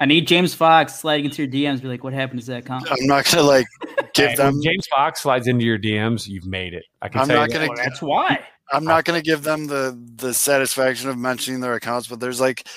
I 0.00 0.04
need 0.04 0.28
James 0.28 0.54
Fox 0.54 0.94
sliding 0.94 1.24
into 1.24 1.42
your 1.42 1.50
DMs. 1.50 1.82
Be 1.82 1.88
like, 1.88 2.04
what 2.04 2.12
happened 2.12 2.38
to 2.40 2.46
Zack 2.46 2.66
Collins? 2.66 2.88
I'm 2.90 3.06
not 3.06 3.24
gonna 3.24 3.42
like 3.42 3.66
give 4.14 4.30
Hey, 4.30 4.36
them. 4.36 4.54
when 4.54 4.62
James 4.62 4.86
Fox 4.88 5.22
slides 5.22 5.46
into 5.48 5.64
your 5.64 5.78
DMs, 5.78 6.28
you've 6.28 6.46
made 6.46 6.74
it. 6.74 6.84
I 7.02 7.08
can 7.08 7.22
I'm 7.22 7.28
tell 7.28 7.38
not 7.38 7.48
you 7.48 7.54
gonna. 7.54 7.66
that. 7.66 7.76
Well, 7.76 7.84
that's 7.84 8.02
why. 8.02 8.40
I'm 8.70 8.84
not 8.84 9.06
going 9.06 9.18
to 9.18 9.24
give 9.24 9.44
them 9.44 9.66
the 9.66 9.98
the 10.16 10.34
satisfaction 10.34 11.08
of 11.08 11.16
mentioning 11.16 11.60
their 11.60 11.72
accounts, 11.72 12.06
but 12.06 12.20
there's 12.20 12.38
like 12.38 12.68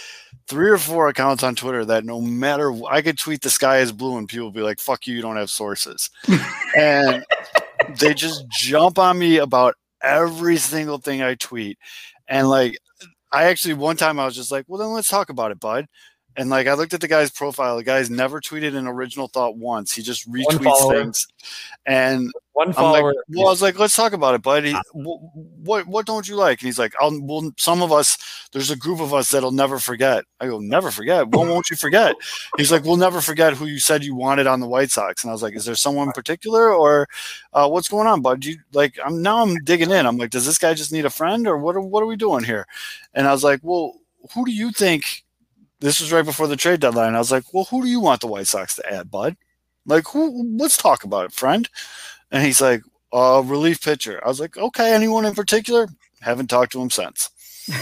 three 0.48 0.70
or 0.70 0.78
four 0.78 1.10
accounts 1.10 1.44
on 1.44 1.54
Twitter 1.54 1.84
that 1.84 2.06
no 2.06 2.22
matter 2.22 2.74
I 2.90 3.02
could 3.02 3.18
tweet 3.18 3.42
the 3.42 3.50
sky 3.50 3.80
is 3.80 3.92
blue 3.92 4.18
and 4.18 4.26
people 4.30 4.52
be 4.52 4.62
like, 4.62 4.80
"Fuck 4.80 5.06
you, 5.06 5.14
you 5.16 5.22
don't 5.22 5.36
have 5.36 5.50
sources," 5.50 6.10
and 6.78 7.26
they 8.00 8.14
just 8.14 8.46
jump 8.50 8.98
on 8.98 9.20
me 9.20 9.38
about 9.40 9.76
every 10.04 10.58
single 10.58 10.98
thing 11.00 11.22
I 11.22 11.36
tweet, 11.36 11.78
and 12.28 12.50
like 12.50 12.78
I 13.32 13.46
actually 13.46 13.76
one 13.76 13.98
time 13.98 14.20
I 14.20 14.26
was 14.26 14.36
just 14.36 14.52
like, 14.52 14.66
"Well, 14.68 14.80
then 14.80 14.90
let's 14.94 15.10
talk 15.10 15.30
about 15.30 15.52
it, 15.52 15.60
bud," 15.60 15.88
and 16.38 16.50
like 16.50 16.68
I 16.68 16.74
looked 16.74 16.94
at 16.94 17.02
the 17.02 17.08
guy's 17.08 17.30
profile. 17.32 17.78
The 17.78 17.84
guy's 17.84 18.10
never 18.10 18.40
tweeted 18.40 18.76
an 18.76 18.88
original 18.88 19.28
thought 19.28 19.58
once. 19.58 19.92
He 19.94 20.02
just 20.02 20.30
retweets 20.32 20.90
things. 20.92 21.28
And 21.86 22.32
One 22.54 22.68
I'm 22.70 22.74
follower. 22.74 23.08
like, 23.14 23.16
well, 23.30 23.48
I 23.48 23.50
was 23.52 23.62
like, 23.62 23.78
let's 23.80 23.96
talk 23.96 24.14
about 24.14 24.36
it, 24.36 24.42
buddy. 24.42 24.74
Wh- 24.94 25.20
What 25.66 25.88
what 25.88 26.06
don't 26.06 26.28
you 26.28 26.36
like? 26.36 26.62
And 26.62 26.68
he's 26.68 26.80
like, 26.80 26.94
I'll, 27.00 27.20
well, 27.22 27.52
some 27.58 27.82
of 27.82 27.92
us, 27.92 28.18
there's 28.54 28.72
a 28.72 28.76
group 28.76 29.00
of 29.00 29.14
us 29.14 29.32
that'll 29.32 29.52
never 29.52 29.78
forget. 29.80 30.24
I 30.40 30.48
go, 30.48 30.60
never 30.60 30.90
forget. 30.92 31.28
When 31.30 31.50
won't 31.50 31.70
you 31.70 31.76
forget? 31.76 32.16
He's 32.58 32.72
like, 32.72 32.84
we'll 32.84 32.98
never 32.98 33.22
forget 33.22 33.54
who 33.54 33.66
you 33.66 33.80
said 33.80 34.04
you 34.04 34.16
wanted 34.16 34.48
on 34.48 34.60
the 34.60 34.68
White 34.68 34.92
Sox. 34.92 35.24
And 35.24 35.30
I 35.32 35.34
was 35.34 35.42
like, 35.44 35.56
is 35.56 35.66
there 35.66 35.76
someone 35.76 36.08
in 36.08 36.14
particular, 36.14 36.74
or 36.74 37.08
uh, 37.54 37.68
what's 37.70 37.88
going 37.90 38.08
on, 38.08 38.22
bud? 38.22 38.44
You 38.46 38.58
like, 38.74 38.98
I'm 39.04 39.22
now 39.22 39.42
I'm 39.44 39.56
digging 39.64 39.92
in. 39.92 40.06
I'm 40.06 40.18
like, 40.18 40.30
does 40.32 40.46
this 40.46 40.58
guy 40.58 40.74
just 40.74 40.92
need 40.94 41.06
a 41.06 41.10
friend, 41.10 41.48
or 41.48 41.58
what? 41.58 41.76
Are, 41.76 41.82
what 41.82 42.04
are 42.04 42.08
we 42.08 42.16
doing 42.16 42.44
here? 42.44 42.66
And 43.14 43.28
I 43.28 43.32
was 43.32 43.44
like, 43.44 43.60
well, 43.64 43.96
who 44.34 44.46
do 44.46 44.52
you 44.52 44.72
think? 44.72 45.24
This 45.82 46.00
was 46.00 46.14
right 46.14 46.24
before 46.24 46.48
the 46.48 46.56
trade 46.56 46.80
deadline. 46.80 47.16
I 47.16 47.20
was 47.20 47.32
like, 47.32 47.44
well, 47.54 47.66
who 47.66 47.82
do 47.82 47.90
you 47.90 48.00
want 48.00 48.22
the 48.22 48.28
White 48.28 48.48
Sox 48.48 48.76
to 48.76 48.94
add, 48.94 49.12
bud? 49.12 49.36
Like, 49.86 50.08
who? 50.08 50.58
Let's 50.58 50.78
talk 50.78 51.04
about 51.04 51.26
it, 51.26 51.34
friend. 51.34 51.68
And 52.32 52.46
he's 52.46 52.62
like, 52.62 52.84
uh, 53.12 53.42
relief 53.44 53.82
pitcher. 53.84 54.22
I 54.24 54.28
was 54.30 54.40
like, 54.40 54.56
okay, 54.58 54.94
anyone 54.94 55.26
in 55.26 55.34
particular? 55.34 55.88
Haven't 56.22 56.48
talked 56.48 56.72
to 56.74 56.82
him 56.82 56.92
since. 56.92 57.30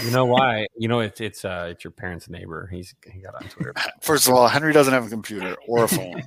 You 0.04 0.10
know 0.10 0.24
why? 0.24 0.66
You 0.76 0.88
know 0.88 1.00
it's 1.00 1.20
it's 1.20 1.44
uh 1.44 1.68
it's 1.70 1.84
your 1.84 1.90
parents' 1.90 2.28
neighbor. 2.28 2.68
He's 2.70 2.94
he 3.10 3.20
got 3.20 3.34
on 3.34 3.48
Twitter. 3.48 3.74
First 4.00 4.28
of 4.28 4.34
all, 4.34 4.46
Henry 4.46 4.72
doesn't 4.72 4.92
have 4.92 5.06
a 5.06 5.08
computer 5.08 5.56
or 5.66 5.84
a 5.84 5.88
phone. 5.88 6.22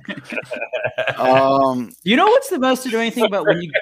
um, 1.16 1.92
You 2.02 2.16
know 2.16 2.26
what's 2.26 2.50
the 2.50 2.58
most 2.58 2.86
annoying 2.86 3.12
thing 3.12 3.24
about 3.24 3.46
when 3.46 3.60
you 3.62 3.72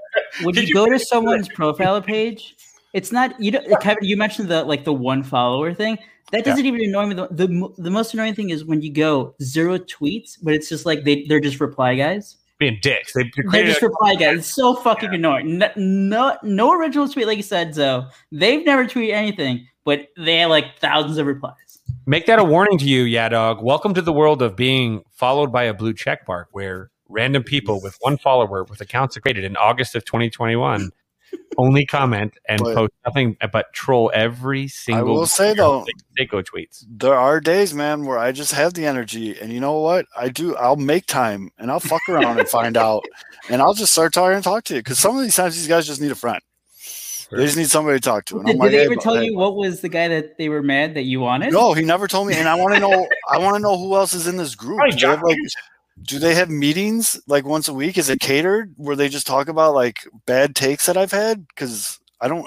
when 0.43 0.55
you 0.55 0.63
you 0.63 0.75
go 0.75 0.85
to 0.85 0.93
finish 0.93 1.09
someone's 1.09 1.49
profile 1.49 2.01
page? 2.03 2.55
It's 2.93 3.13
not 3.13 3.41
you. 3.41 3.53
Don't, 3.53 3.81
Kevin, 3.81 4.05
you 4.05 4.17
mentioned 4.17 4.49
the 4.49 4.65
like 4.65 4.85
the 4.85 4.93
one 4.93 5.23
follower 5.23 5.73
thing. 5.73 5.99
That 6.33 6.47
doesn't 6.47 6.65
even 6.65 6.83
annoy 6.83 7.07
me. 7.07 7.15
The, 7.15 7.29
the 7.29 7.75
the 7.77 7.91
most 7.91 8.15
annoying 8.15 8.35
thing 8.35 8.49
is 8.51 8.65
when 8.65 8.81
you 8.81 8.91
go 8.91 9.35
zero 9.43 9.77
tweets, 9.79 10.39
but 10.43 10.55
it's 10.55 10.69
just 10.69 10.87
like 10.87 11.05
they 11.05 11.25
they're 11.29 11.41
just 11.41 11.61
reply 11.61 11.95
guys. 11.95 12.37
Being 12.59 12.79
dicks. 12.81 13.13
They 13.13 13.31
They're 13.37 13.45
created 13.45 13.69
just 13.71 13.83
reply 13.83 14.15
guys. 14.15 14.39
It's 14.39 14.55
so 14.55 14.75
fucking 14.75 15.13
annoying. 15.13 15.59
No, 15.59 15.69
no 15.77 16.39
no 16.43 16.73
original 16.73 17.07
tweet 17.07 17.27
like 17.27 17.37
you 17.37 17.43
said, 17.43 17.75
Zoe. 17.75 18.07
They've 18.31 18.65
never 18.65 18.87
tweeted 18.87 19.13
anything, 19.13 19.67
but 19.85 20.09
they 20.17 20.39
have 20.39 20.49
like 20.49 20.79
thousands 20.79 21.19
of 21.19 21.27
replies. 21.27 21.81
Make 22.07 22.25
that 22.27 22.39
a 22.39 22.45
warning 22.45 22.79
to 22.79 22.87
you, 22.87 23.03
yeah, 23.03 23.29
dog. 23.29 23.63
Welcome 23.63 23.93
to 23.95 24.03
the 24.03 24.13
world 24.13 24.41
of 24.41 24.57
being 24.57 25.03
followed 25.11 25.53
by 25.53 25.65
a 25.65 25.75
blue 25.75 25.93
check 25.93 26.27
mark, 26.27 26.49
where 26.53 26.91
random 27.11 27.43
people 27.43 27.83
with 27.83 27.99
one 28.01 28.17
follower 28.17 28.65
with 28.65 28.81
accounts 28.81 29.19
created 29.19 29.45
in 29.45 29.55
August 29.59 29.95
of 29.95 30.07
2021 30.07 30.91
only 31.59 31.85
comment 31.85 32.33
and 32.49 32.61
But- 32.63 32.75
post 32.75 32.93
nothing 33.07 33.37
but 33.53 33.73
troll 33.73 34.11
every 34.15 34.69
single. 34.69 35.01
I 35.01 35.11
will 35.19 35.27
say, 35.27 35.55
though- 35.55 35.85
Seiko 36.19 36.43
tweets. 36.45 36.85
there 36.89 37.15
are 37.15 37.41
days, 37.41 37.75
man, 37.75 38.05
where 38.07 38.19
I 38.19 38.33
just 38.33 38.53
have 38.53 38.75
the 38.75 38.87
energy, 38.87 39.39
and 39.39 39.53
you 39.53 39.61
know 39.61 39.79
what? 39.79 40.07
I 40.17 40.29
do. 40.29 40.57
I'll 40.57 40.77
make 40.77 41.07
time, 41.07 41.51
and 41.59 41.71
I'll 41.71 41.81
fuck 41.81 42.03
around 42.09 42.39
and 42.39 42.49
find 42.49 42.77
out, 42.89 43.05
and 43.51 43.61
I'll 43.63 43.75
just 43.75 43.93
start 43.93 44.13
talking 44.15 44.35
and 44.37 44.45
talk 44.45 44.65
to 44.65 44.75
you. 44.75 44.81
Because 44.81 44.99
some 44.99 45.17
of 45.17 45.23
these 45.23 45.37
times, 45.37 45.55
these 45.57 45.69
guys 45.69 45.87
just 45.87 46.01
need 46.01 46.11
a 46.11 46.15
friend. 46.17 46.41
They 47.35 47.47
just 47.47 47.57
need 47.57 47.71
somebody 47.71 47.99
to 47.99 48.03
talk 48.03 48.27
to. 48.27 48.37
And 48.39 48.47
Did, 48.47 48.53
I'm 48.57 48.59
like, 48.59 48.71
did 48.73 48.81
they 48.81 48.85
ever 48.85 48.95
bu- 48.95 49.01
tell 49.01 49.15
hey. 49.17 49.25
you 49.25 49.37
what 49.39 49.57
was 49.57 49.81
the 49.81 49.89
guy 49.89 50.07
that 50.09 50.37
they 50.37 50.51
were 50.51 50.63
mad 50.63 50.95
that 50.97 51.05
you 51.05 51.21
wanted? 51.21 51.51
No, 51.55 51.73
he 51.73 51.83
never 51.83 52.07
told 52.07 52.29
me, 52.29 52.35
and 52.35 52.47
I 52.47 52.55
want 52.57 52.75
to 52.75 52.81
know. 52.81 53.09
I 53.31 53.39
want 53.39 53.57
to 53.57 53.63
know 53.63 53.79
who 53.79 53.95
else 53.97 54.13
is 54.13 54.27
in 54.27 54.37
this 54.37 54.55
group. 54.55 54.77
Probably 54.77 54.97
Do 54.97 55.01
they, 55.01 55.07
have, 55.13 55.19
John 55.21 55.29
like, 55.29 55.39
do 56.05 56.19
they 56.19 56.35
have 56.35 56.51
meetings 56.51 57.21
like 57.27 57.45
once 57.45 57.69
a 57.69 57.75
week? 57.75 57.99
Is 57.99 58.09
it 58.11 58.21
catered 58.21 58.73
where 58.77 58.97
they 58.97 59.09
just 59.09 59.27
talk 59.27 59.49
about 59.49 59.75
like 59.75 59.99
bad 60.27 60.55
takes 60.55 60.87
that 60.87 60.97
I've 60.97 61.13
had? 61.13 61.47
Because 61.49 61.99
I 62.21 62.29
don't. 62.29 62.47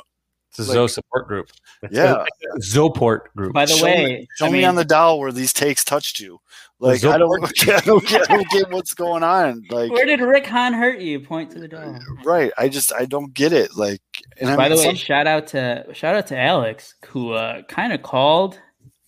It's 0.50 0.60
a 0.60 0.62
Like- 0.64 0.74
Zoe 0.74 0.88
support 0.88 1.28
group. 1.28 1.48
It's 1.84 1.94
Yeah. 1.94 2.24
a 2.56 2.60
Zoport 2.60 3.22
group. 3.36 3.52
By 3.54 3.66
the 3.66 3.74
show 3.74 3.86
way, 3.86 4.06
me, 4.06 4.28
show 4.38 4.46
I 4.46 4.50
me 4.50 4.60
mean- 4.60 4.68
on 4.68 4.76
the 4.76 4.86
dial 4.86 5.20
where 5.20 5.32
these 5.34 5.52
takes 5.52 5.84
touched 5.84 6.20
you. 6.20 6.40
Like 6.80 7.04
I 7.06 7.18
don't, 7.18 7.44
I 7.70 7.80
don't 7.82 8.06
get, 8.08 8.30
I 8.32 8.36
don't 8.36 8.50
get 8.50 8.70
what's 8.72 8.94
going 8.94 9.24
on. 9.24 9.64
Like 9.70 9.92
Where 9.92 10.06
did 10.06 10.20
Rick 10.22 10.46
Hahn 10.46 10.74
hurt 10.74 11.00
you? 11.00 11.20
Point 11.22 11.52
to 11.52 11.60
the 11.60 11.68
dog. 11.68 12.02
right, 12.26 12.52
I 12.58 12.68
just 12.70 12.94
I 12.94 13.06
don't 13.06 13.34
get 13.34 13.54
it. 13.54 13.76
Like, 13.78 14.02
and 14.40 14.50
I 14.50 14.56
By 14.56 14.70
the 14.70 14.76
way, 14.76 14.84
some- 14.84 14.96
shout 14.96 15.26
out 15.28 15.48
to 15.48 15.86
shout 15.94 16.16
out 16.16 16.28
to 16.28 16.38
Alex 16.40 16.96
who 17.08 17.32
uh, 17.32 17.62
kind 17.64 17.92
of 17.94 18.02
called 18.02 18.60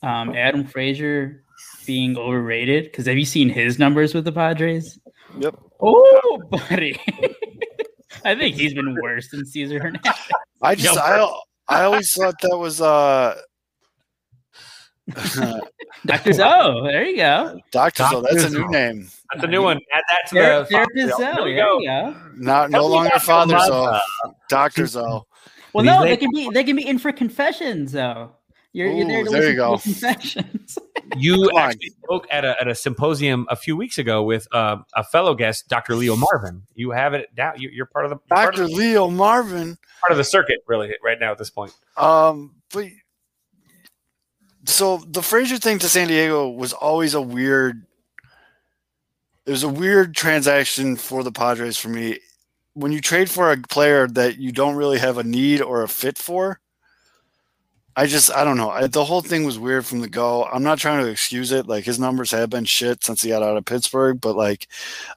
um, 0.03 0.33
Adam 0.35 0.65
Frazier 0.65 1.43
being 1.87 2.17
overrated. 2.17 2.83
Because 2.85 3.07
have 3.07 3.17
you 3.17 3.25
seen 3.25 3.49
his 3.49 3.79
numbers 3.79 4.13
with 4.13 4.25
the 4.25 4.31
Padres? 4.31 4.99
Yep. 5.39 5.55
Oh, 5.81 6.41
buddy. 6.51 6.99
I 8.25 8.35
think 8.35 8.55
he's 8.55 8.73
been 8.73 8.95
worse 9.01 9.29
than 9.31 9.45
Cesar 9.45 9.79
Hernandez. 9.79 10.13
I 10.61 10.75
just 10.75 10.95
Yo, 10.95 11.01
I 11.01 11.39
I 11.79 11.83
always 11.85 12.13
thought 12.13 12.35
that 12.41 12.57
was 12.57 12.81
uh. 12.81 13.39
Dr. 16.05 16.33
Zoe, 16.33 16.81
there 16.91 17.05
you 17.05 17.15
go. 17.17 17.59
Doctor 17.71 18.05
Zoe, 18.11 18.25
that's 18.29 18.43
a 18.43 18.49
new 18.49 18.67
name. 18.69 19.07
That's 19.33 19.45
a 19.45 19.47
new 19.47 19.61
one. 19.63 19.77
Add 19.93 20.03
that 20.09 20.29
to 20.29 20.35
Ther- 20.35 20.59
the. 20.59 20.65
Therapist 20.65 21.17
There 21.17 21.35
Zoe, 21.35 21.43
we 21.45 21.53
there 21.55 21.63
go. 21.65 21.79
you 21.79 21.87
go. 21.87 22.15
Not 22.35 22.71
no 22.71 22.85
longer 22.87 23.09
about 23.09 23.21
Father 23.21 23.53
your 23.53 23.65
Zoe. 23.67 23.99
Doctor 24.49 24.85
Zoe. 24.85 25.21
Well, 25.73 25.85
no, 25.85 26.01
they 26.03 26.17
can 26.17 26.29
be 26.33 26.49
they 26.53 26.63
can 26.63 26.75
be 26.75 26.85
in 26.87 26.97
for 26.99 27.11
confessions 27.11 27.91
though. 27.93 28.31
You're, 28.77 28.91
you're 28.91 29.07
there 29.07 29.23
to 29.23 29.29
there 29.31 29.39
listen 29.41 29.51
you 29.53 29.57
go. 29.57 29.77
to 29.77 29.81
confessions. 29.83 30.77
You 31.15 31.47
Come 31.47 31.55
on. 31.55 31.69
actually 31.71 31.89
spoke 32.03 32.27
at 32.29 32.43
a, 32.45 32.59
at 32.61 32.67
a 32.67 32.75
symposium 32.75 33.47
a 33.49 33.55
few 33.55 33.75
weeks 33.77 33.97
ago 33.97 34.23
with 34.23 34.45
uh, 34.53 34.77
a 34.93 35.03
fellow 35.05 35.33
guest, 35.35 35.67
Dr. 35.69 35.95
Leo 35.95 36.15
Marvin. 36.17 36.63
You 36.75 36.91
have 36.91 37.13
it 37.13 37.33
down. 37.33 37.53
You, 37.59 37.69
you're 37.69 37.85
part 37.87 38.05
of 38.05 38.09
the 38.11 38.17
part 38.17 38.49
of, 38.53 38.59
Doctor 38.59 38.67
Leo 38.67 39.09
Marvin. 39.09 39.77
part 40.01 40.11
of 40.11 40.17
the 40.17 40.23
circuit, 40.25 40.57
really, 40.67 40.93
right 41.01 41.17
now 41.19 41.31
at 41.31 41.37
this 41.37 41.49
point. 41.49 41.73
Um, 41.95 42.55
but 42.71 42.87
so 44.65 44.97
the 45.07 45.21
Frazier 45.23 45.57
thing 45.57 45.79
to 45.79 45.87
San 45.89 46.09
Diego 46.09 46.49
was 46.49 46.73
always 46.73 47.13
a 47.13 47.21
weird. 47.21 47.83
It 49.45 49.51
was 49.51 49.63
a 49.63 49.69
weird 49.69 50.13
transaction 50.13 50.97
for 50.97 51.23
the 51.23 51.31
Padres 51.31 51.77
for 51.77 51.87
me. 51.89 52.19
When 52.73 52.91
you 52.91 52.99
trade 52.99 53.29
for 53.29 53.51
a 53.51 53.57
player 53.57 54.07
that 54.09 54.37
you 54.39 54.51
don't 54.51 54.75
really 54.75 54.99
have 54.99 55.17
a 55.17 55.23
need 55.23 55.61
or 55.61 55.83
a 55.83 55.87
fit 55.87 56.17
for, 56.17 56.59
I 57.97 58.05
just 58.05 58.31
I 58.31 58.43
don't 58.43 58.57
know. 58.57 58.69
I, 58.69 58.85
the 58.85 59.03
whole 59.03 59.21
thing 59.21 59.43
was 59.43 59.57
weird 59.57 59.83
from 59.83 60.01
the 60.01 60.07
go. 60.07 60.43
I'm 60.45 60.61
not 60.61 60.77
trying 60.77 61.03
to 61.03 61.09
excuse 61.09 61.51
it. 61.51 61.67
Like 61.67 61.83
his 61.83 61.99
numbers 61.99 62.29
have 62.29 62.51
been 62.51 62.63
shit 62.63 63.03
since 63.03 63.23
he 63.23 63.29
got 63.29 63.41
out 63.41 63.57
of 63.57 63.65
Pittsburgh, 63.65 64.21
but 64.21 64.35
like 64.35 64.67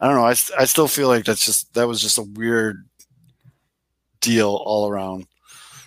I 0.00 0.06
don't 0.06 0.16
know. 0.16 0.24
I, 0.24 0.30
I 0.58 0.64
still 0.64 0.88
feel 0.88 1.08
like 1.08 1.26
that's 1.26 1.44
just 1.44 1.74
that 1.74 1.86
was 1.86 2.00
just 2.00 2.16
a 2.16 2.22
weird 2.22 2.88
deal 4.22 4.62
all 4.64 4.88
around. 4.88 5.26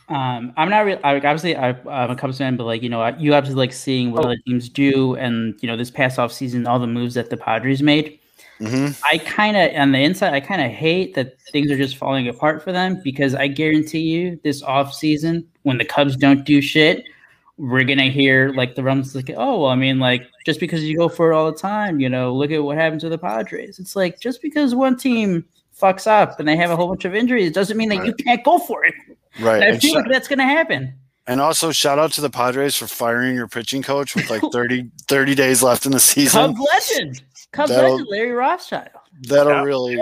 Um, 0.07 0.53
I'm 0.55 0.69
not 0.69 0.85
really. 0.85 1.03
I, 1.03 1.15
obviously, 1.15 1.55
I, 1.55 1.69
I'm 1.69 2.11
a 2.11 2.15
Cubs 2.15 2.37
fan, 2.37 2.57
but 2.57 2.65
like 2.65 2.83
you 2.83 2.89
know, 2.89 3.03
you 3.17 3.33
obviously 3.33 3.57
like 3.57 3.73
seeing 3.73 4.11
what 4.11 4.23
other 4.23 4.37
teams 4.45 4.69
do, 4.69 5.15
and 5.15 5.55
you 5.61 5.67
know, 5.67 5.75
this 5.75 5.89
past 5.89 6.19
off 6.19 6.31
season, 6.31 6.67
all 6.67 6.77
the 6.77 6.85
moves 6.85 7.15
that 7.15 7.31
the 7.31 7.37
Padres 7.37 7.81
made. 7.81 8.19
Hmm 8.60 8.88
I 9.04 9.18
kind 9.20 9.58
of, 9.58 9.76
on 9.76 9.91
the 9.91 9.99
inside, 9.99 10.34
I 10.34 10.39
kind 10.39 10.62
of 10.62 10.72
hate 10.72 11.14
that 11.16 11.39
things 11.51 11.70
are 11.72 11.78
just 11.78 11.97
falling 11.97 12.28
apart 12.28 12.64
for 12.64 12.72
them 12.72 13.01
because 13.04 13.36
I 13.36 13.47
guarantee 13.47 13.99
you, 14.01 14.39
this 14.43 14.62
off 14.64 14.93
season, 14.93 15.47
when 15.64 15.78
the 15.78 15.86
Cubs 15.86 16.16
don't 16.16 16.45
do 16.45 16.62
shit, 16.62 17.04
we're 17.58 17.84
gonna 17.84 18.10
hear 18.10 18.49
like 18.54 18.76
the 18.76 18.84
rumbles 18.84 19.16
like, 19.16 19.30
oh, 19.36 19.62
well, 19.62 19.70
I 19.70 19.76
mean, 19.76 19.99
like 19.99 20.28
just 20.45 20.60
because 20.60 20.84
you 20.84 20.97
go 20.97 21.08
for 21.10 21.32
it 21.32 21.36
all 21.36 21.51
the 21.51 21.58
time, 21.58 21.99
you 21.99 22.10
know, 22.10 22.34
look 22.34 22.51
at 22.51 22.64
what 22.64 22.78
happens 22.78 23.04
to 23.04 23.10
the 23.10 23.18
Padres. 23.18 23.80
It's 23.80 23.95
like 23.95 24.20
just 24.20 24.41
because 24.41 24.74
one 24.74 24.97
team 24.97 25.45
fucks 25.80 26.08
up 26.08 26.39
and 26.39 26.47
they 26.47 26.56
have 26.56 26.72
a 26.72 26.76
whole 26.76 26.88
bunch 26.88 27.06
of 27.06 27.14
injuries 27.16 27.51
doesn't 27.51 27.78
mean 27.78 27.89
that 27.89 28.06
you 28.06 28.14
can't 28.14 28.43
go 28.43 28.58
for 28.60 28.86
it. 28.86 28.93
Right. 29.39 29.56
And 29.56 29.64
I 29.64 29.68
And, 29.68 29.82
feel 29.82 29.93
sh- 29.93 29.96
like 29.97 30.05
that's 30.09 30.28
gonna 30.28 30.43
happen. 30.46 30.93
And 31.28 31.39
also 31.41 31.71
shout 31.71 32.00
out 32.00 32.12
to 32.13 32.21
the 32.21 32.29
Padres 32.29 32.75
for 32.75 32.87
firing 32.87 33.36
your 33.36 33.47
pitching 33.47 33.82
coach 33.83 34.16
with 34.16 34.29
like 34.29 34.41
30, 34.51 34.89
30 35.08 35.36
days 35.36 35.63
left 35.63 35.86
in 35.86 35.91
the 35.91 36.00
season. 36.00 36.55
Cubs 36.55 36.67
legend, 36.74 37.24
Cubs 37.51 37.70
That'll- 37.71 37.91
legend, 37.91 38.08
Larry 38.09 38.32
Rothschild. 38.32 38.89
That'll 39.21 39.54
Yeah. 39.54 39.63
really 39.63 40.00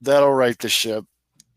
that'll 0.00 0.32
right 0.32 0.58
the 0.58 0.68
ship. 0.68 1.04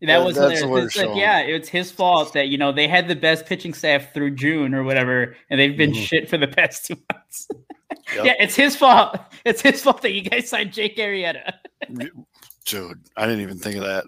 That 0.02 0.08
Yeah, 0.08 0.24
was 0.24 0.34
that's 0.36 0.60
hilarious. 0.60 0.66
what 0.66 0.82
It's 0.84 0.96
it's 0.96 1.06
like, 1.06 1.16
yeah, 1.16 1.38
it's 1.40 1.68
his 1.68 1.90
fault 1.90 2.32
that 2.34 2.48
you 2.48 2.58
know 2.58 2.70
they 2.72 2.86
had 2.86 3.08
the 3.08 3.16
best 3.16 3.46
pitching 3.46 3.72
staff 3.72 4.12
through 4.12 4.32
June 4.32 4.74
or 4.74 4.82
whatever, 4.84 5.34
and 5.48 5.58
they've 5.58 5.76
been 5.76 5.92
Mhm. 5.92 6.06
shit 6.06 6.28
for 6.28 6.36
the 6.36 6.48
past 6.48 6.84
two 6.86 6.96
months. 7.10 7.48
Yep. 8.14 8.24
Yeah, 8.24 8.34
it's 8.38 8.54
his 8.54 8.76
fault. 8.76 9.18
It's 9.44 9.62
his 9.62 9.82
fault 9.82 10.02
that 10.02 10.12
you 10.12 10.22
guys 10.22 10.48
signed 10.50 10.72
Jake 10.72 10.96
Arrieta. 10.98 11.52
Dude, 12.66 13.00
I 13.16 13.24
didn't 13.26 13.40
even 13.40 13.58
think 13.58 13.76
of 13.76 13.84
that. 13.84 14.04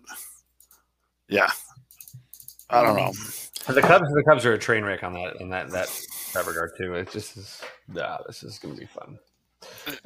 Yeah. 1.29 1.51
I 2.71 2.83
don't 2.83 2.97
know. 2.97 3.13
The 3.69 3.83
Cubs, 3.83 4.09
the 4.13 4.25
Cubs 4.27 4.47
are 4.47 4.55
a 4.55 4.59
train 4.59 4.85
wreck 4.85 5.05
on 5.05 5.13
that 5.13 5.37
in 5.41 5.51
that 5.51 5.71
that 5.71 5.89
that 6.35 6.47
regard 6.47 6.73
too. 6.79 6.95
It 6.95 7.11
just 7.11 7.37
is. 7.37 7.63
Yeah, 7.95 8.17
this 8.27 8.43
is 8.43 8.59
going 8.59 8.75
to 8.75 8.81
be 8.81 8.87
fun. 8.87 9.19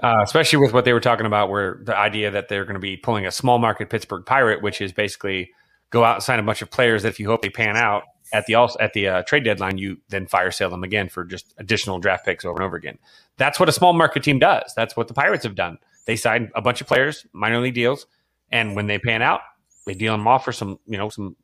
Uh, 0.03 0.21
especially 0.23 0.59
with 0.59 0.73
what 0.73 0.85
they 0.85 0.93
were 0.93 1.01
talking 1.01 1.27
about, 1.27 1.51
where 1.51 1.81
the 1.85 1.97
idea 1.97 2.31
that 2.31 2.49
they're 2.49 2.65
going 2.65 2.75
to 2.75 2.81
be 2.81 2.97
pulling 2.97 3.27
a 3.27 3.31
small 3.31 3.59
market 3.59 3.91
Pittsburgh 3.91 4.25
Pirate, 4.25 4.63
which 4.63 4.81
is 4.81 4.93
basically 4.93 5.51
go 5.91 6.05
out 6.05 6.17
and 6.17 6.23
sign 6.23 6.39
a 6.39 6.43
bunch 6.43 6.63
of 6.63 6.71
players 6.71 7.03
that 7.03 7.11
if 7.11 7.21
you 7.21 7.27
hope 7.27 7.43
they 7.43 7.51
pan 7.51 7.77
out 7.77 8.05
at 8.33 8.47
the 8.47 8.55
also 8.55 8.79
at 8.81 8.95
the 8.95 9.09
uh, 9.09 9.23
trade 9.23 9.45
deadline, 9.45 9.79
you 9.79 9.99
then 10.09 10.27
fire 10.27 10.51
sale 10.51 10.71
them 10.71 10.83
again 10.83 11.09
for 11.09 11.25
just 11.25 11.55
additional 11.59 11.99
draft 11.99 12.25
picks 12.25 12.45
over 12.45 12.57
and 12.57 12.65
over 12.65 12.77
again. 12.77 12.99
That's 13.37 13.61
what 13.61 13.69
a 13.69 13.73
small 13.73 13.93
market 13.93 14.23
team 14.23 14.39
does. 14.39 14.73
That's 14.75 14.97
what 14.97 15.07
the 15.07 15.15
Pirates 15.15 15.45
have 15.45 15.55
done. 15.55 15.79
They 16.07 16.17
sign 16.17 16.51
a 16.55 16.63
bunch 16.63 16.81
of 16.81 16.87
players, 16.87 17.27
minor 17.33 17.61
league 17.61 17.75
deals, 17.75 18.07
and 18.51 18.75
when 18.75 18.87
they 18.87 18.99
pan 18.99 19.23
out, 19.23 19.41
they 19.87 19.95
deal 19.95 20.17
them 20.17 20.27
off 20.27 20.45
for 20.45 20.53
some 20.53 20.79
you 20.87 20.97
know 20.97 21.11
some 21.11 21.37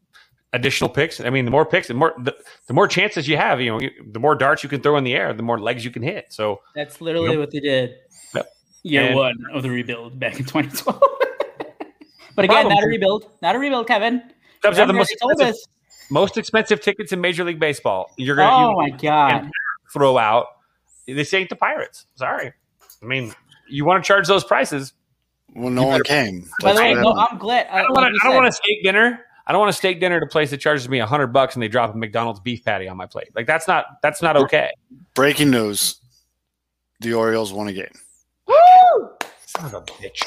additional 0.53 0.89
picks. 0.91 1.21
I 1.21 1.31
mean, 1.31 1.45
the 1.45 1.51
more 1.51 1.67
picks, 1.67 1.89
the 1.89 1.95
more 1.95 2.15
the, 2.19 2.35
the 2.67 2.75
more 2.75 2.89
chances 2.89 3.29
you 3.29 3.37
have. 3.37 3.61
You 3.61 3.73
know, 3.73 3.81
you, 3.81 3.91
the 4.13 4.19
more 4.21 4.35
darts 4.35 4.63
you 4.63 4.69
can 4.69 4.81
throw 4.81 4.97
in 4.97 5.05
the 5.05 5.15
air, 5.15 5.33
the 5.33 5.43
more 5.43 5.59
legs 5.61 5.85
you 5.85 5.91
can 5.91 6.03
hit. 6.03 6.27
So 6.31 6.61
That's 6.75 7.01
literally 7.01 7.31
Yep. 7.31 7.39
what 7.39 7.51
they 7.51 7.61
did. 7.61 7.95
Yep. 8.35 8.47
Year 8.83 9.03
And- 9.09 9.15
one 9.17 9.37
of 9.53 9.63
the 9.63 9.71
rebuild 9.71 10.19
back 10.19 10.39
in 10.39 10.45
2012. 10.47 11.01
but 12.35 12.45
again, 12.45 12.69
not 12.69 12.83
a 12.83 12.87
rebuild. 12.87 13.31
Not 13.43 13.57
a 13.57 13.59
rebuild, 13.59 13.87
Kevin. 13.87 14.23
Cubs 14.63 14.77
have 14.79 14.89
the 14.89 14.95
most 14.95 15.13
expensive, 15.13 15.55
most 16.11 16.37
expensive 16.37 16.81
tickets 16.81 17.13
in 17.13 17.21
Major 17.21 17.45
League 17.45 17.61
Baseball. 17.61 18.11
You're 18.17 18.37
gonna 18.37 18.67
Oh 18.67 18.71
you 18.71 18.77
my 18.93 18.97
god. 18.99 19.51
throw 19.93 20.19
out. 20.19 20.47
This 21.07 21.33
ain't 21.35 21.49
the 21.49 21.57
Pirates. 21.57 22.07
Sorry. 22.17 22.53
I 23.03 23.07
mean, 23.07 23.33
you 23.69 23.85
want 23.85 24.03
to 24.03 24.07
charge 24.09 24.27
those 24.27 24.45
prices. 24.45 24.93
Well, 25.55 25.71
no 25.71 25.87
one 25.87 26.03
came. 26.03 26.49
By 26.61 26.73
the 26.75 26.81
way, 26.81 26.95
no. 26.95 27.15
I'm 27.15 27.39
glad. 27.39 27.67
I 27.69 27.83
don't 27.83 27.93
want 27.95 28.15
to. 28.15 28.21
I 28.23 28.27
don't 28.27 28.37
want 28.37 28.49
a 28.49 28.53
steak 28.53 28.83
dinner. 28.83 29.21
I 29.49 29.53
don't 29.53 29.61
want 29.61 29.71
a 29.71 29.77
steak 29.77 29.99
dinner 29.99 30.19
at 30.19 30.23
a 30.23 30.27
place 30.27 30.51
that 30.51 30.59
charges 30.59 30.89
me 30.91 31.01
a 31.01 31.07
hundred 31.07 31.29
bucks 31.29 31.57
and 31.57 31.63
they 31.63 31.69
drop 31.69 31.95
a 31.95 31.97
McDonald's 31.97 32.39
beef 32.39 32.63
patty 32.65 32.87
on 32.87 32.99
my 32.99 33.07
plate. 33.07 33.29
Like 33.35 33.47
that's 33.47 33.67
not 33.67 33.87
that's 34.03 34.21
not 34.21 34.37
okay. 34.37 34.71
Breaking 35.15 35.51
news: 35.51 36.01
the 37.01 37.15
Orioles 37.15 37.53
won 37.53 37.67
a 37.69 37.73
game. 37.73 37.87
Woo! 38.47 39.11
Son 39.47 39.65
of 39.65 39.75
a 39.75 39.81
bitch. 39.81 40.23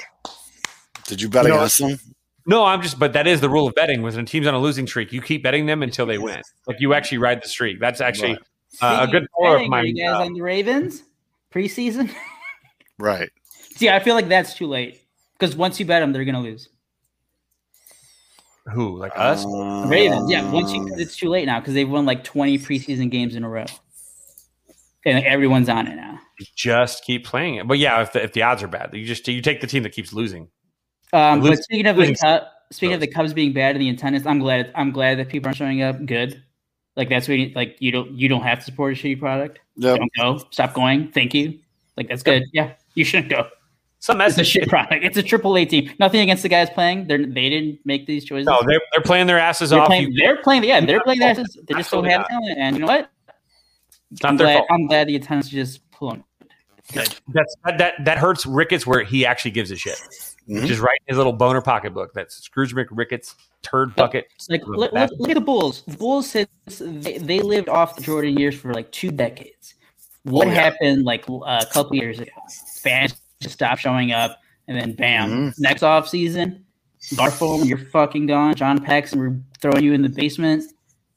Did 1.06 1.22
you 1.22 1.30
bet 1.30 1.44
You 1.44 1.50
know 1.50 1.58
against 1.58 1.78
them? 1.78 2.00
No, 2.48 2.66
I'm 2.66 2.82
just. 2.82 2.98
But 2.98 3.14
that 3.14 3.28
is 3.28 3.42
the 3.42 3.50
rule 3.50 3.68
of 3.68 3.76
betting. 3.76 4.02
When 4.02 4.18
a 4.18 4.24
team's 4.26 4.48
on 4.48 4.56
a 4.56 4.60
losing 4.60 4.88
streak, 4.88 5.14
you 5.14 5.22
keep 5.22 5.44
betting 5.44 5.68
them 5.68 5.84
until 5.84 6.08
they 6.08 6.18
win. 6.18 6.42
Like 6.68 6.80
you 6.80 6.96
actually 6.96 7.20
ride 7.20 7.44
the 7.44 7.48
streak. 7.48 7.80
That's 7.80 8.02
actually 8.02 8.38
uh, 8.82 9.06
a 9.08 9.12
good 9.12 9.24
of 9.24 9.30
follower 9.38 9.56
of 9.56 9.60
betting, 9.60 9.68
are 9.68 9.70
mine. 9.70 9.96
You 9.96 10.04
guys 10.06 10.16
uh, 10.16 10.24
on 10.24 10.34
the 10.34 10.42
Ravens 10.42 11.04
preseason? 11.54 12.12
Right. 13.00 13.32
See, 13.78 13.90
I 13.90 14.00
feel 14.00 14.14
like 14.14 14.28
that's 14.28 14.54
too 14.54 14.68
late 14.68 15.02
because 15.34 15.56
once 15.56 15.80
you 15.80 15.88
bet 15.88 16.04
them, 16.04 16.14
they're 16.14 16.24
gonna 16.24 16.40
lose. 16.40 16.70
Who 18.74 18.98
like 18.98 19.12
us? 19.16 19.46
Um, 19.46 19.90
Ravens, 19.90 20.30
yeah. 20.30 20.50
Once 20.52 20.72
you, 20.72 20.88
it's 20.98 21.16
too 21.16 21.30
late 21.30 21.46
now 21.46 21.60
because 21.60 21.74
they've 21.74 21.90
won 21.90 22.06
like 22.06 22.24
20 22.24 22.60
preseason 22.60 23.10
games 23.10 23.36
in 23.36 23.44
a 23.44 23.50
row, 23.50 23.66
and 25.06 25.16
like, 25.16 25.26
everyone's 25.26 25.70
on 25.70 25.88
it 25.88 25.96
now. 25.96 26.20
just 26.56 27.04
keep 27.04 27.26
playing 27.26 27.56
it. 27.56 27.68
But 27.68 27.80
yeah, 27.80 28.02
if 28.02 28.14
the, 28.14 28.24
if 28.24 28.34
the 28.34 28.44
odds 28.44 28.62
are 28.64 28.68
bad, 28.68 28.92
you 28.94 29.06
just 29.06 29.28
you 29.28 29.42
take 29.42 29.62
the 29.62 29.68
team 29.68 29.84
that 29.84 29.92
keeps 29.94 30.14
losing. 30.14 30.48
Um, 31.14 31.40
Losing- 31.42 31.52
but 31.56 31.64
speaking 31.64 31.88
of 31.88 31.96
the 31.96 32.02
losing- 32.02 32.16
Cub, 32.16 32.44
speaking 32.72 32.94
of 32.94 33.00
the 33.02 33.08
Cubs 33.08 33.34
being 33.34 33.52
bad 33.54 33.76
and 33.76 33.82
the 33.82 33.90
attendance, 33.90 34.26
I'm 34.26 34.40
glad. 34.40 34.72
I'm 34.76 34.92
glad 34.92 35.18
that 35.20 35.30
people 35.30 35.48
aren't 35.48 35.58
showing 35.58 35.82
up. 35.82 36.06
Good. 36.06 36.42
Like 36.96 37.10
that's 37.10 37.28
what 37.28 37.38
you, 37.38 37.52
like 37.56 37.78
you 37.80 37.92
don't 37.92 38.12
you 38.12 38.28
don't 38.30 38.44
have 38.44 38.60
to 38.60 38.66
support 38.66 38.94
a 38.94 38.96
shitty 39.02 39.20
product. 39.20 39.60
Yep. 39.78 39.98
Don't 39.98 40.12
go. 40.18 40.46
Stop 40.52 40.74
going. 40.74 41.12
Thank 41.12 41.34
you. 41.34 41.60
Like 41.98 42.10
that's 42.10 42.22
good. 42.24 42.44
Yeah, 42.54 42.74
you 42.96 43.04
shouldn't 43.06 43.30
go. 43.32 43.48
Some 44.02 44.20
It's 44.20 44.38
a 44.40 44.44
shit 44.44 44.68
product. 44.68 45.04
It's 45.06 45.16
a 45.18 45.22
triple 45.24 45.56
A 45.58 45.64
team. 45.64 45.94
Nothing 46.00 46.22
against 46.22 46.42
the 46.42 46.50
guys 46.50 46.70
playing. 46.72 47.06
They're 47.06 47.20
they 47.20 47.50
didn't 47.50 47.80
make 47.86 48.08
these 48.08 48.26
choices. 48.26 48.48
No, 48.48 48.60
they're 48.68 48.82
they're 48.92 49.02
playing 49.04 49.28
their 49.28 49.38
asses 49.40 49.70
they're 49.70 49.80
off. 49.80 49.88
playing. 49.88 50.14
They're 50.18 50.42
playing. 50.42 50.64
Yeah, 50.64 50.80
they're 50.84 51.02
playing. 51.04 51.20
Their 51.20 51.30
asses. 51.30 51.56
They 51.68 51.76
just 51.76 51.92
don't 51.92 52.06
have 52.06 52.28
talent. 52.28 52.58
And 52.58 52.76
you 52.76 52.82
know 52.82 52.88
what? 52.88 53.12
it's 54.12 54.24
not 54.24 54.30
I'm 54.32 54.38
their 54.38 54.48
glad. 54.48 54.58
fault. 54.58 54.68
I'm 54.72 54.88
glad 54.88 55.08
the 55.08 55.16
attendance 55.18 55.50
just 55.50 55.82
blown. 56.00 56.24
That's 56.94 57.22
that, 57.64 57.78
that 57.78 57.94
that 58.04 58.18
hurts 58.18 58.46
Ricketts 58.48 58.88
where 58.88 59.04
he 59.04 59.24
actually 59.24 59.52
gives 59.52 59.70
a 59.70 59.76
shit. 59.78 60.02
Mhm. 60.50 60.66
Just 60.66 60.82
write 60.82 60.98
in 61.08 61.14
his 61.14 61.18
little 61.18 61.32
boner 61.34 61.62
pocketbook. 61.62 62.12
That's 62.16 62.36
Scrooge 62.44 62.74
McRicketts 62.74 63.36
turd 63.62 63.96
bucket. 63.96 64.26
It's 64.36 64.50
like 64.50 64.66
Look, 64.66 64.92
look, 64.92 64.94
look, 64.94 65.12
look 65.20 65.30
at 65.30 65.36
the 65.36 65.42
Bulls. 65.42 65.84
The 65.84 65.96
Bulls 65.98 66.28
since 66.28 66.50
they, 66.80 67.20
they 67.20 67.40
lived 67.42 67.70
off 67.70 67.96
the 67.96 68.02
Jordan 68.02 68.36
years 68.36 68.56
for 68.60 68.74
like 68.74 68.92
two 68.92 69.12
decades. 69.12 69.76
What 70.24 70.48
Oh, 70.48 70.50
yeah. 70.50 70.56
happened 70.56 71.04
like 71.06 71.26
a 71.30 71.66
couple 71.72 71.96
years 71.96 72.20
ago? 72.20 72.32
Fans 72.82 73.14
just 73.42 73.56
stopped 73.56 73.82
showing 73.82 74.12
up, 74.12 74.40
and 74.68 74.78
then 74.80 74.94
bam, 74.94 75.30
Mhm. 75.52 75.60
next 75.60 75.84
off 75.84 76.08
season, 76.08 76.66
Garfo, 77.16 77.66
you're 77.66 77.78
fucking 77.78 78.28
gone. 78.28 78.54
John 78.56 78.80
Paxson, 78.84 79.20
we're 79.20 79.36
throwing 79.60 79.84
you 79.84 79.94
in 79.94 80.02
the 80.04 80.10
basement. 80.10 80.64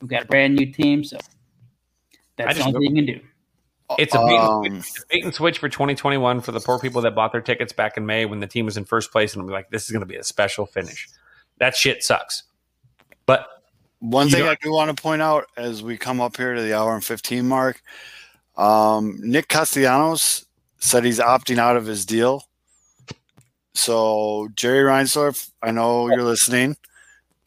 We've 0.01 0.11
got 0.11 0.25
a 0.25 0.27
brand 0.27 0.55
new 0.57 0.67
team, 0.73 1.05
so 1.05 1.19
that's 2.37 2.59
the 2.59 2.65
only 2.65 2.73
thing 2.89 2.97
you 2.97 3.05
can 3.05 3.15
do. 3.21 3.21
It's 3.99 4.15
a 4.15 4.19
bait, 4.19 4.35
and 4.35 4.77
Um, 4.77 4.81
switch, 4.83 5.03
bait 5.11 5.25
and 5.25 5.35
switch 5.35 5.59
for 5.59 5.69
2021 5.69 6.41
for 6.41 6.53
the 6.53 6.61
poor 6.61 6.79
people 6.79 7.03
that 7.03 7.15
bought 7.15 7.33
their 7.33 7.43
tickets 7.43 7.73
back 7.73 7.97
in 7.99 8.07
May 8.07 8.25
when 8.25 8.41
the 8.41 8.47
team 8.47 8.65
was 8.65 8.77
in 8.79 8.85
first 8.87 9.13
place, 9.13 9.35
and 9.35 9.43
I'm 9.43 9.49
like, 9.49 9.69
this 9.71 9.85
is 9.85 9.91
going 9.91 10.01
to 10.01 10.07
be 10.07 10.17
a 10.17 10.25
special 10.25 10.65
finish. 10.67 11.07
That 11.59 11.77
shit 11.77 12.03
sucks. 12.03 12.45
But 13.27 13.47
One 14.01 14.29
thing 14.31 14.41
know- 14.45 14.51
I 14.51 14.57
do 14.61 14.73
want 14.73 14.95
to 14.95 15.01
point 15.01 15.23
out 15.23 15.47
as 15.57 15.83
we 15.83 15.97
come 15.99 16.21
up 16.21 16.37
here 16.37 16.55
to 16.55 16.63
the 16.63 16.75
hour 16.75 16.95
and 16.95 17.05
15 17.05 17.47
mark, 17.47 17.81
um, 18.57 19.19
Nick 19.23 19.49
Castellanos 19.49 20.44
said 20.85 21.05
he's 21.05 21.19
opting 21.19 21.59
out 21.59 21.77
of 21.77 21.87
his 21.87 22.05
deal. 22.05 22.45
So, 23.75 24.49
Jerry 24.55 24.85
Reinsdorf, 24.85 25.51
I 25.63 25.71
know 25.73 26.09
you're 26.09 26.23
listening. 26.23 26.77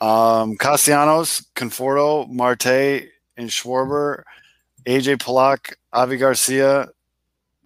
Um, 0.02 0.58
Castellanos, 0.58 1.46
Conforto, 1.56 2.30
Marte, 2.30 3.08
and 3.38 3.50
Schwarber, 3.50 4.24
AJ 4.86 5.22
Pollock, 5.22 5.78
Avi 5.94 6.18
Garcia, 6.18 6.88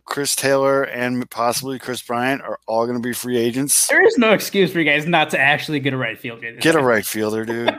Chris 0.05 0.35
Taylor, 0.35 0.83
and 0.83 1.27
possibly 1.29 1.79
Kris 1.79 2.01
Bryant 2.01 2.41
are 2.41 2.59
all 2.67 2.85
going 2.85 3.01
to 3.01 3.05
be 3.07 3.13
free 3.13 3.37
agents. 3.37 3.87
There 3.87 4.05
is 4.05 4.17
no 4.17 4.31
excuse 4.33 4.71
for 4.71 4.79
you 4.79 4.85
guys 4.85 5.07
not 5.07 5.29
to 5.31 5.39
actually 5.39 5.79
get 5.79 5.93
a 5.93 5.97
right 5.97 6.17
fielder. 6.17 6.51
Get 6.57 6.75
a 6.75 6.81
right 6.83 7.05
fielder, 7.05 7.45
dude. 7.45 7.69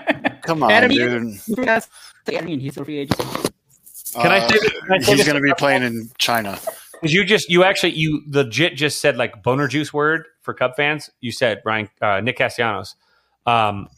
Come 0.42 0.62
on, 0.62 0.70
Adam 0.70 0.90
dude. 0.90 1.22
You 1.46 1.56
forgot 1.56 1.82
to 1.82 1.88
say 2.30 2.36
Adam 2.36 2.48
he's 2.58 2.76
a 2.76 2.84
free 2.84 2.98
agent. 2.98 3.18
Can 4.14 4.32
I 4.32 4.38
Uh, 4.38 4.48
say 4.48 4.58
this- 4.58 4.70
can 4.72 4.92
I 4.92 4.98
say 5.00 5.16
he's 5.16 5.26
going 5.26 5.36
to 5.36 5.42
be 5.42 5.52
playing 5.58 5.82
in 5.82 6.10
China. 6.18 6.58
Because 7.00 7.12
you 7.12 7.24
just 7.24 7.48
you 7.48 7.64
actually 7.64 7.92
you 7.92 8.22
legit 8.26 8.76
just 8.76 9.00
said 9.00 9.16
like 9.16 9.42
boner 9.42 9.68
juice 9.68 9.92
word 9.92 10.26
for 10.42 10.54
Cub 10.54 10.72
fans. 10.76 11.10
You 11.20 11.32
said 11.32 11.60
Brian 11.62 11.88
uh, 12.00 12.20
Nick 12.20 12.38
Castellanos. 12.38 12.96
Um, 13.46 13.88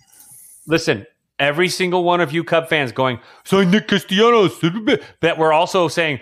listen, 0.67 1.07
every 1.39 1.69
single 1.69 2.05
one 2.05 2.21
of 2.21 2.33
you 2.33 2.45
Cub 2.45 2.69
fans 2.69 2.93
going 2.93 3.19
sign 3.45 3.71
Nick 3.71 3.89
Castellanos. 3.89 4.61
That 5.21 5.39
we're 5.39 5.53
also 5.53 5.89
saying 5.89 6.21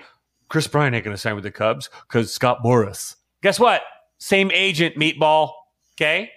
Kris 0.48 0.66
Bryant 0.66 0.94
ain't 0.94 1.04
going 1.04 1.14
to 1.14 1.20
sign 1.20 1.34
with 1.34 1.44
the 1.44 1.50
Cubs 1.50 1.90
because 2.08 2.32
Scott 2.32 2.62
Boras. 2.64 3.16
Guess 3.42 3.60
what? 3.60 3.82
Same 4.18 4.50
agent, 4.52 4.96
meatball. 4.96 5.52
Okay, 5.96 6.30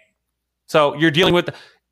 so 0.68 0.95
you're 0.95 1.11
dealing 1.11 1.34
with. 1.34 1.49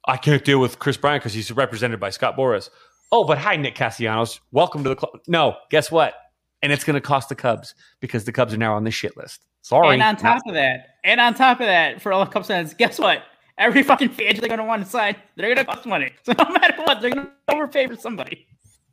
I 0.07 0.17
can't 0.17 0.43
deal 0.43 0.59
with 0.59 0.80
Kris 0.80 0.97
Bryant 0.97 1.21
because 1.21 1.34
he's 1.34 1.51
represented 1.51 1.99
by 1.99 2.09
Scott 2.09 2.35
Boras. 2.35 2.69
Oh, 3.11 3.23
but 3.23 3.38
hi, 3.38 3.55
Nick 3.55 3.76
Castellanos. 3.76 4.39
Welcome 4.51 4.84
to 4.84 4.89
the 4.89 4.95
club. 4.95 5.19
No, 5.27 5.55
guess 5.69 5.91
what? 5.91 6.13
And 6.61 6.72
it's 6.72 6.84
going 6.84 6.95
to 6.95 7.02
cost 7.02 7.30
the 7.30 7.36
Cubs 7.36 7.73
because 7.99 8.26
the 8.26 8.31
Cubs 8.31 8.53
are 8.53 8.57
now 8.57 8.76
on 8.76 8.84
the 8.84 8.91
shit 8.91 9.15
list. 9.15 9.45
Sorry. 9.61 9.94
And 9.94 10.03
on 10.03 10.18
top 10.18 10.41
of 10.48 10.53
that, 10.53 10.98
and 11.03 11.22
on 11.22 11.34
top 11.34 11.60
of 11.60 11.68
that, 11.68 12.02
for 12.02 12.11
all 12.11 12.23
the 12.26 12.31
Cubs 12.31 12.48
fans, 12.48 12.73
guess 12.73 12.99
what? 12.99 13.23
Every 13.57 13.84
fucking 13.84 14.10
free 14.10 14.26
agent 14.26 14.41
they're 14.41 14.49
going 14.49 14.60
to 14.60 14.65
want 14.65 14.84
to 14.84 14.90
sign, 14.90 15.15
they're 15.36 15.53
going 15.53 15.65
to 15.65 15.65
cost 15.65 15.86
money. 15.86 16.11
So 16.23 16.34
no 16.38 16.49
matter 16.49 16.81
what, 16.84 17.02
they're 17.02 17.11
going 17.11 17.27
to 17.27 17.56
overpay 17.56 17.88
for 17.88 17.95
somebody. 17.95 18.48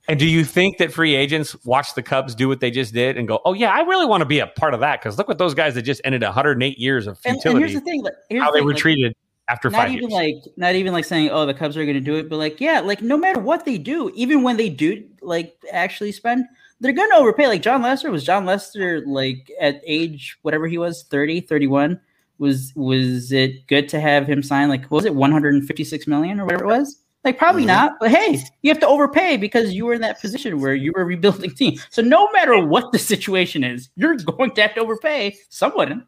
And 0.08 0.18
do 0.18 0.26
you 0.26 0.44
think 0.44 0.78
that 0.78 0.92
free 0.92 1.14
agents 1.16 1.56
watch 1.64 1.94
the 1.94 2.02
Cubs 2.02 2.34
do 2.34 2.48
what 2.48 2.60
they 2.60 2.70
just 2.70 2.94
did 2.94 3.16
and 3.16 3.26
go, 3.26 3.40
"Oh 3.44 3.54
yeah, 3.54 3.72
I 3.72 3.80
really 3.80 4.06
want 4.06 4.20
to 4.20 4.24
be 4.24 4.38
a 4.38 4.46
part 4.46 4.72
of 4.72 4.80
that"? 4.80 5.00
Because 5.00 5.18
look 5.18 5.26
what 5.26 5.38
those 5.38 5.52
guys 5.52 5.74
that 5.74 5.82
just 5.82 6.00
ended 6.04 6.22
108 6.22 6.78
years 6.78 7.08
of 7.08 7.18
And, 7.24 7.34
and 7.34 7.42
futility, 7.42 7.60
here's 7.60 7.74
the 7.74 7.80
thing: 7.80 8.02
like, 8.02 8.12
here's 8.30 8.42
how 8.42 8.52
the 8.52 8.58
they 8.58 8.64
were 8.64 8.70
like, 8.70 8.80
treated 8.80 9.16
after 9.48 9.70
not 9.70 9.82
five 9.82 9.90
even 9.90 10.10
years. 10.10 10.12
like 10.12 10.52
not 10.56 10.74
even 10.74 10.92
like 10.92 11.04
saying 11.04 11.30
oh 11.30 11.46
the 11.46 11.54
cubs 11.54 11.76
are 11.76 11.84
going 11.84 11.94
to 11.94 12.00
do 12.00 12.16
it 12.16 12.28
but 12.28 12.36
like 12.36 12.60
yeah 12.60 12.80
like 12.80 13.00
no 13.00 13.16
matter 13.16 13.38
what 13.40 13.64
they 13.64 13.78
do 13.78 14.10
even 14.14 14.42
when 14.42 14.56
they 14.56 14.68
do 14.68 15.04
like 15.22 15.56
actually 15.72 16.10
spend 16.10 16.44
they're 16.80 16.92
going 16.92 17.10
to 17.10 17.16
overpay. 17.16 17.46
Like 17.46 17.62
jon 17.62 17.82
lester 17.82 18.10
was 18.10 18.24
jon 18.24 18.44
lester 18.46 19.02
like 19.06 19.50
at 19.60 19.80
age 19.86 20.36
whatever 20.42 20.66
he 20.66 20.78
was 20.78 21.04
30 21.04 21.40
31 21.40 22.00
was 22.38 22.72
was 22.76 23.32
it 23.32 23.66
good 23.66 23.88
to 23.90 24.00
have 24.00 24.26
him 24.26 24.42
sign 24.42 24.68
like 24.68 24.82
what 24.86 24.96
was 24.98 25.04
it 25.06 25.14
156 25.14 26.06
million 26.06 26.38
or 26.40 26.44
whatever 26.44 26.64
it 26.64 26.68
was? 26.68 26.96
Like 27.24 27.38
probably 27.38 27.62
Mhm. 27.64 27.68
not 27.68 27.92
but 27.98 28.10
hey 28.10 28.40
you 28.62 28.70
have 28.70 28.78
to 28.80 28.86
overpay 28.86 29.36
because 29.36 29.72
you 29.72 29.86
were 29.86 29.94
in 29.94 30.00
that 30.02 30.20
position 30.20 30.60
where 30.60 30.74
you 30.74 30.92
were 30.94 31.04
rebuilding 31.04 31.50
team 31.54 31.78
so 31.90 32.02
no 32.02 32.28
matter 32.32 32.64
what 32.64 32.92
the 32.92 32.98
situation 32.98 33.64
is 33.64 33.88
you're 33.96 34.16
going 34.16 34.54
to 34.54 34.62
have 34.62 34.74
to 34.74 34.80
overpay 34.80 35.34
someone. 35.48 36.06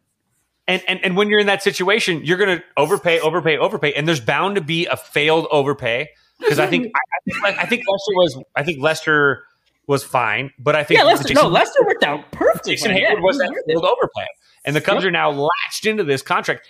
And, 0.67 0.83
and 0.87 0.99
and 1.03 1.17
when 1.17 1.29
you're 1.29 1.39
in 1.39 1.47
that 1.47 1.63
situation, 1.63 2.23
you're 2.23 2.37
going 2.37 2.59
to 2.59 2.63
overpay, 2.77 3.19
overpay, 3.21 3.57
overpay, 3.57 3.91
and 3.93 4.07
there's 4.07 4.19
bound 4.19 4.53
to 4.53 4.61
be 4.61 4.85
a 4.85 4.95
failed 4.95 5.47
overpay. 5.49 6.07
Because 6.39 6.59
I 6.59 6.67
think 6.67 6.85
I, 6.85 6.99
I 6.99 7.19
think 7.25 7.43
like, 7.43 7.57
I 7.57 7.65
think 7.65 7.81
Lester 7.89 8.13
was 8.13 8.43
I 8.55 8.61
think 8.61 8.79
Lester 8.79 9.45
was 9.89 10.03
fine, 10.05 10.51
but 10.59 10.75
I 10.75 10.83
think 10.85 10.99
yeah 10.99 11.03
lester 11.03 11.27
Jason, 11.27 11.43
no 11.43 11.49
lester 11.49 11.83
worked 11.85 12.03
out 12.03 12.31
perfectly 12.31 12.73
Jason. 12.75 12.95
Yeah, 12.95 13.15
Heyward 13.15 13.23
was 13.23 13.37
that 13.39 13.49
worth 13.49 14.09
it. 14.15 14.27
and 14.63 14.75
the 14.75 14.81
Cubs 14.81 15.03
Yep. 15.03 15.09
are 15.09 15.11
now 15.11 15.31
latched 15.31 15.85
into 15.85 16.03
this 16.05 16.21
contract. 16.21 16.65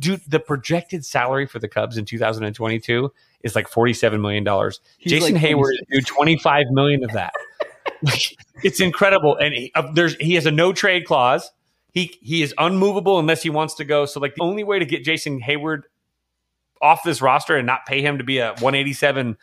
Dude, 0.00 0.20
the 0.28 0.40
projected 0.40 1.04
salary 1.06 1.46
for 1.46 1.58
the 1.60 1.68
Cubs 1.68 1.96
in 1.96 2.04
2022 2.04 3.12
is 3.42 3.54
like 3.54 3.68
47 3.68 4.20
million 4.20 4.42
dollars. 4.44 4.80
Jason 5.00 5.34
like 5.34 5.42
Heyward 5.42 5.72
is 5.88 6.04
due 6.04 6.14
25 6.14 6.66
million 6.72 7.02
of 7.04 7.12
that. 7.12 7.32
Like, 8.02 8.36
it's 8.62 8.80
incredible, 8.80 9.36
and 9.36 9.54
he, 9.54 9.72
uh, 9.74 9.90
there's 9.92 10.14
he 10.16 10.34
has 10.34 10.44
a 10.44 10.50
no 10.50 10.72
trade 10.74 11.06
clause. 11.06 11.50
He 11.92 12.18
he 12.20 12.42
is 12.42 12.52
unmovable 12.58 13.18
unless 13.18 13.42
he 13.42 13.48
wants 13.50 13.74
to 13.74 13.84
go. 13.84 14.04
So 14.04 14.20
like 14.20 14.34
the 14.34 14.42
only 14.42 14.62
way 14.64 14.78
to 14.78 14.84
get 14.84 15.04
Jason 15.04 15.40
Heyward 15.40 15.82
off 16.82 17.02
this 17.02 17.22
roster 17.22 17.56
and 17.56 17.66
not 17.66 17.86
pay 17.86 18.02
him 18.02 18.18
to 18.18 18.24
be 18.24 18.38
a 18.38 18.48
187 18.54 19.38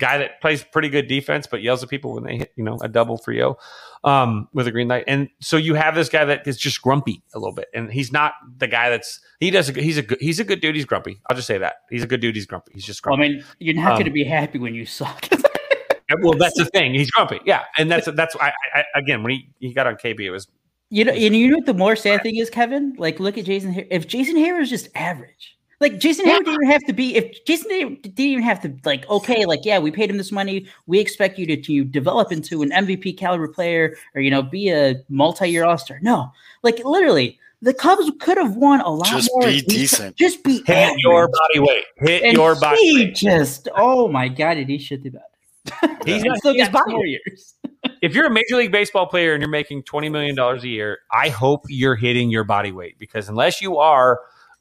guy 0.00 0.18
that 0.18 0.40
plays 0.40 0.64
pretty 0.64 0.88
good 0.88 1.06
defense, 1.06 1.46
but 1.46 1.62
yells 1.62 1.82
at 1.82 1.88
people 1.88 2.14
when 2.14 2.24
they 2.24 2.38
hit, 2.38 2.52
you 2.56 2.64
know, 2.64 2.78
a 2.82 2.88
double 2.88 3.18
for 3.18 3.32
yo 3.32 3.56
um, 4.02 4.48
with 4.52 4.66
a 4.66 4.72
green 4.72 4.88
light. 4.88 5.04
And 5.06 5.28
so 5.40 5.56
you 5.56 5.74
have 5.74 5.94
this 5.94 6.08
guy 6.08 6.24
that 6.24 6.46
is 6.48 6.58
just 6.58 6.82
grumpy 6.82 7.22
a 7.34 7.38
little 7.38 7.54
bit, 7.54 7.68
and 7.74 7.92
he's 7.92 8.10
not 8.10 8.32
the 8.58 8.66
guy 8.66 8.90
that's 8.90 9.20
he 9.38 9.50
does. 9.50 9.68
A, 9.68 9.80
he's 9.80 9.98
a 9.98 10.02
good, 10.02 10.18
he's 10.20 10.40
a 10.40 10.44
good 10.44 10.60
dude. 10.60 10.74
He's 10.74 10.84
grumpy. 10.86 11.20
I'll 11.28 11.36
just 11.36 11.46
say 11.46 11.58
that 11.58 11.74
he's 11.90 12.02
a 12.02 12.06
good 12.06 12.20
dude. 12.20 12.34
He's 12.34 12.46
grumpy. 12.46 12.72
He's 12.74 12.84
just 12.84 13.04
Well, 13.06 13.14
I 13.14 13.18
mean, 13.18 13.44
you're 13.58 13.74
not 13.76 13.92
Um, 13.92 13.94
going 13.94 14.06
to 14.06 14.10
be 14.10 14.24
happy 14.24 14.58
when 14.58 14.74
you 14.74 14.86
suck. 14.86 15.28
well, 16.22 16.32
that's 16.34 16.56
the 16.56 16.64
thing. 16.66 16.94
He's 16.94 17.10
grumpy. 17.10 17.40
Yeah, 17.44 17.62
and 17.78 17.90
that's 17.90 18.08
that's 18.16 18.34
I, 18.40 18.52
I 18.74 18.84
again 18.94 19.22
when 19.22 19.32
he 19.32 19.50
he 19.60 19.72
got 19.74 19.86
on 19.86 19.94
KB, 19.96 20.20
it 20.20 20.30
was 20.30 20.48
You 20.90 21.04
know, 21.04 21.12
and 21.12 21.36
you 21.36 21.48
know 21.50 21.56
what 21.58 21.66
the 21.66 21.74
more 21.74 21.94
sad 21.94 22.22
thing 22.22 22.36
is, 22.36 22.50
Kevin? 22.50 22.94
Like, 22.98 23.20
look 23.20 23.38
at 23.38 23.44
Jason. 23.44 23.86
If 23.90 24.08
Jason 24.08 24.36
Heyward 24.36 24.60
was 24.60 24.70
just 24.70 24.88
average, 24.94 25.56
like 25.80 25.98
Jason 25.98 26.26
Heyward 26.26 26.44
didn't 26.44 26.66
have 26.70 26.84
to 26.86 26.92
be. 26.92 27.16
If 27.16 27.44
Jason 27.46 27.70
Heyward 27.70 28.02
didn't 28.02 28.18
even 28.20 28.44
have 28.44 28.60
to, 28.62 28.76
like, 28.84 29.08
okay, 29.08 29.46
like, 29.46 29.60
yeah, 29.64 29.78
we 29.78 29.90
paid 29.90 30.10
him 30.10 30.16
this 30.18 30.30
money. 30.32 30.66
We 30.86 30.98
expect 31.00 31.38
you 31.38 31.46
to, 31.46 31.56
to 31.60 31.84
develop 31.84 32.30
into 32.32 32.62
an 32.62 32.70
MVP 32.70 33.16
caliber 33.16 33.48
player, 33.48 33.96
or 34.14 34.20
you 34.20 34.30
know, 34.30 34.42
be 34.42 34.68
a 34.68 34.96
multi-year 35.08 35.64
All 35.64 35.78
Star. 35.78 35.98
No, 36.02 36.30
like, 36.62 36.80
literally, 36.84 37.38
the 37.62 37.74
Cubs 37.74 38.10
could 38.20 38.36
have 38.38 38.56
won 38.56 38.80
a 38.80 38.90
lot 38.90 39.06
Just 39.06 39.30
more. 39.32 39.42
be 39.48 39.62
decent. 39.62 40.16
Just 40.16 40.42
be 40.44 40.58
hit 40.66 40.70
average. 40.70 41.00
your 41.02 41.28
body 41.28 41.60
weight. 41.60 41.84
Hit 41.96 42.22
And 42.24 42.32
your 42.36 42.58
body 42.58 42.80
he 42.80 43.04
weight. 43.06 43.14
just, 43.14 43.68
oh 43.76 44.08
my 44.08 44.28
god, 44.28 44.54
did 44.54 44.68
he 44.68 44.78
shit 44.78 45.02
the 45.02 45.10
bed? 45.10 45.22
He's 46.06 46.22
He 46.22 46.28
not 46.28 46.38
still 46.38 46.54
his 46.54 46.68
got 46.68 46.72
body 46.72 46.90
four 46.92 47.04
years. 47.06 47.54
if 48.02 48.14
you're 48.14 48.26
a 48.26 48.30
major 48.30 48.56
league 48.56 48.72
baseball 48.72 49.06
player 49.06 49.34
and 49.34 49.42
you're 49.42 49.50
making 49.50 49.82
twenty 49.82 50.08
million 50.08 50.34
dollars 50.34 50.64
a 50.64 50.68
year, 50.68 50.98
I 51.12 51.28
hope 51.28 51.64
you're 51.68 51.96
hitting 51.96 52.30
your 52.30 52.44
body 52.44 52.72
weight 52.72 52.98
because 52.98 53.28
unless 53.28 53.60
you 53.60 53.76
are, 53.76 54.20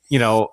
you 0.09 0.19
know, 0.19 0.49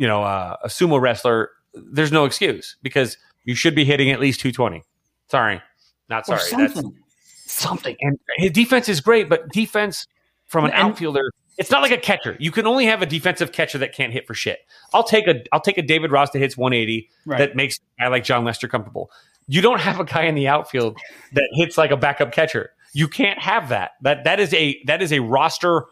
you 0.00 0.06
know, 0.06 0.22
uh, 0.22 0.56
a 0.64 0.68
sumo 0.68 0.98
wrestler, 1.00 1.50
there's 1.74 2.10
no 2.10 2.24
excuse 2.24 2.76
because 2.82 3.18
you 3.44 3.54
should 3.54 3.74
be 3.74 3.84
hitting 3.84 4.10
at 4.10 4.18
least 4.18 4.40
two 4.40 4.50
twenty. 4.50 4.82
Sorry, 5.28 5.60
not 6.08 6.24
Or 6.28 6.38
sorry. 6.38 6.62
That's 6.62 6.74
something. 6.74 6.98
something. 7.44 7.96
And 8.00 8.18
his 8.38 8.50
defense 8.52 8.88
is 8.88 9.00
great, 9.00 9.28
but 9.28 9.48
defense 9.50 10.06
from 10.46 10.64
an 10.64 10.70
And- 10.72 10.80
outfielder, 10.88 11.20
it's 11.58 11.70
not 11.70 11.82
like 11.82 11.92
a 11.92 11.98
catcher. 11.98 12.36
You 12.40 12.50
can 12.50 12.66
only 12.66 12.86
have 12.86 13.02
a 13.02 13.06
defensive 13.06 13.52
catcher 13.52 13.76
that 13.78 13.94
can't 13.94 14.12
hit 14.12 14.26
for 14.26 14.32
shit. 14.32 14.60
I'll 14.94 15.04
take 15.04 15.26
a 15.28 15.42
I'll 15.52 15.60
take 15.60 15.76
a 15.76 15.82
David 15.82 16.10
Ross 16.10 16.30
that 16.30 16.38
hits 16.38 16.56
180 16.56 17.08
Right. 17.26 17.38
that 17.38 17.54
makes 17.54 17.76
a 17.98 18.02
guy 18.04 18.08
like 18.08 18.24
Jon 18.24 18.44
Lester 18.44 18.66
comfortable. 18.68 19.10
You 19.48 19.60
don't 19.60 19.80
have 19.80 20.00
a 20.00 20.04
guy 20.04 20.22
in 20.22 20.34
the 20.34 20.48
outfield 20.48 20.96
that 21.34 21.48
hits 21.56 21.76
like 21.76 21.90
a 21.90 21.96
backup 21.98 22.32
catcher. 22.32 22.70
You 22.94 23.06
can't 23.06 23.38
have 23.38 23.68
that. 23.68 23.92
That 24.00 24.24
that 24.24 24.40
is 24.40 24.54
a 24.54 24.82
that 24.86 25.02
is 25.02 25.12
a 25.12 25.18
roster 25.20 25.84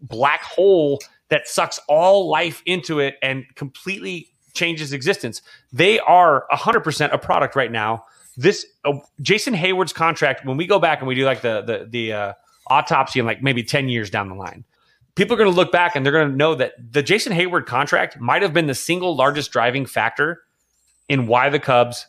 black 0.00 0.42
hole 0.42 1.00
that 1.34 1.48
sucks 1.48 1.80
all 1.88 2.30
life 2.30 2.62
into 2.64 3.00
it 3.00 3.16
and 3.20 3.44
completely 3.56 4.28
changes 4.52 4.92
existence. 4.92 5.42
They 5.72 5.98
are 5.98 6.46
100% 6.52 7.12
a 7.12 7.18
product 7.18 7.56
right 7.56 7.72
now. 7.72 8.04
This 8.36 8.64
uh, 8.84 8.92
Jason 9.20 9.52
Heyward's 9.52 9.92
contract 9.92 10.46
when 10.46 10.56
we 10.56 10.64
go 10.64 10.78
back 10.78 11.00
and 11.00 11.08
we 11.08 11.16
do 11.16 11.24
like 11.24 11.40
the 11.40 11.62
the 11.62 11.88
the 11.90 12.12
uh, 12.12 12.32
autopsy 12.68 13.18
in 13.18 13.26
like 13.26 13.42
maybe 13.42 13.64
10 13.64 13.88
years 13.88 14.10
down 14.10 14.28
the 14.28 14.36
line. 14.36 14.64
People 15.16 15.34
are 15.34 15.36
going 15.36 15.50
to 15.50 15.56
look 15.56 15.72
back 15.72 15.96
and 15.96 16.06
they're 16.06 16.12
going 16.12 16.30
to 16.30 16.36
know 16.36 16.54
that 16.54 16.74
the 16.92 17.02
Jason 17.02 17.32
Hayward 17.32 17.66
contract 17.66 18.20
might 18.20 18.42
have 18.42 18.52
been 18.52 18.68
the 18.68 18.74
single 18.74 19.16
largest 19.16 19.50
driving 19.50 19.86
factor 19.86 20.42
in 21.08 21.26
why 21.26 21.50
the 21.50 21.58
Cubs 21.58 22.06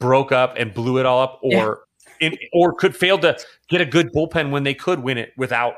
broke 0.00 0.32
up 0.32 0.54
and 0.58 0.74
blew 0.74 0.98
it 0.98 1.06
all 1.06 1.22
up 1.22 1.40
or 1.42 1.84
in, 2.20 2.36
or 2.52 2.74
could 2.74 2.94
fail 2.94 3.18
to 3.20 3.38
get 3.70 3.80
a 3.80 3.86
good 3.86 4.12
bullpen 4.12 4.50
when 4.50 4.64
they 4.64 4.74
could 4.74 5.00
win 5.00 5.16
it 5.16 5.32
without 5.38 5.74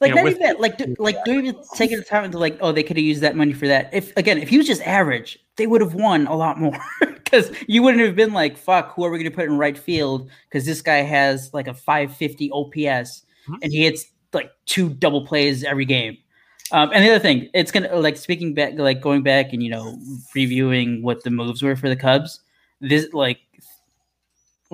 Like 0.00 0.10
you 0.10 0.14
know, 0.16 0.22
not 0.22 0.24
with- 0.24 0.34
even 0.36 0.46
that, 0.46 0.60
like 0.60 0.76
do, 0.78 0.94
like 0.98 1.24
don't 1.24 1.46
even 1.46 1.62
take 1.74 1.90
the 1.90 2.02
time 2.02 2.30
to 2.32 2.38
like, 2.38 2.58
oh, 2.60 2.72
they 2.72 2.82
could 2.82 2.96
have 2.96 3.04
used 3.04 3.20
that 3.22 3.36
money 3.36 3.52
for 3.52 3.66
that. 3.68 3.90
If 3.92 4.14
again, 4.16 4.38
if 4.38 4.48
he 4.48 4.58
was 4.58 4.66
just 4.66 4.82
average, 4.82 5.38
they 5.56 5.66
would 5.66 5.80
have 5.80 5.94
won 5.94 6.26
a 6.26 6.34
lot 6.36 6.58
more 6.58 6.76
because 7.00 7.50
you 7.68 7.82
wouldn't 7.82 8.02
have 8.04 8.16
been 8.16 8.32
like, 8.32 8.56
fuck, 8.58 8.94
who 8.94 9.04
are 9.04 9.10
we 9.10 9.18
going 9.18 9.30
to 9.30 9.34
put 9.34 9.44
in 9.46 9.56
right 9.56 9.78
field? 9.78 10.28
Because 10.48 10.66
this 10.66 10.82
guy 10.82 10.96
has 11.02 11.54
like 11.54 11.68
a 11.68 11.74
550 11.74 12.50
OPS 12.50 13.22
Mhm. 13.48 13.58
and 13.62 13.72
he 13.72 13.84
hits 13.84 14.06
like 14.32 14.50
two 14.66 14.88
double 14.90 15.26
plays 15.26 15.62
every 15.64 15.84
game. 15.84 16.16
Um, 16.72 16.90
and 16.92 17.04
the 17.04 17.10
other 17.10 17.18
thing, 17.20 17.50
it's 17.54 17.70
gonna 17.70 17.94
like 17.96 18.16
speaking 18.16 18.54
back, 18.54 18.72
like 18.76 19.00
going 19.00 19.22
back 19.22 19.52
and 19.52 19.62
you 19.62 19.70
know 19.70 19.96
reviewing 20.34 21.02
what 21.02 21.22
the 21.22 21.30
moves 21.30 21.62
were 21.62 21.76
for 21.76 21.88
the 21.88 21.96
Cubs. 21.96 22.40
This 22.80 23.12
like 23.12 23.38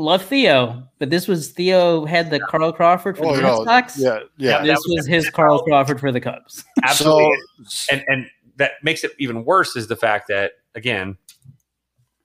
love 0.00 0.24
Theo, 0.24 0.88
but 0.98 1.10
this 1.10 1.28
was 1.28 1.50
Theo 1.52 2.04
had 2.04 2.30
the 2.30 2.40
Carl 2.40 2.72
Crawford 2.72 3.16
for 3.18 3.26
Oh, 3.26 3.36
the 3.36 3.42
no, 3.42 3.58
Red 3.58 3.64
Sox. 3.66 3.98
Yeah, 3.98 4.20
yeah. 4.38 4.50
that 4.58 4.64
This 4.66 4.78
was- 4.86 4.96
was 4.98 5.06
his 5.06 5.30
Carl 5.30 5.62
Crawford 5.62 6.00
for 6.00 6.10
the 6.12 6.20
Cubs. 6.20 6.64
absolutely. 6.84 7.36
So, 7.64 7.94
and 7.96 8.04
and 8.08 8.26
that 8.56 8.72
makes 8.82 9.04
it 9.04 9.12
even 9.18 9.44
worse 9.44 9.76
is 9.76 9.86
the 9.88 9.96
fact 9.96 10.28
that 10.28 10.52
again 10.74 11.16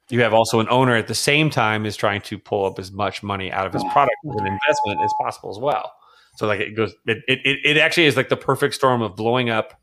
you 0.10 0.22
have 0.22 0.34
also 0.34 0.60
an 0.60 0.68
owner 0.70 0.96
at 0.96 1.08
the 1.08 1.16
same 1.16 1.50
time 1.50 1.86
is 1.86 1.96
trying 1.96 2.22
to 2.22 2.38
pull 2.38 2.66
up 2.66 2.78
as 2.78 2.92
much 2.92 3.24
money 3.24 3.52
out 3.52 3.66
of 3.66 3.74
his 3.74 3.84
product 3.86 4.16
as 4.30 4.36
an 4.40 4.46
investment 4.48 5.02
as 5.04 5.12
possible 5.20 5.50
as 5.50 5.58
well. 5.58 5.92
So 6.38 6.46
like 6.48 6.60
it 6.60 6.76
goes 6.76 6.94
it, 7.08 7.18
it, 7.28 7.40
it 7.44 7.58
it 7.64 7.78
actually 7.78 8.06
is 8.06 8.16
like 8.18 8.30
the 8.30 8.38
perfect 8.38 8.76
storm 8.76 9.02
of 9.02 9.16
blowing 9.16 9.50
up 9.50 9.80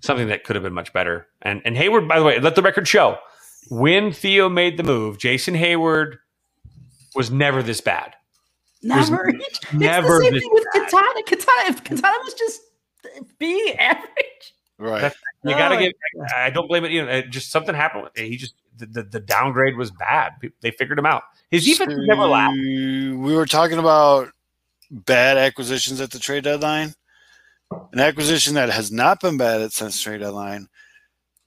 something 0.00 0.26
that 0.28 0.42
could 0.42 0.56
have 0.56 0.62
been 0.64 0.72
much 0.72 0.92
better. 0.92 1.26
And 1.42 1.62
and 1.64 1.76
heyward 1.76 2.08
by 2.08 2.18
the 2.18 2.24
way 2.24 2.40
let 2.40 2.54
the 2.56 2.62
record 2.62 2.88
show 2.88 3.18
when 3.70 4.10
theo 4.10 4.48
made 4.48 4.76
the 4.76 4.82
move 4.82 5.18
jason 5.18 5.54
heyward 5.54 6.16
was 7.14 7.30
never 7.30 7.62
this 7.62 7.80
bad 7.80 8.14
Never, 8.84 9.32
never 9.72 10.18
it's 10.20 10.20
the 10.20 10.20
same 10.22 10.32
this 10.34 10.42
thing 10.42 10.50
with 10.52 10.64
Katana. 10.72 11.22
Katana, 11.24 11.68
if 11.70 11.84
Katana 11.84 12.16
was 12.24 12.34
just 12.34 12.60
being 13.38 13.76
average. 13.78 14.54
right. 14.78 15.12
You 15.44 15.52
got 15.52 15.68
to 15.70 15.76
Oh, 15.76 15.78
give. 15.78 15.92
I 16.36 16.50
don't 16.50 16.66
blame 16.68 16.84
it. 16.84 16.90
You 16.90 17.04
know, 17.04 17.12
it 17.12 17.30
just 17.30 17.50
something 17.52 17.74
happened. 17.74 18.08
He 18.16 18.36
just 18.36 18.54
the, 18.76 18.86
the, 18.86 19.02
the 19.04 19.20
downgrade 19.20 19.76
was 19.76 19.90
bad. 19.92 20.32
Pe- 20.40 20.48
They 20.62 20.70
figured 20.72 20.98
him 20.98 21.06
out. 21.06 21.22
His 21.50 21.64
defense 21.64 21.94
was 21.94 22.06
never 22.08 22.24
laughed. 22.26 22.56
We 22.56 23.34
were 23.34 23.46
talking 23.46 23.78
about 23.78 24.30
bad 24.90 25.36
acquisitions 25.36 26.00
at 26.00 26.10
the 26.10 26.18
trade 26.18 26.42
deadline. 26.44 26.94
An 27.92 28.00
acquisition 28.00 28.54
that 28.54 28.68
has 28.70 28.90
not 28.90 29.20
been 29.20 29.36
bad 29.36 29.60
at 29.62 29.72
since 29.72 30.00
trade 30.00 30.20
deadline. 30.20 30.68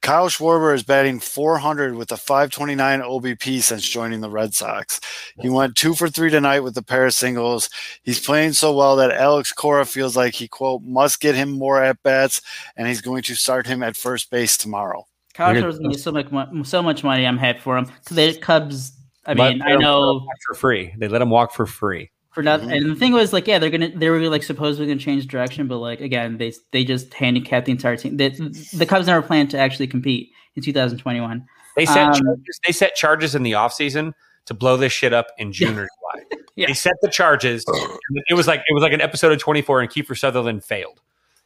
Kyle 0.06 0.30
Schwarber 0.30 0.76
is 0.76 0.84
batting 0.84 1.20
400 1.20 1.96
with 1.96 2.12
a 2.12 2.18
529 2.18 3.02
OBP 3.02 3.60
since 3.64 3.90
joining 3.90 4.22
the 4.22 4.30
Red 4.30 4.54
Sox. 4.54 5.02
He 5.42 5.50
went 5.50 5.76
two 5.76 5.96
for 5.96 6.10
three 6.10 6.30
tonight 6.30 6.60
with 6.60 6.78
a 6.78 6.84
pair 6.84 7.08
of 7.08 7.14
singles. 7.16 7.72
He's 8.04 8.24
playing 8.24 8.54
so 8.54 8.72
well 8.72 8.96
that 8.98 9.10
Alex 9.10 9.52
Cora 9.52 9.84
feels 9.84 10.16
like 10.16 10.36
he 10.36 10.48
quote 10.48 10.84
must 10.84 11.22
get 11.22 11.34
him 11.34 11.50
more 11.50 11.82
at 11.82 12.04
bats, 12.04 12.44
and 12.78 12.88
he's 12.88 13.02
going 13.02 13.24
to 13.24 13.34
start 13.34 13.66
him 13.66 13.82
at 13.82 13.96
first 13.96 14.30
base 14.30 14.58
tomorrow. 14.58 15.08
Kyle 15.34 15.54
Weird. 15.54 15.66
Schwarber's 15.66 15.80
gonna 15.80 15.98
so 15.98 16.12
much 16.12 16.68
so 16.68 16.84
much 16.84 17.04
money. 17.04 17.26
I'm 17.26 17.40
happy 17.40 17.62
for 17.62 17.76
him. 17.76 17.92
The 18.12 18.38
Cubs. 18.40 18.92
I 19.26 19.34
mean, 19.34 19.64
I 19.64 19.76
know 19.76 20.24
for 20.46 20.54
free. 20.54 20.94
They 21.00 21.08
let 21.08 21.24
him 21.24 21.32
walk 21.32 21.52
for 21.52 21.66
free. 21.66 22.12
For 22.36 22.44
nothing. 22.44 22.70
Mhm. 22.70 22.78
And 22.78 22.92
the 22.92 22.96
thing 22.96 23.14
was, 23.14 23.34
like, 23.34 23.48
yeah, 23.48 23.58
they're 23.58 23.72
gonna 23.72 23.90
they 23.96 24.10
were 24.10 24.20
like 24.30 24.44
supposedly 24.44 24.86
gonna 24.86 25.00
change 25.00 25.26
direction, 25.26 25.68
but 25.68 25.78
like 25.80 26.02
again, 26.02 26.38
they 26.38 26.54
they 26.72 26.84
just 26.84 27.12
handicapped 27.14 27.66
the 27.66 27.72
entire 27.72 27.96
team. 27.98 28.18
The, 28.18 28.30
the 28.74 28.86
Cubs 28.86 29.08
never 29.08 29.22
planned 29.26 29.50
to 29.52 29.58
actually 29.58 29.88
compete 29.88 30.30
in 30.56 30.62
2021. 30.62 31.44
They 31.76 31.86
set 31.86 31.98
Um, 31.98 32.14
charges, 32.14 32.60
they 32.66 32.72
set 32.72 32.96
charges 32.96 33.34
in 33.34 33.44
the 33.44 33.54
offseason 33.54 34.14
to 34.46 34.54
blow 34.54 34.78
this 34.78 34.92
shit 34.94 35.14
up 35.14 35.28
in 35.38 35.52
June 35.52 35.80
or 35.80 35.88
July. 35.88 36.26
Yeah. 36.58 36.68
They 36.68 36.74
set 36.74 36.94
the 37.02 37.10
charges. 37.10 37.66
It 38.30 38.34
was 38.34 38.48
like 38.48 38.62
it 38.62 38.74
was 38.74 38.82
like 38.82 38.94
an 38.94 39.02
episode 39.02 39.34
of 39.34 39.40
24 39.40 39.82
and 39.82 39.90
Kiefer 39.90 40.18
Sutherland 40.18 40.64
failed. 40.64 41.02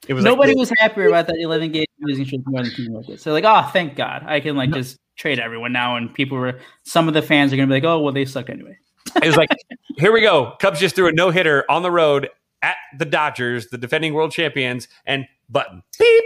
It 0.08 0.14
was 0.14 0.24
Nobody 0.24 0.52
like, 0.52 0.60
was 0.60 0.72
happier 0.78 1.08
about 1.08 1.26
that 1.28 1.38
11 1.40 1.72
game 1.72 1.86
losing 2.02 2.26
streak 2.26 2.42
more 2.46 2.62
than 2.64 2.72
Team 2.74 2.94
Rocket. 2.94 3.20
So 3.20 3.32
like, 3.32 3.44
oh, 3.44 3.70
thank 3.74 3.96
God, 3.96 4.24
I 4.28 4.40
can 4.40 4.56
like 4.56 4.72
just 4.72 4.98
trade 5.18 5.40
everyone 5.40 5.72
now. 5.72 5.96
And 5.96 6.14
people 6.14 6.38
were 6.38 6.60
some 6.84 7.08
of 7.08 7.14
the 7.16 7.22
fans 7.24 7.52
are 7.52 7.56
gonna 7.56 7.68
be 7.68 7.74
like, 7.74 7.84
oh, 7.84 8.00
well, 8.00 8.14
they 8.14 8.26
suck 8.26 8.50
anyway. 8.52 8.78
It 9.16 9.26
was 9.26 9.38
like 9.38 9.50
here 9.98 10.12
we 10.12 10.22
go. 10.22 10.56
Cubs 10.60 10.80
just 10.80 10.96
threw 10.96 11.08
a 11.08 11.12
no 11.12 11.32
hitter 11.32 11.66
on 11.70 11.84
the 11.84 11.92
road 11.92 12.30
at 12.62 12.76
the 12.98 13.06
Dodgers, 13.06 13.68
the 13.68 13.78
defending 13.78 14.14
world 14.14 14.32
champions, 14.32 14.88
and 15.06 15.26
button 15.50 15.84
beep. 15.98 16.24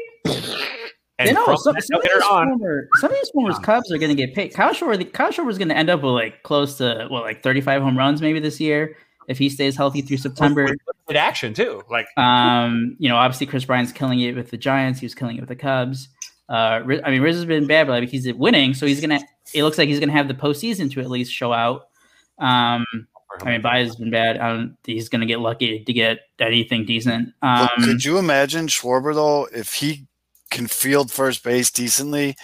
And 1.19 1.29
you 1.29 1.35
know, 1.35 1.45
some, 1.55 1.75
some, 1.79 1.99
of 1.99 2.03
these 2.03 2.23
on, 2.23 2.47
former, 2.49 2.89
some 2.95 3.11
of 3.11 3.15
these 3.15 3.29
former 3.29 3.53
Cubs 3.59 3.91
are 3.91 3.99
going 3.99 4.09
to 4.09 4.15
get 4.15 4.33
paid. 4.33 4.49
Kyle 4.53 4.73
Schwarber, 4.73 5.13
Kyle 5.13 5.31
Schwarber 5.31 5.51
is 5.51 5.59
going 5.59 5.69
to 5.69 5.77
end 5.77 5.89
up 5.89 6.01
with 6.01 6.11
like 6.11 6.41
close 6.41 6.77
to 6.79 7.05
what, 7.07 7.21
like 7.21 7.43
35 7.43 7.83
home 7.83 7.97
runs 7.97 8.19
maybe 8.19 8.39
this 8.39 8.59
year 8.59 8.97
if 9.27 9.37
he 9.37 9.47
stays 9.47 9.75
healthy 9.75 10.01
through 10.01 10.17
September. 10.17 10.63
with 10.63 10.79
limited 11.07 11.19
action 11.19 11.53
too. 11.53 11.83
Like 11.89 12.07
Um, 12.17 12.95
you 12.99 13.09
know, 13.09 13.15
obviously 13.15 13.45
Kris 13.47 13.63
Bryant's 13.63 13.91
killing 13.91 14.19
it 14.19 14.35
with 14.35 14.49
the 14.49 14.57
Giants. 14.57 14.99
He 14.99 15.05
was 15.05 15.13
killing 15.13 15.37
it 15.37 15.39
with 15.39 15.49
the 15.49 15.55
Cubs. 15.55 16.09
Uh, 16.49 16.81
I 17.05 17.11
mean, 17.11 17.21
Riz 17.21 17.35
has 17.35 17.45
been 17.45 17.67
bad, 17.67 17.87
but 17.87 18.01
like 18.01 18.09
he's 18.09 18.31
winning, 18.33 18.73
so 18.73 18.85
he's 18.85 18.99
gonna. 18.99 19.21
It 19.53 19.63
looks 19.63 19.77
like 19.77 19.87
he's 19.87 19.99
gonna 19.99 20.11
have 20.11 20.27
the 20.27 20.33
postseason 20.33 20.91
to 20.91 20.99
at 20.99 21.09
least 21.09 21.31
show 21.31 21.53
out. 21.53 21.87
Um, 22.39 22.85
I 23.41 23.49
mean, 23.49 23.61
Baez 23.61 23.87
has 23.87 23.95
been 23.95 24.11
bad. 24.11 24.37
I 24.37 24.49
don't, 24.49 24.77
he's 24.85 25.09
gonna 25.09 25.25
get 25.25 25.39
lucky 25.39 25.83
to 25.83 25.93
get 25.93 26.19
anything 26.39 26.85
decent. 26.85 27.33
Um, 27.41 27.69
But 27.77 27.85
could 27.85 28.05
you 28.05 28.17
imagine 28.17 28.67
Schwarber 28.67 29.13
though 29.13 29.47
if 29.51 29.73
he 29.73 30.07
can 30.51 30.67
field 30.67 31.11
first 31.11 31.43
base 31.43 31.71
decently 31.71 32.35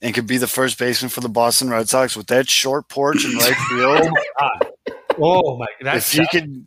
and 0.00 0.14
could 0.14 0.26
be 0.26 0.36
the 0.36 0.46
first 0.46 0.78
baseman 0.78 1.08
for 1.08 1.20
the 1.20 1.28
Boston 1.28 1.68
Red 1.68 1.88
Sox 1.88 2.16
with 2.16 2.28
that 2.28 2.48
short 2.48 2.88
porch 2.88 3.24
in 3.24 3.36
right 3.36 3.56
field? 3.68 4.08
God. 4.38 4.72
oh 5.18 5.58
my, 5.58 5.66
that's 5.80 6.14
if 6.14 6.20
he 6.20 6.26
could, 6.28 6.66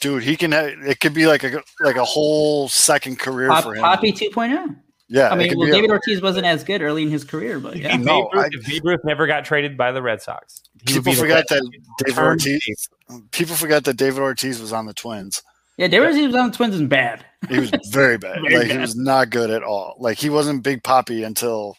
dude, 0.00 0.22
he 0.22 0.36
can. 0.36 0.52
Have, 0.52 0.68
it 0.68 1.00
could 1.00 1.14
be 1.14 1.26
like 1.26 1.42
a 1.42 1.62
like 1.80 1.96
a 1.96 2.04
whole 2.04 2.68
second 2.68 3.18
career 3.18 3.48
Pop, 3.48 3.64
for 3.64 3.74
him. 3.74 3.80
Poppy 3.80 4.12
2.0. 4.12 4.76
Yeah, 5.12 5.28
I 5.30 5.34
mean, 5.34 5.52
well, 5.58 5.66
be 5.66 5.72
a- 5.72 5.74
David 5.74 5.90
Ortiz 5.90 6.22
wasn't 6.22 6.46
as 6.46 6.62
good 6.62 6.82
early 6.82 7.02
in 7.02 7.10
his 7.10 7.24
career, 7.24 7.58
but 7.58 7.76
yeah. 7.76 7.96
If, 7.96 8.00
No, 8.00 8.28
Babe 8.32 8.34
Ruth, 8.44 8.48
if 8.52 8.66
Babe 8.66 8.84
Ruth 8.84 9.00
never 9.04 9.26
got 9.26 9.44
traded 9.44 9.76
by 9.76 9.90
the 9.90 10.00
Red 10.00 10.22
Sox, 10.22 10.62
he 10.86 10.94
people 10.94 11.02
be 11.02 11.14
the 11.14 11.20
forget 11.20 11.48
that 11.48 11.68
David 11.98 12.14
Turn 12.14 12.24
Ortiz. 12.26 12.88
People 13.32 13.56
forget 13.56 13.84
that 13.84 13.94
David 13.94 14.20
Ortiz 14.20 14.60
was 14.60 14.72
on 14.72 14.86
the 14.86 14.94
Twins. 14.94 15.42
Yeah, 15.78 15.88
David 15.88 16.06
Ortiz 16.08 16.26
was 16.26 16.36
on 16.36 16.50
the 16.52 16.56
Twins 16.56 16.74
is 16.76 16.82
bad. 16.82 17.24
He 17.48 17.58
was 17.58 17.70
very 17.90 18.18
bad. 18.18 18.38
Very 18.48 18.54
like 18.56 18.70
he 18.70 18.78
was 18.78 18.94
not 18.94 19.30
good 19.30 19.50
at 19.50 19.62
all. 19.64 19.96
Like 19.98 20.18
he 20.18 20.30
wasn't 20.30 20.62
Big 20.62 20.82
Poppy 20.84 21.24
until 21.24 21.76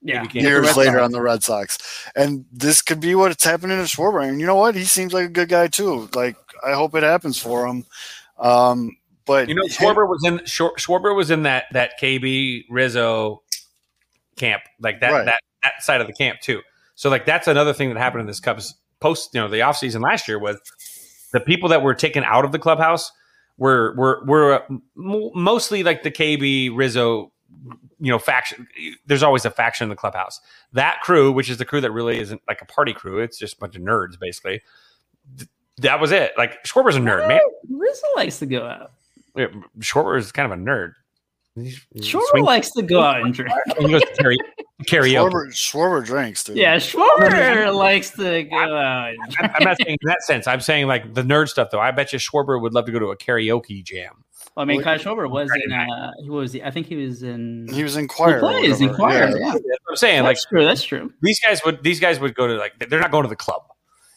Yeah. 0.00 0.24
years 0.32 0.76
later 0.76 0.92
Sox. 0.92 1.02
on 1.02 1.10
the 1.12 1.20
Red 1.20 1.42
Sox. 1.42 1.78
And 2.16 2.44
this 2.52 2.80
could 2.80 3.00
be 3.00 3.14
what's 3.16 3.44
happening 3.44 3.76
to 3.76 3.82
Schwarber. 3.84 4.26
And 4.26 4.40
you 4.40 4.46
know 4.46 4.54
what? 4.54 4.74
He 4.76 4.84
seems 4.84 5.12
like 5.12 5.26
a 5.26 5.30
good 5.30 5.48
guy 5.48 5.66
too. 5.66 6.08
Like 6.14 6.36
I 6.64 6.72
hope 6.74 6.94
it 6.94 7.02
happens 7.02 7.38
for 7.38 7.66
him. 7.66 7.84
Um, 8.38 8.96
but 9.28 9.48
You 9.48 9.54
know, 9.54 9.62
Schwarber 9.64 10.08
was 10.08 10.24
in 10.24 10.38
Schwarber 10.40 11.14
was 11.14 11.30
in 11.30 11.44
that 11.44 11.66
that 11.72 11.92
KB 12.00 12.64
Rizzo 12.68 13.42
camp, 14.36 14.62
like 14.80 15.00
that 15.00 15.12
Right. 15.12 15.24
that 15.26 15.40
that 15.62 15.82
side 15.82 16.00
of 16.00 16.06
the 16.08 16.12
camp 16.12 16.40
too. 16.40 16.62
So 16.96 17.08
like 17.10 17.24
that's 17.26 17.46
another 17.46 17.72
thing 17.72 17.90
that 17.90 17.98
happened 17.98 18.22
in 18.22 18.26
this 18.26 18.40
Cubs 18.40 18.74
post, 19.00 19.30
you 19.34 19.40
know, 19.40 19.46
the 19.48 19.58
offseason 19.58 20.02
last 20.02 20.26
year 20.26 20.38
was 20.38 20.58
the 21.32 21.40
people 21.40 21.68
that 21.68 21.82
were 21.82 21.94
taken 21.94 22.24
out 22.24 22.44
of 22.44 22.50
the 22.52 22.58
clubhouse 22.58 23.12
were 23.58 23.94
were 23.96 24.24
were 24.24 24.54
uh, 24.54 24.76
mostly 24.96 25.82
like 25.84 26.02
the 26.02 26.10
KB 26.10 26.70
Rizzo, 26.76 27.32
you 28.00 28.10
know, 28.10 28.18
faction. 28.18 28.66
There's 29.06 29.22
always 29.22 29.44
a 29.44 29.50
faction 29.50 29.84
in 29.84 29.88
the 29.90 29.96
clubhouse. 29.96 30.40
That 30.72 31.00
crew, 31.02 31.30
which 31.32 31.50
is 31.50 31.58
the 31.58 31.64
crew 31.64 31.80
that 31.80 31.90
really 31.92 32.18
isn't 32.18 32.40
like 32.48 32.62
a 32.62 32.66
party 32.66 32.92
crew, 32.94 33.18
it's 33.20 33.38
just 33.38 33.54
a 33.56 33.58
bunch 33.60 33.76
of 33.76 33.82
nerds 33.82 34.18
basically. 34.18 34.62
Th- 35.36 35.48
That 35.78 36.00
was 36.00 36.12
it. 36.12 36.32
Like 36.38 36.62
Schwarber's 36.64 36.96
a 36.96 37.00
nerd, 37.00 37.26
man. 37.28 37.40
Rizzo 37.68 38.06
likes 38.16 38.38
to 38.38 38.46
go 38.46 38.64
out. 38.64 38.92
Yeah, 39.36 39.46
Schwarber 39.80 40.18
is 40.18 40.32
kind 40.32 40.52
of 40.52 40.58
a 40.58 40.62
nerd. 40.62 40.92
He's- 41.54 41.80
Schwarber 41.96 42.42
likes 42.42 42.70
to 42.72 42.82
go 42.82 43.00
out 43.02 43.22
and 43.22 43.34
drink. 43.34 43.50
he 43.78 43.88
goes 43.88 44.00
to 44.02 44.12
karaoke. 44.22 44.36
karaoke. 44.88 45.30
Schwarber, 45.30 45.46
Schwarber 45.52 46.04
drinks, 46.04 46.44
dude. 46.44 46.56
Yeah, 46.56 46.76
Schwarber 46.76 47.74
likes 47.74 48.10
to 48.10 48.44
go 48.44 48.56
out. 48.56 49.14
I'm 49.40 49.50
I'm 49.54 49.64
not 49.64 49.76
saying 49.82 49.96
in 50.00 50.08
that 50.08 50.22
sense. 50.22 50.46
I'm 50.46 50.60
saying 50.60 50.86
like 50.86 51.14
the 51.14 51.22
nerd 51.22 51.48
stuff 51.48 51.68
though. 51.72 51.80
I 51.80 51.90
bet 51.90 52.12
you 52.12 52.18
Schwarber 52.18 52.60
would 52.60 52.74
love 52.74 52.86
to 52.86 52.92
go 52.92 52.98
to 53.00 53.06
a 53.06 53.16
karaoke 53.16 53.82
jam. 53.84 54.24
I 54.56 54.64
mean, 54.64 54.78
Well, 54.78 54.84
Kyle 54.84 54.98
Schwarber 54.98 55.30
was 55.30 55.48
in. 55.64 55.72
Uh, 55.72 56.10
he 56.20 56.30
was. 56.30 56.56
I 56.56 56.70
think 56.70 56.86
he 56.86 56.96
was 56.96 57.22
in. 57.22 57.68
He 57.72 57.84
was 57.84 57.96
in 57.96 58.08
choir. 58.08 58.38
or 58.38 58.40
plays 58.40 58.80
in 58.80 58.92
choir. 58.94 59.28
Yeah. 59.28 59.36
Yeah, 59.38 59.52
That's 59.52 59.64
I'm 59.88 59.96
saying. 59.96 60.22
Like 60.24 60.34
that's 60.36 60.46
true. 60.46 60.64
That's 60.64 60.82
true. 60.82 61.12
these 61.22 61.38
guys 61.40 61.60
would 61.64 61.82
these 61.84 62.00
guys 62.00 62.18
would 62.18 62.34
go 62.34 62.46
to 62.48 62.54
like 62.54 62.72
they're 62.88 63.00
not 63.00 63.10
going 63.12 63.22
to 63.24 63.28
the 63.28 63.36
club. 63.36 63.62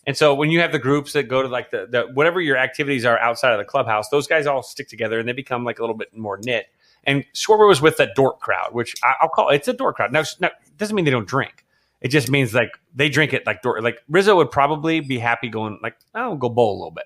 And 0.07 0.17
so 0.17 0.33
when 0.33 0.49
you 0.49 0.59
have 0.61 0.71
the 0.71 0.79
groups 0.79 1.13
that 1.13 1.23
go 1.23 1.41
to 1.41 1.47
like 1.47 1.69
the, 1.71 1.87
the 1.89 2.01
whatever 2.13 2.41
your 2.41 2.57
activities 2.57 3.05
are 3.05 3.19
outside 3.19 3.51
of 3.51 3.59
the 3.59 3.65
clubhouse, 3.65 4.09
those 4.09 4.27
guys 4.27 4.47
all 4.47 4.63
stick 4.63 4.87
together 4.87 5.19
and 5.19 5.27
they 5.27 5.33
become 5.33 5.63
like 5.63 5.79
a 5.79 5.83
little 5.83 5.95
bit 5.95 6.15
more 6.15 6.39
knit. 6.43 6.67
And 7.03 7.23
Schwarber 7.33 7.67
was 7.67 7.81
with 7.81 7.97
the 7.97 8.11
dork 8.15 8.39
crowd, 8.39 8.73
which 8.73 8.95
I, 9.03 9.13
I'll 9.21 9.29
call 9.29 9.49
it's 9.49 9.67
a 9.67 9.73
dork 9.73 9.95
crowd. 9.95 10.11
Now, 10.11 10.23
now 10.39 10.49
doesn't 10.77 10.95
mean 10.95 11.05
they 11.05 11.11
don't 11.11 11.27
drink. 11.27 11.65
It 12.01 12.09
just 12.09 12.29
means 12.31 12.53
like 12.53 12.71
they 12.95 13.09
drink 13.09 13.33
it 13.33 13.45
like 13.45 13.61
dork. 13.61 13.81
Like 13.83 13.99
Rizzo 14.09 14.35
would 14.37 14.49
probably 14.49 14.99
be 15.01 15.19
happy 15.19 15.49
going 15.49 15.79
like 15.83 15.95
I'll 16.15 16.35
go 16.35 16.49
bowl 16.49 16.73
a 16.73 16.77
little 16.77 16.91
bit. 16.91 17.05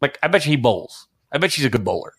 Like 0.00 0.18
I 0.22 0.28
bet 0.28 0.44
you 0.46 0.50
he 0.50 0.56
bowls. 0.56 1.08
I 1.32 1.38
bet 1.38 1.52
she's 1.52 1.64
a 1.64 1.70
good 1.70 1.84
bowler. 1.84 2.14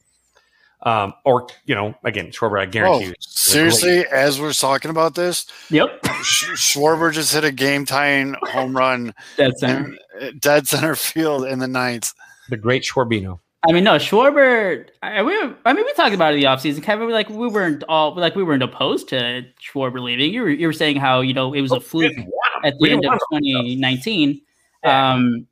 Um, 0.84 1.14
or 1.26 1.48
you 1.66 1.74
know, 1.76 1.95
again, 2.04 2.28
Schwarber, 2.28 2.60
I 2.60 2.64
Oh, 2.64 2.68
guarantee 2.68 3.06
you. 3.08 3.14
seriously, 3.20 4.06
as 4.12 4.40
we're 4.40 4.54
talking 4.54 4.91
about 4.91 5.16
this, 5.16 5.48
Yep. 5.72 6.06
Sch- 6.22 6.52
Schwarber 6.76 7.12
just 7.12 7.34
hit 7.34 7.44
a 7.44 7.52
game 7.52 7.84
tying 7.86 8.36
home 8.44 8.78
run 8.78 9.14
That's 9.38 9.60
center. 9.60 9.95
in 10.22 10.38
dead 10.38 10.68
center 10.68 10.95
field 10.95 11.45
in 11.45 11.60
the 11.60 11.68
ninth. 11.68 12.14
the 12.49 12.58
great 12.58 12.84
Schwarbino. 12.84 13.40
I 13.68 13.74
mean, 13.74 13.84
no, 13.84 13.95
Schwarber. 13.95 14.88
I, 15.02 15.24
we, 15.24 15.36
were- 15.45 15.56
I 15.66 15.74
mean, 15.74 15.84
we 15.84 15.91
talked 15.94 16.14
about 16.14 16.32
it 16.34 16.36
in 16.36 16.41
the 16.41 16.48
offseason. 16.48 16.84
Kevin, 16.84 17.08
We 17.08 17.12
like 17.14 17.28
we 17.28 17.48
weren't 17.48 17.84
all 17.90 18.14
like 18.16 18.36
we 18.36 18.44
weren't 18.44 18.62
opposed 18.64 19.10
to 19.10 19.44
Schwarber 19.60 19.99
leaving. 20.02 20.32
You 20.32 20.44
were 20.44 20.49
you 20.49 20.68
were 20.68 20.74
saying 20.74 20.98
how 20.98 21.22
you 21.22 21.34
know 21.34 21.54
it 21.54 21.62
was 21.62 21.72
a 21.72 21.80
fluke 21.82 22.14
at 22.64 22.76
the 22.80 22.91
end 22.91 23.04
of 23.04 23.14
2019. 23.34 24.41
Yeah. 24.84 25.14
Um, 25.14 25.48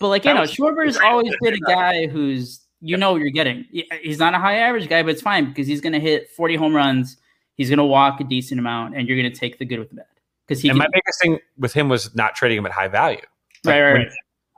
but 0.00 0.08
like 0.08 0.24
you 0.24 0.30
That 0.30 0.34
know, 0.34 0.40
was- 0.42 0.52
Schwarber's 0.54 0.96
always 0.98 1.32
been 1.40 1.54
a 1.54 1.60
guy 1.60 2.06
who's 2.08 2.60
you 2.80 2.96
know 2.96 3.12
what 3.12 3.20
you're 3.20 3.30
getting. 3.30 3.66
He's 4.02 4.18
not 4.18 4.34
a 4.34 4.38
high 4.38 4.56
average 4.56 4.88
guy, 4.88 5.02
but 5.02 5.10
it's 5.10 5.22
fine 5.22 5.46
because 5.46 5.66
he's 5.66 5.80
going 5.80 5.92
to 5.94 6.00
hit 6.00 6.30
40 6.30 6.56
home 6.56 6.74
runs. 6.74 7.16
He's 7.54 7.68
going 7.68 7.78
to 7.78 7.84
walk 7.84 8.20
a 8.20 8.24
decent 8.24 8.60
amount, 8.60 8.96
and 8.96 9.08
you're 9.08 9.20
going 9.20 9.32
to 9.32 9.36
take 9.38 9.58
the 9.58 9.64
good 9.64 9.80
with 9.80 9.90
the 9.90 9.96
bad 9.96 10.06
because 10.46 10.62
he 10.62 10.68
And 10.68 10.78
can, 10.78 10.86
my 10.86 10.90
biggest 10.92 11.20
thing 11.20 11.38
with 11.58 11.72
him 11.72 11.88
was 11.88 12.14
not 12.14 12.36
trading 12.36 12.58
him 12.58 12.66
at 12.66 12.72
high 12.72 12.88
value. 12.88 13.18
Like, 13.64 13.72
right, 13.72 13.82
right, 13.82 13.92
when- 13.94 14.02
right. 14.02 14.12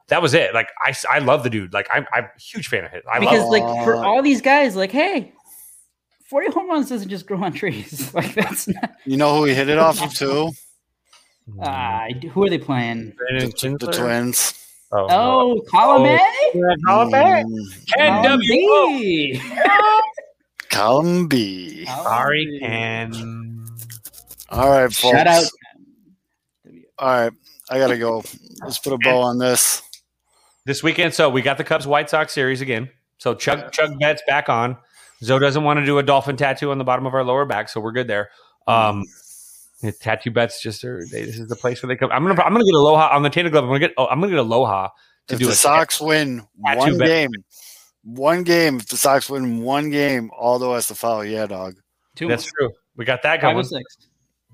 That 0.08 0.22
was 0.22 0.34
it. 0.34 0.52
Like 0.54 0.68
I, 0.80 0.92
I 1.08 1.20
love 1.20 1.44
the 1.44 1.50
dude. 1.50 1.72
Like 1.72 1.86
I'm, 1.94 2.04
I'm 2.12 2.24
a 2.24 2.40
huge 2.40 2.66
fan 2.66 2.84
of 2.84 2.90
his. 2.90 3.02
I 3.10 3.20
because 3.20 3.42
love. 3.42 3.50
like 3.50 3.84
for 3.84 3.94
all 3.94 4.22
these 4.22 4.40
guys, 4.40 4.74
like 4.74 4.90
hey. 4.90 5.32
40 6.28 6.52
home 6.52 6.68
runs 6.68 6.88
doesn't 6.88 7.08
just 7.08 7.26
grow 7.26 7.42
on 7.42 7.52
trees. 7.52 8.10
Like 8.14 8.34
that's 8.34 8.68
not. 8.68 8.92
You 9.04 9.16
know 9.16 9.36
who 9.36 9.44
he 9.44 9.54
hit 9.54 9.68
it 9.68 9.78
off 9.78 10.02
of 10.02 10.12
too? 10.14 10.50
Uh, 11.60 12.08
who 12.32 12.44
are 12.44 12.50
they 12.50 12.58
playing? 12.58 13.12
Brandon 13.16 13.50
The, 13.50 13.86
the 13.86 13.92
twins. 13.92 14.59
Oh, 14.92 15.06
Oh, 15.10 15.60
column 15.70 16.04
A. 16.06 16.18
no. 16.54 16.76
Colin 16.86 17.10
Bay. 17.10 17.44
Mm, 17.46 17.86
Ken 17.96 18.08
Column 18.08 18.22
W. 18.40 18.98
B. 18.98 19.42
Column 20.68 21.28
B. 21.28 21.84
Sorry, 21.86 22.58
Ken. 22.60 23.66
All 24.50 24.68
right, 24.68 24.92
folks. 24.92 25.16
Shout 25.16 25.26
out. 25.26 25.44
All 26.98 27.08
right, 27.08 27.32
I 27.70 27.78
gotta 27.78 27.96
go. 27.98 28.22
Let's 28.62 28.78
put 28.78 28.92
a 28.92 28.98
bow 28.98 29.20
on 29.20 29.38
this. 29.38 29.82
This 30.66 30.82
weekend, 30.82 31.14
so 31.14 31.30
we 31.30 31.40
got 31.40 31.56
the 31.56 31.64
Cubs 31.64 31.86
White 31.86 32.10
Sox 32.10 32.32
series 32.32 32.60
again. 32.60 32.90
So 33.18 33.34
Chug 33.34 33.72
Chug 33.72 33.98
Bet's 33.98 34.22
back 34.26 34.48
on. 34.48 34.76
Zoe 35.22 35.38
doesn't 35.40 35.64
want 35.64 35.78
to 35.80 35.86
do 35.86 35.98
a 35.98 36.02
dolphin 36.02 36.36
tattoo 36.36 36.70
on 36.70 36.78
the 36.78 36.84
bottom 36.84 37.06
of 37.06 37.14
our 37.14 37.24
lower 37.24 37.44
back, 37.46 37.68
so 37.68 37.80
we're 37.80 37.92
good 37.92 38.08
there. 38.08 38.30
Um, 38.66 39.04
the 39.82 39.92
tattoo 39.92 40.30
bets 40.30 40.60
just 40.62 40.84
are. 40.84 41.04
They, 41.10 41.24
this 41.24 41.38
is 41.38 41.48
the 41.48 41.56
place 41.56 41.82
where 41.82 41.88
they 41.88 41.96
come. 41.96 42.10
I'm 42.12 42.22
gonna 42.22 42.40
I'm 42.42 42.52
gonna 42.52 42.64
get 42.64 42.74
Aloha 42.74 43.14
on 43.16 43.22
the 43.22 43.30
Tana 43.30 43.50
Glove. 43.50 43.64
I'm 43.64 43.70
gonna 43.70 43.78
get 43.80 43.92
oh, 43.96 44.06
I'm 44.06 44.20
gonna 44.20 44.30
get 44.32 44.38
Aloha 44.40 44.88
to 45.28 45.34
If 45.34 45.38
do 45.40 45.46
the 45.46 45.52
a 45.52 45.54
Sox 45.54 46.00
win 46.00 46.46
tattoo 46.64 46.78
one 46.78 46.98
bet. 46.98 47.06
game, 47.08 47.30
one 48.02 48.42
game. 48.42 48.76
If 48.76 48.86
the 48.88 48.96
Sox 48.96 49.28
win 49.30 49.62
one 49.62 49.90
game, 49.90 50.30
Aldo 50.36 50.74
has 50.74 50.86
to 50.88 50.94
follow. 50.94 51.22
Yeah, 51.22 51.46
dog. 51.46 51.74
Two 52.16 52.28
That's 52.28 52.44
more. 52.44 52.68
true. 52.68 52.76
We 52.96 53.04
got 53.04 53.22
that 53.22 53.40
Five 53.40 53.56
or 53.56 53.62
six. 53.64 53.96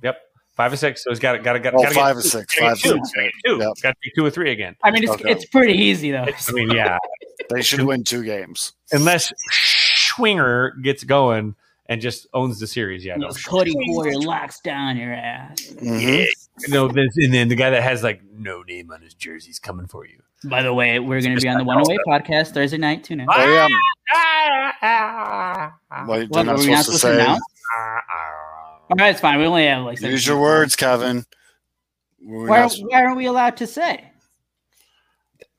Yep, 0.02 0.18
five 0.56 0.72
or 0.72 0.76
six. 0.76 1.02
So 1.02 1.10
he's 1.10 1.18
got 1.18 1.32
to 1.32 1.38
got 1.40 1.54
to 1.54 1.58
got 1.60 1.74
Oh, 1.74 1.82
to 1.82 1.90
five 1.90 2.16
or 2.16 2.22
six. 2.22 2.54
gotta 2.54 2.76
Five 2.76 2.92
or 2.92 2.94
two. 2.96 3.04
six. 3.04 3.12
Gotta 3.14 3.30
two. 3.44 3.58
Yep. 3.64 3.72
Got 3.82 3.90
to 3.90 3.96
be 4.02 4.12
two 4.14 4.24
or 4.26 4.30
three 4.30 4.52
again. 4.52 4.76
I 4.84 4.90
mean, 4.90 5.02
it's 5.04 5.12
Okay. 5.12 5.30
it's 5.30 5.46
pretty 5.46 5.72
easy 5.74 6.10
though. 6.12 6.26
I 6.48 6.52
mean, 6.52 6.70
yeah, 6.70 6.98
They 7.50 7.62
should 7.62 7.80
win 7.82 8.04
two 8.04 8.22
games. 8.22 8.72
unless 8.92 9.32
Schwinger 9.50 10.80
gets 10.82 11.02
going 11.04 11.54
and 11.88 12.00
just 12.00 12.26
owns 12.34 12.58
the 12.60 12.66
series. 12.66 13.04
Yeah, 13.04 13.16
no. 13.16 13.26
Yes, 13.26 13.46
Codi 13.46 13.72
Heuer 13.74 14.24
locks 14.24 14.60
down 14.60 14.96
your 14.96 15.12
ass. 15.12 15.58
Mhm. 15.82 16.26
No, 16.68 16.88
this, 16.88 17.16
and 17.16 17.32
then 17.34 17.48
the 17.48 17.54
guy 17.56 17.70
that 17.70 17.82
has 17.82 18.02
like 18.02 18.20
no 18.32 18.62
name 18.62 18.90
on 18.90 19.02
his 19.02 19.14
jersey's 19.14 19.58
coming 19.58 19.86
for 19.86 20.06
you. 20.06 20.20
By 20.44 20.62
the 20.62 20.72
way, 20.74 20.98
we're 20.98 21.20
going 21.20 21.34
to 21.36 21.40
be 21.40 21.48
on 21.48 21.58
the 21.58 21.64
108 21.64 21.98
podcast 22.06 22.52
Thursday 22.54 22.78
night. 22.78 23.04
Tune 23.04 23.20
in. 23.20 23.26
Oh 23.30 23.52
yeah. 23.52 23.68
Ah, 24.82 25.74
What, 26.06 26.16
they're 26.18 26.26
What, 26.28 26.46
not 26.46 26.56
are 26.56 26.58
we 26.58 26.70
not 26.70 26.84
supposed 26.84 27.02
to 27.02 27.08
say. 27.08 27.14
announce? 27.14 27.40
All 28.88 28.96
right, 28.98 29.10
it's 29.10 29.20
fine. 29.20 29.38
We 29.38 29.46
only 29.46 29.66
have 29.66 29.84
like. 29.84 30.00
Use 30.00 30.26
your 30.26 30.40
words, 30.40 30.76
Kevin. 30.76 31.24
Why, 32.20 32.60
not- 32.60 32.76
why 32.88 33.02
aren't 33.02 33.16
we 33.16 33.26
allowed 33.26 33.56
to 33.58 33.66
say? 33.66 34.10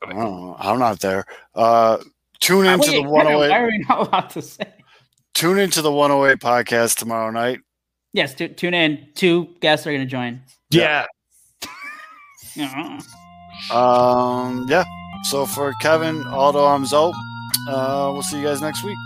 I 0.02 0.06
don't 0.10 0.18
know. 0.18 0.56
I'm 0.58 0.78
not 0.78 1.00
there. 1.00 1.26
Uh, 1.54 1.98
tune 2.40 2.66
into 2.66 2.78
Wait, 2.78 2.86
the 2.88 2.92
Kevin, 3.02 3.10
108. 3.10 3.50
Why 3.50 3.58
are 3.58 3.66
we 3.66 3.78
not 3.88 4.08
allowed 4.08 4.30
to 4.30 4.42
say? 4.42 4.72
Tune 5.38 5.60
into 5.60 5.82
the 5.82 5.92
108 5.92 6.40
podcast 6.40 6.96
tomorrow 6.96 7.30
night. 7.30 7.60
Yes, 8.12 8.34
tu- 8.34 8.48
tune 8.48 8.74
in. 8.74 9.06
Two 9.14 9.54
guests 9.60 9.86
are 9.86 9.90
going 9.92 10.00
to 10.02 10.10
join. 10.10 10.42
Yeah, 10.70 11.06
Uh-uh. 12.58 13.00
Um, 13.76 14.66
yeah. 14.68 14.82
So 15.22 15.46
for 15.46 15.72
Kevin, 15.80 16.26
Aldo, 16.26 16.64
I'm 16.64 16.84
Zoe. 16.86 17.12
Uh, 17.68 18.10
we'll 18.12 18.22
see 18.22 18.38
you 18.38 18.44
guys 18.48 18.60
next 18.60 18.82
week. 18.82 18.96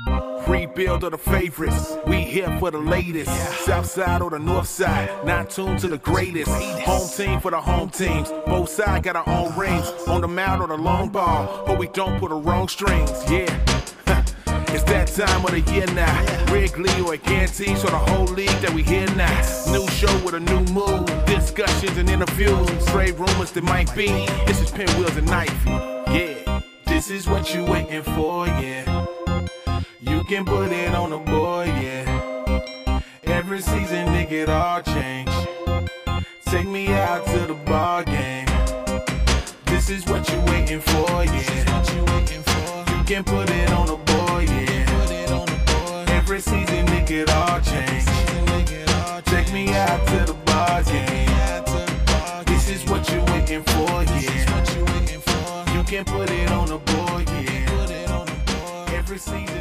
Rebuild 0.49 1.05
of 1.05 1.11
the 1.13 1.19
favorites. 1.19 1.99
We 2.07 2.23
here 2.23 2.59
for 2.59 2.71
the 2.71 2.79
latest. 2.79 3.31
South 3.67 3.85
side 3.85 4.23
or 4.23 4.31
the 4.31 4.39
north 4.39 4.69
side. 4.69 5.27
Not 5.27 5.51
tuned 5.51 5.81
to 5.81 5.89
the 5.89 5.99
greatest. 5.99 6.51
Home 6.51 7.09
team 7.15 7.41
for 7.41 7.51
the 7.51 7.61
home 7.61 7.91
teams. 7.91 8.31
Both 8.47 8.71
sides 8.71 9.05
got 9.05 9.17
our 9.17 9.29
own 9.29 9.55
rings. 9.59 9.87
On 10.09 10.23
the 10.23 10.29
mound 10.29 10.63
or 10.63 10.69
the 10.69 10.79
long 10.79 11.11
ball. 11.11 11.63
But 11.67 11.79
we 11.79 11.89
don't 11.89 12.19
put 12.19 12.31
the 12.31 12.37
wrong 12.37 12.69
strings. 12.69 13.11
Yeah. 13.31 13.72
It's 14.75 14.85
that 14.85 15.09
time 15.09 15.45
of 15.45 15.51
the 15.51 15.61
year 15.73 15.87
now. 15.89 16.53
Wrigley 16.53 16.91
or 17.03 17.17
Ganty, 17.19 17.77
so 17.77 17.89
the 17.89 17.99
whole 17.99 18.25
league 18.25 18.49
that 18.63 18.73
we 18.73 18.83
hear 18.83 19.07
now. 19.15 19.29
New 19.71 19.87
show 19.89 20.13
with 20.25 20.35
a 20.35 20.41
new 20.41 20.61
mood, 20.73 21.07
Discussions 21.27 21.99
and 21.99 22.09
interviews. 22.09 22.87
Trade 22.87 23.19
rumors 23.19 23.53
that 23.53 23.65
might 23.65 23.95
be. 23.95 24.09
This 24.47 24.61
is 24.63 24.71
Pinwheels 24.71 25.17
and 25.17 25.29
Ivy. 25.31 25.71
Yeah. 25.71 26.61
This 26.87 27.11
is 27.11 27.29
what 27.29 27.55
you 27.55 27.65
waiting 27.65 28.03
for, 28.03 28.47
yeah. 28.47 29.07
You 30.01 30.25
can 30.25 30.45
put 30.45 30.73
it 30.73 30.95
on 30.95 31.11
the 31.11 31.19
board, 31.19 31.69
yeah. 31.69 33.01
Every 33.25 33.61
season, 33.61 34.09
nigga, 34.09 34.33
it 34.33 34.49
all 34.49 34.81
change. 34.83 35.31
Take 36.47 36.69
me 36.69 36.89
out 36.89 37.27
to 37.27 37.47
the 37.47 37.55
ball 37.67 38.05
game. 38.05 38.47
This 39.67 39.91
is 39.91 40.07
what 40.07 40.29
you 40.31 40.39
waiting 40.53 40.81
for, 40.81 41.25
yeah. 41.25 41.81
This 41.81 41.91
is 41.91 42.03
what 42.03 42.35
you 42.35 42.43
can 43.05 43.25
put 43.25 43.51
it 43.51 43.71
on 43.71 43.87
the 43.87 44.12
Every 59.13 59.21
season 59.21 59.52